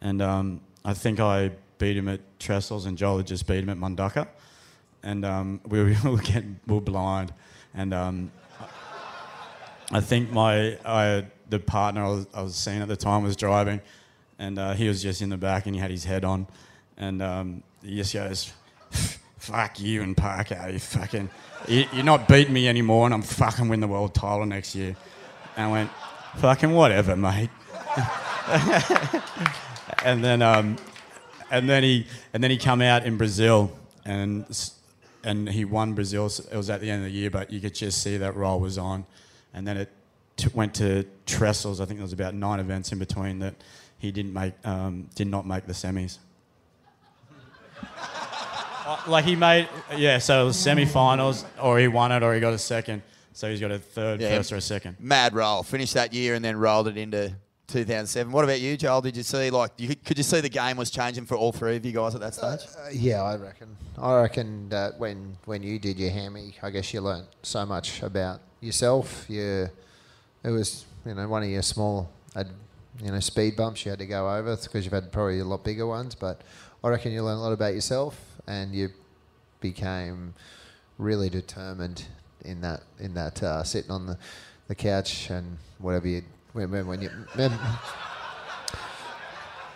and 0.00 0.22
um, 0.22 0.60
I 0.84 0.94
think 0.94 1.20
I 1.20 1.50
beat 1.78 1.96
him 1.96 2.08
at 2.08 2.20
Trestles, 2.38 2.86
and 2.86 2.96
Joel 2.96 3.22
just 3.22 3.46
beat 3.46 3.58
him 3.58 3.68
at 3.68 3.76
Mundaka, 3.76 4.26
and 5.02 5.24
um, 5.24 5.60
we 5.66 5.80
were, 5.80 5.94
we 6.04 6.10
were 6.10 6.22
getting 6.22 6.58
we 6.66 6.74
were 6.74 6.80
blind, 6.80 7.32
and 7.74 7.92
um, 7.92 8.32
I 9.92 10.00
think 10.00 10.30
my 10.30 10.78
I, 10.84 11.26
the 11.50 11.60
partner 11.60 12.04
I 12.04 12.08
was, 12.08 12.26
I 12.32 12.42
was 12.42 12.56
seeing 12.56 12.80
at 12.80 12.88
the 12.88 12.96
time 12.96 13.22
was 13.22 13.36
driving, 13.36 13.80
and 14.38 14.58
uh, 14.58 14.72
he 14.72 14.88
was 14.88 15.02
just 15.02 15.20
in 15.20 15.28
the 15.28 15.36
back 15.36 15.66
and 15.66 15.74
he 15.74 15.80
had 15.80 15.90
his 15.90 16.04
head 16.04 16.24
on, 16.24 16.46
and 16.96 17.20
um, 17.20 17.62
he 17.82 17.96
just 17.96 18.14
goes, 18.14 18.52
"Fuck 19.38 19.80
you 19.80 20.02
and 20.02 20.16
Parko, 20.16 20.72
you 20.72 20.78
fucking, 20.78 21.28
you, 21.68 21.84
you're 21.92 22.04
not 22.04 22.26
beating 22.26 22.54
me 22.54 22.68
anymore, 22.68 23.04
and 23.04 23.12
I'm 23.12 23.22
fucking 23.22 23.68
win 23.68 23.80
the 23.80 23.88
world 23.88 24.14
title 24.14 24.46
next 24.46 24.74
year." 24.74 24.96
And 25.56 25.66
I 25.66 25.70
went, 25.70 25.90
"Fucking 26.36 26.72
whatever, 26.72 27.16
mate." 27.16 27.50
and 30.04 30.22
then 30.24 30.42
um, 30.42 30.76
and 31.50 31.68
then 31.68 31.82
he 31.82 32.06
and 32.32 32.42
then 32.42 32.50
he 32.50 32.56
come 32.56 32.82
out 32.82 33.06
in 33.06 33.16
Brazil 33.16 33.76
and 34.04 34.44
and 35.22 35.48
he 35.48 35.64
won 35.64 35.94
Brazil. 35.94 36.26
It 36.26 36.56
was 36.56 36.70
at 36.70 36.80
the 36.80 36.90
end 36.90 37.04
of 37.04 37.10
the 37.10 37.16
year, 37.16 37.30
but 37.30 37.52
you 37.52 37.60
could 37.60 37.74
just 37.74 38.02
see 38.02 38.16
that 38.18 38.36
roll 38.36 38.60
was 38.60 38.78
on. 38.78 39.06
And 39.54 39.66
then 39.66 39.76
it 39.76 39.90
t- 40.36 40.50
went 40.52 40.74
to 40.74 41.04
Trestles. 41.26 41.80
I 41.80 41.86
think 41.86 41.98
there 41.98 42.04
was 42.04 42.12
about 42.12 42.34
nine 42.34 42.60
events 42.60 42.92
in 42.92 42.98
between 42.98 43.38
that 43.38 43.54
he 43.98 44.12
didn't 44.12 44.32
make 44.32 44.54
um, 44.64 45.08
did 45.14 45.28
not 45.28 45.46
make 45.46 45.66
the 45.66 45.72
semis. 45.72 46.18
Uh, 48.86 49.00
like 49.08 49.24
he 49.24 49.34
made 49.34 49.66
yeah, 49.96 50.18
so 50.18 50.42
it 50.42 50.44
was 50.44 50.58
semi-finals, 50.58 51.46
or 51.58 51.78
he 51.78 51.88
won 51.88 52.12
it, 52.12 52.22
or 52.22 52.34
he 52.34 52.40
got 52.40 52.52
a 52.52 52.58
second. 52.58 53.00
So 53.34 53.50
he's 53.50 53.60
got 53.60 53.70
a 53.72 53.78
third, 53.78 54.20
Yeah. 54.20 54.36
first, 54.38 54.52
or 54.52 54.56
a 54.56 54.60
second. 54.60 54.96
Mad 55.00 55.34
roll. 55.34 55.62
Finished 55.62 55.94
that 55.94 56.14
year 56.14 56.34
and 56.34 56.42
then 56.44 56.56
rolled 56.56 56.86
it 56.88 56.96
into 56.96 57.34
2007. 57.66 58.30
What 58.32 58.44
about 58.44 58.60
you, 58.60 58.76
Joel? 58.76 59.00
Did 59.00 59.16
you 59.16 59.22
see 59.24 59.50
like 59.50 59.72
you, 59.76 59.88
could- 59.88 60.04
could 60.04 60.18
you 60.18 60.22
see 60.24 60.40
the 60.40 60.48
game 60.48 60.76
was 60.76 60.88
changing 60.90 61.26
for 61.26 61.34
all 61.36 61.50
three 61.50 61.74
of 61.76 61.84
you 61.84 61.90
guys 61.92 62.14
at 62.14 62.20
that 62.20 62.34
stage? 62.34 62.60
Uh, 62.78 62.88
yeah, 62.92 63.22
I 63.22 63.36
reckon. 63.36 63.76
I 63.98 64.20
reckon 64.20 64.68
that 64.68 64.98
when 64.98 65.36
when 65.46 65.62
you 65.64 65.78
did 65.78 65.98
your 65.98 66.10
hammy, 66.10 66.56
I 66.62 66.70
guess 66.70 66.94
you 66.94 67.00
learnt 67.00 67.26
so 67.42 67.66
much 67.66 68.02
about 68.02 68.40
yourself. 68.60 69.24
You, 69.28 69.68
it 70.44 70.50
was 70.50 70.84
you 71.04 71.14
know 71.14 71.26
one 71.26 71.42
of 71.42 71.48
your 71.48 71.62
small, 71.62 72.10
you 73.02 73.10
know, 73.10 73.18
speed 73.20 73.56
bumps 73.56 73.84
you 73.84 73.90
had 73.90 73.98
to 73.98 74.06
go 74.06 74.30
over 74.30 74.56
because 74.56 74.84
you've 74.84 74.92
had 74.94 75.10
probably 75.10 75.40
a 75.40 75.44
lot 75.44 75.64
bigger 75.64 75.86
ones. 75.88 76.14
But 76.14 76.42
I 76.84 76.88
reckon 76.88 77.10
you 77.12 77.22
learned 77.24 77.38
a 77.40 77.42
lot 77.42 77.52
about 77.52 77.74
yourself, 77.74 78.16
and 78.46 78.72
you 78.74 78.90
became 79.60 80.34
really 80.98 81.28
determined 81.30 82.04
in 82.44 82.60
that 82.60 82.82
in 82.98 83.14
that 83.14 83.42
uh, 83.42 83.62
sitting 83.64 83.90
on 83.90 84.06
the, 84.06 84.18
the 84.68 84.74
couch 84.74 85.30
and 85.30 85.58
whatever 85.78 86.08
you 86.08 86.22
when, 86.52 86.86
when 86.86 87.02
you. 87.02 87.10
Mem- 87.36 87.58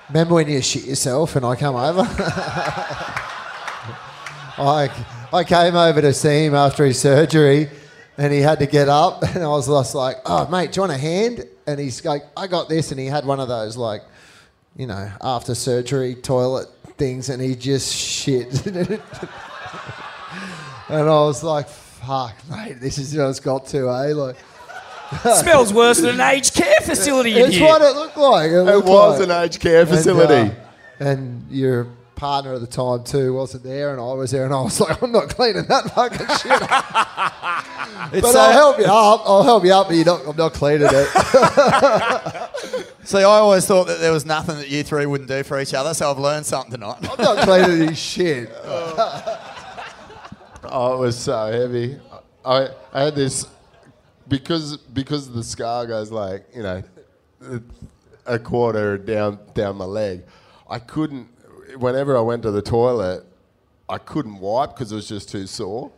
Remember 0.09 0.35
when 0.35 0.49
you 0.49 0.63
shit 0.63 0.87
yourself 0.87 1.37
and 1.37 1.45
I 1.45 1.55
come 1.55 1.77
over? 1.77 2.01
I, 4.61 4.91
I 5.33 5.45
came 5.45 5.77
over 5.77 6.01
to 6.01 6.15
see 6.15 6.47
him 6.47 6.55
after 6.55 6.87
his 6.87 6.99
surgery 6.99 7.69
and 8.17 8.33
he 8.33 8.41
had 8.41 8.59
to 8.61 8.67
get 8.67 8.89
up 8.89 9.23
and 9.35 9.45
I 9.45 9.49
was 9.49 9.69
just 9.69 9.95
like, 9.95 10.17
oh, 10.25 10.49
mate, 10.49 10.73
do 10.73 10.79
you 10.79 10.83
want 10.83 10.93
a 10.93 10.99
hand? 10.99 11.45
And 11.67 11.79
he's 11.79 12.03
like, 12.05 12.23
I 12.37 12.47
got 12.47 12.71
this. 12.71 12.91
And 12.91 12.99
he 12.99 13.05
had 13.07 13.27
one 13.27 13.39
of 13.39 13.49
those, 13.49 13.77
like, 13.77 14.03
you 14.77 14.87
know, 14.87 15.11
after 15.21 15.55
surgery 15.55 16.15
toilet 16.15 16.69
things 16.97 17.29
and 17.29 17.43
he 17.43 17.55
just 17.55 17.95
shit. 17.95 18.67
and 18.67 19.01
I 20.89 21.05
was 21.05 21.45
like, 21.45 21.69
fuck, 22.09 22.35
mate, 22.51 22.81
this 22.81 22.99
is 22.99 23.15
what 23.17 23.29
it's 23.29 23.41
got 23.41 23.67
to, 23.69 23.89
eh? 23.91 24.13
Like, 24.15 24.37
Smells 25.41 25.73
worse 25.73 25.99
than 26.01 26.17
an 26.17 26.21
aged 26.21 26.55
care 26.55 26.81
facility 26.83 27.39
in 27.39 27.47
it's 27.47 27.57
here. 27.57 27.67
what 27.67 27.81
it 27.83 27.95
looked 27.95 28.17
like. 28.17 28.51
It, 28.51 28.63
looked 28.63 28.89
was 28.89 29.21
like. 29.21 29.29
an 29.29 29.45
aged 29.45 29.61
care 29.61 29.81
And, 29.81 29.89
facility. 29.89 30.51
uh, 30.51 30.55
And, 31.05 31.47
your 31.51 31.87
partner 32.15 32.53
at 32.55 32.61
the 32.61 32.67
time 32.67 33.05
too 33.05 33.33
wasn't 33.33 33.63
there, 33.63 33.93
and 33.93 34.01
I 34.01 34.13
was 34.13 34.33
there, 34.33 34.45
and 34.45 34.53
I 34.53 34.61
was 34.61 34.81
like, 34.85 35.01
I'm 35.03 35.13
not 35.13 35.29
cleaning 35.29 35.65
that 35.67 35.91
fucking 35.95 36.27
shit. 36.39 36.61
But 38.23 38.33
so- 38.33 38.39
I'll 38.41 38.53
help 38.53 38.79
you 38.79 38.85
up. 38.87 39.23
I'll 39.25 39.43
help 39.45 39.65
you 39.65 39.73
up, 39.73 39.87
but 39.89 39.97
you're 39.97 40.05
not, 40.05 40.27
I'm 40.27 40.37
not 40.37 40.53
cleaning 40.55 40.89
it. 40.91 41.09
See, 43.05 43.19
I 43.19 43.23
always 43.23 43.65
thought 43.67 43.87
that 43.87 44.01
there 44.01 44.13
was 44.13 44.27
nothing 44.27 44.57
that 44.57 44.69
you 44.69 44.83
three 44.83 45.07
wouldn't 45.07 45.29
do 45.31 45.43
for 45.43 45.59
each 45.61 45.73
other, 45.73 45.95
so 45.95 46.11
I've 46.11 46.19
learned 46.19 46.45
something 46.45 46.73
tonight. 46.73 46.97
I'm 47.11 47.25
not 47.25 47.39
cleaning 47.45 47.89
his 47.89 47.99
shit. 47.99 48.51
Oh, 50.71 50.95
it 50.97 50.99
was 51.01 51.19
so 51.19 51.51
heavy. 51.51 51.99
I, 52.45 52.69
I 52.93 53.05
had 53.05 53.15
this 53.15 53.47
because 54.29 54.77
because 54.77 55.31
the 55.33 55.43
scar 55.43 55.87
goes 55.87 56.11
like 56.11 56.47
you 56.55 56.63
know 56.63 56.83
a 58.27 58.39
quarter 58.39 58.99
down 58.99 59.39
down 59.55 59.77
my 59.77 59.85
leg. 59.85 60.25
I 60.69 60.79
couldn't. 60.79 61.29
Whenever 61.79 62.17
I 62.17 62.21
went 62.21 62.43
to 62.43 62.51
the 62.51 62.63
toilet, 62.63 63.25
I 63.89 63.99
couldn't 63.99 64.39
wipe 64.39 64.71
because 64.71 64.93
it 64.93 64.95
was 64.97 65.09
just 65.09 65.31
too 65.31 65.47
sore. 65.47 65.91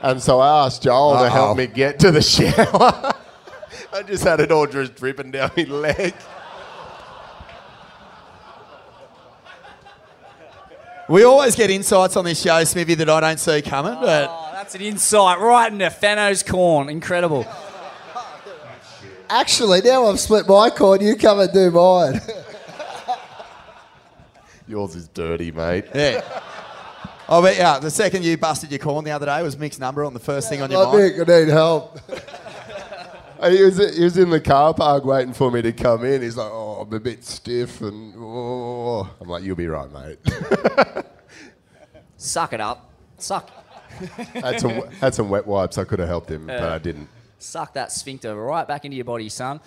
And 0.00 0.22
so 0.22 0.38
I 0.38 0.66
asked 0.66 0.82
Joel 0.82 1.14
to 1.14 1.18
Uh-oh. 1.24 1.28
help 1.28 1.56
me 1.58 1.66
get 1.66 1.98
to 2.00 2.10
the 2.12 2.22
shower. 2.34 3.12
I 3.92 4.02
just 4.06 4.22
had 4.22 4.40
it 4.40 4.52
all 4.52 4.66
just 4.66 4.94
dripping 4.94 5.32
down 5.32 5.50
my 5.56 5.64
leg. 5.64 6.14
We 11.08 11.24
always 11.24 11.56
get 11.56 11.70
insights 11.70 12.16
on 12.16 12.24
this 12.26 12.42
show, 12.42 12.62
Smithy, 12.64 12.94
that 12.96 13.08
I 13.08 13.20
don't 13.20 13.40
see 13.40 13.62
coming, 13.62 13.94
oh, 13.96 14.00
but 14.02 14.28
Oh, 14.30 14.50
that's 14.52 14.74
an 14.74 14.82
insight 14.82 15.38
right 15.40 15.72
into 15.72 15.88
Fano's 15.90 16.42
corn. 16.42 16.88
Incredible. 16.90 17.46
Actually, 19.30 19.80
now 19.82 20.06
I've 20.06 20.20
split 20.20 20.46
my 20.48 20.68
corn. 20.70 21.00
You 21.00 21.16
come 21.16 21.40
and 21.40 21.52
do 21.52 21.70
mine. 21.70 22.20
Yours 24.66 24.94
is 24.96 25.08
dirty, 25.08 25.50
mate. 25.50 25.86
yeah. 25.94 26.20
Oh, 27.30 27.42
but 27.42 27.56
yeah, 27.56 27.78
the 27.78 27.90
second 27.90 28.24
you 28.24 28.36
busted 28.38 28.70
your 28.70 28.78
corn 28.78 29.04
the 29.04 29.10
other 29.10 29.26
day 29.26 29.42
was 29.42 29.56
Mick's 29.56 29.78
number 29.78 30.02
on 30.04 30.14
the 30.14 30.20
first 30.20 30.48
thing 30.48 30.62
on 30.62 30.70
your 30.70 30.84
Like, 30.84 30.92
mind. 30.94 31.12
Mick, 31.12 31.28
I 31.36 31.40
need 31.44 31.48
help. 31.52 31.98
He 33.40 33.62
was, 33.62 33.96
he 33.96 34.02
was 34.02 34.18
in 34.18 34.30
the 34.30 34.40
car 34.40 34.74
park 34.74 35.04
waiting 35.04 35.32
for 35.32 35.50
me 35.50 35.62
to 35.62 35.72
come 35.72 36.04
in. 36.04 36.22
He's 36.22 36.36
like, 36.36 36.50
"Oh, 36.50 36.80
I'm 36.80 36.92
a 36.92 36.98
bit 36.98 37.24
stiff," 37.24 37.80
and 37.80 38.14
oh. 38.16 39.08
I'm 39.20 39.28
like, 39.28 39.44
"You'll 39.44 39.54
be 39.54 39.68
right, 39.68 39.90
mate." 39.92 40.18
Suck 42.16 42.52
it 42.52 42.60
up. 42.60 42.90
Suck. 43.16 43.48
had 44.34 44.60
some 44.60 44.70
had 45.00 45.14
some 45.14 45.28
wet 45.28 45.46
wipes. 45.46 45.78
I 45.78 45.84
could 45.84 46.00
have 46.00 46.08
helped 46.08 46.30
him, 46.30 46.46
but 46.46 46.62
I 46.62 46.78
didn't. 46.78 47.08
Suck 47.38 47.74
that 47.74 47.92
sphincter 47.92 48.34
right 48.34 48.66
back 48.66 48.84
into 48.84 48.96
your 48.96 49.04
body, 49.04 49.28
son. 49.28 49.60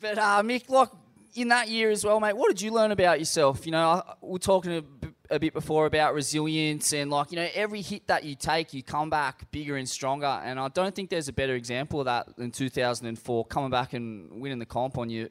But 0.00 0.16
uh, 0.18 0.42
Mick, 0.42 0.68
like 0.68 0.88
in 1.34 1.48
that 1.48 1.68
year 1.68 1.90
as 1.90 2.04
well, 2.04 2.20
mate, 2.20 2.36
what 2.36 2.48
did 2.48 2.62
you 2.62 2.72
learn 2.72 2.92
about 2.92 3.18
yourself? 3.18 3.66
You 3.66 3.72
know, 3.72 3.88
I- 3.88 4.14
we're 4.20 4.38
talking 4.38 4.84
a, 5.30 5.38
bit 5.38 5.52
before 5.52 5.86
about 5.86 6.14
resilience 6.14 6.92
and 6.92 7.10
like 7.10 7.30
you 7.30 7.36
know 7.36 7.48
every 7.54 7.82
hit 7.82 8.06
that 8.06 8.24
you 8.24 8.34
take, 8.34 8.74
you 8.74 8.82
come 8.82 9.10
back 9.10 9.50
bigger 9.50 9.76
and 9.76 9.88
stronger. 9.88 10.26
And 10.26 10.58
I 10.58 10.68
don't 10.68 10.94
think 10.94 11.10
there's 11.10 11.28
a 11.28 11.32
better 11.32 11.54
example 11.54 12.00
of 12.00 12.06
that 12.06 12.36
than 12.36 12.50
2004 12.50 13.44
coming 13.46 13.70
back 13.70 13.92
and 13.92 14.40
winning 14.40 14.58
the 14.58 14.66
comp 14.66 14.98
on 14.98 15.10
your 15.10 15.28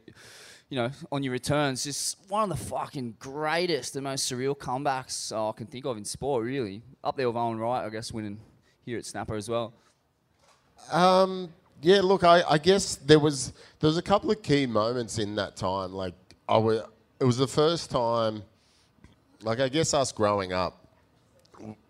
You 0.69 0.77
know, 0.77 0.91
on 1.11 1.23
your 1.23 1.33
returns, 1.33 1.83
just 1.83 2.17
one 2.27 2.43
of 2.43 2.49
the 2.49 2.65
fucking 2.65 3.15
greatest 3.19 3.95
and 3.95 4.03
most 4.03 4.31
surreal 4.31 4.55
comebacks 4.55 5.31
I 5.31 5.51
can 5.57 5.65
think 5.65 5.85
of 5.85 5.97
in 5.97 6.05
sport. 6.05 6.45
Really, 6.45 6.81
up 7.03 7.17
there 7.17 7.27
with 7.27 7.37
Owen 7.37 7.57
Wright, 7.57 7.85
I 7.85 7.89
guess, 7.89 8.11
winning 8.11 8.39
here 8.85 8.97
at 8.97 9.05
Snapper 9.05 9.35
as 9.35 9.49
well. 9.49 9.73
Um, 10.91 11.49
yeah, 11.81 12.01
look, 12.01 12.23
I, 12.23 12.43
I 12.49 12.57
guess 12.57 12.95
there 12.95 13.19
was 13.19 13.53
there 13.79 13.87
was 13.87 13.97
a 13.97 14.01
couple 14.01 14.31
of 14.31 14.41
key 14.41 14.65
moments 14.65 15.17
in 15.17 15.35
that 15.35 15.55
time. 15.55 15.93
Like 15.93 16.13
I 16.47 16.57
was, 16.57 16.81
it 17.19 17.23
was 17.23 17.37
the 17.37 17.47
first 17.47 17.89
time. 17.89 18.43
Like 19.41 19.59
I 19.59 19.69
guess 19.69 19.93
us 19.93 20.11
growing 20.11 20.51
up, 20.51 20.85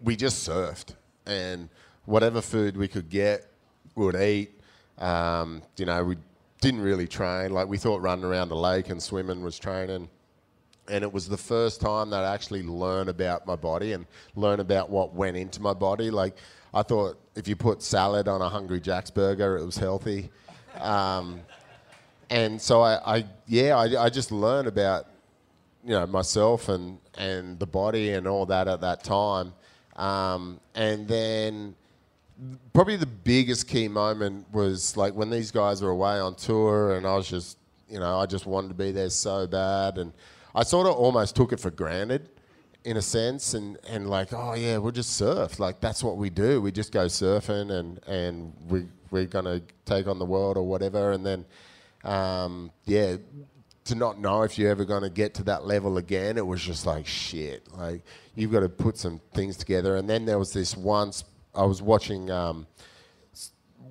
we 0.01 0.15
just 0.15 0.47
surfed 0.47 0.93
and 1.25 1.69
whatever 2.05 2.41
food 2.41 2.77
we 2.77 2.87
could 2.87 3.09
get, 3.09 3.47
we 3.95 4.05
would 4.05 4.15
eat. 4.15 4.51
Um, 4.97 5.61
you 5.77 5.85
know, 5.85 6.03
we 6.03 6.17
didn't 6.61 6.81
really 6.81 7.07
train. 7.07 7.51
Like 7.51 7.67
we 7.67 7.77
thought 7.77 8.01
running 8.01 8.25
around 8.25 8.49
the 8.49 8.55
lake 8.55 8.89
and 8.89 9.01
swimming 9.01 9.41
was 9.43 9.57
training. 9.57 10.09
And 10.89 11.03
it 11.03 11.11
was 11.11 11.27
the 11.27 11.37
first 11.37 11.81
time 11.81 12.09
that 12.11 12.23
I 12.23 12.33
actually 12.33 12.63
learned 12.63 13.09
about 13.09 13.45
my 13.45 13.55
body 13.55 13.93
and 13.93 14.05
learn 14.35 14.59
about 14.59 14.89
what 14.89 15.13
went 15.13 15.37
into 15.37 15.61
my 15.61 15.73
body. 15.73 16.11
Like 16.11 16.35
I 16.73 16.83
thought 16.83 17.19
if 17.35 17.47
you 17.47 17.55
put 17.55 17.81
salad 17.81 18.27
on 18.27 18.41
a 18.41 18.49
Hungry 18.49 18.79
Jack's 18.79 19.11
burger, 19.11 19.57
it 19.57 19.65
was 19.65 19.77
healthy. 19.77 20.29
Um, 20.79 21.41
and 22.29 22.61
so 22.61 22.81
I, 22.81 23.17
I 23.17 23.25
yeah, 23.47 23.75
I, 23.75 24.05
I 24.05 24.09
just 24.09 24.31
learned 24.31 24.67
about 24.67 25.07
you 25.83 25.91
know 25.91 26.05
myself 26.07 26.69
and 26.69 26.99
and 27.17 27.59
the 27.59 27.67
body 27.67 28.11
and 28.11 28.27
all 28.27 28.45
that 28.45 28.67
at 28.67 28.81
that 28.81 29.03
time. 29.03 29.53
Um, 29.95 30.59
and 30.75 31.07
then 31.07 31.75
probably 32.73 32.95
the 32.95 33.05
biggest 33.05 33.67
key 33.67 33.87
moment 33.87 34.45
was 34.53 34.95
like 34.95 35.13
when 35.13 35.29
these 35.29 35.51
guys 35.51 35.81
were 35.81 35.89
away 35.89 36.19
on 36.19 36.35
tour 36.35 36.95
and 36.95 37.05
I 37.05 37.15
was 37.15 37.27
just 37.27 37.57
you 37.89 37.99
know 37.99 38.17
I 38.17 38.25
just 38.25 38.45
wanted 38.45 38.69
to 38.69 38.73
be 38.75 38.91
there 38.91 39.09
so 39.09 39.47
bad. 39.47 39.97
And 39.97 40.13
I 40.55 40.63
sort 40.63 40.87
of 40.87 40.95
almost 40.95 41.35
took 41.35 41.51
it 41.51 41.59
for 41.59 41.71
granted 41.71 42.29
in 42.85 42.95
a 42.95 43.01
sense 43.01 43.53
and, 43.55 43.77
and 43.89 44.09
like 44.09 44.31
oh 44.31 44.53
yeah 44.53 44.77
we'll 44.77 44.91
just 44.91 45.15
surf. 45.17 45.59
Like 45.59 45.79
that's 45.79 46.03
what 46.03 46.17
we 46.17 46.29
do. 46.29 46.61
We 46.61 46.71
just 46.71 46.91
go 46.91 47.05
surfing 47.05 47.71
and 47.71 47.99
and 48.07 48.53
we 48.67 48.85
we're 49.11 49.25
gonna 49.25 49.61
take 49.85 50.07
on 50.07 50.19
the 50.19 50.25
world 50.25 50.57
or 50.57 50.63
whatever. 50.67 51.11
And 51.11 51.25
then 51.25 51.45
um, 52.03 52.71
yeah 52.85 53.17
to 53.89 53.95
not 53.95 54.19
know 54.19 54.43
if 54.43 54.57
you're 54.57 54.71
ever 54.71 54.85
going 54.85 55.03
to 55.03 55.09
get 55.09 55.33
to 55.35 55.43
that 55.43 55.65
level 55.65 55.97
again 55.97 56.37
it 56.37 56.45
was 56.45 56.61
just 56.61 56.85
like 56.85 57.05
shit 57.05 57.67
like 57.77 58.01
you've 58.35 58.51
got 58.51 58.61
to 58.61 58.69
put 58.69 58.97
some 58.97 59.19
things 59.33 59.57
together 59.57 59.97
and 59.97 60.09
then 60.09 60.25
there 60.25 60.39
was 60.39 60.53
this 60.53 60.75
once 60.75 61.23
I 61.53 61.63
was 61.63 61.81
watching 61.81 62.31
um, 62.31 62.67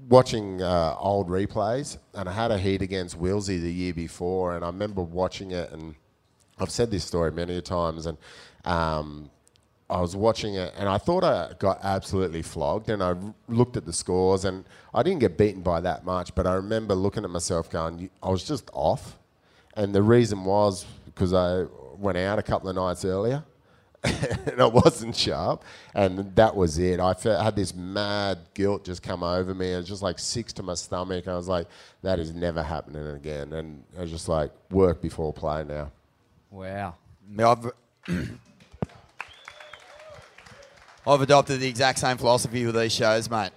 watching 0.08 0.62
uh, 0.62 0.94
old 0.98 1.28
replays 1.28 1.98
and 2.14 2.28
I 2.28 2.32
had 2.32 2.50
a 2.50 2.58
heat 2.58 2.82
against 2.82 3.20
Wilsey 3.20 3.60
the 3.60 3.72
year 3.72 3.92
before 3.92 4.56
and 4.56 4.64
I 4.64 4.68
remember 4.68 5.02
watching 5.02 5.50
it 5.50 5.70
and 5.72 5.94
I've 6.60 6.70
said 6.70 6.90
this 6.90 7.04
story 7.04 7.30
many 7.30 7.60
times, 7.60 8.06
and 8.06 8.18
um, 8.64 9.30
I 9.88 10.00
was 10.00 10.16
watching 10.16 10.54
it, 10.54 10.74
and 10.76 10.88
I 10.88 10.98
thought 10.98 11.24
I 11.24 11.52
got 11.58 11.78
absolutely 11.82 12.42
flogged. 12.42 12.90
And 12.90 13.02
I 13.02 13.14
looked 13.48 13.76
at 13.76 13.86
the 13.86 13.92
scores, 13.92 14.44
and 14.44 14.64
I 14.92 15.02
didn't 15.02 15.20
get 15.20 15.38
beaten 15.38 15.62
by 15.62 15.80
that 15.80 16.04
much. 16.04 16.34
But 16.34 16.46
I 16.46 16.54
remember 16.54 16.94
looking 16.94 17.24
at 17.24 17.30
myself, 17.30 17.70
going, 17.70 18.10
I 18.22 18.30
was 18.30 18.44
just 18.44 18.70
off, 18.72 19.18
and 19.78 19.94
the 19.94 20.02
reason 20.02 20.44
was 20.44 20.84
because 21.06 21.32
I 21.32 21.64
went 21.96 22.18
out 22.18 22.38
a 22.38 22.42
couple 22.42 22.68
of 22.68 22.76
nights 22.76 23.05
earlier. 23.05 23.44
and 24.05 24.60
I 24.60 24.66
wasn't 24.66 25.16
sharp, 25.16 25.64
and 25.92 26.34
that 26.36 26.55
was 26.55 26.78
it. 26.78 27.00
I 27.00 27.14
fe- 27.14 27.36
had 27.42 27.56
this 27.56 27.74
mad 27.74 28.38
guilt 28.55 28.84
just 28.84 29.02
come 29.02 29.24
over 29.24 29.52
me, 29.55 29.72
and 29.72 29.84
just 29.84 30.02
like 30.02 30.20
six 30.20 30.52
to 30.55 30.62
my 30.62 30.74
stomach. 30.74 31.26
I 31.26 31.34
was 31.34 31.48
like, 31.48 31.66
"That 32.02 32.20
is 32.20 32.32
never 32.32 32.62
happening 32.62 33.05
again." 33.09 33.52
And 33.55 33.82
I 33.96 34.02
was 34.02 34.10
just 34.12 34.28
like, 34.28 34.52
"Work 34.70 35.00
before 35.02 35.32
play 35.32 35.64
now." 35.64 35.90
Wow. 36.48 36.94
I've, 37.40 37.72
I've 41.06 41.20
adopted 41.20 41.59
the 41.59 41.68
exact 41.68 41.98
same 41.98 42.18
philosophy 42.18 42.64
with 42.66 42.76
these 42.76 42.92
shows, 42.92 43.28
mate. 43.28 43.50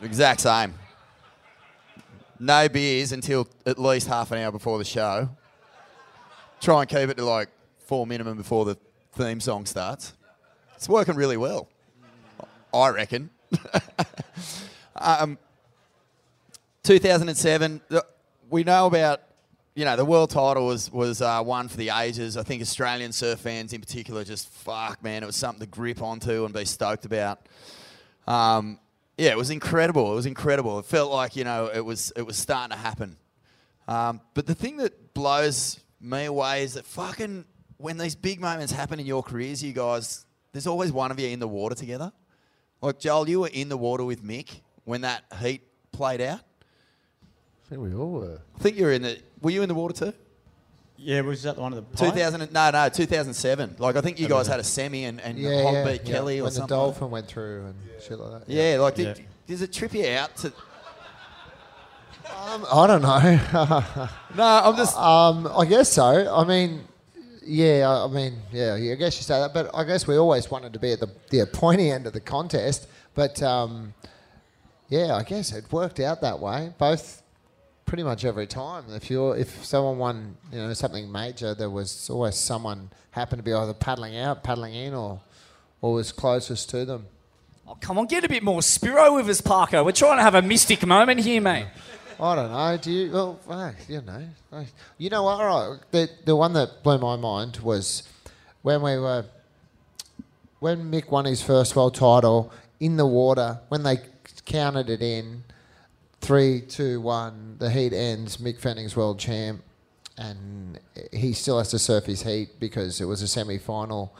Exact 0.00 0.40
same. 0.40 0.72
No 2.40 2.68
beers 2.68 3.12
until 3.12 3.48
at 3.66 3.78
least 3.78 4.06
half 4.06 4.30
an 4.30 4.38
hour 4.38 4.52
before 4.52 4.78
the 4.78 4.84
show. 4.84 5.28
Try 6.60 6.82
and 6.82 6.88
keep 6.88 7.08
it 7.08 7.16
to 7.16 7.24
like 7.24 7.48
four 7.78 8.06
minimum 8.06 8.36
before 8.36 8.64
the 8.64 8.76
theme 9.12 9.40
song 9.40 9.66
starts. 9.66 10.12
It's 10.76 10.88
working 10.88 11.16
really 11.16 11.36
well, 11.36 11.68
I 12.72 12.90
reckon. 12.90 13.30
um, 14.96 15.38
2007, 16.84 17.80
we 18.48 18.62
know 18.62 18.86
about, 18.86 19.22
you 19.74 19.84
know, 19.84 19.96
the 19.96 20.04
world 20.04 20.30
title 20.30 20.66
was, 20.66 20.92
was 20.92 21.20
uh, 21.20 21.42
won 21.44 21.68
for 21.68 21.76
the 21.76 21.90
ages. 21.90 22.36
I 22.36 22.44
think 22.44 22.62
Australian 22.62 23.12
surf 23.12 23.40
fans 23.40 23.72
in 23.72 23.80
particular 23.80 24.22
just, 24.22 24.48
fuck, 24.48 25.02
man, 25.02 25.22
it 25.22 25.26
was 25.26 25.36
something 25.36 25.60
to 25.60 25.66
grip 25.66 26.00
onto 26.00 26.44
and 26.44 26.54
be 26.54 26.64
stoked 26.64 27.04
about. 27.04 27.40
Um, 28.28 28.78
yeah, 29.18 29.30
it 29.30 29.36
was 29.36 29.50
incredible. 29.50 30.12
It 30.12 30.14
was 30.14 30.26
incredible. 30.26 30.78
It 30.78 30.84
felt 30.84 31.10
like, 31.10 31.34
you 31.34 31.44
know, 31.44 31.70
it 31.72 31.84
was, 31.84 32.12
it 32.16 32.22
was 32.22 32.36
starting 32.36 32.70
to 32.70 32.80
happen. 32.80 33.16
Um, 33.88 34.20
but 34.34 34.46
the 34.46 34.54
thing 34.54 34.76
that 34.78 35.12
blows 35.12 35.80
me 36.00 36.26
away 36.26 36.62
is 36.62 36.74
that 36.74 36.86
fucking 36.86 37.44
when 37.78 37.98
these 37.98 38.14
big 38.14 38.40
moments 38.40 38.72
happen 38.72 39.00
in 39.00 39.06
your 39.06 39.22
careers, 39.24 39.62
you 39.62 39.72
guys, 39.72 40.24
there's 40.52 40.68
always 40.68 40.92
one 40.92 41.10
of 41.10 41.18
you 41.18 41.28
in 41.28 41.40
the 41.40 41.48
water 41.48 41.74
together. 41.74 42.12
Like 42.80 43.00
Joel, 43.00 43.28
you 43.28 43.40
were 43.40 43.48
in 43.48 43.68
the 43.68 43.76
water 43.76 44.04
with 44.04 44.22
Mick 44.22 44.60
when 44.84 45.00
that 45.00 45.24
heat 45.40 45.62
played 45.90 46.20
out. 46.20 46.40
I 47.20 47.68
think 47.68 47.82
we 47.82 47.94
all 47.94 48.12
were. 48.12 48.40
I 48.56 48.58
think 48.60 48.76
you 48.76 48.86
were 48.86 48.92
in 48.92 49.02
the. 49.02 49.18
Were 49.42 49.50
you 49.50 49.62
in 49.62 49.68
the 49.68 49.74
water 49.74 49.94
too? 49.94 50.14
Yeah, 51.00 51.20
was 51.20 51.44
that 51.44 51.54
the 51.54 51.60
one 51.62 51.72
of 51.72 51.76
the 51.76 51.96
pipe? 51.96 52.12
2000. 52.12 52.52
No, 52.52 52.70
no, 52.70 52.88
2007. 52.88 53.76
Like 53.78 53.96
I 53.96 54.00
think 54.00 54.18
you 54.18 54.28
guys 54.28 54.48
had 54.48 54.58
a 54.58 54.64
semi 54.64 55.04
and, 55.04 55.20
and 55.20 55.38
Yeah, 55.38 55.62
Hog 55.62 55.74
yeah, 55.74 55.84
beat 55.84 56.00
yeah. 56.04 56.12
Kelly 56.12 56.40
or 56.40 56.44
when 56.44 56.52
the 56.52 56.56
something. 56.56 56.76
dolphin 56.76 57.10
went 57.10 57.28
through 57.28 57.66
and 57.66 57.74
shit 58.02 58.18
like 58.18 58.44
that. 58.46 58.52
yeah, 58.52 58.78
like 58.80 58.94
did, 58.96 59.24
does 59.46 59.62
it 59.62 59.72
trip 59.72 59.94
you 59.94 60.06
out 60.08 60.36
to? 60.38 60.52
Um, 62.36 62.66
I 62.72 62.86
don't 62.86 63.02
know. 63.02 64.08
no, 64.36 64.42
I'm 64.44 64.76
just. 64.76 64.96
Um, 64.96 65.46
I 65.56 65.64
guess 65.64 65.90
so. 65.92 66.04
I 66.34 66.44
mean, 66.44 66.84
yeah. 67.44 67.88
I 67.88 68.04
I 68.04 68.08
mean, 68.08 68.34
yeah. 68.52 68.74
I 68.74 68.94
guess 68.94 69.16
you 69.18 69.22
say 69.22 69.38
that, 69.40 69.54
but 69.54 69.70
I 69.74 69.84
guess 69.84 70.06
we 70.06 70.16
always 70.16 70.50
wanted 70.50 70.72
to 70.72 70.78
be 70.78 70.92
at 70.92 71.00
the 71.00 71.10
the 71.30 71.46
pointy 71.46 71.90
end 71.90 72.06
of 72.06 72.12
the 72.12 72.20
contest. 72.20 72.86
But 73.14 73.42
um, 73.42 73.94
yeah, 74.88 75.14
I 75.16 75.22
guess 75.22 75.52
it 75.52 75.70
worked 75.72 76.00
out 76.00 76.20
that 76.20 76.38
way. 76.38 76.72
Both 76.78 77.22
pretty 77.88 78.02
much 78.04 78.24
every 78.24 78.46
time. 78.46 78.84
If 78.90 79.10
you 79.10 79.32
if 79.32 79.64
someone 79.64 79.98
won, 79.98 80.36
you 80.52 80.58
know, 80.58 80.72
something 80.74 81.10
major, 81.10 81.54
there 81.54 81.70
was 81.70 82.08
always 82.10 82.36
someone 82.36 82.90
happened 83.10 83.40
to 83.40 83.42
be 83.42 83.52
either 83.52 83.74
paddling 83.74 84.16
out, 84.16 84.44
paddling 84.44 84.74
in, 84.74 84.94
or 84.94 85.20
or 85.80 85.94
was 85.94 86.12
closest 86.12 86.70
to 86.70 86.84
them. 86.84 87.06
Oh, 87.66 87.76
come 87.80 87.98
on, 87.98 88.06
get 88.06 88.24
a 88.24 88.28
bit 88.28 88.42
more 88.42 88.62
Spiro 88.62 89.16
with 89.16 89.28
us, 89.28 89.40
Parko. 89.40 89.84
We're 89.84 89.92
trying 89.92 90.18
to 90.18 90.22
have 90.22 90.34
a 90.34 90.42
mystic 90.42 90.86
moment 90.86 91.20
here, 91.20 91.40
mate. 91.40 91.66
I 92.20 92.34
don't 92.34 92.50
know. 92.50 92.76
Do 92.76 92.92
you? 92.92 93.10
Well, 93.46 93.74
you 93.88 94.02
know. 94.02 94.64
You 94.98 95.10
know 95.10 95.22
what? 95.22 95.40
All 95.40 95.70
right. 95.70 95.80
The 95.90 96.10
the 96.24 96.36
one 96.36 96.52
that 96.52 96.82
blew 96.82 96.98
my 96.98 97.16
mind 97.16 97.58
was 97.62 98.02
when 98.62 98.82
we 98.82 98.98
were 98.98 99.24
when 100.60 100.90
Mick 100.90 101.10
won 101.10 101.24
his 101.24 101.42
first 101.42 101.74
world 101.74 101.94
title 101.94 102.52
in 102.80 102.96
the 102.98 103.06
water. 103.06 103.60
When 103.68 103.82
they 103.82 103.98
counted 104.44 104.90
it 104.90 105.02
in 105.02 105.44
three, 106.20 106.60
two, 106.60 107.00
one, 107.00 107.56
the 107.58 107.70
heat 107.70 107.92
ends. 107.92 108.38
Mick 108.38 108.58
Fanning's 108.60 108.96
world 108.96 109.18
champ, 109.18 109.62
and 110.16 110.78
he 111.12 111.32
still 111.32 111.58
has 111.58 111.70
to 111.70 111.78
surf 111.78 112.06
his 112.06 112.22
heat 112.22 112.60
because 112.60 113.00
it 113.00 113.06
was 113.06 113.22
a 113.22 113.28
semi 113.28 113.58
final. 113.58 114.14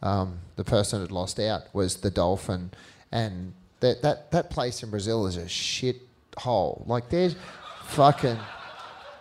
Um, 0.00 0.38
the 0.56 0.64
person 0.64 1.00
that 1.00 1.10
lost 1.10 1.40
out 1.40 1.62
was 1.74 1.96
the 1.96 2.10
Dolphin, 2.10 2.70
and 3.10 3.52
that, 3.80 4.02
that 4.02 4.30
that 4.30 4.50
place 4.50 4.82
in 4.82 4.90
Brazil 4.90 5.26
is 5.26 5.36
a 5.36 5.48
shit 5.48 6.02
hole. 6.36 6.84
Like 6.86 7.08
there's 7.10 7.34
fucking 7.86 8.38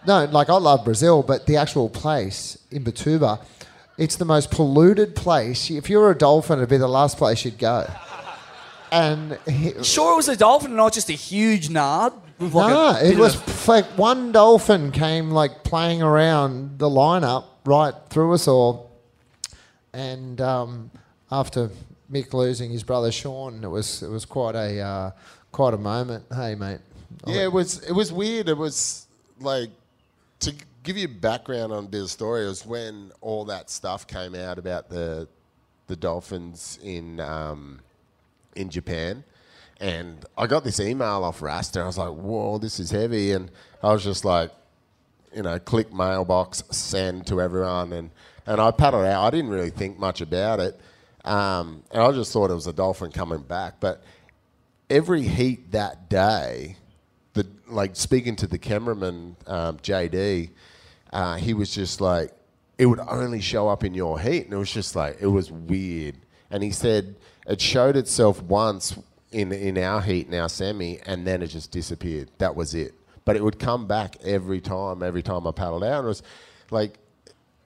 no, 0.06 0.26
like 0.26 0.50
I 0.50 0.58
love 0.58 0.86
Brazil, 0.86 1.24
but 1.24 1.46
the 1.48 1.58
actual 1.58 1.90
place 1.90 2.58
in 2.72 2.84
Batuba, 2.84 3.44
it's 3.98 4.16
the 4.16 4.26
most 4.26 4.52
polluted 4.52 5.16
place. 5.16 5.70
If 5.70 5.90
you 5.90 5.98
were 5.98 6.12
a 6.12 6.18
dolphin, 6.18 6.60
it'd 6.60 6.70
be 6.70 6.78
the 6.78 6.88
last 6.88 7.18
place 7.18 7.44
you'd 7.44 7.58
go. 7.58 7.86
And 8.92 9.38
he, 9.48 9.84
Sure, 9.84 10.14
it 10.14 10.18
was 10.18 10.30
a 10.30 10.38
dolphin, 10.38 10.76
not 10.76 10.94
just 10.94 11.10
a 11.10 11.14
huge 11.14 11.70
nard. 11.70 12.14
With 12.40 12.54
like 12.54 12.70
no, 12.74 12.90
a 12.90 13.12
it 13.12 13.18
was 13.18 13.36
of- 13.36 13.48
f- 13.50 13.68
like 13.68 13.86
one 13.98 14.32
dolphin 14.32 14.92
came 14.92 15.32
like 15.32 15.64
playing 15.64 16.02
around 16.04 16.78
the 16.80 16.88
lineup 16.90 17.46
right 17.66 17.94
through 18.10 18.34
us 18.34 18.48
all. 18.48 18.92
And 19.94 20.40
um, 20.40 20.92
after 21.32 21.72
Mick 22.12 22.34
losing 22.34 22.70
his 22.72 22.84
brother 22.84 23.12
Sean, 23.12 23.64
it 23.64 23.68
was 23.68 24.04
it 24.04 24.10
was 24.10 24.26
quite 24.26 24.56
a 24.56 24.80
uh, 24.80 25.12
quite 25.52 25.74
a 25.74 25.78
moment. 25.78 26.26
Hey, 26.34 26.54
mate. 26.56 26.80
Yeah, 27.26 27.44
it 27.44 27.52
was 27.52 27.80
it 27.84 27.94
was 27.94 28.14
weird. 28.14 28.50
It 28.50 28.58
was 28.58 29.08
like 29.40 29.72
to 30.42 30.54
give 30.84 30.96
you 30.98 31.08
background 31.08 31.74
on 31.74 31.86
a 31.86 31.88
bit 31.88 32.04
of 32.04 32.12
story, 32.12 32.46
it 32.46 32.48
was 32.50 32.66
when 32.66 33.12
all 33.22 33.46
that 33.46 33.70
stuff 33.72 34.06
came 34.06 34.36
out 34.36 34.60
about 34.60 34.90
the 34.90 35.28
the 35.88 35.96
dolphins 35.96 36.78
in 36.84 37.20
um, 37.20 37.80
in 38.58 38.70
Japan, 38.70 39.24
and 39.80 40.26
I 40.38 40.48
got 40.48 40.64
this 40.64 40.80
email 40.80 41.24
off 41.24 41.42
Rasta. 41.42 41.82
I 41.82 41.86
was 41.86 41.98
like, 41.98 42.14
"Whoa, 42.14 42.58
this 42.58 42.80
is 42.80 42.92
heavy," 42.92 43.32
and 43.32 43.52
I 43.82 43.94
was 43.94 44.04
just 44.04 44.26
like, 44.26 44.52
you 45.34 45.44
know, 45.44 45.60
click 45.60 45.94
mailbox, 45.94 46.64
send 46.72 47.28
to 47.28 47.40
everyone, 47.40 47.94
and 47.94 48.10
and 48.46 48.60
I 48.60 48.72
paddled 48.72 49.06
out. 49.06 49.24
I 49.24 49.30
didn't 49.30 49.52
really 49.52 49.70
think 49.70 50.00
much 50.00 50.22
about 50.22 50.60
it, 50.60 50.80
um, 51.24 51.84
and 51.92 52.02
I 52.02 52.12
just 52.12 52.34
thought 52.34 52.52
it 52.52 52.56
was 52.56 52.68
a 52.68 52.74
dolphin 52.74 53.12
coming 53.12 53.42
back, 53.42 53.80
but 53.80 54.04
every 54.90 55.24
heat 55.24 55.72
that 55.72 56.10
day, 56.10 56.78
the 57.34 57.46
like 57.68 57.96
speaking 57.96 58.36
to 58.38 58.48
the 58.48 58.58
cameraman 58.58 59.36
um, 59.46 59.78
JD, 59.78 60.50
uh, 61.12 61.36
he 61.36 61.54
was 61.54 61.74
just 61.74 62.02
like, 62.02 62.32
it 62.78 62.86
would 62.86 63.00
only 63.00 63.42
show 63.42 63.68
up 63.68 63.84
in 63.84 63.94
your 63.94 64.20
heat, 64.20 64.46
and 64.46 64.54
it 64.54 64.58
was 64.58 64.72
just 64.72 64.96
like 64.96 65.18
it 65.20 65.28
was 65.28 65.52
weird. 65.52 66.16
And 66.50 66.64
he 66.64 66.72
said 66.72 67.16
it 67.48 67.62
showed 67.62 67.96
itself 67.96 68.42
once 68.44 68.98
in 69.32 69.52
in 69.52 69.78
our 69.78 70.02
heat, 70.02 70.28
in 70.28 70.34
our 70.34 70.50
semi, 70.50 71.00
and 71.06 71.26
then 71.26 71.42
it 71.42 71.48
just 71.48 71.72
disappeared. 71.72 72.30
That 72.38 72.56
was 72.56 72.76
it. 72.76 72.94
But 73.26 73.36
it 73.36 73.44
would 73.44 73.60
come 73.60 73.88
back 73.88 74.16
every 74.24 74.62
time, 74.62 75.04
every 75.04 75.22
time 75.22 75.48
I 75.48 75.52
paddled 75.52 75.84
out. 75.84 76.00
And 76.00 76.06
it 76.06 76.10
was 76.10 76.24
like, 76.72 76.98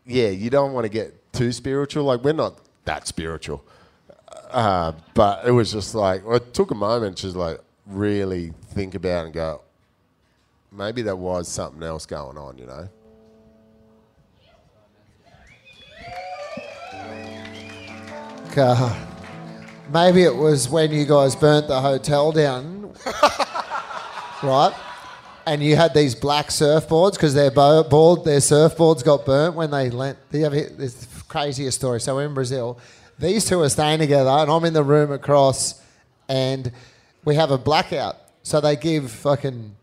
yeah, 0.05 0.29
you 0.29 0.49
don't 0.49 0.73
want 0.73 0.85
to 0.85 0.89
get 0.89 1.33
too 1.33 1.51
spiritual. 1.51 2.05
Like 2.05 2.23
we're 2.23 2.33
not 2.33 2.59
that 2.85 3.07
spiritual. 3.07 3.63
Uh, 4.49 4.93
but 5.13 5.45
it 5.45 5.51
was 5.51 5.71
just 5.71 5.95
like 5.95 6.25
well, 6.25 6.37
it 6.37 6.53
took 6.53 6.71
a 6.71 6.75
moment 6.75 7.17
to 7.19 7.27
like 7.29 7.59
really 7.85 8.53
think 8.73 8.95
about 8.95 9.25
and 9.25 9.33
go, 9.33 9.61
maybe 10.71 11.01
there 11.01 11.15
was 11.15 11.47
something 11.47 11.83
else 11.83 12.05
going 12.05 12.37
on, 12.37 12.57
you 12.57 12.65
know. 12.65 12.89
God. 18.53 19.10
Maybe 19.91 20.23
it 20.23 20.35
was 20.35 20.69
when 20.69 20.91
you 20.91 21.05
guys 21.05 21.35
burnt 21.35 21.67
the 21.67 21.81
hotel 21.81 22.31
down, 22.31 22.93
right? 24.43 24.73
And 25.45 25.61
you 25.61 25.75
had 25.75 25.93
these 25.93 26.15
black 26.15 26.47
surfboards 26.47 27.13
because 27.13 27.33
their 27.33 27.51
bo- 27.51 27.83
board, 27.83 28.23
their 28.23 28.39
surfboards 28.39 29.03
got 29.03 29.25
burnt 29.25 29.55
when 29.55 29.69
they 29.71 29.89
lent. 29.89 30.17
You 30.31 30.43
have 30.43 30.53
this 30.53 31.07
craziest 31.27 31.77
story. 31.77 31.99
So 31.99 32.15
we're 32.15 32.25
in 32.25 32.33
Brazil, 32.33 32.79
these 33.19 33.43
two 33.43 33.61
are 33.61 33.69
staying 33.69 33.99
together, 33.99 34.29
and 34.29 34.49
I'm 34.49 34.63
in 34.63 34.73
the 34.73 34.83
room 34.83 35.11
across, 35.11 35.81
and 36.29 36.71
we 37.25 37.35
have 37.35 37.51
a 37.51 37.57
blackout. 37.57 38.15
So 38.43 38.61
they 38.61 38.77
give 38.77 39.11
fucking 39.11 39.75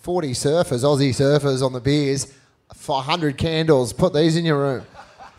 40 0.00 0.30
surfers, 0.32 0.82
Aussie 0.82 1.10
surfers 1.10 1.64
on 1.64 1.72
the 1.72 1.80
beers, 1.80 2.34
400 2.74 3.38
candles. 3.38 3.92
Put 3.92 4.12
these 4.12 4.36
in 4.36 4.44
your 4.44 4.58
room. 4.58 4.86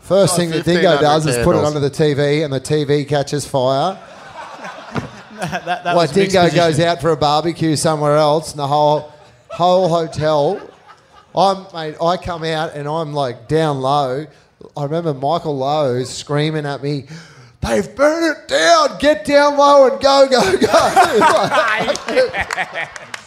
First 0.06 0.34
Oh, 0.34 0.36
thing 0.36 0.50
the 0.50 0.62
dingo 0.62 1.00
does 1.00 1.26
is 1.26 1.34
put 1.38 1.56
it 1.56 1.62
candles. 1.62 1.74
under 1.74 1.80
the 1.80 1.90
TV, 1.90 2.44
and 2.44 2.52
the 2.52 2.60
TV 2.60 3.08
catches 3.08 3.44
fire. 3.44 3.98
that, 5.40 5.64
that 5.64 5.96
well, 5.96 6.06
dingo 6.06 6.48
goes 6.50 6.78
out 6.78 7.00
for 7.00 7.10
a 7.10 7.16
barbecue 7.16 7.74
somewhere 7.74 8.16
else, 8.16 8.52
and 8.52 8.60
the 8.60 8.68
whole 8.68 9.12
whole 9.50 9.88
hotel. 9.88 10.60
I'm 11.34 11.66
mate. 11.74 11.96
I 12.00 12.16
come 12.18 12.44
out 12.44 12.74
and 12.74 12.86
I'm 12.86 13.12
like 13.14 13.48
down 13.48 13.80
low. 13.80 14.26
I 14.76 14.82
remember 14.84 15.12
Michael 15.12 15.56
Lowe 15.58 16.04
screaming 16.04 16.66
at 16.66 16.82
me. 16.82 17.06
They've 17.60 17.94
burned 17.96 18.36
it 18.36 18.48
down. 18.48 18.98
Get 19.00 19.24
down 19.24 19.58
low 19.58 19.90
and 19.90 20.00
go, 20.00 20.28
go, 20.30 20.56
go. 20.56 20.68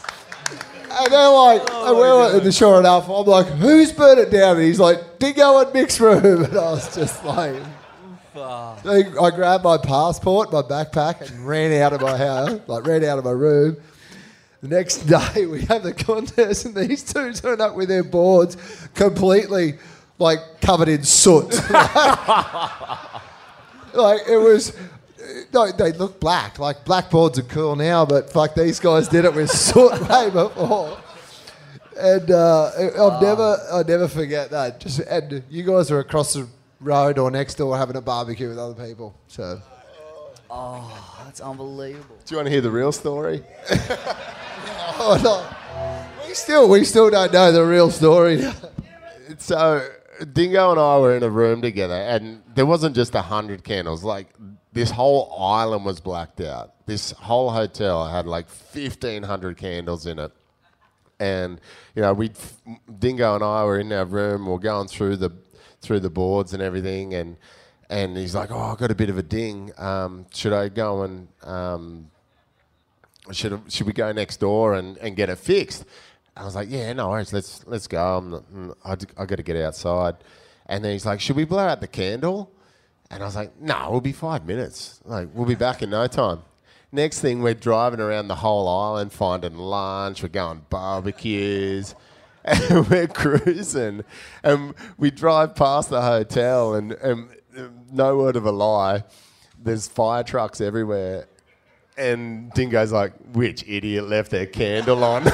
And 0.91 1.11
they're 1.11 1.29
like, 1.29 1.61
oh 1.69 1.89
and 1.89 1.97
we're 1.97 2.41
and 2.41 2.53
sure 2.53 2.79
enough, 2.79 3.09
I'm 3.09 3.25
like, 3.25 3.47
who's 3.47 3.91
burnt 3.91 4.19
it 4.19 4.31
down? 4.31 4.57
And 4.57 4.65
he's 4.65 4.79
like, 4.79 5.19
Dingo 5.19 5.59
and 5.59 5.73
Mick's 5.73 5.99
Room. 5.99 6.43
And 6.45 6.57
I 6.57 6.71
was 6.71 6.95
just 6.95 7.23
like, 7.23 7.55
Fuck. 8.33 8.85
I 8.85 9.03
I 9.21 9.31
grabbed 9.31 9.63
my 9.63 9.77
passport, 9.77 10.51
my 10.51 10.61
backpack, 10.61 11.29
and 11.29 11.47
ran 11.47 11.71
out 11.81 11.93
of 11.93 12.01
my 12.01 12.17
house, 12.17 12.59
like 12.67 12.85
ran 12.85 13.03
out 13.03 13.17
of 13.17 13.25
my 13.25 13.31
room. 13.31 13.77
The 14.61 14.67
next 14.67 14.97
day, 15.07 15.45
we 15.45 15.61
have 15.63 15.83
the 15.83 15.93
contest, 15.93 16.65
and 16.65 16.75
these 16.75 17.03
two 17.03 17.33
turn 17.33 17.61
up 17.61 17.75
with 17.75 17.89
their 17.89 18.03
boards 18.03 18.57
completely 18.93 19.79
like 20.19 20.61
covered 20.61 20.89
in 20.89 21.03
soot. 21.03 21.49
like 21.71 22.99
it 24.27 24.37
was. 24.37 24.77
No, 25.53 25.71
they 25.71 25.91
look 25.91 26.19
black. 26.19 26.59
Like 26.59 26.85
blackboards 26.85 27.39
are 27.39 27.43
cool 27.43 27.75
now, 27.75 28.05
but 28.05 28.31
fuck, 28.31 28.55
these 28.55 28.79
guys 28.79 29.07
did 29.07 29.25
it 29.25 29.33
with 29.33 29.49
soot 29.49 29.91
way 30.09 30.29
before. 30.33 30.97
And 31.97 32.31
uh, 32.31 32.71
I've 32.77 33.21
never, 33.21 33.57
I'll 33.71 33.83
never 33.83 34.07
forget 34.07 34.51
that. 34.51 34.79
Just 34.79 34.99
and 34.99 35.43
you 35.49 35.63
guys 35.63 35.91
are 35.91 35.99
across 35.99 36.33
the 36.33 36.47
road 36.79 37.17
or 37.17 37.29
next 37.29 37.55
door 37.55 37.77
having 37.77 37.97
a 37.97 38.01
barbecue 38.01 38.47
with 38.47 38.57
other 38.57 38.85
people. 38.85 39.13
So 39.27 39.61
Oh, 40.49 41.21
that's 41.23 41.41
unbelievable. 41.41 42.17
Do 42.25 42.33
you 42.33 42.37
want 42.37 42.47
to 42.47 42.51
hear 42.51 42.61
the 42.61 42.71
real 42.71 42.91
story? 42.91 43.43
oh, 44.99 45.19
no. 45.23 46.27
we 46.27 46.33
still, 46.33 46.67
we 46.67 46.83
still 46.85 47.09
don't 47.11 47.31
know 47.31 47.51
the 47.51 47.63
real 47.63 47.91
story. 47.91 48.41
so 49.37 49.87
Dingo 50.33 50.71
and 50.71 50.79
I 50.79 50.97
were 50.97 51.15
in 51.15 51.21
a 51.21 51.29
room 51.29 51.61
together, 51.61 51.93
and 51.93 52.41
there 52.55 52.65
wasn't 52.65 52.95
just 52.95 53.13
a 53.13 53.21
hundred 53.21 53.63
candles. 53.63 54.03
Like 54.03 54.27
this 54.73 54.91
whole 54.91 55.35
island 55.39 55.85
was 55.85 55.99
blacked 55.99 56.41
out. 56.41 56.73
This 56.85 57.11
whole 57.11 57.51
hotel 57.51 58.07
had 58.07 58.25
like 58.25 58.49
fifteen 58.49 59.23
hundred 59.23 59.57
candles 59.57 60.05
in 60.05 60.19
it, 60.19 60.31
and 61.19 61.59
you 61.95 62.01
know, 62.01 62.13
we 62.13 62.31
Dingo 62.99 63.35
and 63.35 63.43
I 63.43 63.63
were 63.63 63.79
in 63.79 63.91
our 63.91 64.05
room. 64.05 64.45
We 64.45 64.53
are 64.53 64.59
going 64.59 64.87
through 64.87 65.17
the 65.17 65.31
through 65.81 66.01
the 66.01 66.09
boards 66.09 66.53
and 66.53 66.61
everything, 66.61 67.13
and 67.13 67.37
and 67.89 68.15
he's 68.15 68.35
like, 68.35 68.51
"Oh, 68.51 68.57
I 68.59 68.75
got 68.75 68.91
a 68.91 68.95
bit 68.95 69.09
of 69.09 69.17
a 69.17 69.23
ding. 69.23 69.71
Um, 69.77 70.25
should 70.33 70.53
I 70.53 70.69
go 70.69 71.03
and 71.03 71.27
um, 71.43 72.11
should 73.31 73.59
should 73.69 73.87
we 73.87 73.93
go 73.93 74.11
next 74.11 74.37
door 74.37 74.75
and, 74.75 74.97
and 74.99 75.15
get 75.15 75.29
it 75.29 75.37
fixed?" 75.37 75.85
I 76.37 76.45
was 76.45 76.55
like, 76.55 76.69
"Yeah, 76.69 76.93
no 76.93 77.09
worries. 77.09 77.33
Let's 77.33 77.65
let's 77.65 77.87
go. 77.87 78.17
I'm, 78.17 78.31
mm, 78.31 78.75
I 79.17 79.25
got 79.25 79.35
to 79.37 79.43
get 79.43 79.57
outside." 79.57 80.15
And 80.67 80.83
then 80.83 80.91
he's 80.91 81.05
like, 81.05 81.19
"Should 81.19 81.35
we 81.35 81.45
blow 81.45 81.67
out 81.67 81.81
the 81.81 81.87
candle?" 81.87 82.51
And 83.11 83.23
I 83.23 83.25
was 83.25 83.35
like, 83.35 83.59
"No, 83.59 83.87
we'll 83.91 84.01
be 84.01 84.11
five 84.11 84.45
minutes. 84.45 84.99
Like 85.05 85.29
we'll 85.33 85.47
be 85.47 85.55
back 85.55 85.81
in 85.81 85.89
no 85.89 86.07
time." 86.07 86.41
Next 86.91 87.19
thing, 87.19 87.41
we're 87.41 87.53
driving 87.53 87.99
around 87.99 88.29
the 88.29 88.35
whole 88.35 88.67
island, 88.67 89.11
finding 89.11 89.55
lunch. 89.55 90.23
We're 90.23 90.29
going 90.29 90.65
barbecues. 90.69 91.95
And 92.45 92.89
we're 92.89 93.07
cruising, 93.07 94.05
and 94.43 94.73
we 94.97 95.11
drive 95.11 95.55
past 95.55 95.89
the 95.89 96.01
hotel, 96.01 96.73
and, 96.73 96.93
and 96.93 97.27
no 97.91 98.17
word 98.17 98.37
of 98.37 98.45
a 98.45 98.51
lie, 98.51 99.03
there's 99.61 99.87
fire 99.87 100.23
trucks 100.23 100.61
everywhere. 100.61 101.27
And 101.97 102.51
Dingo's 102.53 102.91
like, 102.93 103.11
which 103.33 103.63
idiot 103.67 104.07
left 104.07 104.31
their 104.31 104.45
candle 104.45 105.03
on? 105.03 105.23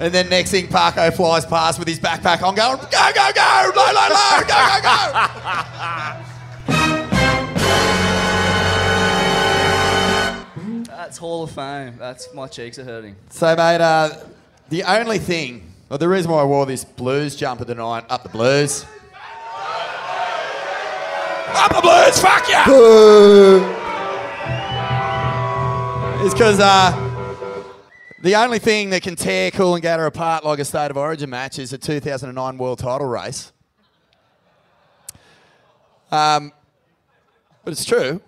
And 0.00 0.14
then 0.14 0.28
next 0.28 0.52
thing, 0.52 0.68
Parko 0.68 1.12
flies 1.12 1.44
past 1.44 1.80
with 1.80 1.88
his 1.88 1.98
backpack 1.98 2.44
on, 2.44 2.54
going, 2.54 2.76
go, 2.76 2.86
go, 2.86 3.30
go, 3.34 3.72
low, 3.74 3.92
low, 3.92 4.08
low, 4.08 4.40
go, 4.46 4.46
go, 4.46 4.78
go. 4.82 4.92
That's 10.86 11.18
Hall 11.18 11.42
of 11.42 11.50
Fame. 11.50 11.96
That's 11.98 12.32
my 12.32 12.46
cheeks 12.46 12.78
are 12.78 12.84
hurting. 12.84 13.16
So, 13.30 13.56
mate, 13.56 13.80
uh, 13.80 14.10
the 14.68 14.84
only 14.84 15.18
thing, 15.18 15.68
well, 15.88 15.98
the 15.98 16.08
reason 16.08 16.30
why 16.30 16.42
I 16.42 16.44
wore 16.44 16.64
this 16.64 16.84
blues 16.84 17.34
jumper 17.34 17.64
tonight, 17.64 18.04
up 18.08 18.22
the 18.22 18.28
blues. 18.28 18.84
Up 21.54 21.74
the 21.74 21.80
blues, 21.80 22.20
fuck 22.20 22.48
ya! 22.48 22.66
is 26.24 26.32
because 26.34 26.60
uh, 26.60 27.07
the 28.20 28.34
only 28.34 28.58
thing 28.58 28.90
that 28.90 29.02
can 29.02 29.14
tear 29.14 29.50
Coolangatta 29.50 30.06
apart 30.06 30.44
like 30.44 30.58
a 30.58 30.64
State 30.64 30.90
of 30.90 30.96
Origin 30.96 31.30
match 31.30 31.58
is 31.58 31.72
a 31.72 31.78
2009 31.78 32.58
World 32.58 32.80
Title 32.80 33.06
race. 33.06 33.52
Um, 36.10 36.52
but 37.64 37.72
it's 37.72 37.84
true. 37.84 38.20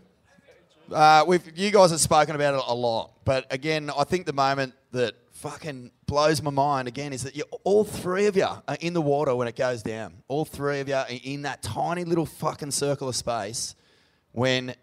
Uh, 0.92 1.24
we've, 1.26 1.42
you 1.58 1.70
guys 1.70 1.90
have 1.90 2.00
spoken 2.00 2.34
about 2.36 2.54
it 2.54 2.62
a 2.66 2.74
lot, 2.74 3.12
but 3.24 3.46
again, 3.50 3.90
I 3.96 4.04
think 4.04 4.26
the 4.26 4.32
moment 4.32 4.74
that 4.92 5.14
fucking 5.32 5.90
blows 6.06 6.42
my 6.42 6.50
mind 6.50 6.86
again 6.86 7.12
is 7.12 7.22
that 7.22 7.34
you, 7.34 7.44
all 7.64 7.84
three 7.84 8.26
of 8.26 8.36
you 8.36 8.44
are 8.44 8.76
in 8.80 8.92
the 8.92 9.00
water 9.00 9.34
when 9.34 9.48
it 9.48 9.56
goes 9.56 9.82
down. 9.82 10.22
All 10.28 10.44
three 10.44 10.80
of 10.80 10.88
you 10.88 10.94
are 10.94 11.06
in 11.08 11.42
that 11.42 11.62
tiny 11.62 12.04
little 12.04 12.26
fucking 12.26 12.72
circle 12.72 13.08
of 13.08 13.16
space 13.16 13.74
when 14.32 14.74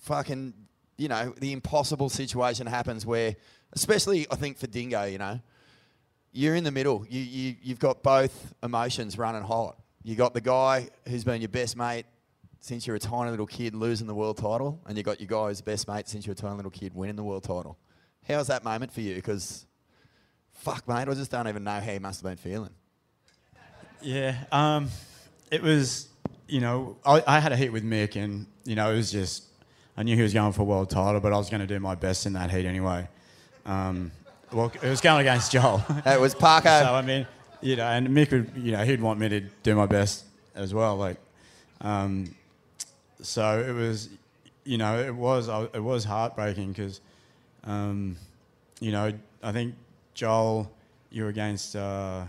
fucking, 0.00 0.54
you 0.96 1.08
know, 1.08 1.34
the 1.38 1.52
impossible 1.52 2.08
situation 2.08 2.66
happens 2.66 3.04
where, 3.04 3.36
especially 3.72 4.26
I 4.30 4.36
think 4.36 4.58
for 4.58 4.66
Dingo, 4.66 5.04
you 5.04 5.18
know, 5.18 5.40
you're 6.32 6.54
in 6.54 6.64
the 6.64 6.70
middle. 6.70 7.06
You, 7.08 7.20
you, 7.20 7.56
you've 7.62 7.78
got 7.78 8.02
both 8.02 8.54
emotions 8.62 9.16
running 9.16 9.42
hot. 9.42 9.78
You 10.02 10.16
got 10.16 10.34
the 10.34 10.40
guy 10.40 10.88
who's 11.08 11.24
been 11.24 11.40
your 11.40 11.48
best 11.48 11.76
mate 11.76 12.06
since 12.60 12.86
you're 12.86 12.96
a 12.96 13.00
tiny 13.00 13.30
little 13.30 13.46
kid 13.46 13.74
losing 13.74 14.06
the 14.06 14.14
world 14.14 14.38
title, 14.38 14.80
and 14.86 14.96
you 14.96 15.02
got 15.02 15.20
your 15.20 15.28
guy 15.28 15.48
who's 15.48 15.60
best 15.60 15.86
mate 15.86 16.08
since 16.08 16.26
you're 16.26 16.32
a 16.32 16.36
tiny 16.36 16.56
little 16.56 16.70
kid 16.70 16.94
winning 16.94 17.16
the 17.16 17.22
world 17.22 17.44
title. 17.44 17.78
How 18.26 18.38
was 18.38 18.46
that 18.46 18.64
moment 18.64 18.92
for 18.92 19.00
you? 19.00 19.14
Because, 19.14 19.66
fuck, 20.52 20.88
mate, 20.88 21.08
I 21.08 21.14
just 21.14 21.30
don't 21.30 21.46
even 21.46 21.62
know 21.62 21.78
how 21.78 21.92
you 21.92 22.00
must 22.00 22.22
have 22.22 22.30
been 22.30 22.38
feeling. 22.38 22.70
Yeah, 24.00 24.36
um, 24.50 24.88
it 25.50 25.62
was. 25.62 26.08
You 26.46 26.60
know, 26.60 26.98
I, 27.06 27.22
I 27.26 27.40
had 27.40 27.52
a 27.52 27.56
hit 27.56 27.72
with 27.72 27.84
Mick, 27.84 28.16
and 28.16 28.46
you 28.64 28.76
know, 28.76 28.92
it 28.92 28.96
was 28.96 29.12
just. 29.12 29.44
I 29.96 30.02
knew 30.02 30.16
he 30.16 30.22
was 30.22 30.34
going 30.34 30.52
for 30.52 30.62
a 30.62 30.64
world 30.64 30.90
title, 30.90 31.20
but 31.20 31.32
I 31.32 31.36
was 31.36 31.50
going 31.50 31.60
to 31.60 31.66
do 31.66 31.78
my 31.78 31.94
best 31.94 32.26
in 32.26 32.32
that 32.32 32.50
heat 32.50 32.66
anyway. 32.66 33.08
Um, 33.64 34.10
well, 34.52 34.72
it 34.82 34.88
was 34.88 35.00
going 35.00 35.20
against 35.20 35.52
Joel. 35.52 35.84
It 36.04 36.20
was 36.20 36.34
Parko. 36.34 36.62
so 36.82 36.94
I 36.94 37.02
mean, 37.02 37.26
you 37.60 37.76
know, 37.76 37.86
and 37.86 38.08
Mick 38.08 38.30
would, 38.30 38.52
you 38.56 38.72
know, 38.72 38.84
he'd 38.84 39.00
want 39.00 39.18
me 39.18 39.28
to 39.28 39.40
do 39.62 39.74
my 39.74 39.86
best 39.86 40.24
as 40.54 40.74
well. 40.74 40.96
Like, 40.96 41.16
um, 41.80 42.34
so 43.22 43.60
it 43.60 43.72
was, 43.72 44.10
you 44.64 44.78
know, 44.78 44.98
it 45.00 45.14
was 45.14 45.48
it 45.48 45.82
was 45.82 46.04
heartbreaking 46.04 46.72
because, 46.72 47.00
um, 47.64 48.16
you 48.80 48.92
know, 48.92 49.12
I 49.42 49.52
think 49.52 49.74
Joel, 50.14 50.70
you 51.10 51.24
were 51.24 51.30
against 51.30 51.76
uh, 51.76 52.24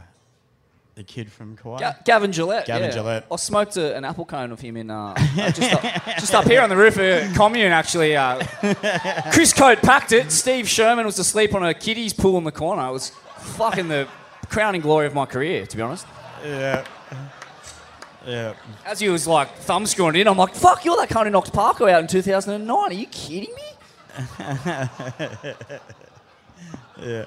the 0.96 1.04
kid 1.04 1.32
from 1.32 1.58
Kauai. 1.58 1.80
Ga- 1.80 1.96
Gavin 2.06 2.32
Gillette. 2.32 2.66
Gavin 2.66 2.90
yeah. 2.90 2.96
Gillette. 2.96 3.26
I 3.30 3.36
smoked 3.36 3.76
a, 3.78 3.96
an 3.96 4.06
apple 4.06 4.26
cone 4.26 4.52
of 4.52 4.62
him 4.62 4.78
in 4.78 4.90
uh, 4.90 5.14
uh, 5.18 5.52
just, 5.52 5.74
up, 5.74 6.06
just 6.18 6.34
up 6.34 6.46
here 6.46 6.62
on 6.62 6.70
the 6.70 6.78
roof 6.78 6.98
of 6.98 7.36
commune. 7.36 7.72
Actually, 7.72 8.16
uh, 8.16 8.42
Chris 9.34 9.52
Cote 9.54 9.82
packed 9.82 10.14
it. 10.14 10.32
Steve 10.32 10.68
Sherman 10.70 11.06
was 11.06 11.20
asleep 11.20 11.54
on 11.54 11.66
a 11.66 11.74
kiddies 11.74 12.14
pool 12.14 12.38
in 12.38 12.46
the 12.46 12.52
corner. 12.52 12.88
It 12.88 12.94
was 12.94 13.10
fucking 13.38 13.90
the 13.90 14.08
crowning 14.50 14.82
glory 14.82 15.06
of 15.06 15.14
my 15.14 15.26
career, 15.26 15.66
to 15.66 15.76
be 15.78 15.84
honest. 15.84 16.08
Yeah. 16.44 16.86
Yeah. 18.26 18.54
As 18.86 19.00
he 19.00 19.10
was 19.10 19.28
like 19.28 19.54
thumb 19.58 19.86
screwing 19.86 20.16
it 20.16 20.22
in, 20.22 20.28
I'm 20.28 20.38
like, 20.38 20.56
"Fuck, 20.56 20.84
you're 20.84 20.98
that 20.98 21.10
kind 21.10 21.28
of 21.28 21.34
knocked 21.34 21.54
Parko 21.54 21.92
out 21.92 22.02
in 22.02 22.08
2009. 22.08 22.76
Are 22.76 22.92
you 22.94 23.06
kidding 23.08 23.54
me?" 23.54 23.62
yeah. 27.00 27.26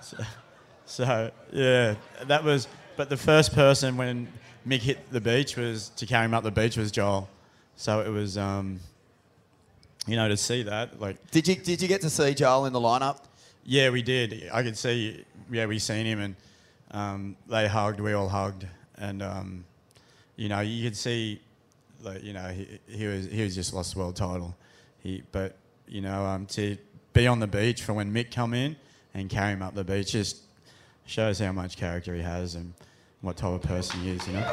So, 0.00 0.16
so, 0.86 1.30
yeah, 1.52 1.94
that 2.26 2.42
was. 2.42 2.66
But 2.96 3.10
the 3.10 3.16
first 3.16 3.54
person 3.54 3.96
when 3.96 4.28
Mick 4.66 4.80
hit 4.80 5.10
the 5.10 5.20
beach 5.20 5.56
was 5.56 5.90
to 5.90 6.06
carry 6.06 6.24
him 6.24 6.34
up 6.34 6.44
the 6.44 6.50
beach 6.50 6.76
was 6.76 6.90
Joel. 6.90 7.28
So 7.76 8.00
it 8.00 8.08
was, 8.08 8.38
um, 8.38 8.80
you 10.06 10.16
know, 10.16 10.28
to 10.28 10.36
see 10.36 10.62
that 10.62 11.00
like. 11.00 11.30
Did 11.30 11.46
you 11.46 11.56
did 11.56 11.82
you 11.82 11.88
get 11.88 12.00
to 12.02 12.10
see 12.10 12.34
Joel 12.34 12.66
in 12.66 12.72
the 12.72 12.80
lineup? 12.80 13.18
Yeah, 13.64 13.90
we 13.90 14.02
did. 14.02 14.48
I 14.52 14.62
could 14.62 14.78
see. 14.78 15.24
Yeah, 15.50 15.66
we 15.66 15.78
seen 15.78 16.06
him, 16.06 16.20
and 16.20 16.36
um, 16.90 17.36
they 17.48 17.68
hugged. 17.68 18.00
We 18.00 18.14
all 18.14 18.28
hugged, 18.28 18.66
and 18.96 19.22
um, 19.22 19.64
you 20.36 20.48
know, 20.48 20.60
you 20.60 20.84
could 20.84 20.96
see, 20.96 21.40
like, 22.02 22.22
you 22.22 22.32
know, 22.32 22.48
he, 22.48 22.78
he 22.88 23.06
was 23.06 23.26
he 23.26 23.42
was 23.42 23.54
just 23.54 23.74
lost 23.74 23.94
the 23.94 24.00
world 24.00 24.16
title. 24.16 24.56
He, 25.00 25.22
but 25.32 25.56
you 25.86 26.00
know, 26.00 26.24
um, 26.24 26.46
to 26.46 26.76
be 27.12 27.26
on 27.26 27.40
the 27.40 27.46
beach 27.46 27.82
for 27.82 27.92
when 27.92 28.12
Mick 28.12 28.30
come 28.30 28.54
in 28.54 28.76
and 29.14 29.28
carry 29.28 29.52
him 29.52 29.62
up 29.62 29.74
the 29.74 29.84
beach 29.84 30.12
just 30.12 30.42
shows 31.06 31.38
how 31.38 31.52
much 31.52 31.76
character 31.76 32.14
he 32.14 32.22
has 32.22 32.54
and 32.54 32.74
what 33.20 33.36
type 33.36 33.52
of 33.52 33.62
person 33.62 34.00
he 34.00 34.10
is. 34.10 34.26
You 34.26 34.34
know. 34.34 34.52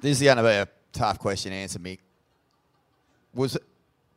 This 0.00 0.18
is 0.18 0.22
going 0.22 0.36
to 0.36 0.42
be 0.42 0.48
a 0.48 0.68
tough 0.92 1.18
question 1.18 1.50
to 1.50 1.56
answer, 1.56 1.78
Mick. 1.78 1.98
Was 3.34 3.58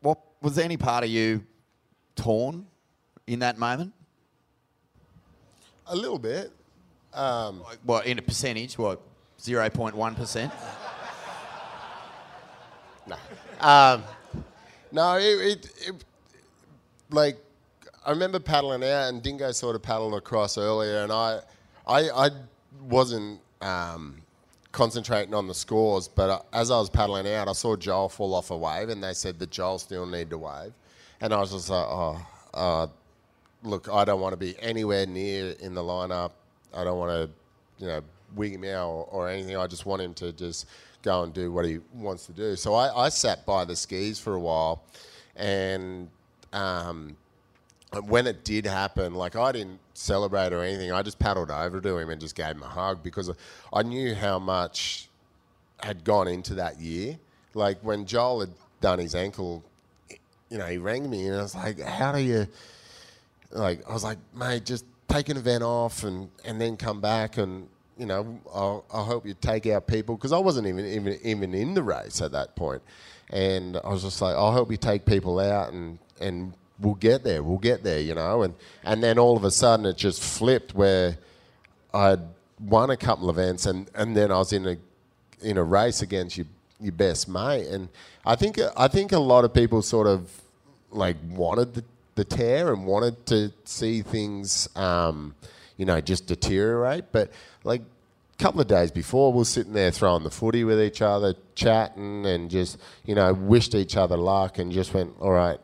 what 0.01 0.19
was 0.41 0.57
any 0.57 0.77
part 0.77 1.03
of 1.03 1.09
you 1.09 1.43
torn 2.15 2.65
in 3.27 3.39
that 3.39 3.57
moment? 3.57 3.93
A 5.87 5.95
little 5.95 6.19
bit. 6.19 6.51
Um, 7.13 7.63
What 7.83 8.05
in 8.05 8.19
a 8.19 8.21
percentage? 8.21 8.77
What 8.77 9.01
zero 9.39 9.69
point 9.69 9.95
one 9.95 10.15
percent? 10.15 10.51
Um, 13.59 14.03
no, 14.91 15.17
it, 15.17 15.23
it, 15.23 15.65
it 15.87 16.05
like 17.11 17.37
I 18.05 18.09
remember 18.09 18.39
paddling 18.39 18.83
out, 18.83 19.09
and 19.09 19.21
Dingo 19.21 19.51
sort 19.51 19.75
of 19.75 19.83
paddled 19.83 20.15
across 20.15 20.57
earlier, 20.57 21.03
and 21.03 21.11
I, 21.11 21.41
I, 21.85 22.09
I 22.09 22.29
wasn't 22.81 23.39
um, 23.61 24.17
concentrating 24.71 25.33
on 25.33 25.47
the 25.47 25.53
scores, 25.53 26.07
but 26.07 26.29
uh, 26.29 26.41
as 26.51 26.71
I 26.71 26.79
was 26.79 26.89
paddling 26.89 27.27
out, 27.27 27.47
I 27.47 27.53
saw 27.53 27.75
Joel 27.75 28.09
fall 28.09 28.33
off 28.33 28.49
a 28.49 28.57
wave, 28.57 28.89
and 28.89 29.03
they 29.03 29.13
said 29.13 29.37
that 29.39 29.51
Joel 29.51 29.77
still 29.77 30.05
needed 30.05 30.31
to 30.31 30.39
wave, 30.39 30.73
and 31.19 31.31
I 31.33 31.39
was 31.39 31.51
just 31.51 31.69
like, 31.69 31.85
oh, 31.85 32.27
uh, 32.55 32.87
look, 33.61 33.87
I 33.87 34.03
don't 34.03 34.19
want 34.19 34.33
to 34.33 34.37
be 34.37 34.55
anywhere 34.59 35.05
near 35.05 35.51
in 35.59 35.75
the 35.75 35.81
lineup. 35.81 36.31
I 36.73 36.83
don't 36.83 36.97
want 36.97 37.11
to, 37.11 37.83
you 37.83 37.91
know, 37.91 38.01
wig 38.35 38.53
him 38.53 38.63
out 38.63 38.89
or, 38.89 39.05
or 39.11 39.29
anything. 39.29 39.57
I 39.57 39.67
just 39.67 39.85
want 39.85 40.01
him 40.01 40.13
to 40.15 40.31
just 40.31 40.67
go 41.03 41.23
and 41.23 41.33
do 41.33 41.51
what 41.51 41.65
he 41.65 41.79
wants 41.93 42.25
to 42.27 42.31
do. 42.31 42.55
So 42.55 42.73
I, 42.73 43.05
I 43.05 43.09
sat 43.09 43.45
by 43.45 43.65
the 43.65 43.75
skis 43.75 44.19
for 44.19 44.33
a 44.33 44.39
while, 44.39 44.83
and 45.35 46.09
um, 46.53 47.15
when 48.07 48.25
it 48.27 48.43
did 48.43 48.65
happen, 48.65 49.13
like 49.13 49.35
I 49.35 49.51
didn't 49.51 49.79
celebrate 49.93 50.53
or 50.53 50.61
anything. 50.63 50.91
I 50.91 51.01
just 51.01 51.19
paddled 51.19 51.51
over 51.51 51.81
to 51.81 51.97
him 51.97 52.09
and 52.09 52.21
just 52.21 52.35
gave 52.35 52.51
him 52.51 52.63
a 52.63 52.67
hug 52.67 53.03
because 53.03 53.31
I 53.73 53.83
knew 53.83 54.15
how 54.15 54.39
much 54.39 55.09
had 55.81 56.03
gone 56.03 56.27
into 56.27 56.55
that 56.55 56.79
year. 56.79 57.17
Like 57.53 57.79
when 57.81 58.05
Joel 58.05 58.41
had 58.41 58.49
done 58.79 58.99
his 58.99 59.13
ankle, 59.13 59.63
you 60.49 60.57
know, 60.57 60.65
he 60.67 60.77
rang 60.77 61.09
me 61.09 61.27
and 61.27 61.37
I 61.37 61.41
was 61.41 61.55
like, 61.55 61.79
"How 61.79 62.13
do 62.13 62.19
you?" 62.19 62.47
Like 63.51 63.87
I 63.89 63.93
was 63.93 64.03
like, 64.03 64.17
"Mate, 64.33 64.65
just 64.65 64.85
take 65.09 65.27
an 65.27 65.35
event 65.35 65.63
off 65.63 66.03
and 66.03 66.29
and 66.45 66.59
then 66.59 66.77
come 66.77 67.01
back 67.01 67.37
and." 67.37 67.67
You 67.97 68.07
know, 68.07 68.39
I'll, 68.51 68.83
I 68.91 69.03
hope 69.03 69.27
you 69.27 69.35
take 69.39 69.67
out 69.67 69.85
people 69.85 70.15
because 70.15 70.31
I 70.31 70.39
wasn't 70.39 70.65
even, 70.65 70.87
even 70.87 71.19
even 71.23 71.53
in 71.53 71.75
the 71.75 71.83
race 71.83 72.19
at 72.19 72.31
that 72.31 72.55
point, 72.55 72.81
and 73.29 73.77
I 73.83 73.89
was 73.89 74.01
just 74.01 74.19
like, 74.21 74.35
I'll 74.35 74.53
help 74.53 74.71
you 74.71 74.77
take 74.77 75.05
people 75.05 75.39
out 75.39 75.71
and 75.71 75.99
and 76.21 76.53
we'll 76.79 76.95
get 76.95 77.23
there, 77.23 77.43
we'll 77.43 77.57
get 77.57 77.83
there, 77.83 77.99
you 77.99 78.15
know, 78.15 78.43
and 78.43 78.53
and 78.83 79.03
then 79.03 79.19
all 79.19 79.37
of 79.37 79.43
a 79.43 79.51
sudden 79.51 79.85
it 79.85 79.97
just 79.97 80.21
flipped 80.21 80.73
where 80.75 81.17
I'd 81.93 82.21
won 82.59 82.89
a 82.89 82.97
couple 82.97 83.29
of 83.29 83.37
events 83.37 83.65
and, 83.65 83.89
and 83.95 84.15
then 84.15 84.31
I 84.31 84.37
was 84.37 84.53
in 84.53 84.67
a 84.67 84.77
in 85.41 85.57
a 85.57 85.63
race 85.63 86.01
against 86.01 86.37
your 86.37 86.47
your 86.81 86.91
best 86.91 87.29
mate, 87.29 87.67
and 87.67 87.89
I 88.25 88.35
think 88.35 88.59
I 88.75 88.87
think 88.87 89.11
a 89.11 89.19
lot 89.19 89.45
of 89.45 89.53
people 89.53 89.81
sort 89.81 90.07
of 90.07 90.29
like 90.91 91.17
wanted 91.29 91.73
the, 91.75 91.83
the 92.15 92.25
tear 92.25 92.73
and 92.73 92.85
wanted 92.85 93.25
to 93.27 93.53
see 93.63 94.01
things, 94.01 94.67
um, 94.75 95.35
you 95.77 95.85
know, 95.85 96.01
just 96.01 96.27
deteriorate. 96.27 97.05
But 97.11 97.31
like 97.63 97.81
a 97.81 98.43
couple 98.43 98.59
of 98.59 98.67
days 98.67 98.91
before, 98.91 99.31
we 99.31 99.39
were 99.39 99.45
sitting 99.45 99.73
there 99.73 99.91
throwing 99.91 100.23
the 100.23 100.31
footy 100.31 100.63
with 100.63 100.81
each 100.81 101.01
other, 101.01 101.35
chatting, 101.55 102.25
and 102.25 102.49
just 102.49 102.77
you 103.05 103.15
know 103.15 103.33
wished 103.33 103.75
each 103.75 103.95
other 103.95 104.17
luck, 104.17 104.57
and 104.57 104.71
just 104.71 104.93
went, 104.93 105.13
all 105.19 105.31
right. 105.31 105.59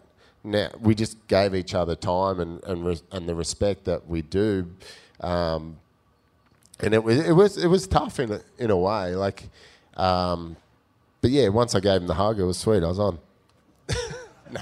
Now 0.48 0.70
we 0.80 0.96
just 0.96 1.28
gave 1.28 1.54
each 1.54 1.74
other 1.76 1.96
time 1.96 2.40
and 2.40 2.64
and, 2.64 2.86
res- 2.86 3.04
and 3.12 3.28
the 3.28 3.36
respect 3.36 3.86
that 3.86 4.08
we 4.08 4.22
do. 4.22 4.72
Um, 5.20 5.78
and 6.80 6.94
it 6.94 7.04
was 7.04 7.20
it 7.20 7.34
was 7.34 7.58
it 7.58 7.68
was 7.68 7.88
tough 7.88 8.20
in 8.20 8.32
a, 8.32 8.42
in 8.58 8.72
a 8.72 8.78
way. 8.78 9.16
Like, 9.16 9.50
um, 9.96 10.56
but 11.22 11.32
yeah, 11.32 11.50
once 11.50 11.76
I 11.76 11.80
gave 11.80 12.02
him 12.02 12.08
the 12.08 12.14
hug, 12.14 12.40
it 12.40 12.44
was 12.44 12.58
sweet. 12.58 12.84
I 12.84 12.88
was 12.88 13.00
on. 13.00 13.20
no. 14.52 14.62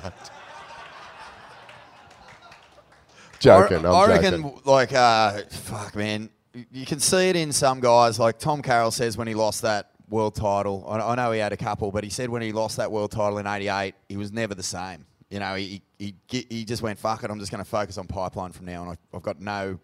Joking. 3.40 3.86
I, 3.86 3.90
I'm 3.90 3.96
I 3.96 4.08
reckon, 4.08 4.42
joking. 4.42 4.62
like, 4.66 4.94
uh, 4.94 5.42
fuck, 5.50 5.96
man. 5.96 6.30
You 6.72 6.86
can 6.86 7.00
see 7.00 7.30
it 7.30 7.36
in 7.36 7.52
some 7.52 7.82
guys. 7.82 8.18
Like 8.18 8.40
Tom 8.40 8.62
Carroll 8.62 8.92
says 8.92 9.18
when 9.18 9.28
he 9.28 9.34
lost 9.34 9.62
that 9.64 9.92
world 10.10 10.36
title. 10.36 10.86
I, 10.88 11.00
I 11.00 11.16
know 11.16 11.32
he 11.32 11.40
had 11.40 11.52
a 11.52 11.58
couple, 11.58 11.92
but 11.92 12.04
he 12.04 12.10
said 12.10 12.30
when 12.30 12.42
he 12.42 12.54
lost 12.54 12.78
that 12.78 12.92
world 12.92 13.12
title 13.12 13.38
in 13.38 13.46
'88, 13.46 13.94
he 14.08 14.16
was 14.18 14.32
never 14.32 14.56
the 14.56 14.64
same. 14.64 15.06
You 15.30 15.40
know, 15.40 15.56
he 15.56 15.82
he 15.98 16.16
he, 16.28 16.66
just 16.66 16.82
went 16.82 17.00
fuck 17.00 17.24
it. 17.24 17.32
I'm 17.32 17.40
just 17.40 17.52
going 17.52 17.64
to 17.64 17.70
focus 17.70 17.98
on 17.98 18.08
pipeline 18.08 18.52
from 18.52 18.66
now 18.66 18.84
on. 18.84 18.90
I've, 18.90 18.98
I've 19.14 19.24
got 19.24 19.42
no 19.42 19.80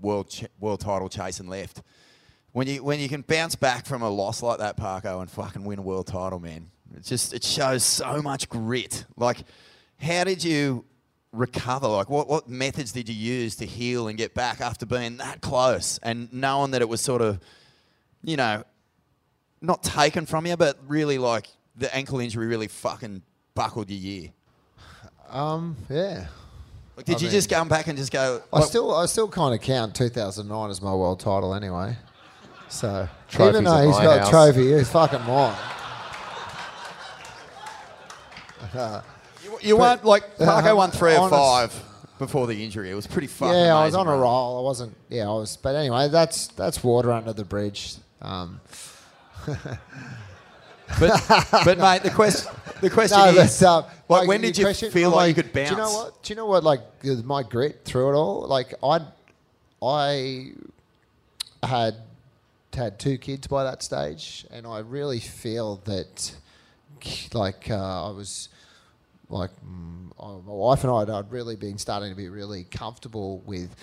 world 0.00 0.30
ch- 0.30 0.46
world 0.60 0.80
title 0.80 1.08
chasing 1.08 1.48
left. 1.48 1.82
When 2.52 2.68
you 2.68 2.84
when 2.84 3.00
you 3.00 3.08
can 3.08 3.22
bounce 3.22 3.56
back 3.56 3.84
from 3.84 4.02
a 4.02 4.08
loss 4.08 4.42
like 4.42 4.58
that, 4.58 4.76
Parko, 4.76 5.20
and 5.20 5.30
fucking 5.30 5.64
win 5.64 5.80
a 5.80 5.82
world 5.82 6.06
title, 6.06 6.38
man, 6.38 6.70
it 6.96 7.02
just 7.02 7.34
it 7.34 7.42
shows 7.42 7.82
so 7.82 8.22
much 8.22 8.48
grit. 8.48 9.04
Like, 9.16 9.38
how 10.00 10.24
did 10.24 10.44
you 10.44 10.84
recover? 11.32 11.88
Like, 11.88 12.08
what 12.08 12.28
what 12.28 12.48
methods 12.48 12.92
did 12.92 13.08
you 13.08 13.14
use 13.14 13.56
to 13.56 13.66
heal 13.66 14.08
and 14.08 14.16
get 14.16 14.34
back 14.34 14.60
after 14.60 14.86
being 14.86 15.16
that 15.16 15.40
close 15.40 15.98
and 16.02 16.32
knowing 16.32 16.70
that 16.70 16.80
it 16.80 16.88
was 16.88 17.00
sort 17.00 17.22
of, 17.22 17.40
you 18.22 18.36
know, 18.36 18.62
not 19.60 19.82
taken 19.82 20.26
from 20.26 20.46
you, 20.46 20.56
but 20.56 20.78
really 20.86 21.18
like 21.18 21.48
the 21.74 21.94
ankle 21.94 22.20
injury 22.20 22.46
really 22.46 22.68
fucking 22.68 23.22
buckled 23.54 23.90
your 23.90 23.98
year. 23.98 24.30
Um, 25.30 25.76
yeah. 25.90 26.26
Like, 26.96 27.06
did 27.06 27.16
I 27.16 27.18
you 27.18 27.24
mean- 27.24 27.30
just 27.32 27.50
come 27.50 27.68
back 27.68 27.86
and 27.88 27.98
just 27.98 28.12
go? 28.12 28.42
I 28.52 28.58
like, 28.60 28.68
still, 28.68 28.94
I 28.94 29.06
still 29.06 29.28
kind 29.28 29.54
of 29.54 29.60
count 29.60 29.94
2009 29.94 30.70
as 30.70 30.80
my 30.80 30.94
world 30.94 31.20
title 31.20 31.54
anyway. 31.54 31.96
So 32.68 33.08
Trophies 33.28 33.54
even 33.54 33.64
though 33.64 33.86
he's 33.86 33.96
got 33.96 34.18
house. 34.20 34.28
a 34.28 34.30
trophy, 34.30 34.72
he's 34.76 34.88
fucking 34.90 35.24
mine. 35.24 35.54
Uh, 38.74 39.00
You 39.62 39.76
weren't 39.76 40.04
like 40.04 40.36
but, 40.38 40.46
Parko 40.48 40.72
uh, 40.72 40.76
won 40.76 40.90
three 40.90 41.16
or 41.16 41.30
five 41.30 41.72
before 42.18 42.46
the 42.46 42.62
injury. 42.64 42.90
It 42.90 42.94
was 42.94 43.06
pretty 43.06 43.28
fucking. 43.28 43.54
yeah, 43.54 43.74
I 43.74 43.84
was 43.86 43.94
amazing 43.94 44.08
on 44.12 44.18
a 44.18 44.20
roll. 44.20 44.58
I 44.58 44.62
wasn't. 44.62 44.96
Yeah, 45.08 45.28
I 45.30 45.32
was. 45.34 45.56
But 45.56 45.76
anyway, 45.76 46.08
that's 46.08 46.48
that's 46.48 46.82
water 46.84 47.10
under 47.12 47.32
the 47.32 47.44
bridge. 47.44 47.94
Um, 48.20 48.60
But, 51.00 51.24
but 51.64 51.78
mate, 51.78 52.02
the 52.02 52.10
question 52.10 52.52
the 52.80 52.90
question 52.90 53.18
No, 53.18 53.26
is, 53.28 53.60
but, 53.60 53.66
um, 53.66 53.84
like, 53.84 54.20
like, 54.20 54.28
when 54.28 54.40
did 54.40 54.58
you 54.58 54.64
question- 54.64 54.90
feel 54.90 55.10
I'm 55.10 55.16
like, 55.16 55.36
you 55.36 55.42
could 55.42 55.52
bounce? 55.52 55.70
Do 55.70 55.74
you 55.74 55.80
know 55.80 55.92
what? 55.92 56.22
Do 56.22 56.32
you 56.32 56.36
know 56.36 56.46
what? 56.46 56.64
Like 56.64 56.80
my 57.24 57.42
grit 57.42 57.84
through 57.84 58.10
it 58.10 58.14
all. 58.14 58.46
Like 58.46 58.74
I, 58.82 59.00
I 59.82 60.52
had 61.62 61.96
had 62.72 62.98
two 62.98 63.18
kids 63.18 63.46
by 63.46 63.64
that 63.64 63.82
stage, 63.82 64.46
and 64.50 64.66
I 64.66 64.80
really 64.80 65.20
feel 65.20 65.76
that, 65.84 66.34
like 67.32 67.70
uh, 67.70 68.08
I 68.08 68.10
was, 68.10 68.50
like 69.30 69.50
mm, 69.66 70.10
uh, 70.20 70.38
my 70.46 70.52
wife 70.52 70.84
and 70.84 70.92
I 70.92 71.00
had 71.00 71.10
I'd 71.10 71.32
really 71.32 71.56
been 71.56 71.78
starting 71.78 72.10
to 72.10 72.16
be 72.16 72.28
really 72.28 72.64
comfortable 72.64 73.38
with, 73.46 73.74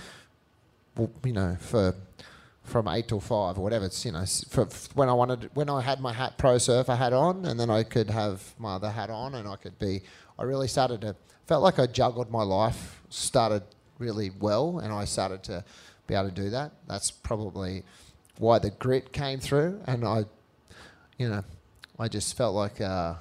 well, 0.95 1.09
you 1.25 1.33
know, 1.33 1.57
for 1.59 1.95
from 2.63 2.87
eight 2.87 3.07
till 3.07 3.19
five 3.19 3.57
or 3.57 3.61
whatever. 3.61 3.85
It's 3.85 4.05
you 4.05 4.11
know 4.11 4.19
s- 4.19 4.45
for, 4.49 4.65
when 4.95 5.09
I 5.09 5.13
wanted 5.13 5.49
when 5.53 5.69
I 5.69 5.81
had 5.81 5.99
my 5.99 6.13
hat 6.13 6.37
pro 6.37 6.57
surfer 6.57 6.95
hat 6.95 7.13
on, 7.13 7.45
and 7.45 7.59
then 7.59 7.69
I 7.69 7.83
could 7.83 8.09
have 8.09 8.53
my 8.57 8.75
other 8.75 8.89
hat 8.89 9.09
on, 9.09 9.35
and 9.35 9.47
I 9.47 9.55
could 9.55 9.77
be. 9.79 10.01
I 10.39 10.43
really 10.43 10.67
started 10.67 11.01
to 11.01 11.15
felt 11.45 11.61
like 11.61 11.77
I 11.79 11.87
juggled 11.87 12.31
my 12.31 12.43
life. 12.43 13.01
Started 13.09 13.63
really 13.99 14.31
well, 14.39 14.79
and 14.79 14.91
I 14.93 15.05
started 15.05 15.43
to 15.43 15.63
be 16.07 16.15
able 16.15 16.29
to 16.29 16.35
do 16.35 16.49
that. 16.49 16.71
That's 16.87 17.11
probably 17.11 17.83
why 18.37 18.59
the 18.59 18.71
grit 18.71 19.11
came 19.13 19.39
through, 19.39 19.79
and 19.85 20.03
I, 20.05 20.25
you 21.17 21.29
know, 21.29 21.43
I 21.99 22.07
just 22.07 22.35
felt 22.37 22.55
like. 22.55 22.81
Uh, 22.81 23.15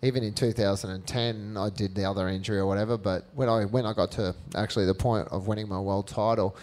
even 0.00 0.22
in 0.22 0.32
2010, 0.32 1.56
I 1.56 1.70
did 1.70 1.96
the 1.96 2.04
other 2.04 2.28
injury 2.28 2.58
or 2.58 2.66
whatever. 2.66 2.96
But 2.96 3.24
when 3.34 3.48
I 3.48 3.64
when 3.64 3.84
I 3.84 3.92
got 3.92 4.12
to 4.12 4.32
actually 4.54 4.86
the 4.86 4.94
point 4.94 5.26
of 5.32 5.48
winning 5.48 5.68
my 5.68 5.80
world 5.80 6.06
title, 6.06 6.56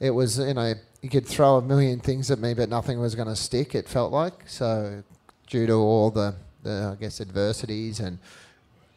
it 0.00 0.10
was 0.10 0.40
you 0.40 0.54
know 0.54 0.74
you 1.02 1.08
could 1.08 1.26
throw 1.26 1.56
a 1.56 1.62
million 1.62 1.98
things 1.98 2.30
at 2.30 2.38
me, 2.38 2.54
but 2.54 2.68
nothing 2.68 3.00
was 3.00 3.14
going 3.14 3.28
to 3.28 3.36
stick. 3.36 3.74
It 3.74 3.88
felt 3.88 4.12
like 4.12 4.46
so 4.46 5.02
due 5.48 5.66
to 5.66 5.72
all 5.72 6.10
the, 6.10 6.34
the 6.62 6.94
I 6.96 7.00
guess 7.00 7.20
adversities 7.20 8.00
and 8.00 8.18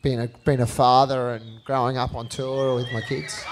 being 0.02 0.20
a 0.20 0.30
being 0.46 0.60
a 0.60 0.68
father 0.68 1.32
and 1.32 1.64
growing 1.64 1.98
up 1.98 2.14
on 2.14 2.28
tour 2.28 2.76
with 2.76 2.92
my 2.92 3.02
kids. 3.02 3.44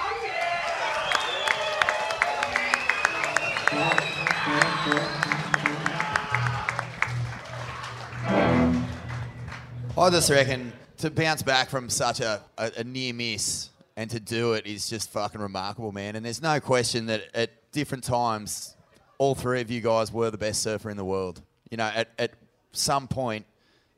I 9.98 10.10
just 10.10 10.30
reckon 10.30 10.74
to 10.98 11.10
bounce 11.10 11.42
back 11.44 11.70
from 11.70 11.90
such 11.90 12.20
a, 12.22 12.42
a, 12.58 12.72
a 12.78 12.84
near 12.84 13.14
miss 13.14 13.70
and 13.96 14.10
to 14.10 14.20
do 14.20 14.54
it 14.54 14.66
is 14.66 14.90
just 14.90 15.10
fucking 15.12 15.40
remarkable, 15.40 15.92
man. 15.92 16.16
And 16.16 16.26
there's 16.26 16.42
no 16.42 16.60
question 16.60 17.06
that 17.06 17.24
at 17.34 17.52
different 17.72 18.04
times, 18.04 18.76
all 19.18 19.36
three 19.36 19.62
of 19.62 19.72
you 19.72 19.82
guys 19.82 20.12
were 20.12 20.32
the 20.32 20.38
best 20.38 20.62
surfer 20.62 20.90
in 20.90 20.98
the 20.98 21.06
world. 21.06 21.42
You 21.70 21.78
know, 21.78 21.92
at, 21.94 22.10
at 22.18 22.32
some 22.72 23.08
point, 23.08 23.46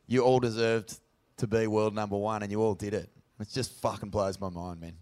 you 0.06 0.22
all 0.22 0.40
deserved 0.40 0.98
to 1.38 1.46
be 1.46 1.66
world 1.66 1.94
number 1.94 2.16
one, 2.16 2.42
and 2.42 2.52
you 2.52 2.60
all 2.60 2.74
did 2.74 2.94
it. 2.94 3.10
It 3.40 3.48
just 3.52 3.72
fucking 3.80 4.10
blows 4.10 4.40
my 4.40 4.48
mind, 4.48 4.80
man. 4.80 4.94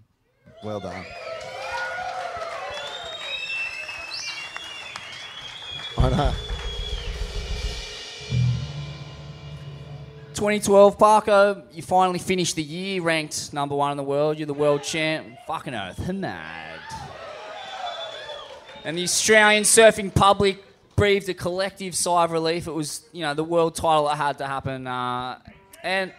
Well 0.64 0.80
done. 0.80 1.04
I 5.98 6.08
know. 6.08 6.32
2012, 10.34 10.98
Parko, 10.98 11.62
you 11.72 11.82
finally 11.82 12.18
finished 12.18 12.56
the 12.56 12.62
year 12.62 13.02
ranked 13.02 13.52
number 13.52 13.76
one 13.76 13.92
in 13.92 13.96
the 13.96 14.02
world. 14.02 14.38
You're 14.38 14.46
the 14.46 14.54
world 14.54 14.82
champ. 14.82 15.36
Fucking 15.46 15.74
oath, 15.74 16.10
mad. 16.12 16.81
And 18.84 18.98
the 18.98 19.04
Australian 19.04 19.62
surfing 19.62 20.12
public 20.12 20.62
breathed 20.96 21.28
a 21.28 21.34
collective 21.34 21.94
sigh 21.94 22.24
of 22.24 22.32
relief. 22.32 22.66
It 22.66 22.72
was, 22.72 23.04
you 23.12 23.22
know, 23.22 23.34
the 23.34 23.44
world 23.44 23.74
title 23.74 24.06
that 24.06 24.16
had 24.16 24.38
to 24.38 24.46
happen. 24.46 24.86
Uh, 24.86 25.38
and, 25.82 26.12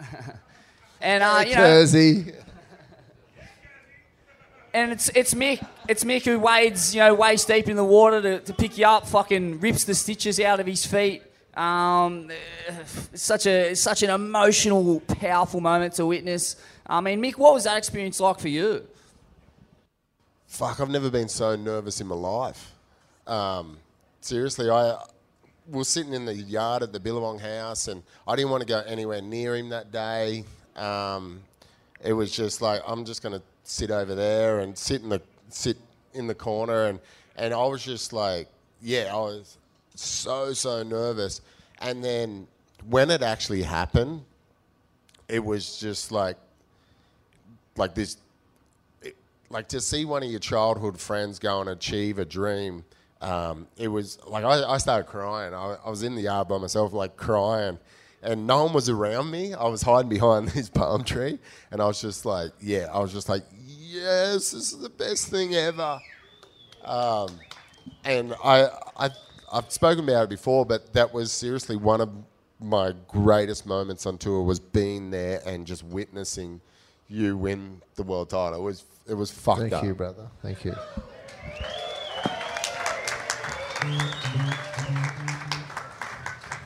and 1.00 1.22
uh, 1.22 1.44
you 1.46 1.54
know, 1.54 1.60
Kersey. 1.60 2.32
and 4.74 4.92
it's 4.92 5.08
it's 5.14 5.34
Mick, 5.34 5.64
it's 5.88 6.04
Mick 6.04 6.24
who 6.24 6.38
wades, 6.38 6.94
you 6.94 7.00
know, 7.00 7.14
waist 7.14 7.46
deep 7.46 7.68
in 7.68 7.76
the 7.76 7.84
water 7.84 8.20
to, 8.22 8.40
to 8.40 8.52
pick 8.52 8.76
you 8.76 8.86
up. 8.86 9.06
Fucking 9.06 9.60
rips 9.60 9.84
the 9.84 9.94
stitches 9.94 10.40
out 10.40 10.58
of 10.58 10.66
his 10.66 10.84
feet. 10.84 11.22
Um, 11.54 12.30
it's 13.12 13.22
such 13.22 13.46
a 13.46 13.70
it's 13.70 13.80
such 13.80 14.02
an 14.02 14.10
emotional, 14.10 15.00
powerful 15.00 15.60
moment 15.60 15.94
to 15.94 16.06
witness. 16.06 16.56
I 16.86 17.00
mean, 17.00 17.22
Mick, 17.22 17.34
what 17.34 17.54
was 17.54 17.64
that 17.64 17.78
experience 17.78 18.18
like 18.18 18.40
for 18.40 18.48
you? 18.48 18.86
Fuck, 20.52 20.80
I've 20.80 20.90
never 20.90 21.08
been 21.08 21.30
so 21.30 21.56
nervous 21.56 22.02
in 22.02 22.06
my 22.06 22.14
life. 22.14 22.72
Um, 23.26 23.78
seriously, 24.20 24.68
I 24.68 25.02
was 25.66 25.88
sitting 25.88 26.12
in 26.12 26.26
the 26.26 26.34
yard 26.34 26.82
at 26.82 26.92
the 26.92 27.00
Billabong 27.00 27.38
house, 27.38 27.88
and 27.88 28.02
I 28.28 28.36
didn't 28.36 28.50
want 28.50 28.60
to 28.60 28.66
go 28.66 28.80
anywhere 28.80 29.22
near 29.22 29.56
him 29.56 29.70
that 29.70 29.90
day. 29.90 30.44
Um, 30.76 31.40
it 32.04 32.12
was 32.12 32.30
just 32.30 32.60
like 32.60 32.82
I'm 32.86 33.06
just 33.06 33.22
going 33.22 33.34
to 33.34 33.40
sit 33.64 33.90
over 33.90 34.14
there 34.14 34.60
and 34.60 34.76
sit 34.76 35.00
in 35.00 35.08
the 35.08 35.22
sit 35.48 35.78
in 36.12 36.26
the 36.26 36.34
corner, 36.34 36.84
and 36.84 37.00
and 37.36 37.54
I 37.54 37.64
was 37.64 37.82
just 37.82 38.12
like, 38.12 38.46
yeah, 38.82 39.10
I 39.10 39.16
was 39.16 39.56
so 39.94 40.52
so 40.52 40.82
nervous. 40.82 41.40
And 41.78 42.04
then 42.04 42.46
when 42.90 43.10
it 43.10 43.22
actually 43.22 43.62
happened, 43.62 44.20
it 45.28 45.42
was 45.42 45.80
just 45.80 46.12
like 46.12 46.36
like 47.78 47.94
this 47.94 48.18
like 49.52 49.68
to 49.68 49.80
see 49.80 50.04
one 50.04 50.22
of 50.22 50.30
your 50.30 50.40
childhood 50.40 50.98
friends 50.98 51.38
go 51.38 51.60
and 51.60 51.68
achieve 51.70 52.18
a 52.18 52.24
dream. 52.24 52.84
Um, 53.20 53.68
it 53.76 53.88
was 53.88 54.18
like 54.26 54.44
I, 54.44 54.64
I 54.64 54.78
started 54.78 55.06
crying. 55.06 55.54
I, 55.54 55.76
I 55.84 55.90
was 55.90 56.02
in 56.02 56.14
the 56.14 56.22
yard 56.22 56.48
by 56.48 56.58
myself, 56.58 56.92
like 56.92 57.16
crying, 57.16 57.78
and 58.22 58.46
no 58.46 58.64
one 58.64 58.72
was 58.72 58.88
around 58.88 59.30
me. 59.30 59.54
I 59.54 59.68
was 59.68 59.82
hiding 59.82 60.08
behind 60.08 60.48
this 60.48 60.68
palm 60.68 61.04
tree, 61.04 61.38
and 61.70 61.80
I 61.80 61.86
was 61.86 62.00
just 62.00 62.24
like, 62.24 62.50
yeah, 62.60 62.88
I 62.92 62.98
was 62.98 63.12
just 63.12 63.28
like, 63.28 63.44
yes, 63.66 64.50
this 64.50 64.72
is 64.72 64.78
the 64.78 64.88
best 64.88 65.28
thing 65.28 65.54
ever. 65.54 66.00
Um, 66.84 67.28
and 68.04 68.34
I, 68.42 68.68
I, 68.96 69.10
I've 69.52 69.70
spoken 69.70 70.04
about 70.04 70.24
it 70.24 70.30
before, 70.30 70.66
but 70.66 70.92
that 70.94 71.12
was 71.12 71.30
seriously 71.30 71.76
one 71.76 72.00
of 72.00 72.10
my 72.58 72.94
greatest 73.08 73.66
moments 73.66 74.06
on 74.06 74.18
tour 74.18 74.42
was 74.42 74.58
being 74.58 75.10
there 75.10 75.42
and 75.46 75.66
just 75.66 75.84
witnessing 75.84 76.60
you 77.12 77.36
win 77.36 77.82
the 77.96 78.02
world 78.02 78.30
title. 78.30 78.60
It 78.60 78.62
was 78.62 78.84
it 79.06 79.14
was 79.14 79.30
fucked 79.30 79.60
Thank 79.60 79.72
up. 79.72 79.84
you, 79.84 79.94
brother. 79.94 80.28
Thank 80.42 80.64
you. 80.64 80.74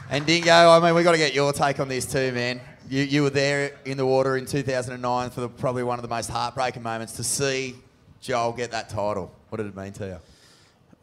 And 0.08 0.24
Dingo, 0.24 0.70
I 0.70 0.80
mean, 0.80 0.94
we 0.94 1.02
got 1.02 1.12
to 1.12 1.18
get 1.18 1.34
your 1.34 1.52
take 1.52 1.80
on 1.80 1.88
this 1.88 2.10
too, 2.10 2.30
man. 2.32 2.60
You, 2.88 3.02
you 3.02 3.22
were 3.22 3.30
there 3.30 3.72
in 3.84 3.96
the 3.96 4.06
water 4.06 4.36
in 4.36 4.46
2009 4.46 5.30
for 5.30 5.40
the, 5.40 5.48
probably 5.48 5.82
one 5.82 5.98
of 5.98 6.02
the 6.02 6.08
most 6.08 6.30
heartbreaking 6.30 6.82
moments 6.82 7.14
to 7.14 7.24
see 7.24 7.74
Joel 8.20 8.52
get 8.52 8.70
that 8.70 8.88
title. 8.88 9.32
What 9.48 9.56
did 9.56 9.66
it 9.66 9.76
mean 9.76 9.92
to 9.94 10.06
you? 10.06 10.18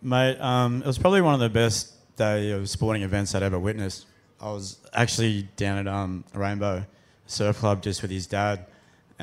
Mate, 0.02 0.40
um, 0.40 0.82
it 0.82 0.88
was 0.88 0.98
probably 0.98 1.22
one 1.22 1.34
of 1.34 1.42
the 1.42 1.50
best 1.50 1.94
day 2.16 2.52
of 2.52 2.70
sporting 2.70 3.04
events 3.04 3.36
I'd 3.36 3.44
ever 3.44 3.60
witnessed. 3.60 4.06
I 4.40 4.52
was 4.52 4.78
actually 4.94 5.50
down 5.58 5.80
at 5.80 5.88
um, 5.88 6.24
Rainbow 6.34 6.86
Surf 7.26 7.58
Club 7.58 7.82
just 7.82 8.02
with 8.02 8.12
his 8.12 8.28
dad, 8.28 8.66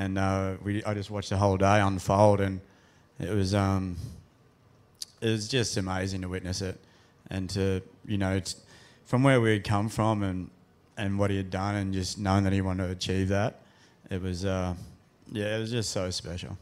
and 0.01 0.17
uh, 0.17 0.55
we, 0.65 0.83
I 0.85 0.95
just 0.95 1.11
watched 1.11 1.29
the 1.29 1.37
whole 1.37 1.59
day 1.59 1.79
unfold, 1.79 2.41
and 2.41 2.61
it 3.19 3.29
was 3.29 3.55
um, 3.55 3.97
it 5.21 5.29
was 5.29 5.47
just 5.47 5.77
amazing 5.77 6.23
to 6.23 6.29
witness 6.29 6.63
it, 6.63 6.81
and 7.29 7.51
to 7.51 7.83
you 8.07 8.17
know, 8.17 8.33
it's, 8.33 8.57
from 9.05 9.23
where 9.23 9.43
we 9.43 9.53
had 9.53 9.65
come 9.65 9.91
from 9.91 10.23
and 10.23 10.49
and 10.97 11.19
what 11.19 11.31
he 11.31 11.37
had 11.37 11.51
done, 11.51 11.75
and 11.75 11.93
just 11.93 12.19
knowing 12.19 12.45
that 12.45 12.53
he 12.55 12.63
wanted 12.63 12.87
to 12.87 12.93
achieve 12.93 13.29
that, 13.29 13.61
it 14.09 14.23
was 14.23 14.47
uh, 14.47 14.75
yeah, 15.31 15.57
it 15.57 15.61
was 15.61 15.71
just 15.71 15.91
so 15.91 16.09
special. 16.09 16.57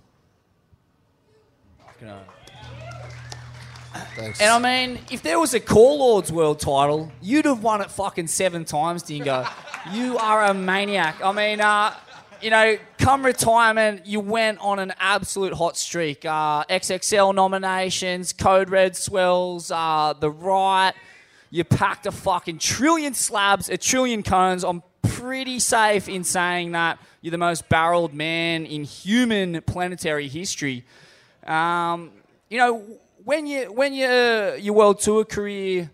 Thanks. 4.17 4.41
And 4.41 4.51
I 4.51 4.59
mean, 4.59 4.99
if 5.13 5.23
there 5.23 5.39
was 5.39 5.55
a 5.55 5.61
Call 5.61 6.01
Lords 6.01 6.33
World 6.33 6.59
title, 6.59 7.13
you'd 7.23 7.45
have 7.45 7.63
won 7.63 7.83
it 7.83 7.91
fucking 7.91 8.27
seven 8.27 8.65
times, 8.65 9.05
Dingo. 9.05 9.47
you 9.93 10.19
are 10.19 10.47
a 10.47 10.55
maniac. 10.55 11.25
I 11.25 11.33
mean, 11.33 11.61
uh, 11.61 11.95
you 12.41 12.51
know, 12.51 12.79
come 12.99 13.25
retirement, 13.25 14.07
you 14.07 14.21
went 14.21 14.59
on 14.61 14.79
an 14.79 14.93
absolute 14.99 15.53
hot 15.53 15.77
streak. 15.77 16.25
Uh, 16.25 16.65
XXL 16.65 17.35
nominations, 17.35 18.33
Code 18.33 18.71
Red 18.71 18.97
swells, 18.97 19.71
uh, 19.71 20.15
The 20.19 20.31
Right. 20.31 20.93
You 21.51 21.65
packed 21.65 22.07
a 22.07 22.13
fucking 22.13 22.59
trillion 22.59 23.15
slabs, 23.15 23.69
a 23.69 23.79
trillion 23.79 24.23
cones. 24.23 24.65
I'm 24.65 24.83
pretty 25.03 25.59
safe 25.59 26.09
in 26.09 26.23
saying 26.23 26.73
that 26.73 26.99
you're 27.23 27.31
the 27.31 27.39
most 27.39 27.69
barreled 27.69 28.15
man 28.15 28.67
in 28.67 28.85
human 28.85 29.61
planetary 29.63 30.29
history. 30.29 30.85
Um, 31.47 32.11
you 32.51 32.59
know, 32.59 32.85
when 33.25 33.47
you 33.47 33.73
when 33.73 33.95
your 33.95 34.57
your 34.57 34.75
world 34.75 35.01
tour 35.01 35.25
career 35.25 35.91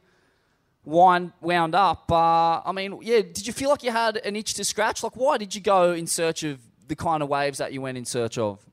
wind 0.85 1.33
wound 1.41 1.75
up, 1.75 2.11
uh, 2.11 2.61
I 2.65 2.73
mean, 2.73 2.99
yeah, 3.03 3.21
did 3.21 3.47
you 3.47 3.53
feel 3.53 3.71
like 3.71 3.83
you 3.83 3.91
had 3.91 4.19
an 4.19 4.37
itch 4.37 4.55
to 4.55 4.65
scratch? 4.65 5.03
Like, 5.03 5.17
why 5.17 5.39
did 5.39 5.55
you 5.55 5.61
go 5.61 5.93
in 5.93 6.07
search 6.07 6.43
of 6.43 6.61
the 6.89 6.97
kind 6.97 7.23
of 7.23 7.29
waves 7.29 7.59
that 7.59 7.73
you 7.73 7.81
went 7.81 7.99
in 7.99 8.05
search 8.05 8.39
of? 8.39 8.65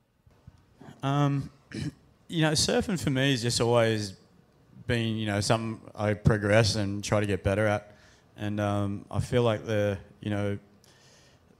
Um, 1.02 1.50
you 2.28 2.42
know, 2.42 2.52
surfing 2.52 3.00
for 3.00 3.10
me 3.10 3.30
has 3.32 3.42
just 3.42 3.60
always 3.60 4.14
been, 4.86 5.16
you 5.16 5.26
know, 5.26 5.40
something 5.40 5.80
I 5.94 6.14
progress 6.14 6.76
and 6.76 7.02
try 7.02 7.20
to 7.20 7.26
get 7.26 7.42
better 7.42 7.66
at. 7.66 7.94
and 8.36 8.60
um, 8.60 9.04
I 9.10 9.20
feel 9.20 9.42
like 9.42 9.66
the 9.66 9.98
you 10.20 10.30
know 10.30 10.58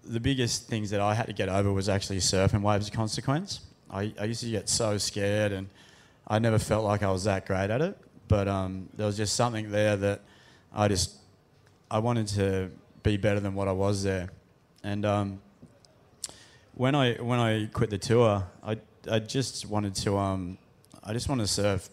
the 0.05 0.21
biggest 0.21 0.69
things 0.69 0.91
that 0.91 1.01
I 1.01 1.15
had 1.15 1.27
to 1.27 1.33
get 1.33 1.49
over 1.49 1.73
was 1.73 1.89
actually 1.89 2.19
surfing 2.19 2.63
waves 2.63 2.89
of 2.89 2.95
consequence. 2.95 3.61
I, 3.91 4.13
I 4.19 4.25
used 4.25 4.43
to 4.43 4.51
get 4.51 4.69
so 4.69 4.99
scared, 4.99 5.53
and 5.53 5.69
I 6.27 6.39
never 6.39 6.59
felt 6.59 6.85
like 6.85 7.03
I 7.03 7.11
was 7.11 7.25
that 7.25 7.47
great 7.47 7.71
at 7.71 7.81
it. 7.81 7.97
But 8.27 8.49
um, 8.49 8.89
there 8.97 9.07
was 9.07 9.17
just 9.17 9.37
something 9.37 9.71
there 9.71 9.97
that 9.97 10.23
I 10.75 10.89
just 10.89 11.17
I 11.91 11.99
wanted 11.99 12.29
to 12.29 12.71
be 13.03 13.17
better 13.17 13.41
than 13.41 13.55
what 13.55 13.69
I 13.69 13.73
was 13.73 14.03
there, 14.03 14.31
and 14.83 15.05
um, 15.05 15.41
when 16.75 16.95
I 16.95 17.15
when 17.15 17.39
I 17.39 17.67
quit 17.67 17.91
the 17.91 17.99
tour, 17.99 18.45
I 18.65 18.79
I 19.11 19.19
just 19.19 19.67
wanted 19.67 19.95
to 19.97 20.17
um, 20.17 20.57
I 21.05 21.13
just 21.13 21.29
wanted 21.29 21.43
to 21.43 21.53
surf, 21.53 21.91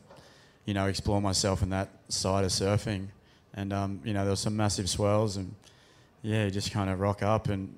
you 0.66 0.74
know, 0.74 0.86
explore 0.86 1.22
myself 1.22 1.62
in 1.62 1.70
that 1.72 1.90
side 2.08 2.46
of 2.46 2.52
surfing, 2.52 3.08
and 3.54 3.74
um, 3.74 4.02
you 4.06 4.14
know 4.14 4.22
there 4.22 4.32
was 4.32 4.40
some 4.40 4.56
massive 4.56 4.90
swells, 4.90 5.36
and 5.36 5.54
yeah, 6.22 6.46
you 6.46 6.52
just 6.52 6.72
kind 6.72 6.90
of 6.90 7.00
rock 7.02 7.22
up, 7.22 7.50
and 7.50 7.78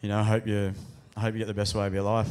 you 0.00 0.08
know, 0.08 0.22
hope 0.22 0.46
you 0.46 0.72
I 1.16 1.20
hope 1.20 1.34
you 1.34 1.38
get 1.38 1.48
the 1.48 1.54
best 1.54 1.74
way 1.74 1.86
of 1.86 1.92
your 1.92 2.04
life. 2.04 2.28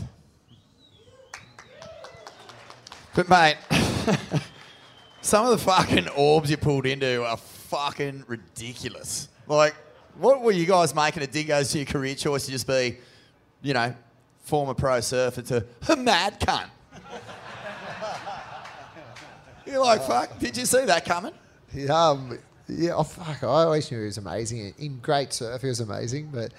But 3.13 3.27
mate, 3.27 3.57
some 5.21 5.45
of 5.45 5.51
the 5.51 5.57
fucking 5.57 6.07
orbs 6.09 6.49
you 6.49 6.55
pulled 6.55 6.85
into 6.85 7.26
are 7.26 7.38
fucking 7.69 8.23
ridiculous. 8.27 9.29
Like, 9.47 9.75
what 10.17 10.41
were 10.41 10.51
you 10.51 10.65
guys 10.65 10.93
making 10.95 11.23
a 11.23 11.27
dingoes 11.27 11.71
to 11.71 11.77
your 11.77 11.85
career 11.85 12.15
choice 12.15 12.45
to 12.45 12.51
just 12.51 12.67
be, 12.67 12.97
you 13.61 13.73
know, 13.73 13.93
former 14.41 14.73
pro 14.73 14.99
surfer 15.01 15.41
to 15.43 15.65
a 15.89 15.95
mad 15.95 16.39
cunt? 16.39 16.69
You're 19.65 19.79
like, 19.79 20.01
fuck, 20.01 20.39
did 20.39 20.57
you 20.57 20.65
see 20.65 20.85
that 20.85 21.05
coming? 21.05 21.33
Yeah, 21.73 22.09
um, 22.09 22.39
yeah. 22.67 22.95
Oh, 22.95 23.03
fuck, 23.03 23.43
I 23.43 23.63
always 23.63 23.91
knew 23.91 23.99
he 23.99 24.05
was 24.05 24.17
amazing. 24.17 24.73
In 24.79 24.97
great 24.99 25.31
surf, 25.31 25.61
he 25.61 25.67
was 25.67 25.79
amazing. 25.79 26.31
But 26.33 26.53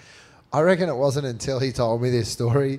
I 0.53 0.61
reckon 0.61 0.89
it 0.89 0.95
wasn't 0.95 1.27
until 1.27 1.59
he 1.59 1.73
told 1.73 2.03
me 2.03 2.11
this 2.11 2.29
story 2.29 2.79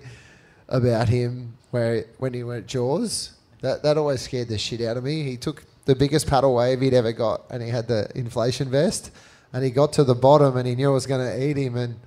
about 0.69 1.09
him 1.09 1.57
where 1.71 2.05
when 2.17 2.33
he 2.33 2.43
went 2.43 2.67
Jaws. 2.67 3.33
That 3.61 3.83
that 3.83 3.97
always 3.97 4.21
scared 4.21 4.47
the 4.49 4.57
shit 4.57 4.81
out 4.81 4.97
of 4.97 5.03
me. 5.03 5.23
He 5.23 5.37
took 5.37 5.63
the 5.85 5.95
biggest 5.95 6.27
paddle 6.27 6.55
wave 6.55 6.81
he'd 6.81 6.93
ever 6.93 7.11
got, 7.11 7.43
and 7.49 7.61
he 7.61 7.69
had 7.69 7.87
the 7.87 8.11
inflation 8.15 8.69
vest, 8.69 9.11
and 9.53 9.63
he 9.63 9.69
got 9.69 9.93
to 9.93 10.03
the 10.03 10.15
bottom, 10.15 10.57
and 10.57 10.67
he 10.67 10.75
knew 10.75 10.89
it 10.91 10.93
was 10.93 11.07
going 11.07 11.25
to 11.25 11.43
eat 11.43 11.57
him, 11.57 11.75
and 11.77 11.99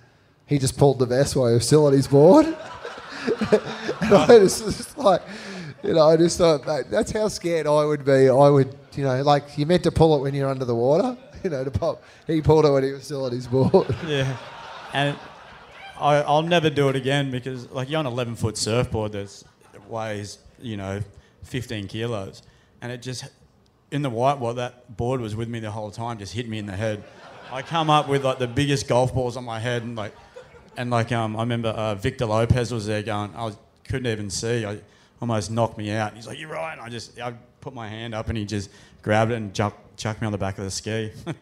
he 0.47 0.59
just 0.59 0.77
pulled 0.77 0.99
the 0.99 1.07
vest 1.07 1.37
while 1.37 1.49
he 1.49 1.55
was 1.55 1.67
still 1.67 1.87
on 1.87 1.93
his 1.93 2.07
board. 2.07 2.47
and 3.51 4.15
I 4.15 4.39
was 4.39 4.61
just 4.61 4.99
like, 4.99 5.23
you 5.83 5.95
know, 5.95 6.09
I 6.09 6.17
just 6.17 6.39
thought 6.39 6.65
that, 6.67 6.91
that's 6.91 7.13
how 7.13 7.29
scared 7.29 7.67
I 7.67 7.85
would 7.85 8.05
be. 8.05 8.29
I 8.29 8.49
would, 8.49 8.75
you 8.95 9.05
know, 9.05 9.23
like 9.23 9.57
you 9.57 9.67
meant 9.67 9.85
to 9.85 9.93
pull 9.93 10.17
it 10.17 10.23
when 10.23 10.35
you're 10.35 10.49
under 10.49 10.65
the 10.65 10.75
water, 10.75 11.17
you 11.45 11.51
know, 11.51 11.65
to 11.65 11.71
pop. 11.71 12.03
He 12.27 12.41
pulled 12.41 12.65
it 12.65 12.71
when 12.71 12.85
he 12.85 12.93
was 12.93 13.05
still 13.05 13.25
on 13.25 13.33
his 13.33 13.47
board. 13.47 13.95
Yeah, 14.07 14.37
and 14.93 15.17
I, 15.99 16.17
I'll 16.17 16.43
never 16.43 16.71
do 16.71 16.89
it 16.89 16.97
again 16.97 17.31
because 17.31 17.71
like 17.71 17.89
you're 17.89 17.99
on 17.99 18.07
an 18.07 18.13
11 18.13 18.37
foot 18.37 18.57
surfboard 18.57 19.13
that 19.13 19.45
weighs 19.89 20.39
you 20.61 20.77
know 20.77 21.01
15 21.45 21.89
kilos, 21.89 22.43
and 22.81 22.91
it 22.91 23.03
just 23.03 23.25
in 23.91 24.03
the 24.03 24.11
whitewater 24.11 24.57
that 24.57 24.97
board 24.97 25.21
was 25.21 25.37
with 25.37 25.49
me 25.49 25.61
the 25.61 25.71
whole 25.71 25.91
time, 25.91 26.19
just 26.19 26.33
hit 26.33 26.49
me 26.49 26.59
in 26.59 26.67
the 26.67 26.77
head. 26.77 27.05
I 27.53 27.63
come 27.63 27.91
up 27.91 28.09
with 28.09 28.25
like 28.25 28.39
the 28.39 28.49
biggest 28.49 28.89
golf 28.89 29.15
balls 29.15 29.37
on 29.37 29.45
my 29.45 29.61
head, 29.61 29.83
and 29.83 29.97
like 29.97 30.13
and 30.77 30.91
like 30.91 31.13
um, 31.13 31.37
I 31.37 31.41
remember 31.41 31.69
uh, 31.69 31.95
Victor 31.95 32.27
Lopez 32.27 32.73
was 32.73 32.87
there 32.87 33.03
going, 33.03 33.35
I 33.35 33.45
was, 33.45 33.57
couldn't 33.85 34.11
even 34.11 34.31
see. 34.31 34.65
I 34.65 34.81
almost 35.21 35.51
knocked 35.51 35.79
me 35.79 35.91
out. 35.93 36.15
He's 36.15 36.27
like, 36.27 36.39
"You're 36.39 36.51
right." 36.51 36.73
And 36.73 36.81
I 36.81 36.89
just 36.89 37.21
I 37.21 37.35
put 37.61 37.75
my 37.75 37.89
hand 37.89 38.15
up, 38.15 38.29
and 38.29 38.37
he 38.37 38.45
just 38.45 38.71
grabbed 39.03 39.31
it 39.31 39.37
and 39.37 39.55
chuck, 39.55 39.79
chucked 39.97 40.21
me 40.21 40.27
on 40.27 40.33
the 40.33 40.39
back 40.39 40.59
of 40.59 40.65
the 40.65 40.71
ski. 40.71 41.13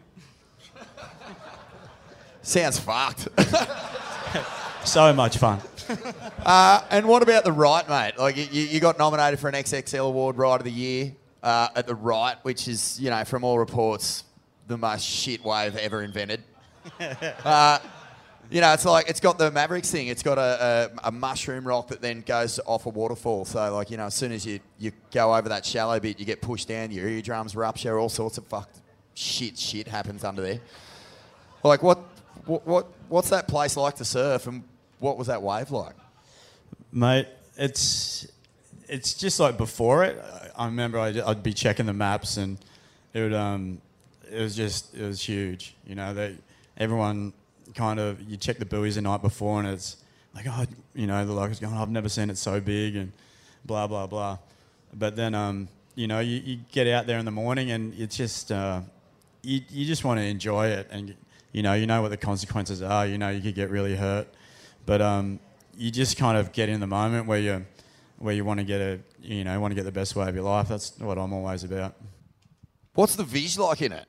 Sounds 2.41 2.77
fucked. 2.77 3.29
so 4.85 5.13
much 5.13 5.37
fun. 5.37 5.61
Uh, 6.45 6.83
and 6.89 7.07
what 7.07 7.23
about 7.23 7.45
the 7.45 7.51
right, 7.53 7.87
mate? 7.87 8.19
Like 8.19 8.35
you, 8.35 8.63
you 8.63 8.81
got 8.81 8.99
nominated 8.99 9.39
for 9.39 9.47
an 9.47 9.53
XXL 9.53 10.07
award, 10.07 10.37
right 10.37 10.59
of 10.59 10.65
the 10.65 10.71
year, 10.71 11.13
uh, 11.41 11.69
at 11.73 11.87
the 11.87 11.95
right, 11.95 12.35
which 12.43 12.67
is, 12.67 12.99
you 12.99 13.09
know, 13.09 13.23
from 13.23 13.45
all 13.45 13.57
reports, 13.57 14.25
the 14.67 14.77
most 14.77 15.05
shit 15.05 15.41
wave 15.43 15.77
ever 15.77 16.03
invented. 16.03 16.43
Uh, 17.45 17.79
you 18.51 18.61
know, 18.61 18.73
it's 18.73 18.85
like 18.85 19.09
it's 19.09 19.19
got 19.19 19.37
the 19.37 19.49
Mavericks 19.49 19.89
thing. 19.89 20.07
It's 20.07 20.21
got 20.21 20.37
a, 20.37 20.91
a, 21.03 21.07
a 21.07 21.11
mushroom 21.11 21.65
rock 21.65 21.87
that 21.87 22.01
then 22.01 22.21
goes 22.21 22.59
off 22.65 22.85
a 22.85 22.89
waterfall. 22.89 23.45
So, 23.45 23.73
like, 23.73 23.89
you 23.89 23.97
know, 23.97 24.05
as 24.05 24.13
soon 24.13 24.31
as 24.31 24.45
you, 24.45 24.59
you 24.77 24.91
go 25.11 25.33
over 25.33 25.49
that 25.49 25.65
shallow 25.65 25.99
bit, 25.99 26.19
you 26.19 26.25
get 26.25 26.41
pushed 26.41 26.67
down, 26.67 26.91
your 26.91 27.07
eardrums 27.07 27.55
rupture, 27.55 27.97
all 27.97 28.09
sorts 28.09 28.37
of 28.37 28.45
fucked 28.45 28.81
shit 29.13 29.57
shit 29.57 29.87
happens 29.87 30.23
under 30.23 30.41
there. 30.41 30.59
Like, 31.63 31.81
what, 31.81 31.99
what, 32.45 32.67
what 32.67 32.87
what's 33.07 33.29
that 33.29 33.47
place 33.47 33.77
like 33.77 33.95
to 33.95 34.05
surf, 34.05 34.45
and 34.47 34.63
what 35.03 35.17
was 35.17 35.27
that 35.27 35.43
wave 35.43 35.69
like? 35.69 35.95
Mate, 36.91 37.27
it's 37.57 38.25
it's 38.87 39.13
just 39.13 39.39
like 39.39 39.57
before 39.57 40.03
it. 40.05 40.23
I 40.57 40.65
remember 40.65 40.97
I'd, 40.97 41.19
I'd 41.19 41.43
be 41.43 41.53
checking 41.53 41.85
the 41.85 41.93
maps 41.93 42.37
and 42.37 42.57
it 43.13 43.21
would 43.21 43.33
um 43.33 43.81
it 44.31 44.39
was 44.39 44.55
just 44.55 44.95
it 44.95 45.05
was 45.05 45.21
huge. 45.21 45.75
You 45.85 45.95
know, 45.95 46.13
they 46.13 46.37
everyone 46.77 47.33
kind 47.75 47.99
of 47.99 48.21
you 48.21 48.37
check 48.37 48.59
the 48.59 48.65
buoys 48.65 48.95
the 48.95 49.01
night 49.01 49.21
before 49.21 49.59
and 49.59 49.67
it's 49.67 49.97
like 50.33 50.45
oh 50.47 50.65
you 50.95 51.07
know 51.07 51.25
the 51.25 51.33
locals 51.33 51.59
going 51.59 51.73
I've 51.73 51.89
never 51.89 52.09
seen 52.09 52.29
it 52.29 52.37
so 52.37 52.61
big 52.61 52.95
and 52.95 53.11
blah 53.65 53.87
blah 53.87 54.07
blah. 54.07 54.37
But 54.93 55.17
then 55.17 55.35
um 55.35 55.67
you 55.95 56.07
know 56.07 56.19
you, 56.19 56.37
you 56.37 56.59
get 56.71 56.87
out 56.87 57.07
there 57.07 57.19
in 57.19 57.25
the 57.25 57.31
morning 57.31 57.71
and 57.71 57.93
it's 57.99 58.15
just 58.15 58.53
uh, 58.53 58.79
you 59.41 59.59
you 59.69 59.85
just 59.85 60.05
want 60.05 60.19
to 60.19 60.23
enjoy 60.23 60.67
it 60.67 60.87
and 60.91 61.13
you 61.51 61.61
know 61.61 61.73
you 61.73 61.87
know 61.87 62.01
what 62.01 62.09
the 62.09 62.17
consequences 62.17 62.81
are. 62.81 63.05
You 63.05 63.17
know 63.17 63.29
you 63.29 63.41
could 63.41 63.55
get 63.55 63.69
really 63.69 63.95
hurt, 63.95 64.27
but 64.85 65.01
um 65.01 65.39
you 65.75 65.91
just 65.91 66.17
kind 66.17 66.37
of 66.37 66.51
get 66.51 66.69
in 66.69 66.79
the 66.79 66.87
moment 66.87 67.27
where 67.27 67.39
you 67.39 67.65
where 68.17 68.33
you 68.33 68.45
want 68.45 68.59
to 68.59 68.63
get 68.63 68.79
a 68.79 68.99
you 69.21 69.43
know 69.43 69.59
want 69.59 69.71
to 69.71 69.75
get 69.75 69.85
the 69.85 69.91
best 69.91 70.15
way 70.15 70.27
of 70.27 70.35
your 70.35 70.43
life. 70.43 70.67
That's 70.67 70.97
what 70.99 71.17
I'm 71.17 71.33
always 71.33 71.63
about. 71.63 71.95
What's 72.93 73.15
the 73.15 73.23
vis 73.23 73.57
like 73.57 73.81
in 73.81 73.91
it? 73.91 74.05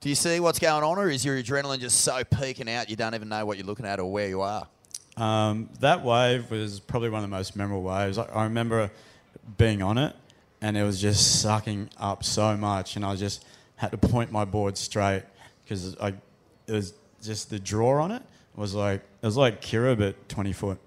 Do 0.00 0.08
you 0.08 0.14
see 0.14 0.38
what's 0.40 0.58
going 0.58 0.84
on, 0.84 0.98
or 0.98 1.08
is 1.08 1.24
your 1.24 1.40
adrenaline 1.40 1.78
just 1.78 2.02
so 2.02 2.22
peaking 2.24 2.68
out 2.68 2.90
you 2.90 2.96
don't 2.96 3.14
even 3.14 3.28
know 3.28 3.46
what 3.46 3.56
you're 3.56 3.66
looking 3.66 3.86
at 3.86 4.00
or 4.00 4.10
where 4.10 4.28
you 4.28 4.42
are? 4.42 4.68
Um, 5.16 5.70
that 5.80 6.04
wave 6.04 6.50
was 6.50 6.80
probably 6.80 7.08
one 7.08 7.22
of 7.24 7.30
the 7.30 7.34
most 7.34 7.56
memorable 7.56 7.84
waves. 7.84 8.18
I, 8.18 8.24
I 8.24 8.44
remember 8.44 8.90
being 9.56 9.80
on 9.80 9.96
it, 9.96 10.14
and 10.60 10.76
it 10.76 10.82
was 10.82 11.00
just 11.00 11.40
sucking 11.40 11.90
up 11.96 12.24
so 12.24 12.56
much, 12.56 12.96
and 12.96 13.04
I 13.04 13.14
just 13.14 13.46
had 13.76 13.92
to 13.92 13.98
point 13.98 14.30
my 14.30 14.44
board 14.44 14.76
straight 14.76 15.22
because 15.62 15.96
I 15.98 16.08
it 16.66 16.72
was 16.72 16.94
just 17.22 17.48
the 17.50 17.58
draw 17.58 18.02
on 18.02 18.10
it 18.10 18.22
was 18.60 18.74
like 18.74 19.00
it 19.22 19.26
was 19.26 19.36
like 19.36 19.60
Kirra 19.60 19.96
but 19.96 20.28
20 20.28 20.52
foot, 20.52 20.78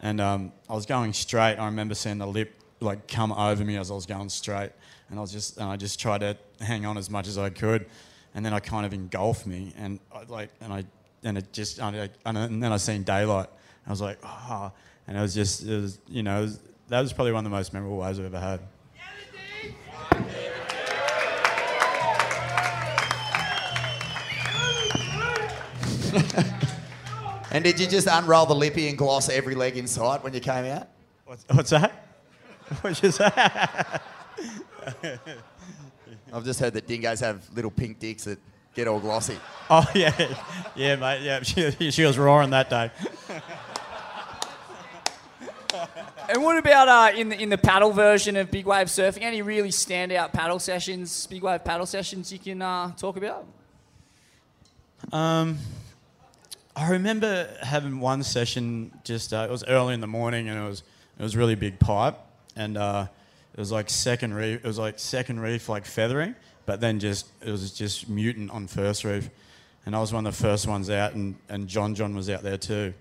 and 0.00 0.20
um, 0.20 0.52
I 0.68 0.74
was 0.74 0.86
going 0.86 1.12
straight. 1.12 1.56
I 1.56 1.66
remember 1.66 1.94
seeing 1.94 2.18
the 2.18 2.26
lip 2.26 2.54
like 2.80 3.08
come 3.08 3.32
over 3.32 3.64
me 3.64 3.76
as 3.76 3.90
I 3.90 3.94
was 3.94 4.06
going 4.06 4.28
straight, 4.28 4.70
and 5.10 5.18
I 5.18 5.22
was 5.22 5.32
just 5.32 5.56
and 5.56 5.68
I 5.68 5.76
just 5.76 5.98
tried 5.98 6.20
to 6.20 6.36
hang 6.60 6.86
on 6.86 6.96
as 6.98 7.10
much 7.10 7.26
as 7.26 7.38
I 7.38 7.50
could, 7.50 7.86
and 8.34 8.44
then 8.44 8.52
I 8.52 8.60
kind 8.60 8.86
of 8.86 8.92
engulfed 8.92 9.46
me, 9.46 9.72
and 9.76 9.98
I, 10.12 10.22
like 10.24 10.50
and 10.60 10.72
I 10.72 10.84
and 11.24 11.38
it 11.38 11.52
just 11.52 11.78
and, 11.78 11.96
I, 11.96 12.10
and 12.24 12.62
then 12.62 12.72
I 12.72 12.76
seen 12.76 13.02
daylight. 13.02 13.48
I 13.86 13.90
was 13.90 14.00
like, 14.00 14.18
ah, 14.22 14.70
and 15.06 15.16
it 15.16 15.20
was 15.20 15.34
just 15.34 15.64
it 15.64 15.80
was 15.80 15.98
you 16.08 16.22
know 16.22 16.42
was, 16.42 16.60
that 16.88 17.00
was 17.00 17.12
probably 17.12 17.32
one 17.32 17.44
of 17.44 17.50
the 17.50 17.56
most 17.56 17.72
memorable 17.72 17.98
waves 17.98 18.18
I've 18.18 18.26
ever 18.26 18.38
had. 18.38 18.60
And 27.50 27.64
did 27.64 27.80
you 27.80 27.86
just 27.86 28.06
unroll 28.10 28.46
the 28.46 28.54
lippy 28.54 28.88
and 28.88 28.98
gloss 28.98 29.28
every 29.28 29.54
leg 29.54 29.76
in 29.76 29.86
sight 29.86 30.22
when 30.22 30.34
you 30.34 30.40
came 30.40 30.66
out? 30.66 30.88
What's, 31.24 31.44
what's 31.50 31.70
that? 31.70 32.06
What's 32.82 33.02
you 33.02 33.10
say? 33.10 33.30
I've 36.32 36.44
just 36.44 36.60
heard 36.60 36.74
that 36.74 36.86
dingoes 36.86 37.20
have 37.20 37.42
little 37.54 37.70
pink 37.70 37.98
dicks 37.98 38.24
that 38.24 38.38
get 38.74 38.86
all 38.88 39.00
glossy. 39.00 39.36
Oh 39.70 39.84
yeah, 39.94 40.34
yeah, 40.74 40.96
mate. 40.96 41.20
Yeah, 41.20 41.42
she, 41.42 41.90
she 41.90 42.02
was 42.02 42.16
roaring 42.16 42.48
that 42.48 42.70
day. 42.70 42.90
And 46.30 46.42
what 46.42 46.56
about 46.56 46.88
uh, 46.88 47.18
in 47.18 47.28
the 47.28 47.38
in 47.38 47.50
the 47.50 47.58
paddle 47.58 47.92
version 47.92 48.34
of 48.36 48.50
big 48.50 48.64
wave 48.64 48.86
surfing? 48.86 49.20
Any 49.20 49.42
really 49.42 49.68
standout 49.68 50.32
paddle 50.32 50.58
sessions, 50.58 51.26
big 51.26 51.42
wave 51.42 51.64
paddle 51.64 51.84
sessions 51.84 52.32
you 52.32 52.38
can 52.38 52.62
uh, 52.62 52.92
talk 52.92 53.18
about? 53.18 53.46
Um, 55.12 55.58
I 56.78 56.90
remember 56.90 57.52
having 57.60 57.98
one 57.98 58.22
session. 58.22 58.92
Just 59.02 59.32
uh, 59.32 59.44
it 59.48 59.50
was 59.50 59.64
early 59.64 59.94
in 59.94 60.00
the 60.00 60.06
morning, 60.06 60.48
and 60.48 60.56
it 60.56 60.68
was 60.68 60.84
it 61.18 61.22
was 61.24 61.36
really 61.36 61.56
big 61.56 61.80
pipe, 61.80 62.16
and 62.54 62.78
uh, 62.78 63.08
it 63.52 63.58
was 63.58 63.72
like 63.72 63.90
second 63.90 64.34
reef. 64.34 64.64
It 64.64 64.66
was 64.66 64.78
like 64.78 65.00
second 65.00 65.40
reef, 65.40 65.68
like 65.68 65.84
feathering, 65.84 66.36
but 66.66 66.80
then 66.80 67.00
just 67.00 67.26
it 67.44 67.50
was 67.50 67.72
just 67.72 68.08
mutant 68.08 68.52
on 68.52 68.68
first 68.68 69.02
reef, 69.02 69.28
and 69.86 69.96
I 69.96 69.98
was 69.98 70.12
one 70.12 70.24
of 70.24 70.36
the 70.36 70.40
first 70.40 70.68
ones 70.68 70.88
out, 70.88 71.14
and, 71.14 71.34
and 71.48 71.66
John 71.66 71.96
John 71.96 72.14
was 72.14 72.30
out 72.30 72.44
there 72.44 72.58
too, 72.58 72.94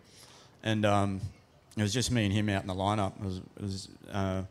and 0.64 0.84
um, 0.84 1.22
it 1.78 1.84
was 1.84 1.94
just 1.94 2.10
me 2.10 2.26
and 2.26 2.34
him 2.34 2.50
out 2.50 2.64
in 2.64 2.68
the 2.68 2.74
lineup. 2.74 3.16
It 3.20 3.26
was, 3.26 3.38
it 3.38 3.62
was 3.62 3.90
uh, 4.12 4.42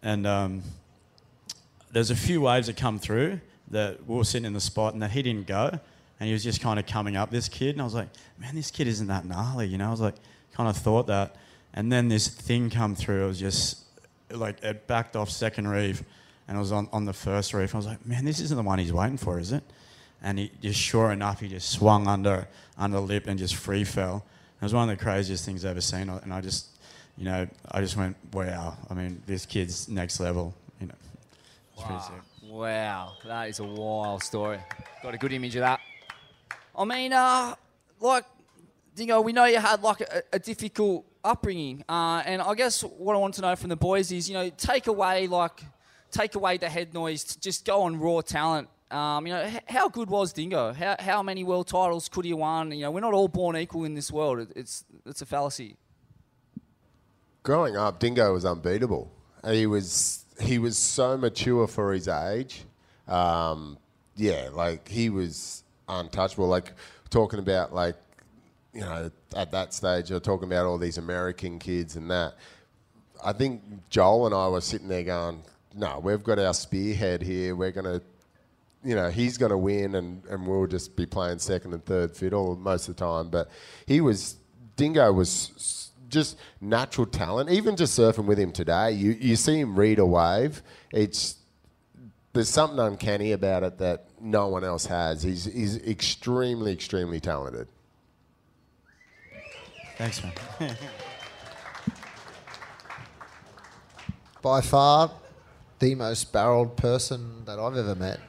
and 0.00 0.28
um, 0.28 0.62
there's 1.90 2.12
a 2.12 2.16
few 2.16 2.42
waves 2.42 2.68
that 2.68 2.76
come 2.76 3.00
through 3.00 3.40
that 3.72 4.06
we 4.06 4.16
were 4.16 4.22
sitting 4.22 4.46
in 4.46 4.52
the 4.52 4.60
spot, 4.60 4.92
and 4.92 5.02
that 5.02 5.10
he 5.10 5.22
didn't 5.22 5.48
go, 5.48 5.80
and 6.20 6.26
he 6.26 6.32
was 6.32 6.42
just 6.42 6.60
kind 6.60 6.78
of 6.78 6.86
coming 6.86 7.16
up 7.16 7.30
this 7.30 7.48
kid, 7.48 7.70
and 7.70 7.80
I 7.80 7.84
was 7.84 7.94
like, 7.94 8.08
man, 8.38 8.54
this 8.54 8.70
kid 8.70 8.88
isn't 8.88 9.06
that 9.06 9.24
gnarly, 9.24 9.66
you 9.66 9.78
know. 9.78 9.86
I 9.86 9.90
was 9.90 10.00
like, 10.00 10.16
kind 10.52 10.68
of 10.68 10.76
thought 10.76 11.06
that, 11.06 11.36
and 11.74 11.92
then 11.92 12.08
this 12.08 12.28
thing 12.28 12.70
come 12.70 12.94
through. 12.94 13.24
It 13.24 13.28
was 13.28 13.38
just 13.38 13.84
like 14.30 14.62
it 14.62 14.86
backed 14.86 15.16
off 15.16 15.30
second 15.30 15.68
reef, 15.68 16.02
and 16.46 16.56
it 16.56 16.60
was 16.60 16.72
on, 16.72 16.88
on 16.92 17.04
the 17.04 17.12
first 17.12 17.54
reef. 17.54 17.74
I 17.74 17.78
was 17.78 17.86
like, 17.86 18.04
man, 18.04 18.24
this 18.24 18.40
isn't 18.40 18.56
the 18.56 18.62
one 18.62 18.78
he's 18.78 18.92
waiting 18.92 19.16
for, 19.16 19.38
is 19.38 19.52
it? 19.52 19.62
And 20.22 20.38
he 20.38 20.50
just 20.60 20.80
sure 20.80 21.12
enough, 21.12 21.40
he 21.40 21.48
just 21.48 21.70
swung 21.70 22.08
under 22.08 22.48
under 22.76 22.98
lip 22.98 23.26
and 23.26 23.38
just 23.38 23.54
free 23.54 23.84
fell. 23.84 24.24
It 24.60 24.64
was 24.64 24.74
one 24.74 24.90
of 24.90 24.98
the 24.98 25.02
craziest 25.02 25.44
things 25.44 25.64
I've 25.64 25.72
ever 25.72 25.80
seen, 25.80 26.08
and 26.08 26.34
I 26.34 26.40
just, 26.40 26.66
you 27.16 27.24
know, 27.24 27.46
I 27.70 27.80
just 27.80 27.96
went, 27.96 28.16
wow. 28.32 28.76
I 28.90 28.94
mean, 28.94 29.22
this 29.24 29.46
kid's 29.46 29.88
next 29.88 30.18
level, 30.18 30.52
you 30.80 30.88
know. 30.88 30.94
Wow. 31.78 32.12
Wow, 32.42 33.12
that 33.26 33.50
is 33.50 33.60
a 33.60 33.64
wild 33.64 34.22
story. 34.22 34.58
Got 35.02 35.14
a 35.14 35.18
good 35.18 35.32
image 35.32 35.54
of 35.54 35.60
that. 35.60 35.80
I 36.78 36.84
mean, 36.84 37.12
uh, 37.12 37.54
like, 38.00 38.24
Dingo, 38.94 39.20
we 39.20 39.32
know 39.32 39.44
you 39.44 39.58
had 39.58 39.82
like 39.82 40.00
a, 40.00 40.22
a 40.32 40.38
difficult 40.38 41.04
upbringing, 41.24 41.84
uh, 41.88 42.22
and 42.24 42.40
I 42.40 42.54
guess 42.54 42.82
what 42.82 43.14
I 43.14 43.18
want 43.18 43.34
to 43.34 43.42
know 43.42 43.56
from 43.56 43.68
the 43.68 43.76
boys 43.76 44.12
is, 44.12 44.28
you 44.30 44.34
know, 44.34 44.48
take 44.50 44.86
away 44.86 45.26
like, 45.26 45.60
take 46.10 46.36
away 46.36 46.56
the 46.56 46.68
head 46.68 46.94
noise, 46.94 47.36
just 47.36 47.64
go 47.64 47.82
on 47.82 47.98
raw 47.98 48.20
talent. 48.20 48.68
Um, 48.90 49.26
you 49.26 49.34
know, 49.34 49.42
h- 49.42 49.62
how 49.66 49.88
good 49.88 50.08
was 50.08 50.32
Dingo? 50.32 50.72
How, 50.72 50.96
how 50.98 51.22
many 51.22 51.44
world 51.44 51.66
titles 51.66 52.08
could 52.08 52.24
he 52.24 52.30
have 52.30 52.38
won? 52.38 52.72
You 52.72 52.82
know, 52.82 52.90
we're 52.90 53.00
not 53.00 53.12
all 53.12 53.28
born 53.28 53.56
equal 53.56 53.84
in 53.84 53.94
this 53.94 54.10
world. 54.10 54.38
It, 54.38 54.48
it's 54.56 54.84
it's 55.04 55.20
a 55.20 55.26
fallacy. 55.26 55.76
growing 57.42 57.76
up, 57.76 57.98
Dingo 57.98 58.32
was 58.32 58.44
unbeatable. 58.44 59.10
He 59.46 59.66
was 59.66 60.24
he 60.40 60.58
was 60.58 60.76
so 60.78 61.16
mature 61.16 61.66
for 61.66 61.92
his 61.92 62.08
age. 62.08 62.64
Um, 63.06 63.78
yeah, 64.16 64.48
like 64.52 64.88
he 64.88 65.10
was 65.10 65.64
untouchable. 65.88 66.46
Like 66.46 66.72
talking 67.10 67.38
about 67.38 67.74
like 67.74 67.96
you 68.72 68.80
know 68.80 69.10
at 69.36 69.50
that 69.52 69.74
stage, 69.74 70.10
you're 70.10 70.20
talking 70.20 70.48
about 70.48 70.66
all 70.66 70.78
these 70.78 70.98
American 70.98 71.58
kids 71.58 71.96
and 71.96 72.10
that. 72.10 72.34
I 73.24 73.32
think 73.32 73.62
Joel 73.90 74.26
and 74.26 74.34
I 74.34 74.48
were 74.48 74.60
sitting 74.60 74.88
there 74.88 75.02
going, 75.02 75.42
"No, 75.74 76.00
we've 76.02 76.22
got 76.22 76.38
our 76.38 76.54
spearhead 76.54 77.22
here. 77.22 77.54
We're 77.54 77.72
gonna." 77.72 78.02
You 78.84 78.94
know, 78.94 79.10
he's 79.10 79.36
going 79.36 79.50
to 79.50 79.58
win, 79.58 79.96
and, 79.96 80.24
and 80.26 80.46
we'll 80.46 80.68
just 80.68 80.94
be 80.94 81.04
playing 81.04 81.40
second 81.40 81.74
and 81.74 81.84
third 81.84 82.16
fiddle 82.16 82.54
most 82.54 82.88
of 82.88 82.94
the 82.94 83.04
time. 83.04 83.28
But 83.28 83.50
he 83.86 84.00
was, 84.00 84.36
Dingo 84.76 85.12
was 85.12 85.90
just 86.08 86.38
natural 86.60 87.06
talent. 87.06 87.50
Even 87.50 87.76
just 87.76 87.98
surfing 87.98 88.26
with 88.26 88.38
him 88.38 88.52
today, 88.52 88.92
you, 88.92 89.10
you 89.12 89.34
see 89.34 89.58
him 89.58 89.76
read 89.76 89.98
a 89.98 90.06
wave. 90.06 90.62
It's 90.92 91.38
there's 92.32 92.48
something 92.48 92.78
uncanny 92.78 93.32
about 93.32 93.62
it 93.62 93.78
that 93.78 94.07
no 94.20 94.48
one 94.48 94.64
else 94.64 94.86
has. 94.86 95.22
He's 95.22 95.44
he's 95.44 95.76
extremely 95.76 96.72
extremely 96.72 97.20
talented. 97.20 97.68
Thanks, 99.96 100.22
man. 100.22 100.76
By 104.40 104.60
far, 104.60 105.10
the 105.80 105.94
most 105.96 106.32
barreled 106.32 106.76
person 106.76 107.44
that 107.44 107.58
I've 107.58 107.76
ever 107.76 107.94
met. 107.94 108.20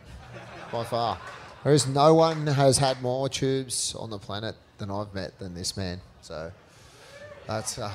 By 0.71 0.83
far. 0.83 1.19
There 1.63 1.73
is 1.73 1.87
no 1.87 2.15
one 2.15 2.47
has 2.47 2.77
had 2.77 3.01
more 3.01 3.29
tubes 3.29 3.93
on 3.95 4.09
the 4.09 4.17
planet 4.17 4.55
than 4.77 4.89
I've 4.89 5.13
met 5.13 5.37
than 5.37 5.53
this 5.53 5.75
man. 5.77 6.01
So 6.21 6.51
that's, 7.45 7.77
uh, 7.77 7.93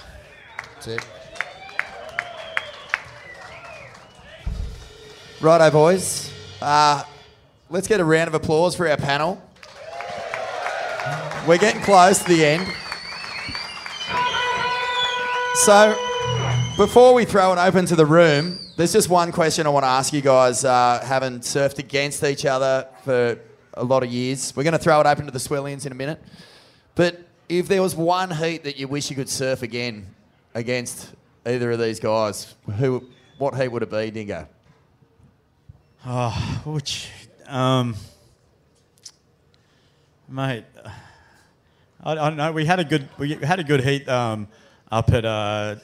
that's 0.75 0.87
it. 0.87 1.07
Righto, 5.41 5.71
boys. 5.71 6.33
Uh, 6.63 7.03
let's 7.71 7.89
get 7.89 8.01
a 8.01 8.05
round 8.05 8.29
of 8.29 8.35
applause 8.35 8.77
for 8.77 8.89
our 8.89 8.97
panel. 8.97 9.43
We're 11.47 11.59
getting 11.59 11.83
close 11.83 12.19
to 12.21 12.29
the 12.29 12.45
end. 12.45 12.67
So, 15.57 15.97
before 16.77 17.15
we 17.15 17.25
throw 17.25 17.53
it 17.53 17.59
open 17.59 17.87
to 17.87 17.97
the 17.97 18.07
room, 18.07 18.59
there's 18.77 18.93
just 18.93 19.09
one 19.09 19.31
question 19.31 19.67
I 19.67 19.71
want 19.71 19.85
to 19.85 19.89
ask 19.89 20.13
you 20.13 20.21
guys, 20.21 20.65
uh, 20.65 21.01
having 21.05 21.41
surfed 21.41 21.79
against 21.79 22.25
each 22.25 22.45
other 22.45 22.89
for 23.03 23.39
a 23.75 23.85
lot 23.85 24.03
of 24.03 24.11
years. 24.11 24.55
We're 24.57 24.65
going 24.65 24.73
to 24.73 24.79
throw 24.79 25.01
it 25.01 25.07
open 25.07 25.27
to 25.27 25.31
the 25.31 25.39
Swellians 25.39 25.87
in 25.87 25.93
a 25.93 25.95
minute. 25.95 26.21
But 26.95 27.21
if 27.49 27.69
there 27.69 27.83
was 27.83 27.95
one 27.95 28.31
heat 28.31 28.65
that 28.65 28.77
you 28.77 28.89
wish 28.89 29.11
you 29.11 29.17
could 29.17 29.29
surf 29.29 29.63
again 29.63 30.07
against 30.55 31.13
either 31.47 31.71
of 31.73 31.79
these 31.79 32.01
guys, 32.01 32.55
who, 32.79 33.05
what 33.39 33.55
heat 33.55 33.69
would 33.69 33.83
it 33.83 33.91
be, 33.91 34.11
Dingo? 34.11 34.49
Oh, 36.07 36.63
which, 36.65 37.11
um, 37.47 37.97
mate, 40.29 40.65
I, 42.03 42.15
don't 42.15 42.37
know. 42.37 42.53
We 42.53 42.65
had 42.65 42.81
a 42.81 42.85
good 42.85 43.09
we 43.19 43.35
had 43.35 43.61
a 43.61 43.65
good 43.65 43.83
heat 43.83 44.09
um, 44.09 44.49
up 44.91 45.11
at 45.13 45.25
uh, 45.25 45.77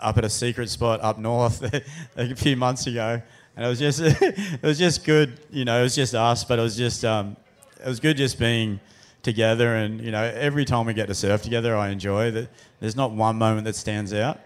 up 0.00 0.18
at 0.18 0.24
a 0.24 0.30
secret 0.30 0.68
spot 0.70 1.00
up 1.00 1.18
north 1.18 1.62
a 2.16 2.34
few 2.34 2.56
months 2.56 2.86
ago, 2.86 3.20
and 3.56 3.64
it 3.64 3.68
was 3.68 3.78
just 3.78 4.00
it 4.04 4.62
was 4.62 4.78
just 4.78 5.04
good. 5.04 5.40
You 5.50 5.64
know, 5.64 5.80
it 5.80 5.82
was 5.82 5.94
just 5.94 6.14
us, 6.14 6.44
but 6.44 6.58
it 6.58 6.62
was 6.62 6.76
just 6.76 7.04
um, 7.04 7.36
it 7.80 7.86
was 7.86 8.00
good 8.00 8.16
just 8.16 8.38
being 8.38 8.80
together. 9.22 9.74
And 9.74 10.00
you 10.00 10.10
know, 10.10 10.22
every 10.22 10.64
time 10.64 10.86
we 10.86 10.94
get 10.94 11.06
to 11.06 11.14
surf 11.14 11.42
together, 11.42 11.76
I 11.76 11.90
enjoy 11.90 12.30
that. 12.32 12.48
There's 12.80 12.96
not 12.96 13.12
one 13.12 13.36
moment 13.36 13.64
that 13.64 13.76
stands 13.76 14.12
out. 14.12 14.40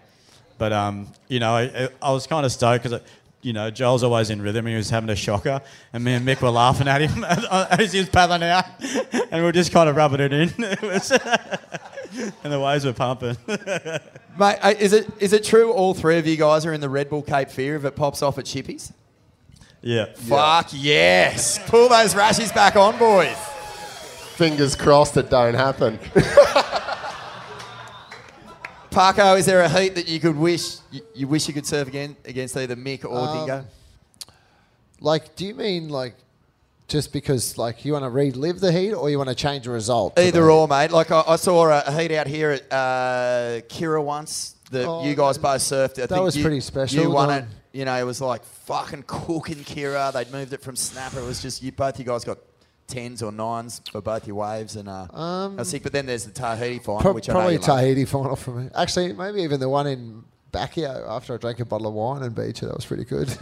But 0.57 0.73
um, 0.73 1.11
you 1.27 1.39
know, 1.39 1.55
I, 1.55 1.89
I 2.01 2.11
was 2.11 2.27
kind 2.27 2.45
of 2.45 2.51
stoked 2.51 2.83
because 2.83 3.01
you 3.47 3.53
know 3.53 3.71
Joel's 3.71 4.03
always 4.03 4.29
in 4.29 4.41
rhythm. 4.41 4.65
He 4.65 4.75
was 4.75 4.89
having 4.89 5.09
a 5.09 5.15
shocker, 5.15 5.61
and 5.93 6.03
me 6.03 6.15
and 6.15 6.27
Mick 6.27 6.41
were 6.41 6.49
laughing 6.49 6.89
at 6.89 6.99
him 6.99 7.23
as 7.79 7.93
he 7.93 7.99
was 7.99 8.09
paddling 8.09 8.43
out, 8.43 8.65
and 8.83 9.31
we 9.31 9.41
were 9.41 9.53
just 9.53 9.71
kind 9.71 9.87
of 9.87 9.95
rubbing 9.95 10.19
it 10.19 10.33
in. 10.33 10.53
It 10.67 10.81
was 10.81 11.11
and 12.43 12.53
the 12.53 12.59
waves 12.59 12.83
were 12.83 12.93
pumping. 12.93 13.37
Mate, 13.47 14.57
uh, 14.61 14.73
is 14.77 14.91
it 14.91 15.07
is 15.19 15.31
it 15.31 15.45
true 15.45 15.71
all 15.71 15.93
three 15.93 16.17
of 16.17 16.27
you 16.27 16.35
guys 16.35 16.65
are 16.65 16.73
in 16.73 16.81
the 16.81 16.89
Red 16.89 17.09
Bull 17.09 17.21
Cape 17.21 17.49
Fear 17.49 17.77
if 17.77 17.85
it 17.85 17.95
pops 17.95 18.21
off 18.21 18.37
at 18.37 18.45
Shippies? 18.45 18.91
yeah. 19.81 20.07
Fuck 20.13 20.69
yes. 20.73 21.57
Pull 21.69 21.87
those 21.87 22.15
rashes 22.15 22.51
back 22.51 22.75
on, 22.75 22.97
boys. 22.99 23.37
Fingers 24.35 24.75
crossed 24.75 25.15
it 25.15 25.29
don't 25.29 25.53
happen. 25.53 25.99
Parko, 28.97 29.37
is 29.37 29.45
there 29.45 29.61
a 29.61 29.69
heat 29.69 29.93
that 29.93 30.07
you 30.07 30.19
could 30.19 30.35
wish 30.35 30.77
you, 30.89 31.01
you 31.13 31.27
wish 31.27 31.47
you 31.47 31.53
could 31.53 31.67
serve 31.67 31.87
again 31.87 32.15
against 32.25 32.57
either 32.57 32.75
Mick 32.75 33.05
or 33.05 33.15
Um, 33.15 33.37
Dingo? 33.37 33.65
Like, 34.99 35.35
do 35.35 35.45
you 35.45 35.53
mean 35.53 35.89
like 35.89 36.15
just 36.87 37.13
because 37.13 37.59
like 37.59 37.85
you 37.85 37.93
want 37.93 38.05
to 38.05 38.09
relive 38.09 38.59
the 38.59 38.71
heat 38.71 38.93
or 38.93 39.07
you 39.11 39.19
want 39.19 39.29
to 39.29 39.35
change 39.35 39.65
the 39.65 39.69
result? 39.69 40.17
Either 40.17 40.41
the 40.41 40.49
or, 40.49 40.67
mate. 40.67 40.89
Like 40.89 41.11
I, 41.11 41.23
I 41.27 41.35
saw 41.35 41.69
a, 41.69 41.91
heat 41.91 42.11
out 42.11 42.25
here 42.25 42.49
at 42.49 42.73
uh, 42.73 43.61
Kirra 43.69 44.01
once 44.03 44.55
that 44.71 44.87
Oh, 44.87 45.03
you 45.05 45.13
guys 45.13 45.37
both 45.37 45.61
surfed. 45.61 46.01
I 46.01 46.07
that 46.07 46.23
was 46.23 46.35
you- 46.35 46.41
pretty 46.43 46.61
special, 46.61 47.03
You 47.03 47.11
won 47.11 47.29
it. 47.29 47.45
You 47.73 47.85
know, 47.85 47.95
it 47.95 48.03
was 48.03 48.19
like 48.19 48.43
fucking 48.43 49.03
cooking 49.05 49.63
Kirra. 49.63 50.11
They'd 50.11 50.31
moved 50.31 50.53
it 50.53 50.63
from 50.63 50.75
snapper. 50.75 51.19
It 51.19 51.25
was 51.25 51.39
just 51.39 51.61
you 51.61 51.71
both. 51.71 51.99
You 51.99 52.05
guys 52.05 52.23
got 52.23 52.39
tens 52.87 53.21
or 53.21 53.31
nines 53.31 53.81
for 53.91 54.01
both 54.01 54.25
your 54.27 54.37
waves, 54.37 54.75
and 54.75 54.87
uh, 54.89 55.07
Um, 55.13 55.59
I 55.59 55.63
think. 55.63 55.83
But 55.83 55.91
then 55.91 56.05
there's 56.05 56.25
the 56.25 56.31
Tahiti 56.31 56.79
final, 56.79 57.01
Pro- 57.01 57.13
which 57.13 57.29
I 57.29 57.33
probably 57.33 57.53
you 57.53 57.59
love. 57.59 57.67
Tahiti 57.67 58.05
final 58.05 58.35
for 58.35 58.51
me. 58.51 58.69
Actually, 58.75 59.13
maybe 59.13 59.41
even 59.41 59.59
the 59.59 59.69
one 59.69 59.87
in 59.87 60.23
Backio 60.53 61.07
after 61.09 61.33
I 61.33 61.37
drank 61.37 61.59
a 61.59 61.65
bottle 61.65 61.87
of 61.87 61.93
wine 61.93 62.23
and 62.23 62.33
beat 62.33 62.61
you. 62.61 62.67
That 62.69 62.75
was 62.77 62.85
pretty 62.85 63.03
good. 63.05 63.27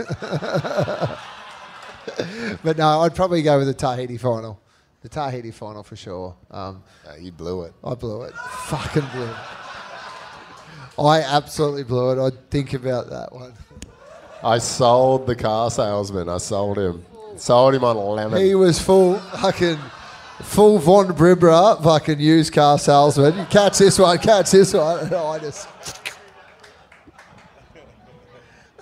but 2.63 2.77
no, 2.77 3.01
I'd 3.01 3.15
probably 3.15 3.41
go 3.41 3.57
with 3.59 3.67
the 3.67 3.73
Tahiti 3.73 4.17
final. 4.17 4.59
The 5.01 5.09
Tahiti 5.09 5.51
final 5.51 5.83
for 5.83 5.95
sure. 5.95 6.35
Um, 6.49 6.83
you 7.19 7.31
blew 7.31 7.63
it. 7.63 7.73
I 7.83 7.93
blew 7.93 8.23
it. 8.23 8.33
Fucking 8.33 9.05
blew 9.13 9.25
it. 9.25 9.35
I 10.97 11.21
absolutely 11.21 11.83
blew 11.83 12.11
it. 12.11 12.25
I'd 12.25 12.49
think 12.49 12.73
about 12.73 13.09
that 13.09 13.33
one. 13.33 13.53
I 14.43 14.57
sold 14.59 15.27
the 15.27 15.35
car 15.35 15.69
salesman. 15.69 16.29
I 16.29 16.37
sold 16.37 16.77
him. 16.77 17.05
Sold 17.37 17.75
him 17.75 17.83
on 17.83 17.95
a 17.95 17.99
lemon. 17.99 18.41
He 18.41 18.55
was 18.55 18.79
full 18.79 19.15
fucking 19.19 19.77
full 20.41 20.79
Von 20.79 21.07
Bibra 21.09 21.81
fucking 21.83 22.19
used 22.19 22.53
car 22.53 22.77
salesman. 22.79 23.45
Catch 23.47 23.77
this 23.79 23.97
one, 23.99 24.17
catch 24.19 24.51
this 24.51 24.73
one. 24.73 24.99
And 25.05 25.13
I 25.15 25.39
just 25.39 25.67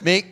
Mick, 0.02 0.26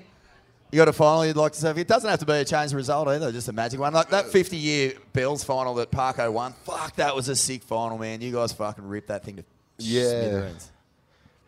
you 0.72 0.77
got 0.77 0.88
a 0.88 0.93
final 0.93 1.26
you'd 1.26 1.38
like 1.38 1.53
to 1.53 1.60
serve? 1.60 1.77
It 1.77 1.88
doesn't 1.88 2.10
have 2.10 2.19
to 2.19 2.26
be 2.26 2.34
a 2.34 2.45
change 2.45 2.72
of 2.72 2.76
result 2.77 3.07
either, 3.07 3.31
just 3.31 3.48
a 3.48 3.53
magic 3.53 3.80
one. 3.80 3.93
Like 3.93 4.10
that 4.10 4.26
50 4.27 4.57
year 4.57 4.93
Bells 5.14 5.43
final 5.43 5.73
that 5.76 5.91
Parko 5.91 6.31
won. 6.31 6.53
Fuck, 6.65 6.95
that 6.98 7.15
was 7.15 7.30
a 7.30 7.35
sick 7.35 7.64
final, 7.64 7.98
man. 7.98 8.22
You 8.22 8.31
guys 8.34 8.52
fucking 8.52 8.85
ripped 8.88 9.07
that 9.07 9.23
thing 9.23 9.38
to 9.38 9.43
Yeah. 9.77 10.03
smithereens. 10.10 10.72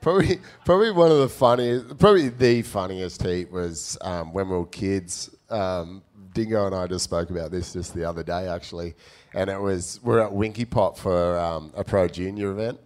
Probably, 0.01 0.39
probably 0.65 0.91
one 0.91 1.11
of 1.11 1.19
the 1.19 1.29
funniest, 1.29 1.97
probably 1.97 2.27
the 2.29 2.61
funniest 2.61 3.23
heat 3.23 3.49
was 3.51 3.97
um, 4.01 4.33
when 4.33 4.49
we 4.49 4.57
were 4.57 4.65
kids. 4.65 5.29
Um, 5.49 6.01
Dingo 6.33 6.65
and 6.65 6.75
I 6.75 6.87
just 6.87 7.03
spoke 7.03 7.29
about 7.29 7.51
this 7.51 7.73
just 7.73 7.93
the 7.93 8.03
other 8.05 8.23
day, 8.23 8.47
actually, 8.47 8.95
and 9.33 9.49
it 9.49 9.59
was 9.59 9.99
we're 10.03 10.19
at 10.19 10.31
Winkipop 10.31 10.97
for 10.97 11.37
um, 11.37 11.71
a 11.75 11.83
pro 11.83 12.07
junior 12.07 12.51
event, 12.51 12.79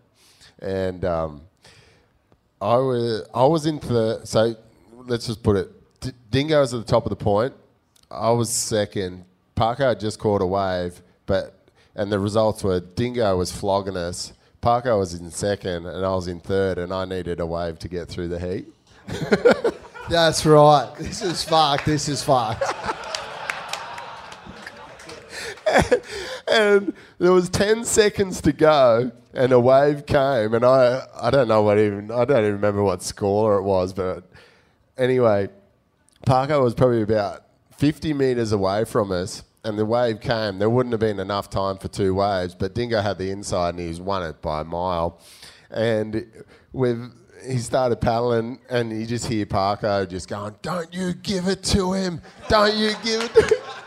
and 0.60 1.03
um, 1.06 1.41
I 2.61 2.76
was 2.78 3.28
I 3.34 3.45
was 3.45 3.65
into 3.65 3.88
the 3.88 4.26
so 4.26 4.56
let's 5.06 5.28
just 5.28 5.44
put 5.44 5.56
it. 5.56 5.72
D- 5.99 6.11
Dingo 6.30 6.60
was 6.60 6.74
at 6.74 6.86
the 6.86 6.91
top 6.91 7.06
of 7.06 7.10
the 7.10 7.15
point. 7.15 7.53
I 8.10 8.32
was 8.32 8.49
second. 8.49 9.26
Parko 9.56 9.90
had 9.90 9.99
just 9.99 10.19
caught 10.19 10.41
a 10.41 10.45
wave, 10.45 11.02
but 11.26 11.69
and 11.95 12.11
the 12.11 12.19
results 12.19 12.64
were 12.64 12.80
Dingo 12.80 13.38
was 13.38 13.52
flogging 13.52 13.98
us, 13.98 14.34
Parko 14.61 14.99
was 14.99 15.14
in 15.14 15.30
second, 15.32 15.86
and 15.86 16.06
I 16.06 16.14
was 16.14 16.28
in 16.28 16.40
third, 16.40 16.78
and 16.78 16.94
I 16.94 17.06
needed 17.06 17.40
a 17.40 17.45
wave 17.45 17.80
to 17.80 17.88
get 17.88 18.07
through 18.07 18.28
the 18.28 18.40
heat. 18.40 18.68
That's 20.10 20.45
right. 20.45 20.94
This 20.98 21.22
is 21.22 21.44
fucked. 21.44 21.86
This 21.86 22.10
is 22.10 22.24
fucked. 22.24 22.64
and 26.52 26.94
there 27.19 27.31
was 27.31 27.49
10 27.49 27.84
seconds 27.84 28.41
to 28.41 28.52
go 28.52 29.11
and 29.34 29.52
a 29.52 29.60
wave 29.60 30.06
came 30.06 30.53
and 30.53 30.65
I, 30.65 31.06
I 31.19 31.30
don't 31.30 31.48
know 31.48 31.61
what 31.61 31.77
even 31.77 32.11
I 32.11 32.26
don't 32.26 32.39
even 32.39 32.53
remember 32.53 32.84
what 32.84 33.02
score 33.02 33.57
it 33.57 33.64
was 33.64 33.94
but 33.94 34.23
anyway 34.98 35.49
Parko 36.26 36.64
was 36.64 36.73
probably 36.73 37.02
about 37.02 37.44
50 37.77 38.14
metres 38.14 38.52
away 38.52 38.85
from 38.85 39.11
us 39.11 39.44
and 39.64 39.77
the 39.77 39.85
wave 39.85 40.22
came. 40.22 40.60
There 40.60 40.69
wouldn't 40.69 40.94
have 40.94 41.02
been 41.02 41.19
enough 41.19 41.49
time 41.49 41.77
for 41.77 41.88
two 41.88 42.15
waves 42.15 42.56
but 42.56 42.73
Dingo 42.73 43.02
had 43.02 43.18
the 43.18 43.31
inside 43.31 43.69
and 43.76 43.80
he's 43.80 44.02
won 44.02 44.23
it 44.23 44.41
by 44.41 44.61
a 44.61 44.64
mile. 44.64 45.19
And 45.69 46.26
with 46.72 47.11
he 47.45 47.60
started 47.60 48.02
paddling 48.02 48.60
and 48.69 48.91
you 48.91 49.06
just 49.06 49.27
hear 49.27 49.45
Parko 49.45 50.10
just 50.10 50.27
going 50.27 50.56
don't 50.61 50.94
you 50.94 51.14
give 51.14 51.48
it 51.48 51.64
to 51.64 51.94
him. 51.94 52.22
Don't 52.49 52.76
you 52.76 52.94
give 53.03 53.23
it 53.23 53.34
to 53.34 53.41
him 53.41 53.61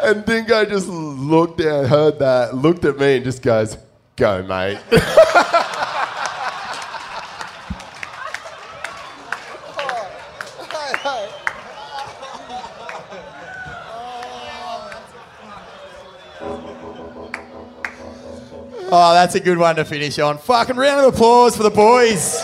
and 0.00 0.24
Dingo 0.24 0.64
just 0.64 0.88
looked 0.88 1.58
down, 1.58 1.86
heard 1.86 2.18
that, 2.18 2.54
looked 2.54 2.84
at 2.84 2.98
me, 2.98 3.16
and 3.16 3.24
just 3.24 3.42
goes, 3.42 3.76
"Go, 4.16 4.42
mate." 4.42 4.78
Oh, 18.88 19.12
that's 19.14 19.34
a 19.34 19.40
good 19.40 19.58
one 19.58 19.74
to 19.76 19.84
finish 19.84 20.16
on. 20.20 20.38
Fucking 20.38 20.76
round 20.76 21.04
of 21.04 21.12
applause 21.12 21.56
for 21.56 21.64
the 21.64 21.70
boys. 21.70 22.40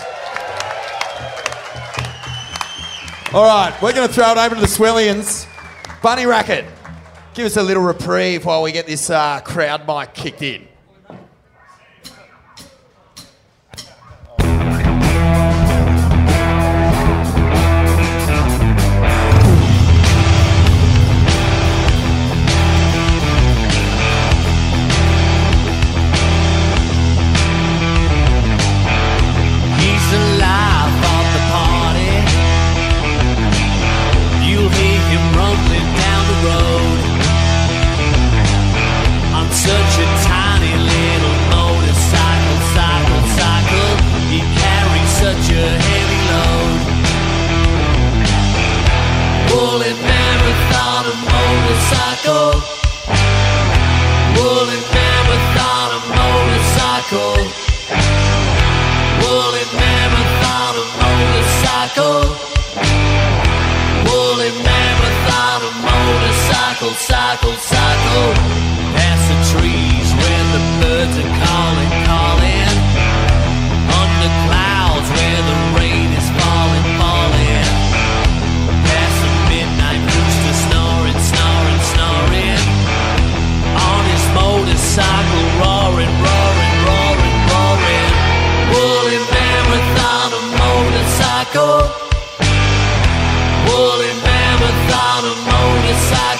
All 3.32 3.44
right, 3.46 3.72
we're 3.80 3.92
going 3.92 4.08
to 4.08 4.12
throw 4.12 4.32
it 4.32 4.38
over 4.38 4.56
to 4.56 4.60
the 4.60 4.66
Swellians. 4.66 5.46
Bunny 6.02 6.26
Racket, 6.26 6.64
give 7.34 7.46
us 7.46 7.56
a 7.56 7.62
little 7.62 7.82
reprieve 7.82 8.44
while 8.44 8.62
we 8.62 8.72
get 8.72 8.86
this 8.86 9.10
uh, 9.10 9.40
crowd 9.40 9.86
mic 9.86 10.14
kicked 10.14 10.42
in. 10.42 10.68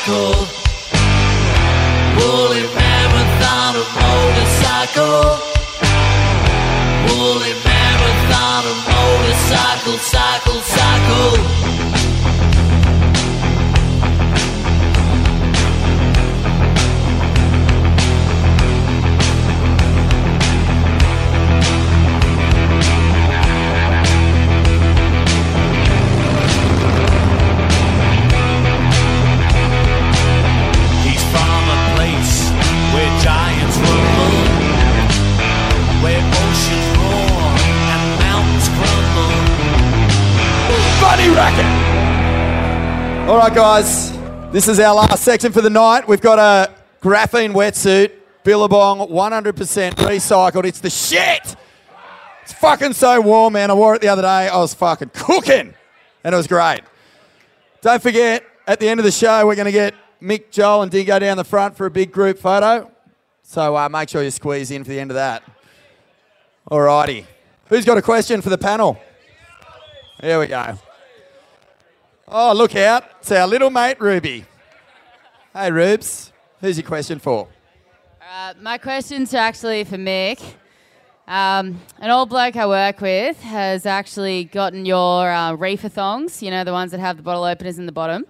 Motorcycle. 0.07 0.47
Woolly 2.16 2.62
marathon, 2.74 3.77
a 3.77 3.85
motorcycle. 4.01 5.39
Woolly 7.09 7.55
marathon, 7.65 8.65
a 8.66 8.74
motorcycle, 8.91 9.99
cycle, 9.99 10.61
cycle. 10.62 11.72
All 43.28 43.39
right, 43.39 43.55
guys, 43.55 44.11
this 44.51 44.66
is 44.66 44.81
our 44.81 44.94
last 44.94 45.23
section 45.23 45.53
for 45.53 45.61
the 45.61 45.70
night. 45.70 46.09
We've 46.09 46.20
got 46.20 46.40
a 46.40 46.73
graphene 47.01 47.53
wetsuit, 47.53 48.11
Billabong, 48.43 49.09
100% 49.09 49.93
recycled. 49.93 50.65
It's 50.65 50.81
the 50.81 50.90
shit! 50.90 51.55
It's 52.43 52.53
fucking 52.55 52.94
so 52.94 53.20
warm, 53.20 53.53
man. 53.53 53.70
I 53.70 53.74
wore 53.74 53.94
it 53.94 54.01
the 54.01 54.09
other 54.09 54.23
day. 54.23 54.49
I 54.49 54.57
was 54.57 54.74
fucking 54.74 55.12
cooking, 55.15 55.74
and 56.24 56.35
it 56.35 56.36
was 56.36 56.49
great. 56.49 56.81
Don't 57.82 58.03
forget, 58.03 58.44
at 58.66 58.81
the 58.81 58.89
end 58.89 58.99
of 58.99 59.05
the 59.05 59.12
show, 59.12 59.47
we're 59.47 59.55
going 59.55 59.66
to 59.66 59.73
get 59.73 59.94
Mick, 60.20 60.51
Joel, 60.51 60.82
and 60.82 60.90
Dingo 60.90 61.20
down 61.20 61.36
the 61.36 61.44
front 61.44 61.77
for 61.77 61.86
a 61.86 61.90
big 61.90 62.11
group 62.11 62.39
photo. 62.39 62.90
So 63.44 63.77
uh, 63.77 63.89
make 63.89 64.09
sure 64.09 64.24
you 64.24 64.31
squeeze 64.32 64.73
in 64.73 64.82
for 64.82 64.90
the 64.90 64.99
end 64.99 65.12
of 65.12 65.15
that. 65.15 65.44
All 66.66 66.81
righty. 66.81 67.27
Who's 67.69 67.85
got 67.85 67.97
a 67.97 68.03
question 68.03 68.43
for 68.43 68.51
the 68.51 68.59
panel? 68.59 69.01
Here 70.20 70.40
we 70.40 70.49
go. 70.49 70.78
Oh, 72.34 72.54
look 72.54 72.74
out. 72.76 73.04
It's 73.20 73.30
our 73.30 73.46
little 73.46 73.68
mate, 73.68 74.00
Ruby. 74.00 74.46
Hey, 75.52 75.70
Rubes. 75.70 76.32
Who's 76.62 76.78
your 76.78 76.86
question 76.86 77.18
for? 77.18 77.46
Uh, 78.26 78.54
my 78.59 78.78
question's 78.78 79.34
actually 79.34 79.84
for 79.84 79.98
Mick. 79.98 80.40
Um, 81.28 81.78
an 81.98 82.10
old 82.10 82.30
bloke 82.30 82.56
I 82.56 82.66
work 82.66 83.02
with 83.02 83.38
has 83.42 83.84
actually 83.84 84.44
gotten 84.44 84.86
your 84.86 85.30
uh, 85.30 85.52
reefer 85.52 85.90
thongs, 85.90 86.42
you 86.42 86.50
know, 86.50 86.64
the 86.64 86.72
ones 86.72 86.92
that 86.92 87.00
have 87.00 87.18
the 87.18 87.22
bottle 87.22 87.44
openers 87.44 87.78
in 87.78 87.84
the 87.84 87.92
bottom. 87.92 88.24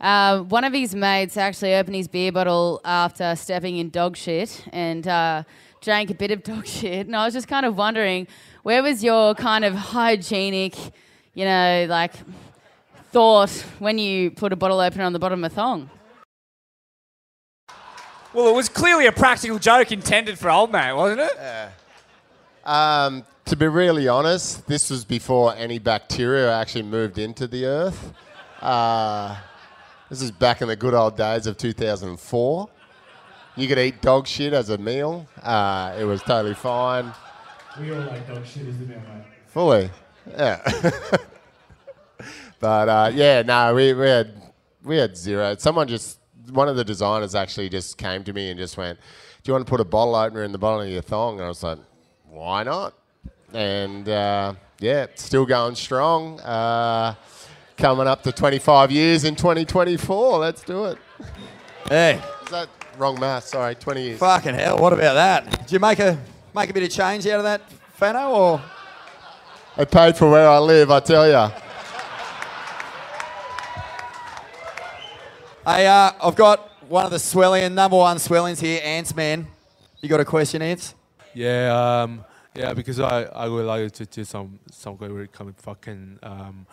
Uh, 0.00 0.40
one 0.40 0.64
of 0.64 0.72
his 0.72 0.96
mates 0.96 1.36
actually 1.36 1.76
opened 1.76 1.94
his 1.94 2.08
beer 2.08 2.32
bottle 2.32 2.80
after 2.84 3.36
stepping 3.36 3.76
in 3.76 3.90
dog 3.90 4.16
shit 4.16 4.64
and 4.72 5.06
uh, 5.06 5.44
drank 5.80 6.10
a 6.10 6.14
bit 6.14 6.32
of 6.32 6.42
dog 6.42 6.66
shit. 6.66 7.06
And 7.06 7.14
I 7.14 7.26
was 7.26 7.34
just 7.34 7.46
kind 7.46 7.64
of 7.64 7.76
wondering, 7.76 8.26
where 8.64 8.82
was 8.82 9.04
your 9.04 9.36
kind 9.36 9.64
of 9.64 9.74
hygienic, 9.74 10.74
you 11.34 11.44
know, 11.44 11.86
like 11.88 12.14
thought 13.10 13.50
when 13.78 13.98
you 13.98 14.30
put 14.30 14.52
a 14.52 14.56
bottle 14.56 14.80
opener 14.80 15.04
on 15.04 15.12
the 15.12 15.18
bottom 15.18 15.44
of 15.44 15.52
a 15.52 15.54
thong? 15.54 15.90
Well, 18.32 18.48
it 18.48 18.54
was 18.54 18.68
clearly 18.68 19.06
a 19.06 19.12
practical 19.12 19.58
joke 19.58 19.90
intended 19.90 20.38
for 20.38 20.50
old 20.50 20.70
mate, 20.70 20.92
wasn't 20.92 21.22
it? 21.22 21.32
Yeah. 21.36 21.70
Um, 22.64 23.24
to 23.46 23.56
be 23.56 23.66
really 23.66 24.06
honest, 24.06 24.66
this 24.68 24.90
was 24.90 25.04
before 25.04 25.54
any 25.56 25.80
bacteria 25.80 26.54
actually 26.54 26.84
moved 26.84 27.18
into 27.18 27.48
the 27.48 27.66
earth. 27.66 28.12
Uh, 28.60 29.36
this 30.08 30.22
is 30.22 30.30
back 30.30 30.62
in 30.62 30.68
the 30.68 30.76
good 30.76 30.94
old 30.94 31.16
days 31.16 31.48
of 31.48 31.56
2004. 31.56 32.68
You 33.56 33.68
could 33.68 33.78
eat 33.78 34.00
dog 34.00 34.28
shit 34.28 34.52
as 34.52 34.68
a 34.70 34.78
meal. 34.78 35.26
Uh, 35.42 35.96
it 35.98 36.04
was 36.04 36.22
totally 36.22 36.54
fine. 36.54 37.12
We 37.80 37.92
all 37.92 38.00
like 38.00 38.28
dog 38.28 38.46
shit 38.46 38.66
as 38.68 38.78
the 38.78 38.86
meal, 38.86 39.00
mate. 39.00 39.24
Fully, 39.48 39.90
yeah. 40.28 40.60
but 42.60 42.88
uh, 42.88 43.10
yeah, 43.12 43.42
no, 43.42 43.74
we, 43.74 43.92
we 43.94 44.06
had 44.06 44.32
we 44.84 44.96
had 44.96 45.16
zero. 45.16 45.56
Someone 45.58 45.88
just 45.88 46.18
one 46.50 46.68
of 46.68 46.76
the 46.76 46.84
designers 46.84 47.34
actually 47.34 47.68
just 47.68 47.98
came 47.98 48.22
to 48.24 48.32
me 48.32 48.50
and 48.50 48.58
just 48.58 48.76
went, 48.76 48.98
"Do 49.42 49.50
you 49.50 49.54
want 49.54 49.66
to 49.66 49.70
put 49.70 49.80
a 49.80 49.84
bottle 49.84 50.14
opener 50.14 50.44
in 50.44 50.52
the 50.52 50.58
bottom 50.58 50.86
of 50.86 50.92
your 50.92 51.02
thong?" 51.02 51.36
And 51.36 51.46
I 51.46 51.48
was 51.48 51.62
like, 51.62 51.78
"Why 52.28 52.62
not?" 52.62 52.94
And 53.52 54.08
uh, 54.08 54.54
yeah, 54.78 55.06
still 55.14 55.46
going 55.46 55.74
strong. 55.74 56.38
Uh, 56.40 57.14
coming 57.80 58.06
up 58.06 58.22
to 58.22 58.30
25 58.30 58.90
years 58.90 59.24
in 59.24 59.34
2024. 59.34 60.38
Let's 60.38 60.62
do 60.62 60.84
it. 60.84 60.98
Hey. 61.88 62.20
Is 62.44 62.50
that 62.50 62.68
wrong 62.98 63.18
math? 63.18 63.44
Sorry, 63.44 63.74
20 63.74 64.02
years. 64.02 64.18
Fucking 64.18 64.54
hell, 64.54 64.78
what 64.78 64.92
about 64.92 65.14
that? 65.14 65.60
Did 65.62 65.72
you 65.72 65.80
make 65.80 65.98
a 65.98 66.18
make 66.54 66.68
a 66.68 66.74
bit 66.74 66.82
of 66.82 66.90
change 66.90 67.26
out 67.26 67.38
of 67.38 67.44
that, 67.44 67.62
Fano, 67.94 68.30
or 68.30 68.62
I 69.76 69.84
paid 69.84 70.16
for 70.16 70.30
where 70.30 70.48
I 70.48 70.58
live, 70.58 70.90
I 70.90 71.00
tell 71.00 71.28
ya. 71.28 71.50
Hey, 75.66 75.86
uh, 75.86 76.12
I've 76.22 76.36
got 76.36 76.70
one 76.88 77.04
of 77.04 77.10
the 77.10 77.18
Swellian, 77.18 77.74
number 77.74 77.98
one 77.98 78.16
Swellians 78.16 78.58
here, 78.58 78.80
Ants 78.82 79.14
Man. 79.14 79.46
You 80.00 80.08
got 80.08 80.18
a 80.18 80.24
question, 80.24 80.62
Ants? 80.62 80.94
Yeah, 81.34 82.00
um, 82.02 82.24
yeah, 82.54 82.72
because 82.72 82.98
I, 82.98 83.24
I 83.24 83.46
would 83.46 83.66
like 83.66 83.92
to 83.92 84.06
do 84.06 84.24
some 84.24 84.58
some 84.70 84.96
good 84.96 85.10
really 85.10 85.28
coming 85.28 85.52
fucking 85.52 86.18
um, 86.22 86.66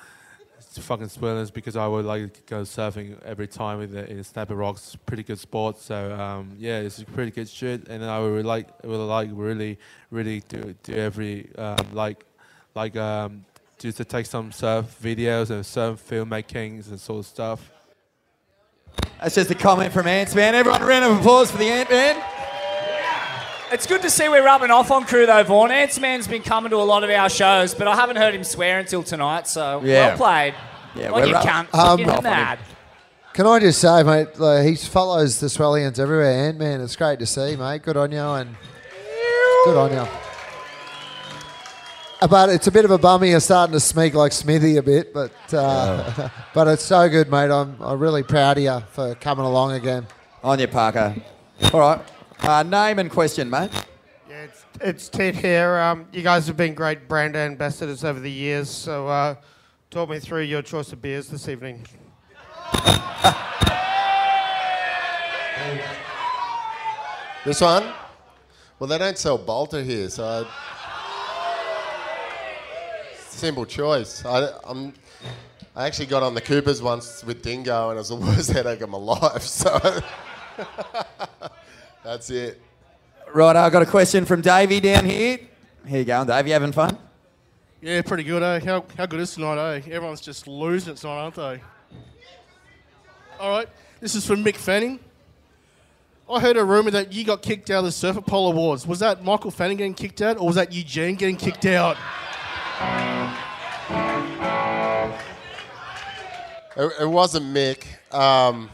fucking 0.80 1.09
swellings 1.09 1.51
because 1.51 1.76
I 1.76 1.85
would 1.85 2.05
like 2.05 2.34
to 2.34 2.41
go 2.43 2.61
surfing 2.61 3.22
every 3.23 3.47
time 3.47 3.81
in 3.81 3.91
the 3.91 4.09
in 4.09 4.23
Snapper 4.23 4.55
Rocks. 4.55 4.95
Pretty 5.05 5.23
good 5.23 5.39
sport, 5.39 5.80
so 5.80 6.14
um, 6.18 6.55
yeah, 6.57 6.80
it's 6.80 6.99
a 6.99 7.05
pretty 7.05 7.31
good 7.31 7.49
shit. 7.49 7.89
And 7.89 8.05
I 8.05 8.19
would 8.19 8.45
like 8.45 8.69
would 8.85 8.95
like 8.95 9.30
really 9.34 9.80
really 10.11 10.39
do 10.47 10.73
do 10.84 10.93
every 10.93 11.53
um, 11.57 11.88
like 11.91 12.23
like 12.73 12.95
um, 12.95 13.43
just 13.80 13.97
to 13.97 14.05
take 14.05 14.27
some 14.27 14.53
surf 14.53 14.97
videos 15.03 15.49
and 15.49 15.65
surf 15.65 16.01
filmmakings 16.09 16.88
and 16.88 16.97
sort 16.97 17.19
of 17.19 17.26
stuff. 17.26 17.69
That's 19.22 19.36
just 19.36 19.49
a 19.52 19.56
comment 19.56 19.94
from 19.94 20.07
Ants 20.07 20.36
Man. 20.36 20.53
Everyone, 20.56 20.82
a 20.82 20.86
round 20.86 21.06
of 21.06 21.18
applause 21.19 21.49
for 21.52 21.57
the 21.57 21.65
Ant 21.69 21.90
Man. 21.90 22.24
It's 23.72 23.86
good 23.86 24.02
to 24.03 24.10
see 24.10 24.30
we're 24.30 24.45
rubbing 24.45 24.72
off 24.72 24.91
on 24.91 25.03
crew 25.06 25.26
though, 25.26 25.44
Vaughn. 25.44 25.72
Ants 25.72 25.99
Man's 25.99 26.28
been 26.28 26.41
coming 26.41 26.69
to 26.69 26.78
a 26.78 26.84
lot 26.86 27.03
of 27.03 27.10
our 27.10 27.30
shows, 27.30 27.74
but 27.74 27.88
I 27.88 27.95
haven't 27.95 28.15
heard 28.15 28.34
him 28.34 28.44
swear 28.44 28.80
until 28.80 29.03
tonight, 29.03 29.48
so 29.48 29.82
Yeah. 29.84 30.07
well 30.10 30.18
played. 30.18 30.53
Yeah, 30.95 31.11
like 31.11 31.22
we're 31.24 31.28
you 31.28 31.34
rub- 31.34 31.44
can't. 31.44 31.76
Um, 31.76 31.99
You're 31.99 32.22
mad. 32.22 32.60
Can 33.34 33.45
I 33.45 33.60
just 33.60 33.80
say, 33.82 34.02
mate, 34.03 34.40
like, 34.40 34.65
he 34.65 34.76
follows 34.76 35.40
the 35.40 35.48
Swellians 35.48 35.99
everywhere, 35.99 36.48
Ant 36.48 36.57
Man. 36.57 36.82
It's 36.82 36.95
great 36.95 37.19
to 37.19 37.26
see, 37.26 37.56
mate. 37.56 37.84
Good 37.84 37.98
on 37.98 38.11
you, 38.11 38.19
and 38.24 38.56
good 39.65 39.78
on 39.78 39.91
you. 39.91 40.07
But 42.19 42.49
it's 42.49 42.65
a 42.65 42.72
bit 42.72 42.84
of 42.84 42.91
a 42.91 42.98
bummy. 42.98 43.30
You're 43.30 43.39
starting 43.39 43.73
to 43.73 43.80
smeek 43.80 44.15
like 44.15 44.31
Smithy 44.31 44.77
a 44.77 44.84
bit, 44.84 45.14
but 45.14 45.31
uh, 45.53 46.30
but 46.53 46.68
it's 46.68 46.84
so 46.84 47.07
good, 47.10 47.30
mate. 47.30 47.52
I'm, 47.52 47.80
I'm 47.80 47.99
really 47.99 48.23
proud 48.23 48.57
of 48.57 48.64
you 48.64 48.80
for 48.91 49.14
coming 49.15 49.45
along 49.45 49.73
again. 49.73 50.07
On 50.44 50.57
you, 50.57 50.68
Parko. 50.68 51.22
All 51.73 51.80
right. 51.80 52.02
Uh, 52.39 52.64
name 52.64 52.99
and 52.99 53.11
question, 53.11 53.49
mate. 53.49 53.69
Yeah, 54.30 54.48
It's 54.81 55.10
Ted 55.10 55.35
here. 55.35 55.77
Um, 55.77 56.07
you 56.11 56.23
guys 56.23 56.48
have 56.48 56.57
been 56.57 56.73
great 56.73 57.07
brand 57.07 57.35
ambassadors 57.35 58.03
over 58.03 58.19
the 58.19 58.31
years, 58.31 58.69
so 58.69 59.07
uh, 59.07 59.35
talk 59.91 60.10
me 60.10 60.19
through 60.19 60.41
your 60.41 60.61
choice 60.61 60.91
of 60.91 61.02
beers 61.02 61.27
this 61.27 61.48
evening. 61.48 61.85
This 67.48 67.61
one? 67.61 67.94
Well, 68.77 68.89
they 68.89 68.98
don't 68.98 69.18
sell 69.18 69.38
Bolter 69.38 69.81
here, 69.81 70.10
so 70.10 70.26
I... 70.26 70.45
simple 73.38 73.65
choice. 73.65 74.26
I, 74.26 74.49
I'm, 74.64 74.93
I 75.76 75.85
actually 75.85 76.07
got 76.07 76.23
on 76.23 76.34
the 76.34 76.41
Coopers 76.41 76.81
once 76.81 77.23
with 77.23 77.43
Dingo, 77.43 77.89
and 77.89 77.97
it 77.97 77.99
was 77.99 78.09
the 78.09 78.15
worst 78.27 78.51
headache 78.51 78.81
of 78.81 78.89
my 78.89 78.97
life. 78.97 79.43
So 79.47 80.01
that's 82.03 82.30
it. 82.31 82.59
Right, 83.34 83.55
I've 83.55 83.72
got 83.72 83.84
a 83.84 83.85
question 83.85 84.26
from 84.26 84.41
Davey 84.41 84.80
down 84.80 85.05
here. 85.05 85.39
Here 85.85 85.99
you 85.99 86.05
go, 86.05 86.26
Davey? 86.26 86.49
You 86.49 86.53
having 86.53 86.72
fun? 86.72 86.97
Yeah, 87.81 88.01
pretty 88.01 88.23
good, 88.23 88.41
eh? 88.41 88.59
How, 88.65 88.84
how 88.97 89.05
good 89.05 89.19
is 89.19 89.35
tonight, 89.35 89.59
eh? 89.59 89.81
Everyone's 89.91 90.22
just 90.22 90.47
losing 90.47 90.93
it 90.93 90.97
tonight, 90.97 91.19
aren't 91.19 91.35
they? 91.35 91.61
All 93.39 93.51
right, 93.51 93.68
this 93.99 94.15
is 94.15 94.26
from 94.26 94.43
Mick 94.43 94.55
Fanning. 94.55 94.99
I 96.30 96.39
heard 96.39 96.57
a 96.57 96.64
rumour 96.65 96.91
that 96.91 97.14
you 97.14 97.23
got 97.23 97.41
kicked 97.41 97.69
out 97.69 97.80
of 97.80 97.85
the 97.85 97.91
Surfer 97.91 98.22
Poll 98.22 98.51
Awards. 98.51 98.88
Was 98.88 98.99
that 98.99 99.23
Michael 99.23 99.51
Fanning 99.51 99.77
getting 99.77 99.93
kicked 99.93 100.22
out, 100.22 100.38
or 100.38 100.47
was 100.47 100.55
that 100.55 100.73
Eugene 100.73 101.15
getting 101.15 101.38
kicked 101.38 101.65
out? 101.65 101.97
It, 106.80 107.10
wasn't 107.10 107.45
Mick. 107.48 107.86
Um, 108.14 108.70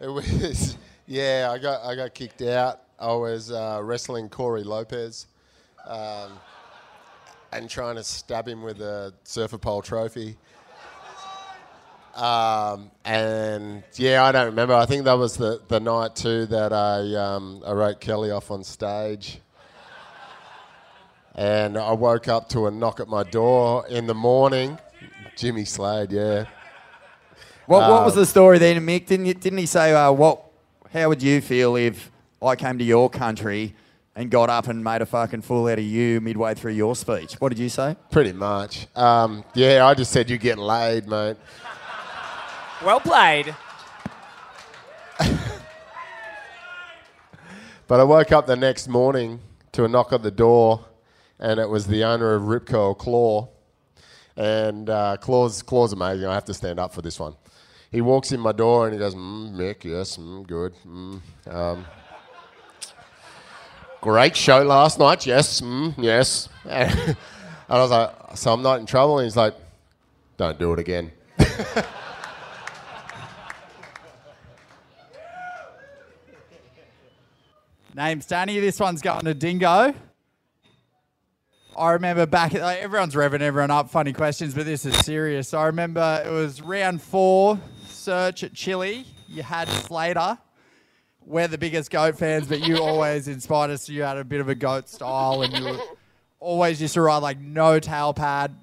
it 0.00 0.08
was 0.08 0.76
yeah. 1.06 1.50
I 1.52 1.58
got 1.58 1.84
I 1.84 1.94
got 1.94 2.14
kicked 2.14 2.40
out. 2.42 2.80
I 2.98 3.12
was 3.12 3.52
uh, 3.52 3.80
wrestling 3.82 4.30
Corey 4.30 4.62
Lopez, 4.62 5.26
um, 5.86 6.32
and 7.52 7.68
trying 7.68 7.96
to 7.96 8.04
stab 8.04 8.48
him 8.48 8.62
with 8.62 8.80
a 8.80 9.12
Surfer 9.24 9.58
Poll 9.58 9.82
trophy. 9.82 10.36
Um, 12.14 12.90
and 13.04 13.82
yeah, 13.94 14.24
I 14.24 14.32
don't 14.32 14.46
remember. 14.46 14.74
I 14.74 14.86
think 14.86 15.04
that 15.04 15.14
was 15.14 15.36
the, 15.36 15.60
the 15.68 15.80
night 15.80 16.16
too 16.16 16.46
that 16.46 16.72
I 16.72 17.14
um, 17.14 17.62
I 17.66 17.72
wrote 17.72 18.00
Kelly 18.00 18.30
off 18.30 18.50
on 18.50 18.64
stage. 18.64 19.40
And 21.34 21.78
I 21.78 21.92
woke 21.92 22.28
up 22.28 22.48
to 22.50 22.66
a 22.66 22.70
knock 22.70 23.00
at 23.00 23.08
my 23.08 23.22
door 23.22 23.86
in 23.88 24.06
the 24.06 24.14
morning. 24.14 24.78
Jimmy 25.36 25.64
Slade, 25.64 26.12
yeah. 26.12 26.46
What, 27.66 27.88
what 27.88 28.04
was 28.04 28.16
Uh, 28.16 28.20
the 28.20 28.26
story 28.26 28.58
then, 28.58 28.84
Mick? 28.84 29.06
Didn't, 29.06 29.26
you, 29.26 29.34
didn't 29.34 29.58
he 29.58 29.66
say, 29.66 29.92
uh, 29.94 30.10
what? 30.12 30.42
how 30.92 31.08
would 31.08 31.22
you 31.22 31.40
feel 31.40 31.76
if 31.76 32.10
I 32.42 32.56
came 32.56 32.76
to 32.78 32.84
your 32.84 33.08
country 33.08 33.76
and 34.16 34.28
got 34.28 34.50
up 34.50 34.66
and 34.66 34.82
made 34.82 35.00
a 35.02 35.06
fucking 35.06 35.42
fool 35.42 35.68
out 35.68 35.78
of 35.78 35.84
you 35.84 36.20
midway 36.20 36.52
through 36.54 36.72
your 36.72 36.96
speech? 36.96 37.34
What 37.34 37.50
did 37.50 37.60
you 37.60 37.68
say? 37.68 37.94
Pretty 38.10 38.32
much. 38.32 38.88
Um, 38.96 39.44
yeah, 39.54 39.86
I 39.86 39.94
just 39.94 40.10
said 40.10 40.28
you 40.28 40.36
get 40.36 40.58
laid, 40.58 41.06
mate. 41.06 41.36
Well 42.84 42.98
played. 43.00 43.54
But 47.86 47.98
I 47.98 48.04
woke 48.04 48.30
up 48.30 48.46
the 48.46 48.54
next 48.54 48.86
morning 48.88 49.40
to 49.72 49.84
a 49.84 49.88
knock 49.88 50.12
at 50.12 50.22
the 50.22 50.30
door, 50.30 50.84
and 51.40 51.58
it 51.58 51.68
was 51.68 51.86
the 51.86 52.04
owner 52.04 52.34
of 52.34 52.46
Rip 52.46 52.66
Curl 52.66 52.94
Claw. 52.94 53.48
And 54.36 54.88
uh, 54.88 55.16
Claw's, 55.16 55.62
Claw's 55.62 55.92
amazing. 55.92 56.26
I 56.26 56.34
have 56.34 56.44
to 56.44 56.54
stand 56.54 56.78
up 56.78 56.94
for 56.94 57.02
this 57.02 57.18
one. 57.18 57.34
He 57.90 58.00
walks 58.00 58.30
in 58.30 58.38
my 58.38 58.52
door 58.52 58.86
and 58.86 58.94
he 58.94 58.98
goes, 59.00 59.16
mm, 59.16 59.52
Mick, 59.52 59.82
yes, 59.84 60.16
mm, 60.16 60.46
good. 60.46 60.74
Mm, 60.86 61.20
um, 61.48 61.84
great 64.00 64.36
show 64.36 64.62
last 64.62 65.00
night, 65.00 65.26
yes, 65.26 65.60
mm, 65.60 65.92
yes. 65.98 66.48
and 66.64 67.16
I 67.68 67.78
was 67.80 67.90
like, 67.90 68.14
so 68.36 68.52
I'm 68.52 68.62
not 68.62 68.78
in 68.78 68.86
trouble? 68.86 69.18
And 69.18 69.26
he's 69.26 69.36
like, 69.36 69.54
don't 70.36 70.58
do 70.58 70.72
it 70.72 70.78
again. 70.78 71.10
Name's 77.94 78.26
Danny. 78.26 78.60
This 78.60 78.78
one's 78.78 79.02
going 79.02 79.24
to 79.24 79.34
Dingo. 79.34 79.92
I 81.80 81.92
remember 81.92 82.26
back, 82.26 82.52
like, 82.52 82.80
everyone's 82.80 83.14
revving 83.14 83.40
everyone 83.40 83.70
up, 83.70 83.88
funny 83.88 84.12
questions, 84.12 84.52
but 84.52 84.66
this 84.66 84.84
is 84.84 84.94
serious. 84.98 85.54
I 85.54 85.64
remember 85.64 86.22
it 86.26 86.28
was 86.28 86.60
round 86.60 87.00
four, 87.00 87.58
search 87.88 88.44
at 88.44 88.52
Chile. 88.52 89.06
You 89.26 89.42
had 89.42 89.66
Slater. 89.66 90.36
We're 91.24 91.48
the 91.48 91.56
biggest 91.56 91.90
goat 91.90 92.18
fans, 92.18 92.48
but 92.48 92.60
you 92.60 92.76
always 92.76 93.28
inspired 93.28 93.70
us. 93.70 93.88
You 93.88 94.02
had 94.02 94.18
a 94.18 94.24
bit 94.24 94.42
of 94.42 94.50
a 94.50 94.54
goat 94.54 94.90
style, 94.90 95.40
and 95.40 95.56
you 95.56 95.64
were 95.64 95.78
always 96.38 96.82
used 96.82 96.92
to 96.94 97.00
ride 97.00 97.22
like 97.22 97.40
no 97.40 97.78
tail 97.78 98.12
pad. 98.12 98.54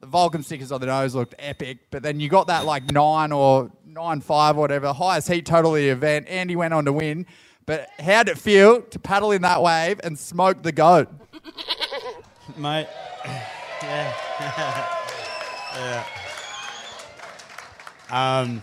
The 0.00 0.06
Volcom 0.06 0.44
stickers 0.44 0.70
on 0.70 0.82
the 0.82 0.86
nose 0.88 1.14
looked 1.14 1.34
epic, 1.38 1.78
but 1.90 2.02
then 2.02 2.20
you 2.20 2.28
got 2.28 2.48
that 2.48 2.66
like 2.66 2.92
nine 2.92 3.32
or 3.32 3.70
nine 3.86 4.20
five 4.20 4.58
or 4.58 4.60
whatever, 4.60 4.92
highest 4.92 5.28
heat 5.28 5.46
total 5.46 5.74
of 5.74 5.80
the 5.80 5.88
event. 5.88 6.28
Andy 6.28 6.56
went 6.56 6.74
on 6.74 6.84
to 6.84 6.92
win, 6.92 7.24
but 7.64 7.88
how 7.98 8.22
did 8.22 8.36
it 8.36 8.38
feel 8.38 8.82
to 8.82 8.98
paddle 8.98 9.32
in 9.32 9.40
that 9.40 9.62
wave 9.62 9.98
and 10.04 10.18
smoke 10.18 10.62
the 10.62 10.72
goat? 10.72 11.08
Mate. 12.54 12.86
Yeah. 13.82 14.14
yeah. 15.76 16.04
Um, 18.10 18.62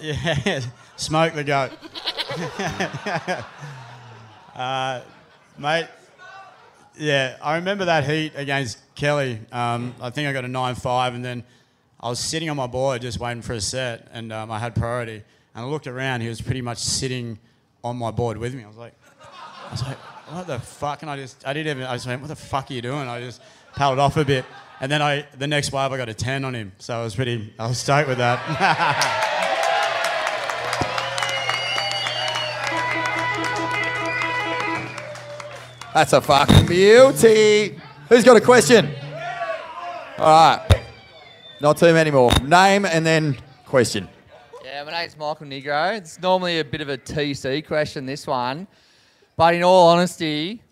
yeah. 0.00 0.60
Smoke 0.96 1.34
the 1.34 1.44
goat. 1.44 1.70
uh, 4.56 5.00
mate. 5.58 5.86
Yeah, 6.96 7.36
I 7.42 7.56
remember 7.56 7.84
that 7.86 8.08
heat 8.08 8.32
against 8.36 8.78
Kelly. 8.94 9.40
Um, 9.50 9.94
I 10.00 10.10
think 10.10 10.28
I 10.28 10.32
got 10.32 10.44
a 10.44 10.48
9 10.48 10.74
5, 10.74 11.14
and 11.14 11.24
then 11.24 11.44
I 12.00 12.08
was 12.08 12.20
sitting 12.20 12.50
on 12.50 12.56
my 12.56 12.66
board 12.66 13.02
just 13.02 13.18
waiting 13.18 13.42
for 13.42 13.54
a 13.54 13.60
set, 13.60 14.08
and 14.12 14.32
um, 14.32 14.50
I 14.50 14.58
had 14.58 14.74
priority. 14.74 15.22
And 15.54 15.64
I 15.64 15.68
looked 15.68 15.86
around, 15.86 16.20
he 16.20 16.28
was 16.28 16.40
pretty 16.40 16.60
much 16.60 16.78
sitting 16.78 17.38
on 17.82 17.96
my 17.96 18.10
board 18.10 18.38
with 18.38 18.54
me. 18.54 18.64
I 18.64 18.68
was 18.68 18.76
like, 18.76 18.94
I 19.68 19.70
was 19.70 19.82
like, 19.82 19.98
what 20.30 20.46
the 20.46 20.58
fuck? 20.58 21.02
And 21.02 21.10
I 21.10 21.16
just, 21.16 21.46
I 21.46 21.52
didn't 21.52 21.76
even, 21.76 21.88
I 21.88 21.94
just 21.94 22.06
went, 22.06 22.20
what 22.20 22.28
the 22.28 22.36
fuck 22.36 22.70
are 22.70 22.74
you 22.74 22.82
doing? 22.82 23.08
I 23.08 23.20
just 23.20 23.40
paddled 23.74 23.98
off 23.98 24.16
a 24.16 24.24
bit. 24.24 24.44
And 24.80 24.90
then 24.90 25.02
I, 25.02 25.26
the 25.38 25.46
next 25.46 25.72
wave, 25.72 25.92
I 25.92 25.96
got 25.96 26.08
a 26.08 26.14
10 26.14 26.44
on 26.44 26.54
him. 26.54 26.72
So 26.78 26.98
I 26.98 27.04
was 27.04 27.14
pretty, 27.14 27.54
I 27.58 27.68
was 27.68 27.78
stoked 27.78 28.08
with 28.08 28.18
that. 28.18 29.34
That's 35.94 36.12
a 36.12 36.20
fucking 36.20 36.66
beauty. 36.66 37.80
Who's 38.08 38.24
got 38.24 38.36
a 38.36 38.40
question? 38.40 38.90
All 40.18 40.26
right. 40.26 40.84
Not 41.60 41.76
too 41.76 41.92
many 41.92 42.10
more. 42.10 42.32
Name 42.40 42.84
and 42.84 43.06
then 43.06 43.38
question. 43.64 44.08
Yeah, 44.64 44.82
my 44.82 44.90
name's 44.90 45.16
Michael 45.16 45.46
Negro. 45.46 45.96
It's 45.96 46.20
normally 46.20 46.58
a 46.58 46.64
bit 46.64 46.80
of 46.80 46.88
a 46.88 46.98
TC 46.98 47.64
question, 47.64 48.06
this 48.06 48.26
one. 48.26 48.66
But 49.36 49.54
in 49.54 49.62
all 49.62 49.88
honesty, 49.88 50.62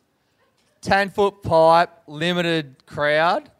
10 0.82 1.10
foot 1.10 1.42
pipe, 1.42 1.90
limited 2.06 2.76
crowd, 2.86 3.50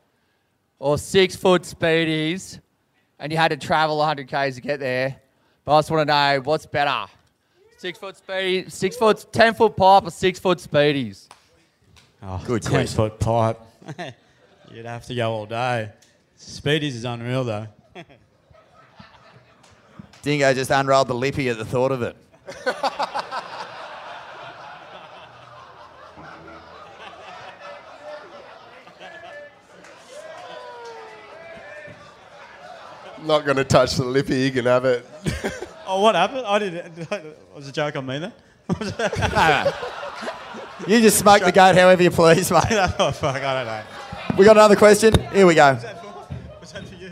or 0.79 0.99
six 0.99 1.35
foot 1.37 1.63
speedies, 1.63 2.61
and 3.19 3.31
you 3.33 3.39
had 3.39 3.49
to 3.49 3.57
travel 3.57 3.99
100 3.99 4.27
Ks 4.27 4.57
to 4.57 4.61
get 4.61 4.81
there. 4.81 5.17
But 5.65 5.77
I 5.77 5.79
just 5.79 5.91
want 5.91 6.09
to 6.09 6.13
know 6.13 6.41
what's 6.45 6.67
better? 6.67 7.07
Six 7.79 7.99
foot 7.99 8.17
speedy, 8.17 8.69
six 8.71 8.97
foot, 8.97 9.27
10 9.33 9.55
foot 9.55 9.77
pipe, 9.77 10.05
or 10.05 10.11
six 10.11 10.39
foot 10.39 10.59
speedies? 10.59 11.29
Oh, 12.23 12.41
Good 12.47 12.63
10 12.63 12.71
question. 12.71 12.97
foot 12.97 13.19
pipe. 13.19 13.61
You'd 14.73 14.87
have 14.87 15.05
to 15.07 15.15
go 15.15 15.33
all 15.33 15.47
day. 15.47 15.91
Speedies 16.39 16.95
is 16.95 17.05
unreal 17.05 17.45
though. 17.45 17.67
Dingo 20.23 20.55
just 20.55 20.71
unrolled 20.71 21.09
the 21.09 21.15
lippy 21.15 21.49
at 21.49 21.59
the 21.59 21.65
thought 21.65 21.91
of 21.91 22.03
it. 22.03 22.17
Not 33.25 33.45
going 33.45 33.57
to 33.57 33.65
touch 33.65 33.97
the 33.97 34.05
lippy. 34.05 34.41
You 34.41 34.51
can 34.51 34.67
have 34.67 34.85
it. 34.85 35.07
Oh, 35.85 36.01
what 36.01 36.15
happened? 36.15 36.47
I 36.47 36.59
didn't. 36.59 36.97
It 37.13 37.37
was 37.55 37.69
a 37.69 37.73
joke 37.73 37.97
on 37.97 38.07
me 38.07 38.19
then? 38.19 38.33
You 40.87 41.01
just 41.01 41.19
smoke 41.19 41.43
the 41.43 41.53
goat 41.53 41.75
however 41.77 42.03
you 42.03 42.11
please, 42.11 42.51
mate. 42.51 42.63
oh 42.71 43.13
fuck! 43.13 43.37
I 43.37 43.55
don't 43.63 43.67
know. 43.67 43.83
We 44.39 44.45
got 44.45 44.57
another 44.57 44.75
question. 44.77 45.13
Here 45.33 45.47
we 45.47 45.55
go. 45.55 45.75
Was 46.61 46.73
that 46.73 46.89
for 46.89 46.95
you? 46.95 47.11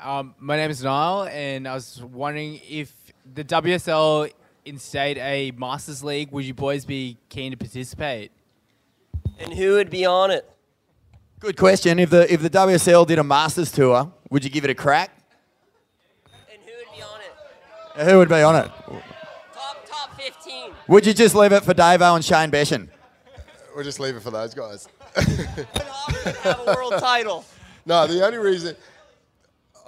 Um, 0.00 0.34
my 0.38 0.56
name 0.56 0.70
is 0.70 0.82
Niall, 0.82 1.24
and 1.26 1.66
I 1.66 1.74
was 1.74 2.02
wondering 2.02 2.60
if 2.68 2.92
the 3.34 3.42
WSL 3.44 4.30
instate 4.64 5.18
a 5.18 5.50
Masters 5.50 6.02
League, 6.04 6.30
would 6.30 6.44
you 6.44 6.54
boys 6.54 6.84
be 6.84 7.18
keen 7.28 7.50
to 7.50 7.56
participate? 7.56 8.30
And 9.38 9.52
who 9.52 9.72
would 9.72 9.90
be 9.90 10.06
on 10.06 10.30
it? 10.30 10.48
Good 11.40 11.56
question. 11.56 11.98
If 11.98 12.10
the 12.10 12.30
if 12.32 12.42
the 12.42 12.50
WSL 12.50 13.06
did 13.06 13.18
a 13.18 13.24
Masters 13.24 13.72
tour, 13.72 14.12
would 14.28 14.44
you 14.44 14.50
give 14.50 14.64
it 14.64 14.70
a 14.70 14.74
crack? 14.74 15.10
And 16.52 16.60
who 16.62 16.76
would 16.76 16.94
be 16.94 17.02
on 17.02 17.20
it? 17.20 18.10
Who 18.10 18.18
would 18.18 18.28
be 18.28 18.42
on 18.42 18.56
it? 18.56 18.70
Top 19.54 19.86
top 19.86 20.20
15. 20.20 20.72
Would 20.88 21.06
you 21.06 21.14
just 21.14 21.34
leave 21.34 21.52
it 21.52 21.64
for 21.64 21.72
Davo 21.72 22.14
and 22.14 22.22
Shane 22.22 22.50
Beschen? 22.50 22.88
We'll 23.74 23.84
just 23.84 24.00
leave 24.00 24.16
it 24.16 24.22
for 24.22 24.30
those 24.30 24.52
guys. 24.52 24.86
Have 25.16 26.60
a 26.66 26.74
world 26.74 26.94
title. 26.98 27.44
No, 27.86 28.06
the 28.06 28.24
only 28.24 28.36
reason 28.36 28.76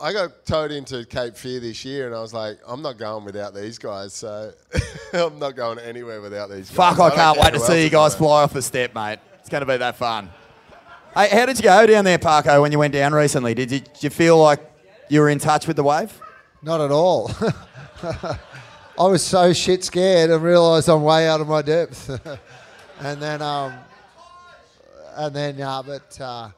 I 0.01 0.15
got 0.15 0.47
towed 0.47 0.73
into 0.73 1.05
Cape 1.05 1.37
Fear 1.37 1.61
this 1.61 1.85
year, 1.85 2.07
and 2.07 2.17
I 2.17 2.21
was 2.21 2.33
like, 2.33 2.59
I'm 2.67 2.81
not 2.81 2.97
going 2.97 3.23
without 3.25 3.55
these 3.55 3.79
guys. 3.79 4.15
So 4.15 4.53
I'm 5.13 5.39
not 5.39 5.55
going 5.57 5.79
anywhere 5.79 6.23
without 6.23 6.49
these. 6.49 6.71
Guys. 6.71 6.97
Fuck, 6.97 6.97
guys. 6.97 7.13
I 7.13 7.17
don't 7.17 7.37
can't 7.37 7.39
wait 7.53 7.61
to 7.61 7.61
see 7.61 7.85
you 7.85 7.91
guys 7.91 8.15
fly 8.17 8.43
off 8.43 8.55
the 8.55 8.63
step, 8.63 8.95
mate. 8.95 9.19
It's 9.41 9.51
going 9.51 9.61
to 9.61 9.67
be 9.67 9.77
that 9.77 9.97
fun. 9.97 10.31
Hey, 11.15 11.29
how 11.29 11.45
did 11.45 11.59
you 11.59 11.65
go 11.65 11.87
down 11.87 12.07
there, 12.07 12.17
Parko, 12.17 12.63
when 12.63 12.73
you 12.73 12.79
went 12.79 12.95
down 12.95 13.13
recently? 13.13 13.53
Did 13.53 13.71
you, 13.71 13.81
did 13.81 14.03
you 14.03 14.09
feel 14.09 14.39
like 14.39 14.61
you 15.11 15.21
were 15.21 15.29
in 15.29 15.39
touch 15.39 15.67
with 15.67 15.77
the 15.77 15.83
wave? 15.83 16.19
Not 16.63 16.81
at 16.81 16.91
all. 16.91 17.31
I 18.03 18.39
was 18.99 19.23
so 19.23 19.53
shit 19.53 19.85
scared 19.85 20.31
and 20.31 20.43
realised 20.43 20.89
I'm 20.89 21.03
way 21.03 21.29
out 21.29 21.43
of 21.43 21.49
my 21.49 21.61
depth. 21.61 22.09
and 23.01 23.21
then, 23.21 23.43
um, 23.43 23.75
and 25.15 25.37
then, 25.37 25.59
yeah, 25.59 25.83
but 25.85 26.19
uh, 26.19 26.49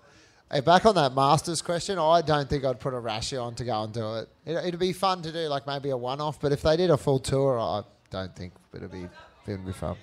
hey, 0.52 0.60
back 0.60 0.86
on 0.86 0.94
that 0.94 1.14
Masters 1.14 1.60
question, 1.60 1.98
I 1.98 2.22
don't 2.22 2.48
think 2.48 2.64
I'd 2.64 2.78
put 2.78 2.94
a 2.94 2.98
Rashi 2.98 3.42
on 3.42 3.56
to 3.56 3.64
go 3.64 3.82
and 3.82 3.92
do 3.92 4.14
it. 4.18 4.28
it. 4.46 4.66
It'd 4.66 4.78
be 4.78 4.92
fun 4.92 5.20
to 5.22 5.32
do, 5.32 5.48
like 5.48 5.66
maybe 5.66 5.90
a 5.90 5.96
one-off. 5.96 6.38
But 6.40 6.52
if 6.52 6.62
they 6.62 6.76
did 6.76 6.90
a 6.90 6.96
full 6.96 7.18
tour, 7.18 7.58
I 7.58 7.82
don't 8.08 8.36
think 8.36 8.52
it'd 8.72 8.92
be 8.92 9.08
it'd 9.48 9.66
be 9.66 9.72
fun. 9.72 9.96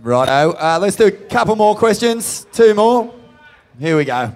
Righto. 0.00 0.50
Uh, 0.54 0.80
let's 0.82 0.96
do 0.96 1.06
a 1.06 1.12
couple 1.12 1.54
more 1.54 1.76
questions. 1.76 2.44
Two 2.52 2.74
more. 2.74 3.21
Here 3.78 3.96
we 3.96 4.04
go. 4.04 4.34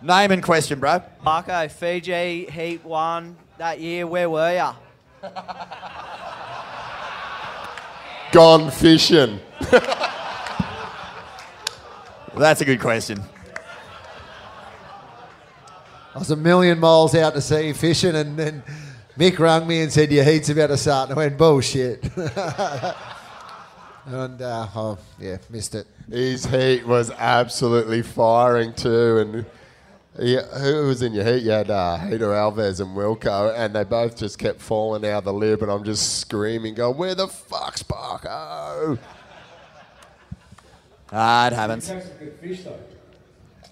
Name 0.00 0.30
and 0.30 0.42
question, 0.42 0.80
bro. 0.80 1.02
Marco, 1.22 1.68
Fiji 1.68 2.46
Heat 2.46 2.82
One 2.84 3.36
that 3.58 3.78
year. 3.80 4.06
Where 4.06 4.30
were 4.30 4.54
ya? 4.54 4.74
Gone 8.32 8.70
fishing. 8.70 9.40
That's 12.34 12.62
a 12.62 12.64
good 12.64 12.80
question. 12.80 13.22
I 16.14 16.18
was 16.18 16.30
a 16.30 16.36
million 16.36 16.78
miles 16.78 17.14
out 17.14 17.34
to 17.34 17.42
sea 17.42 17.74
fishing, 17.74 18.16
and 18.16 18.38
then 18.38 18.62
Mick 19.18 19.38
rang 19.38 19.66
me 19.66 19.82
and 19.82 19.92
said, 19.92 20.10
Your 20.10 20.24
heat's 20.24 20.48
about 20.48 20.68
to 20.68 20.78
start. 20.78 21.10
And 21.10 21.18
I 21.18 21.22
went, 21.24 21.36
Bullshit. 21.36 22.02
and, 24.06 24.42
uh, 24.42 24.66
oh, 24.74 24.98
yeah, 25.18 25.38
missed 25.48 25.74
it. 25.74 25.86
His 26.10 26.44
heat 26.46 26.86
was 26.86 27.10
absolutely 27.10 28.02
firing 28.02 28.74
too, 28.74 29.18
and 29.18 29.46
yeah, 30.18 30.42
who 30.58 30.86
was 30.86 31.02
in 31.02 31.12
your 31.12 31.24
heat? 31.24 31.44
You 31.44 31.52
had 31.52 31.70
uh, 31.70 31.98
Heitor 32.00 32.34
Alves 32.34 32.80
and 32.80 32.96
Wilko, 32.96 33.54
and 33.56 33.74
they 33.74 33.84
both 33.84 34.16
just 34.16 34.38
kept 34.38 34.60
falling 34.60 35.04
out 35.08 35.18
of 35.18 35.24
the 35.24 35.32
lip, 35.32 35.62
and 35.62 35.70
I'm 35.70 35.84
just 35.84 36.18
screaming, 36.18 36.74
going, 36.74 36.98
"Where 36.98 37.14
the 37.14 37.28
fuck's 37.28 37.82
Parko?" 37.82 38.98
Ah, 41.12 41.46
it 41.46 41.52
happens. 41.52 41.90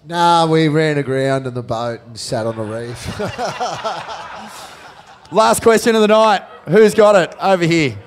Nah, 0.05 0.45
we 0.45 0.69
ran 0.69 0.97
aground 0.97 1.45
in 1.45 1.53
the 1.53 1.61
boat 1.61 1.99
and 2.05 2.17
sat 2.17 2.45
on 2.45 2.55
the 2.55 2.63
reef. 2.63 3.19
Last 5.31 5.61
question 5.61 5.95
of 5.95 6.01
the 6.01 6.07
night. 6.07 6.41
Who's 6.67 6.93
got 6.93 7.15
it? 7.15 7.35
Over 7.39 7.65
here. 7.65 7.97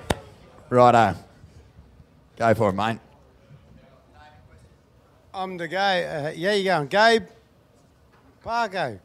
Righto. 0.71 1.15
Go 2.37 2.55
for 2.55 2.71
it, 2.71 2.73
mate. 2.75 2.99
I'm 5.35 5.57
the 5.57 5.69
guy. 5.69 6.03
Uh, 6.03 6.33
yeah, 6.37 6.53
you 6.55 6.65
going, 6.65 6.89
Gabe? 6.89 7.25
Parko. 8.45 8.99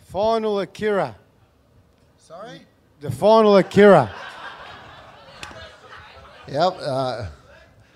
Final 0.00 0.60
Akira. 0.60 1.14
Sorry? 2.18 2.62
The 3.00 3.10
final 3.10 3.56
Akira. 3.56 4.10
Yep. 6.48 6.76
Uh, 6.80 7.26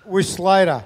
with 0.05 0.25
Slater. 0.25 0.83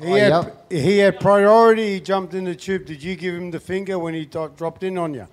He, 0.00 0.06
Oh, 0.06 0.14
had, 0.14 0.30
yep. 0.44 0.70
he 0.70 0.98
had 0.98 1.18
priority. 1.18 1.94
He 1.94 2.00
jumped 2.00 2.32
in 2.34 2.44
the 2.44 2.54
tube. 2.54 2.84
Did 2.86 3.02
you 3.02 3.16
give 3.16 3.34
him 3.34 3.50
the 3.50 3.58
finger 3.58 3.98
when 3.98 4.14
he 4.14 4.24
dropped 4.26 4.84
in 4.84 4.96
on 4.96 5.14
you? 5.14 5.26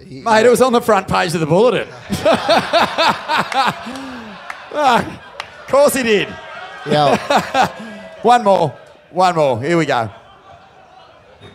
Mate, 0.00 0.46
it 0.46 0.50
was 0.50 0.60
on 0.60 0.72
the 0.72 0.80
front 0.80 1.08
page 1.08 1.34
of 1.34 1.40
the 1.40 1.46
bulletin. 1.46 1.88
Ah, 4.76 5.22
of 5.60 5.66
course 5.68 5.94
he 5.94 6.02
did. 6.02 6.28
Yeah. 6.84 8.18
One 8.22 8.42
more. 8.42 8.76
One 9.12 9.36
more. 9.36 9.62
Here 9.62 9.78
we 9.78 9.86
go. 9.86 10.10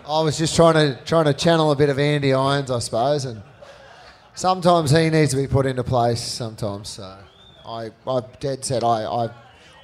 I 0.08 0.22
was 0.22 0.38
just 0.38 0.56
trying 0.56 0.76
to 0.76 0.98
trying 1.04 1.26
to 1.26 1.34
channel 1.34 1.72
a 1.72 1.76
bit 1.76 1.90
of 1.90 2.00
Andy 2.00 2.34
Irons, 2.34 2.72
I 2.72 2.80
suppose, 2.80 3.26
and 3.26 3.44
sometimes 4.36 4.92
he 4.92 5.10
needs 5.10 5.32
to 5.32 5.38
be 5.38 5.48
put 5.48 5.66
into 5.66 5.84
place. 5.84 6.22
Sometimes, 6.22 6.90
so 6.90 7.18
I, 7.66 7.92
I 8.08 8.22
dead 8.40 8.64
set. 8.64 8.86
I, 8.86 9.04
I, 9.04 9.30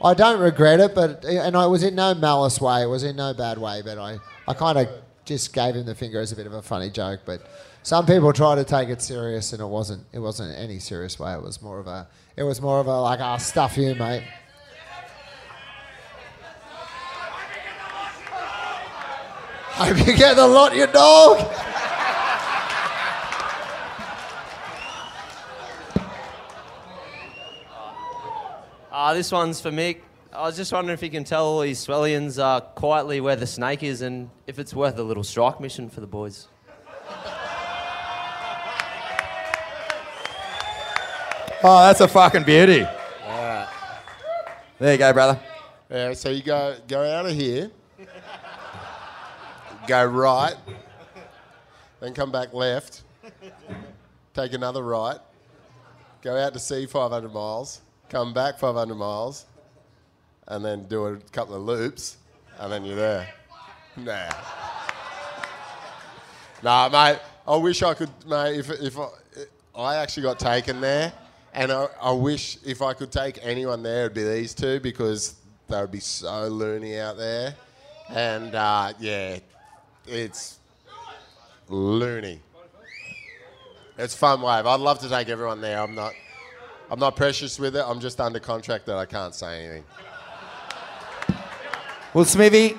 I 0.02 0.14
don't 0.14 0.40
regret 0.40 0.80
it, 0.80 0.96
but 0.96 1.26
and 1.26 1.58
I 1.58 1.66
was 1.66 1.84
in 1.84 1.96
no 1.96 2.16
malice 2.16 2.62
way. 2.62 2.84
It 2.84 2.88
was 2.88 3.04
in 3.04 3.18
no 3.18 3.34
bad 3.34 3.58
way, 3.58 3.82
but 3.84 3.98
I, 3.98 4.18
I 4.48 4.54
kind 4.54 4.78
of 4.78 4.88
just 5.26 5.54
gave 5.54 5.76
him 5.76 5.86
the 5.86 5.96
finger 5.96 6.22
as 6.22 6.32
a 6.32 6.36
bit 6.38 6.48
of 6.48 6.54
a 6.54 6.62
funny 6.62 6.90
joke. 6.90 7.22
But 7.26 7.42
some 7.86 8.06
people 8.08 8.34
try 8.34 8.56
to 8.56 8.64
take 8.64 8.90
it 8.90 9.00
serious, 9.00 9.54
and 9.54 9.62
it 9.62 9.68
wasn't. 9.68 10.04
It 10.12 10.18
wasn't 10.18 10.58
any 10.58 10.80
serious 10.80 11.20
way. 11.20 11.32
It 11.36 11.44
was 11.44 11.62
more 11.62 11.78
of 11.78 11.86
a. 11.86 12.08
It 12.36 12.42
was 12.42 12.60
more 12.60 12.80
of 12.80 12.88
a 12.88 13.00
like, 13.00 13.20
ah, 13.20 13.38
stuff 13.38 13.78
you, 13.78 13.94
mate. 13.94 14.24
Hope 19.76 20.00
you 20.00 20.18
get 20.18 20.36
the 20.36 20.48
lot, 20.48 20.76
you 20.76 20.88
dog. 20.88 21.48
Uh, 28.92 29.14
this 29.14 29.32
one's 29.32 29.62
for 29.62 29.70
Mick. 29.70 30.00
I 30.34 30.42
was 30.42 30.58
just 30.58 30.74
wondering 30.74 30.96
if 30.96 31.04
you 31.04 31.12
can 31.12 31.24
tell 31.24 31.46
all 31.46 31.60
these 31.60 31.86
Swellians 31.86 32.40
uh, 32.40 32.62
quietly 32.62 33.22
where 33.22 33.36
the 33.36 33.46
snake 33.46 33.84
is 33.84 34.02
and 34.02 34.32
if 34.48 34.58
it's 34.58 34.74
worth 34.74 34.98
a 34.98 35.04
little 35.04 35.24
strike 35.24 35.60
mission 35.60 35.92
for 35.92 36.02
the 36.02 36.08
boys. 36.08 36.48
Oh, 41.64 41.88
that's 41.88 42.02
a 42.02 42.08
fucking 42.08 42.44
beauty. 42.44 42.84
All 42.84 42.90
right. 43.28 43.68
There 44.80 44.92
you 44.92 44.98
go, 44.98 45.14
brother. 45.14 45.40
Yeah, 45.90 46.14
so 46.14 46.30
you 46.30 46.42
go 46.44 46.76
go 46.88 47.04
out 47.04 47.26
of 47.26 47.34
here, 47.34 47.72
go 49.88 50.06
right, 50.06 50.56
then 52.00 52.14
come 52.14 52.32
back 52.32 52.54
left, 52.54 53.04
take 54.34 54.54
another 54.54 54.84
right, 54.84 55.20
go 56.22 56.36
out 56.38 56.54
to 56.54 56.60
sea 56.60 56.88
500 56.88 57.32
miles, 57.32 57.82
come 58.10 58.34
back 58.34 58.60
500 58.60 58.96
miles, 58.96 59.46
and 60.48 60.66
then 60.66 60.84
do 60.88 61.06
a 61.06 61.18
couple 61.32 61.56
of 61.56 61.62
loops, 61.62 62.18
and 62.60 62.72
then 62.72 62.84
you're 62.84 62.96
there. 62.96 63.30
Nah. 63.96 64.30
Nah, 66.64 66.90
mate. 66.90 67.20
I 67.48 67.56
wish 67.58 67.84
I 67.84 67.94
could, 67.94 68.10
mate. 68.26 68.58
If 68.58 68.70
if 68.72 68.98
I, 68.98 69.08
I 69.76 69.96
actually 69.98 70.24
got 70.24 70.40
taken 70.40 70.82
there, 70.82 71.14
and 71.56 71.72
I, 71.72 71.88
I 72.02 72.12
wish 72.12 72.58
if 72.66 72.82
I 72.82 72.94
could 72.94 73.12
take 73.12 73.40
anyone 73.42 73.82
there, 73.82 74.02
it'd 74.02 74.14
be 74.14 74.24
these 74.24 74.54
two 74.54 74.80
because 74.82 75.36
they 75.70 75.80
would 75.80 75.92
be 75.92 76.00
so 76.00 76.48
loony 76.48 77.00
out 77.00 77.18
there, 77.18 77.56
and 78.10 78.54
uh, 78.54 78.94
yeah, 79.00 79.40
it's 80.06 80.60
loony. 81.70 82.42
It's 83.98 84.14
fun 84.14 84.42
wave. 84.42 84.66
I'd 84.66 84.82
love 84.82 85.00
to 85.00 85.10
take 85.10 85.30
everyone 85.30 85.62
there. 85.62 85.82
I'm 85.82 85.96
not. 85.96 86.14
I'm 86.92 87.00
not 87.00 87.16
precious 87.16 87.58
with 87.58 87.76
it. 87.76 87.84
I'm 87.84 88.00
just 88.00 88.22
under 88.22 88.40
contract 88.40 88.86
that 88.86 88.98
I 88.98 89.06
can't 89.06 89.34
say 89.34 89.66
anything. 89.66 89.84
Well, 92.14 92.26
Smithy, 92.26 92.78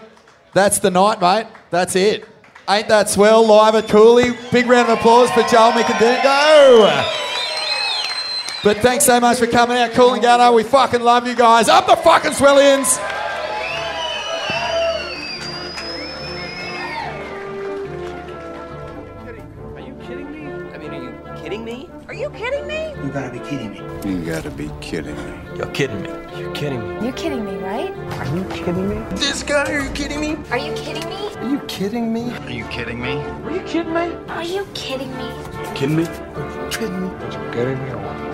that's 0.54 0.78
the 0.78 0.90
night, 0.90 1.20
mate. 1.20 1.46
That's 1.70 1.96
it. 1.96 2.28
Ain't 2.68 2.88
that 2.88 3.10
swell? 3.10 3.44
Live 3.44 3.74
at 3.74 3.88
Cooly. 3.88 4.36
Big 4.52 4.66
round 4.66 4.88
of 4.88 4.98
applause 4.98 5.30
for 5.30 5.42
Joel 5.42 5.72
Go. 6.22 7.24
But 8.66 8.78
thanks 8.78 9.04
so 9.04 9.20
much 9.20 9.38
for 9.38 9.46
coming 9.46 9.76
out, 9.76 9.92
Coolangatta. 9.92 10.52
We 10.52 10.64
fucking 10.64 11.00
love 11.00 11.24
you 11.24 11.36
guys. 11.36 11.68
Up 11.68 11.86
the 11.86 11.94
fucking 11.94 12.32
Swellians. 12.32 12.98
Are 19.72 19.80
you 19.80 19.94
kidding 20.02 20.32
me? 20.32 20.48
I 20.74 20.78
mean, 20.78 20.92
are 20.92 21.00
you 21.00 21.14
kidding 21.40 21.64
me? 21.64 21.88
Are 22.08 22.14
you 22.14 22.28
kidding 22.30 22.66
me? 22.66 22.90
You 23.04 23.10
gotta 23.12 23.30
be 23.30 23.38
kidding 23.48 23.70
me. 23.70 24.10
You 24.10 24.24
gotta 24.24 24.50
be 24.50 24.68
kidding 24.80 25.14
me. 25.14 25.56
You're 25.56 25.68
kidding 25.68 26.02
me. 26.02 26.08
You're 26.36 26.52
kidding 26.52 26.88
me. 26.88 27.04
You're 27.04 27.14
kidding 27.14 27.44
me, 27.44 27.54
right? 27.58 27.96
Are 28.18 28.36
you 28.36 28.44
kidding 28.46 28.88
me? 28.88 28.96
This 29.14 29.44
guy, 29.44 29.72
are 29.72 29.80
you 29.80 29.90
kidding 29.90 30.20
me? 30.20 30.36
Are 30.50 30.58
you 30.58 30.74
kidding 30.74 31.08
me? 31.08 31.36
Are 31.36 31.48
you 31.48 31.60
kidding 31.68 32.12
me? 32.12 32.32
Are 32.32 32.50
you 32.50 32.64
kidding 32.64 33.00
me? 33.00 33.20
Are 33.22 33.52
you 33.52 33.62
kidding 33.62 33.94
me? 33.94 34.12
Are 34.26 34.42
you 34.42 34.66
kidding 34.74 35.16
me? 35.16 35.30
Kidding 35.76 35.94
me? 35.94 36.02
You 36.02 36.68
kidding 36.72 37.00
me? 37.00 37.06
You 37.06 37.52
kidding 37.52 37.84
me 37.84 37.90
or 37.90 37.98
what? 37.98 38.25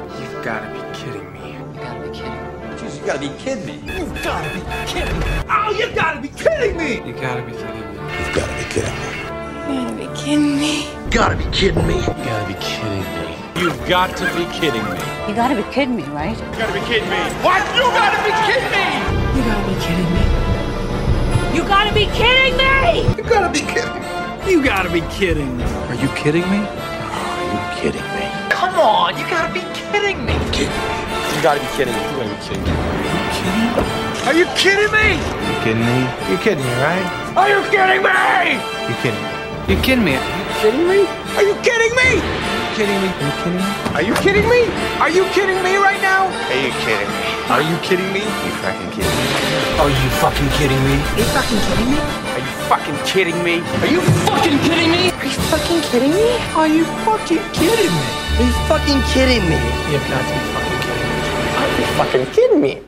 You've 0.43 0.51
got 0.51 0.66
to 0.66 0.74
be 0.74 0.98
kidding 0.98 1.32
me. 1.32 1.52
You 1.52 1.78
gotta 1.78 2.01
be 2.02 2.19
kidding 2.19 2.35
me. 2.35 2.66
Jeez, 2.74 2.98
you 2.98 3.06
gotta 3.06 3.20
be 3.20 3.28
kidding 3.39 3.64
me. 3.64 3.74
You've 3.97 4.24
got 4.24 4.43
to 4.43 4.51
be 4.59 4.60
kidding 4.90 5.20
me. 5.20 5.27
Oh, 5.48 5.70
you 5.78 5.94
gotta 5.94 6.20
be 6.20 6.28
kidding 6.31 6.77
me. 6.77 6.94
You 7.06 7.12
gotta 7.14 7.43
be 7.47 7.52
kidding 7.52 7.78
me. 7.78 8.02
You've 8.19 8.35
gotta 8.35 8.56
be 8.59 8.64
kidding 8.74 8.98
me. 8.98 9.23
You 9.70 9.86
gotta 9.86 9.94
be 9.94 10.09
kidding 10.19 10.59
me. 10.59 10.82
You 10.82 11.10
Gotta 11.12 11.36
be 11.36 11.44
kidding 11.55 11.86
me. 11.86 11.94
You 11.94 12.06
gotta 12.27 12.47
be 12.48 12.55
kidding 12.59 13.06
me. 13.06 13.62
You've 13.62 13.89
got 13.89 14.16
to 14.19 14.24
be 14.35 14.44
kidding 14.51 14.82
me. 14.82 14.98
You 15.28 15.35
gotta 15.36 15.55
be 15.55 15.62
kidding 15.70 15.94
me, 15.94 16.02
right? 16.10 16.36
You 16.36 16.59
gotta 16.59 16.73
be 16.74 16.81
kidding 16.90 17.09
me. 17.09 17.23
What? 17.47 17.62
You 17.78 17.86
gotta 17.94 18.19
be 18.27 18.35
kidding 18.43 18.66
me. 18.74 18.98
You 19.39 19.47
gotta 19.47 19.62
be 19.70 19.78
kidding 19.78 20.10
me. 20.10 20.27
You 21.55 21.62
gotta 21.70 21.94
be 21.94 22.06
kidding 22.19 22.56
me! 22.59 23.14
You 23.14 23.23
gotta 23.31 23.52
be 23.52 23.60
kidding 23.60 23.94
me. 23.94 24.51
You 24.51 24.64
gotta 24.64 24.90
be 24.90 25.02
kidding 25.02 25.56
me. 25.56 25.62
Are 25.62 25.94
you 25.94 26.09
kidding 26.19 26.51
me? 26.51 26.59
Are 26.66 27.47
you 27.55 27.81
kidding 27.81 28.02
me? 28.02 28.11
Come 28.82 29.14
on, 29.14 29.14
you 29.16 29.22
gotta 29.30 29.46
be 29.54 29.62
kidding 29.94 30.26
me. 30.26 30.34
You 30.59 30.66
gotta 31.38 31.62
be 31.62 31.70
kidding 31.78 31.94
me. 31.94 32.02
You 32.02 32.18
gotta 32.18 32.34
be 32.34 32.42
kidding 32.42 32.66
me. 32.66 32.74
Are 34.26 34.34
you 34.34 34.42
kidding 34.59 34.90
me? 34.90 35.22
You 35.22 35.54
kidding 35.62 35.86
me? 35.86 35.98
You 36.26 36.36
kidding 36.42 36.66
me, 36.66 36.72
right? 36.82 37.06
Are 37.38 37.46
you 37.46 37.62
kidding 37.70 38.02
me? 38.02 38.10
You 38.90 38.98
kidding 38.98 39.22
me? 39.22 39.30
You 39.70 39.78
kidding 39.86 40.02
me? 40.02 40.18
Are 40.18 40.26
you 40.26 40.59
kidding 40.66 40.82
me? 40.90 41.06
Are 41.38 41.46
you 41.46 41.54
kidding 41.62 41.94
me? 41.94 42.10
Kidding 42.74 42.98
me? 42.98 43.06
Are 43.14 43.22
you 43.22 43.30
kidding 43.38 43.54
me? 43.54 43.62
Are 43.94 44.02
you 44.02 44.14
kidding 44.18 44.48
me? 44.50 44.66
Are 44.98 45.10
you 45.14 45.30
kidding 45.30 45.62
me 45.62 45.78
right 45.78 46.02
now? 46.02 46.26
Are 46.26 46.59
you 46.59 46.74
kidding 46.82 47.06
me? 47.06 47.30
Are 47.54 47.62
you 47.62 47.78
kidding 47.86 48.10
me? 48.10 48.26
You 48.26 48.50
fucking 48.66 48.90
kidding 48.98 49.14
me? 49.14 49.30
Are 49.78 49.94
you 49.94 50.10
fucking 50.18 50.50
kidding 50.59 50.82
me? 50.90 50.98
Are 50.98 51.22
you 51.22 51.30
fucking 51.38 51.62
kidding 51.70 51.86
me? 51.86 52.02
Are 52.34 52.42
you 52.42 52.50
fucking 52.66 52.98
kidding 53.06 53.38
me? 53.46 53.62
Are 53.62 53.86
you 53.86 54.02
fucking 54.26 54.59
kidding 54.66 54.90
me? 54.90 55.14
Are 55.14 55.30
you 55.30 55.38
fucking 55.54 55.82
kidding 55.86 56.10
me? 56.10 56.26
Are 56.59 56.66
you 56.66 56.82
fucking 57.06 57.42
kidding 57.54 57.94
me? 57.94 58.31
Are 58.38 58.42
you 58.42 58.52
fucking 58.66 59.02
kidding 59.12 59.46
me? 59.48 59.56
You've 59.92 60.09
got 60.09 60.26
to 60.26 60.32
be 60.32 60.40
fucking 60.54 60.80
kidding 60.80 61.09
me. 61.09 61.18
Are 61.59 61.78
you 61.78 61.86
fucking 61.96 62.26
kidding 62.34 62.60
me? 62.62 62.82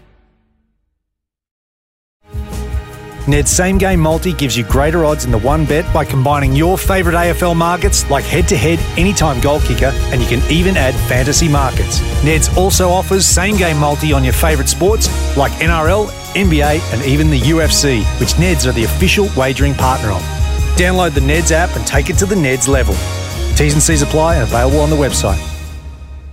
Neds 3.26 3.48
same 3.48 3.78
game 3.78 4.00
multi 4.00 4.32
gives 4.34 4.54
you 4.54 4.64
greater 4.64 5.04
odds 5.04 5.24
in 5.24 5.30
the 5.30 5.38
one 5.38 5.64
bet 5.64 5.90
by 5.94 6.04
combining 6.04 6.54
your 6.54 6.76
favourite 6.76 7.16
AFL 7.16 7.56
markets 7.56 8.08
like 8.10 8.24
head 8.24 8.46
to 8.48 8.56
head, 8.56 8.78
anytime 8.98 9.40
goal 9.40 9.60
kicker, 9.60 9.92
and 10.12 10.20
you 10.20 10.26
can 10.26 10.42
even 10.50 10.76
add 10.76 10.94
fantasy 11.08 11.48
markets. 11.48 12.00
Neds 12.22 12.54
also 12.56 12.88
offers 12.90 13.24
same 13.24 13.56
game 13.56 13.78
multi 13.78 14.12
on 14.12 14.24
your 14.24 14.34
favourite 14.34 14.68
sports 14.68 15.08
like 15.36 15.52
NRL, 15.52 16.06
NBA, 16.34 16.80
and 16.92 17.02
even 17.04 17.30
the 17.30 17.40
UFC, 17.40 18.02
which 18.18 18.34
Neds 18.34 18.66
are 18.66 18.72
the 18.72 18.84
official 18.84 19.28
wagering 19.36 19.74
partner 19.74 20.10
of. 20.10 20.22
Download 20.76 21.14
the 21.14 21.20
Neds 21.20 21.50
app 21.50 21.76
and 21.76 21.86
take 21.86 22.10
it 22.10 22.18
to 22.18 22.26
the 22.26 22.34
Neds 22.34 22.66
level. 22.68 22.94
T's 23.56 23.74
and 23.74 23.82
C's 23.82 24.02
apply 24.02 24.36
available 24.36 24.80
on 24.80 24.90
the 24.90 24.96
website. 24.96 25.40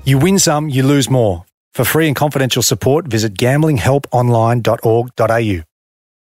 You 0.03 0.17
win 0.17 0.39
some, 0.39 0.69
you 0.69 0.83
lose 0.83 1.09
more. 1.09 1.45
For 1.73 1.85
free 1.85 2.07
and 2.07 2.15
confidential 2.15 2.61
support, 2.61 3.07
visit 3.07 3.33
gamblinghelponline.org.au. 3.35 5.70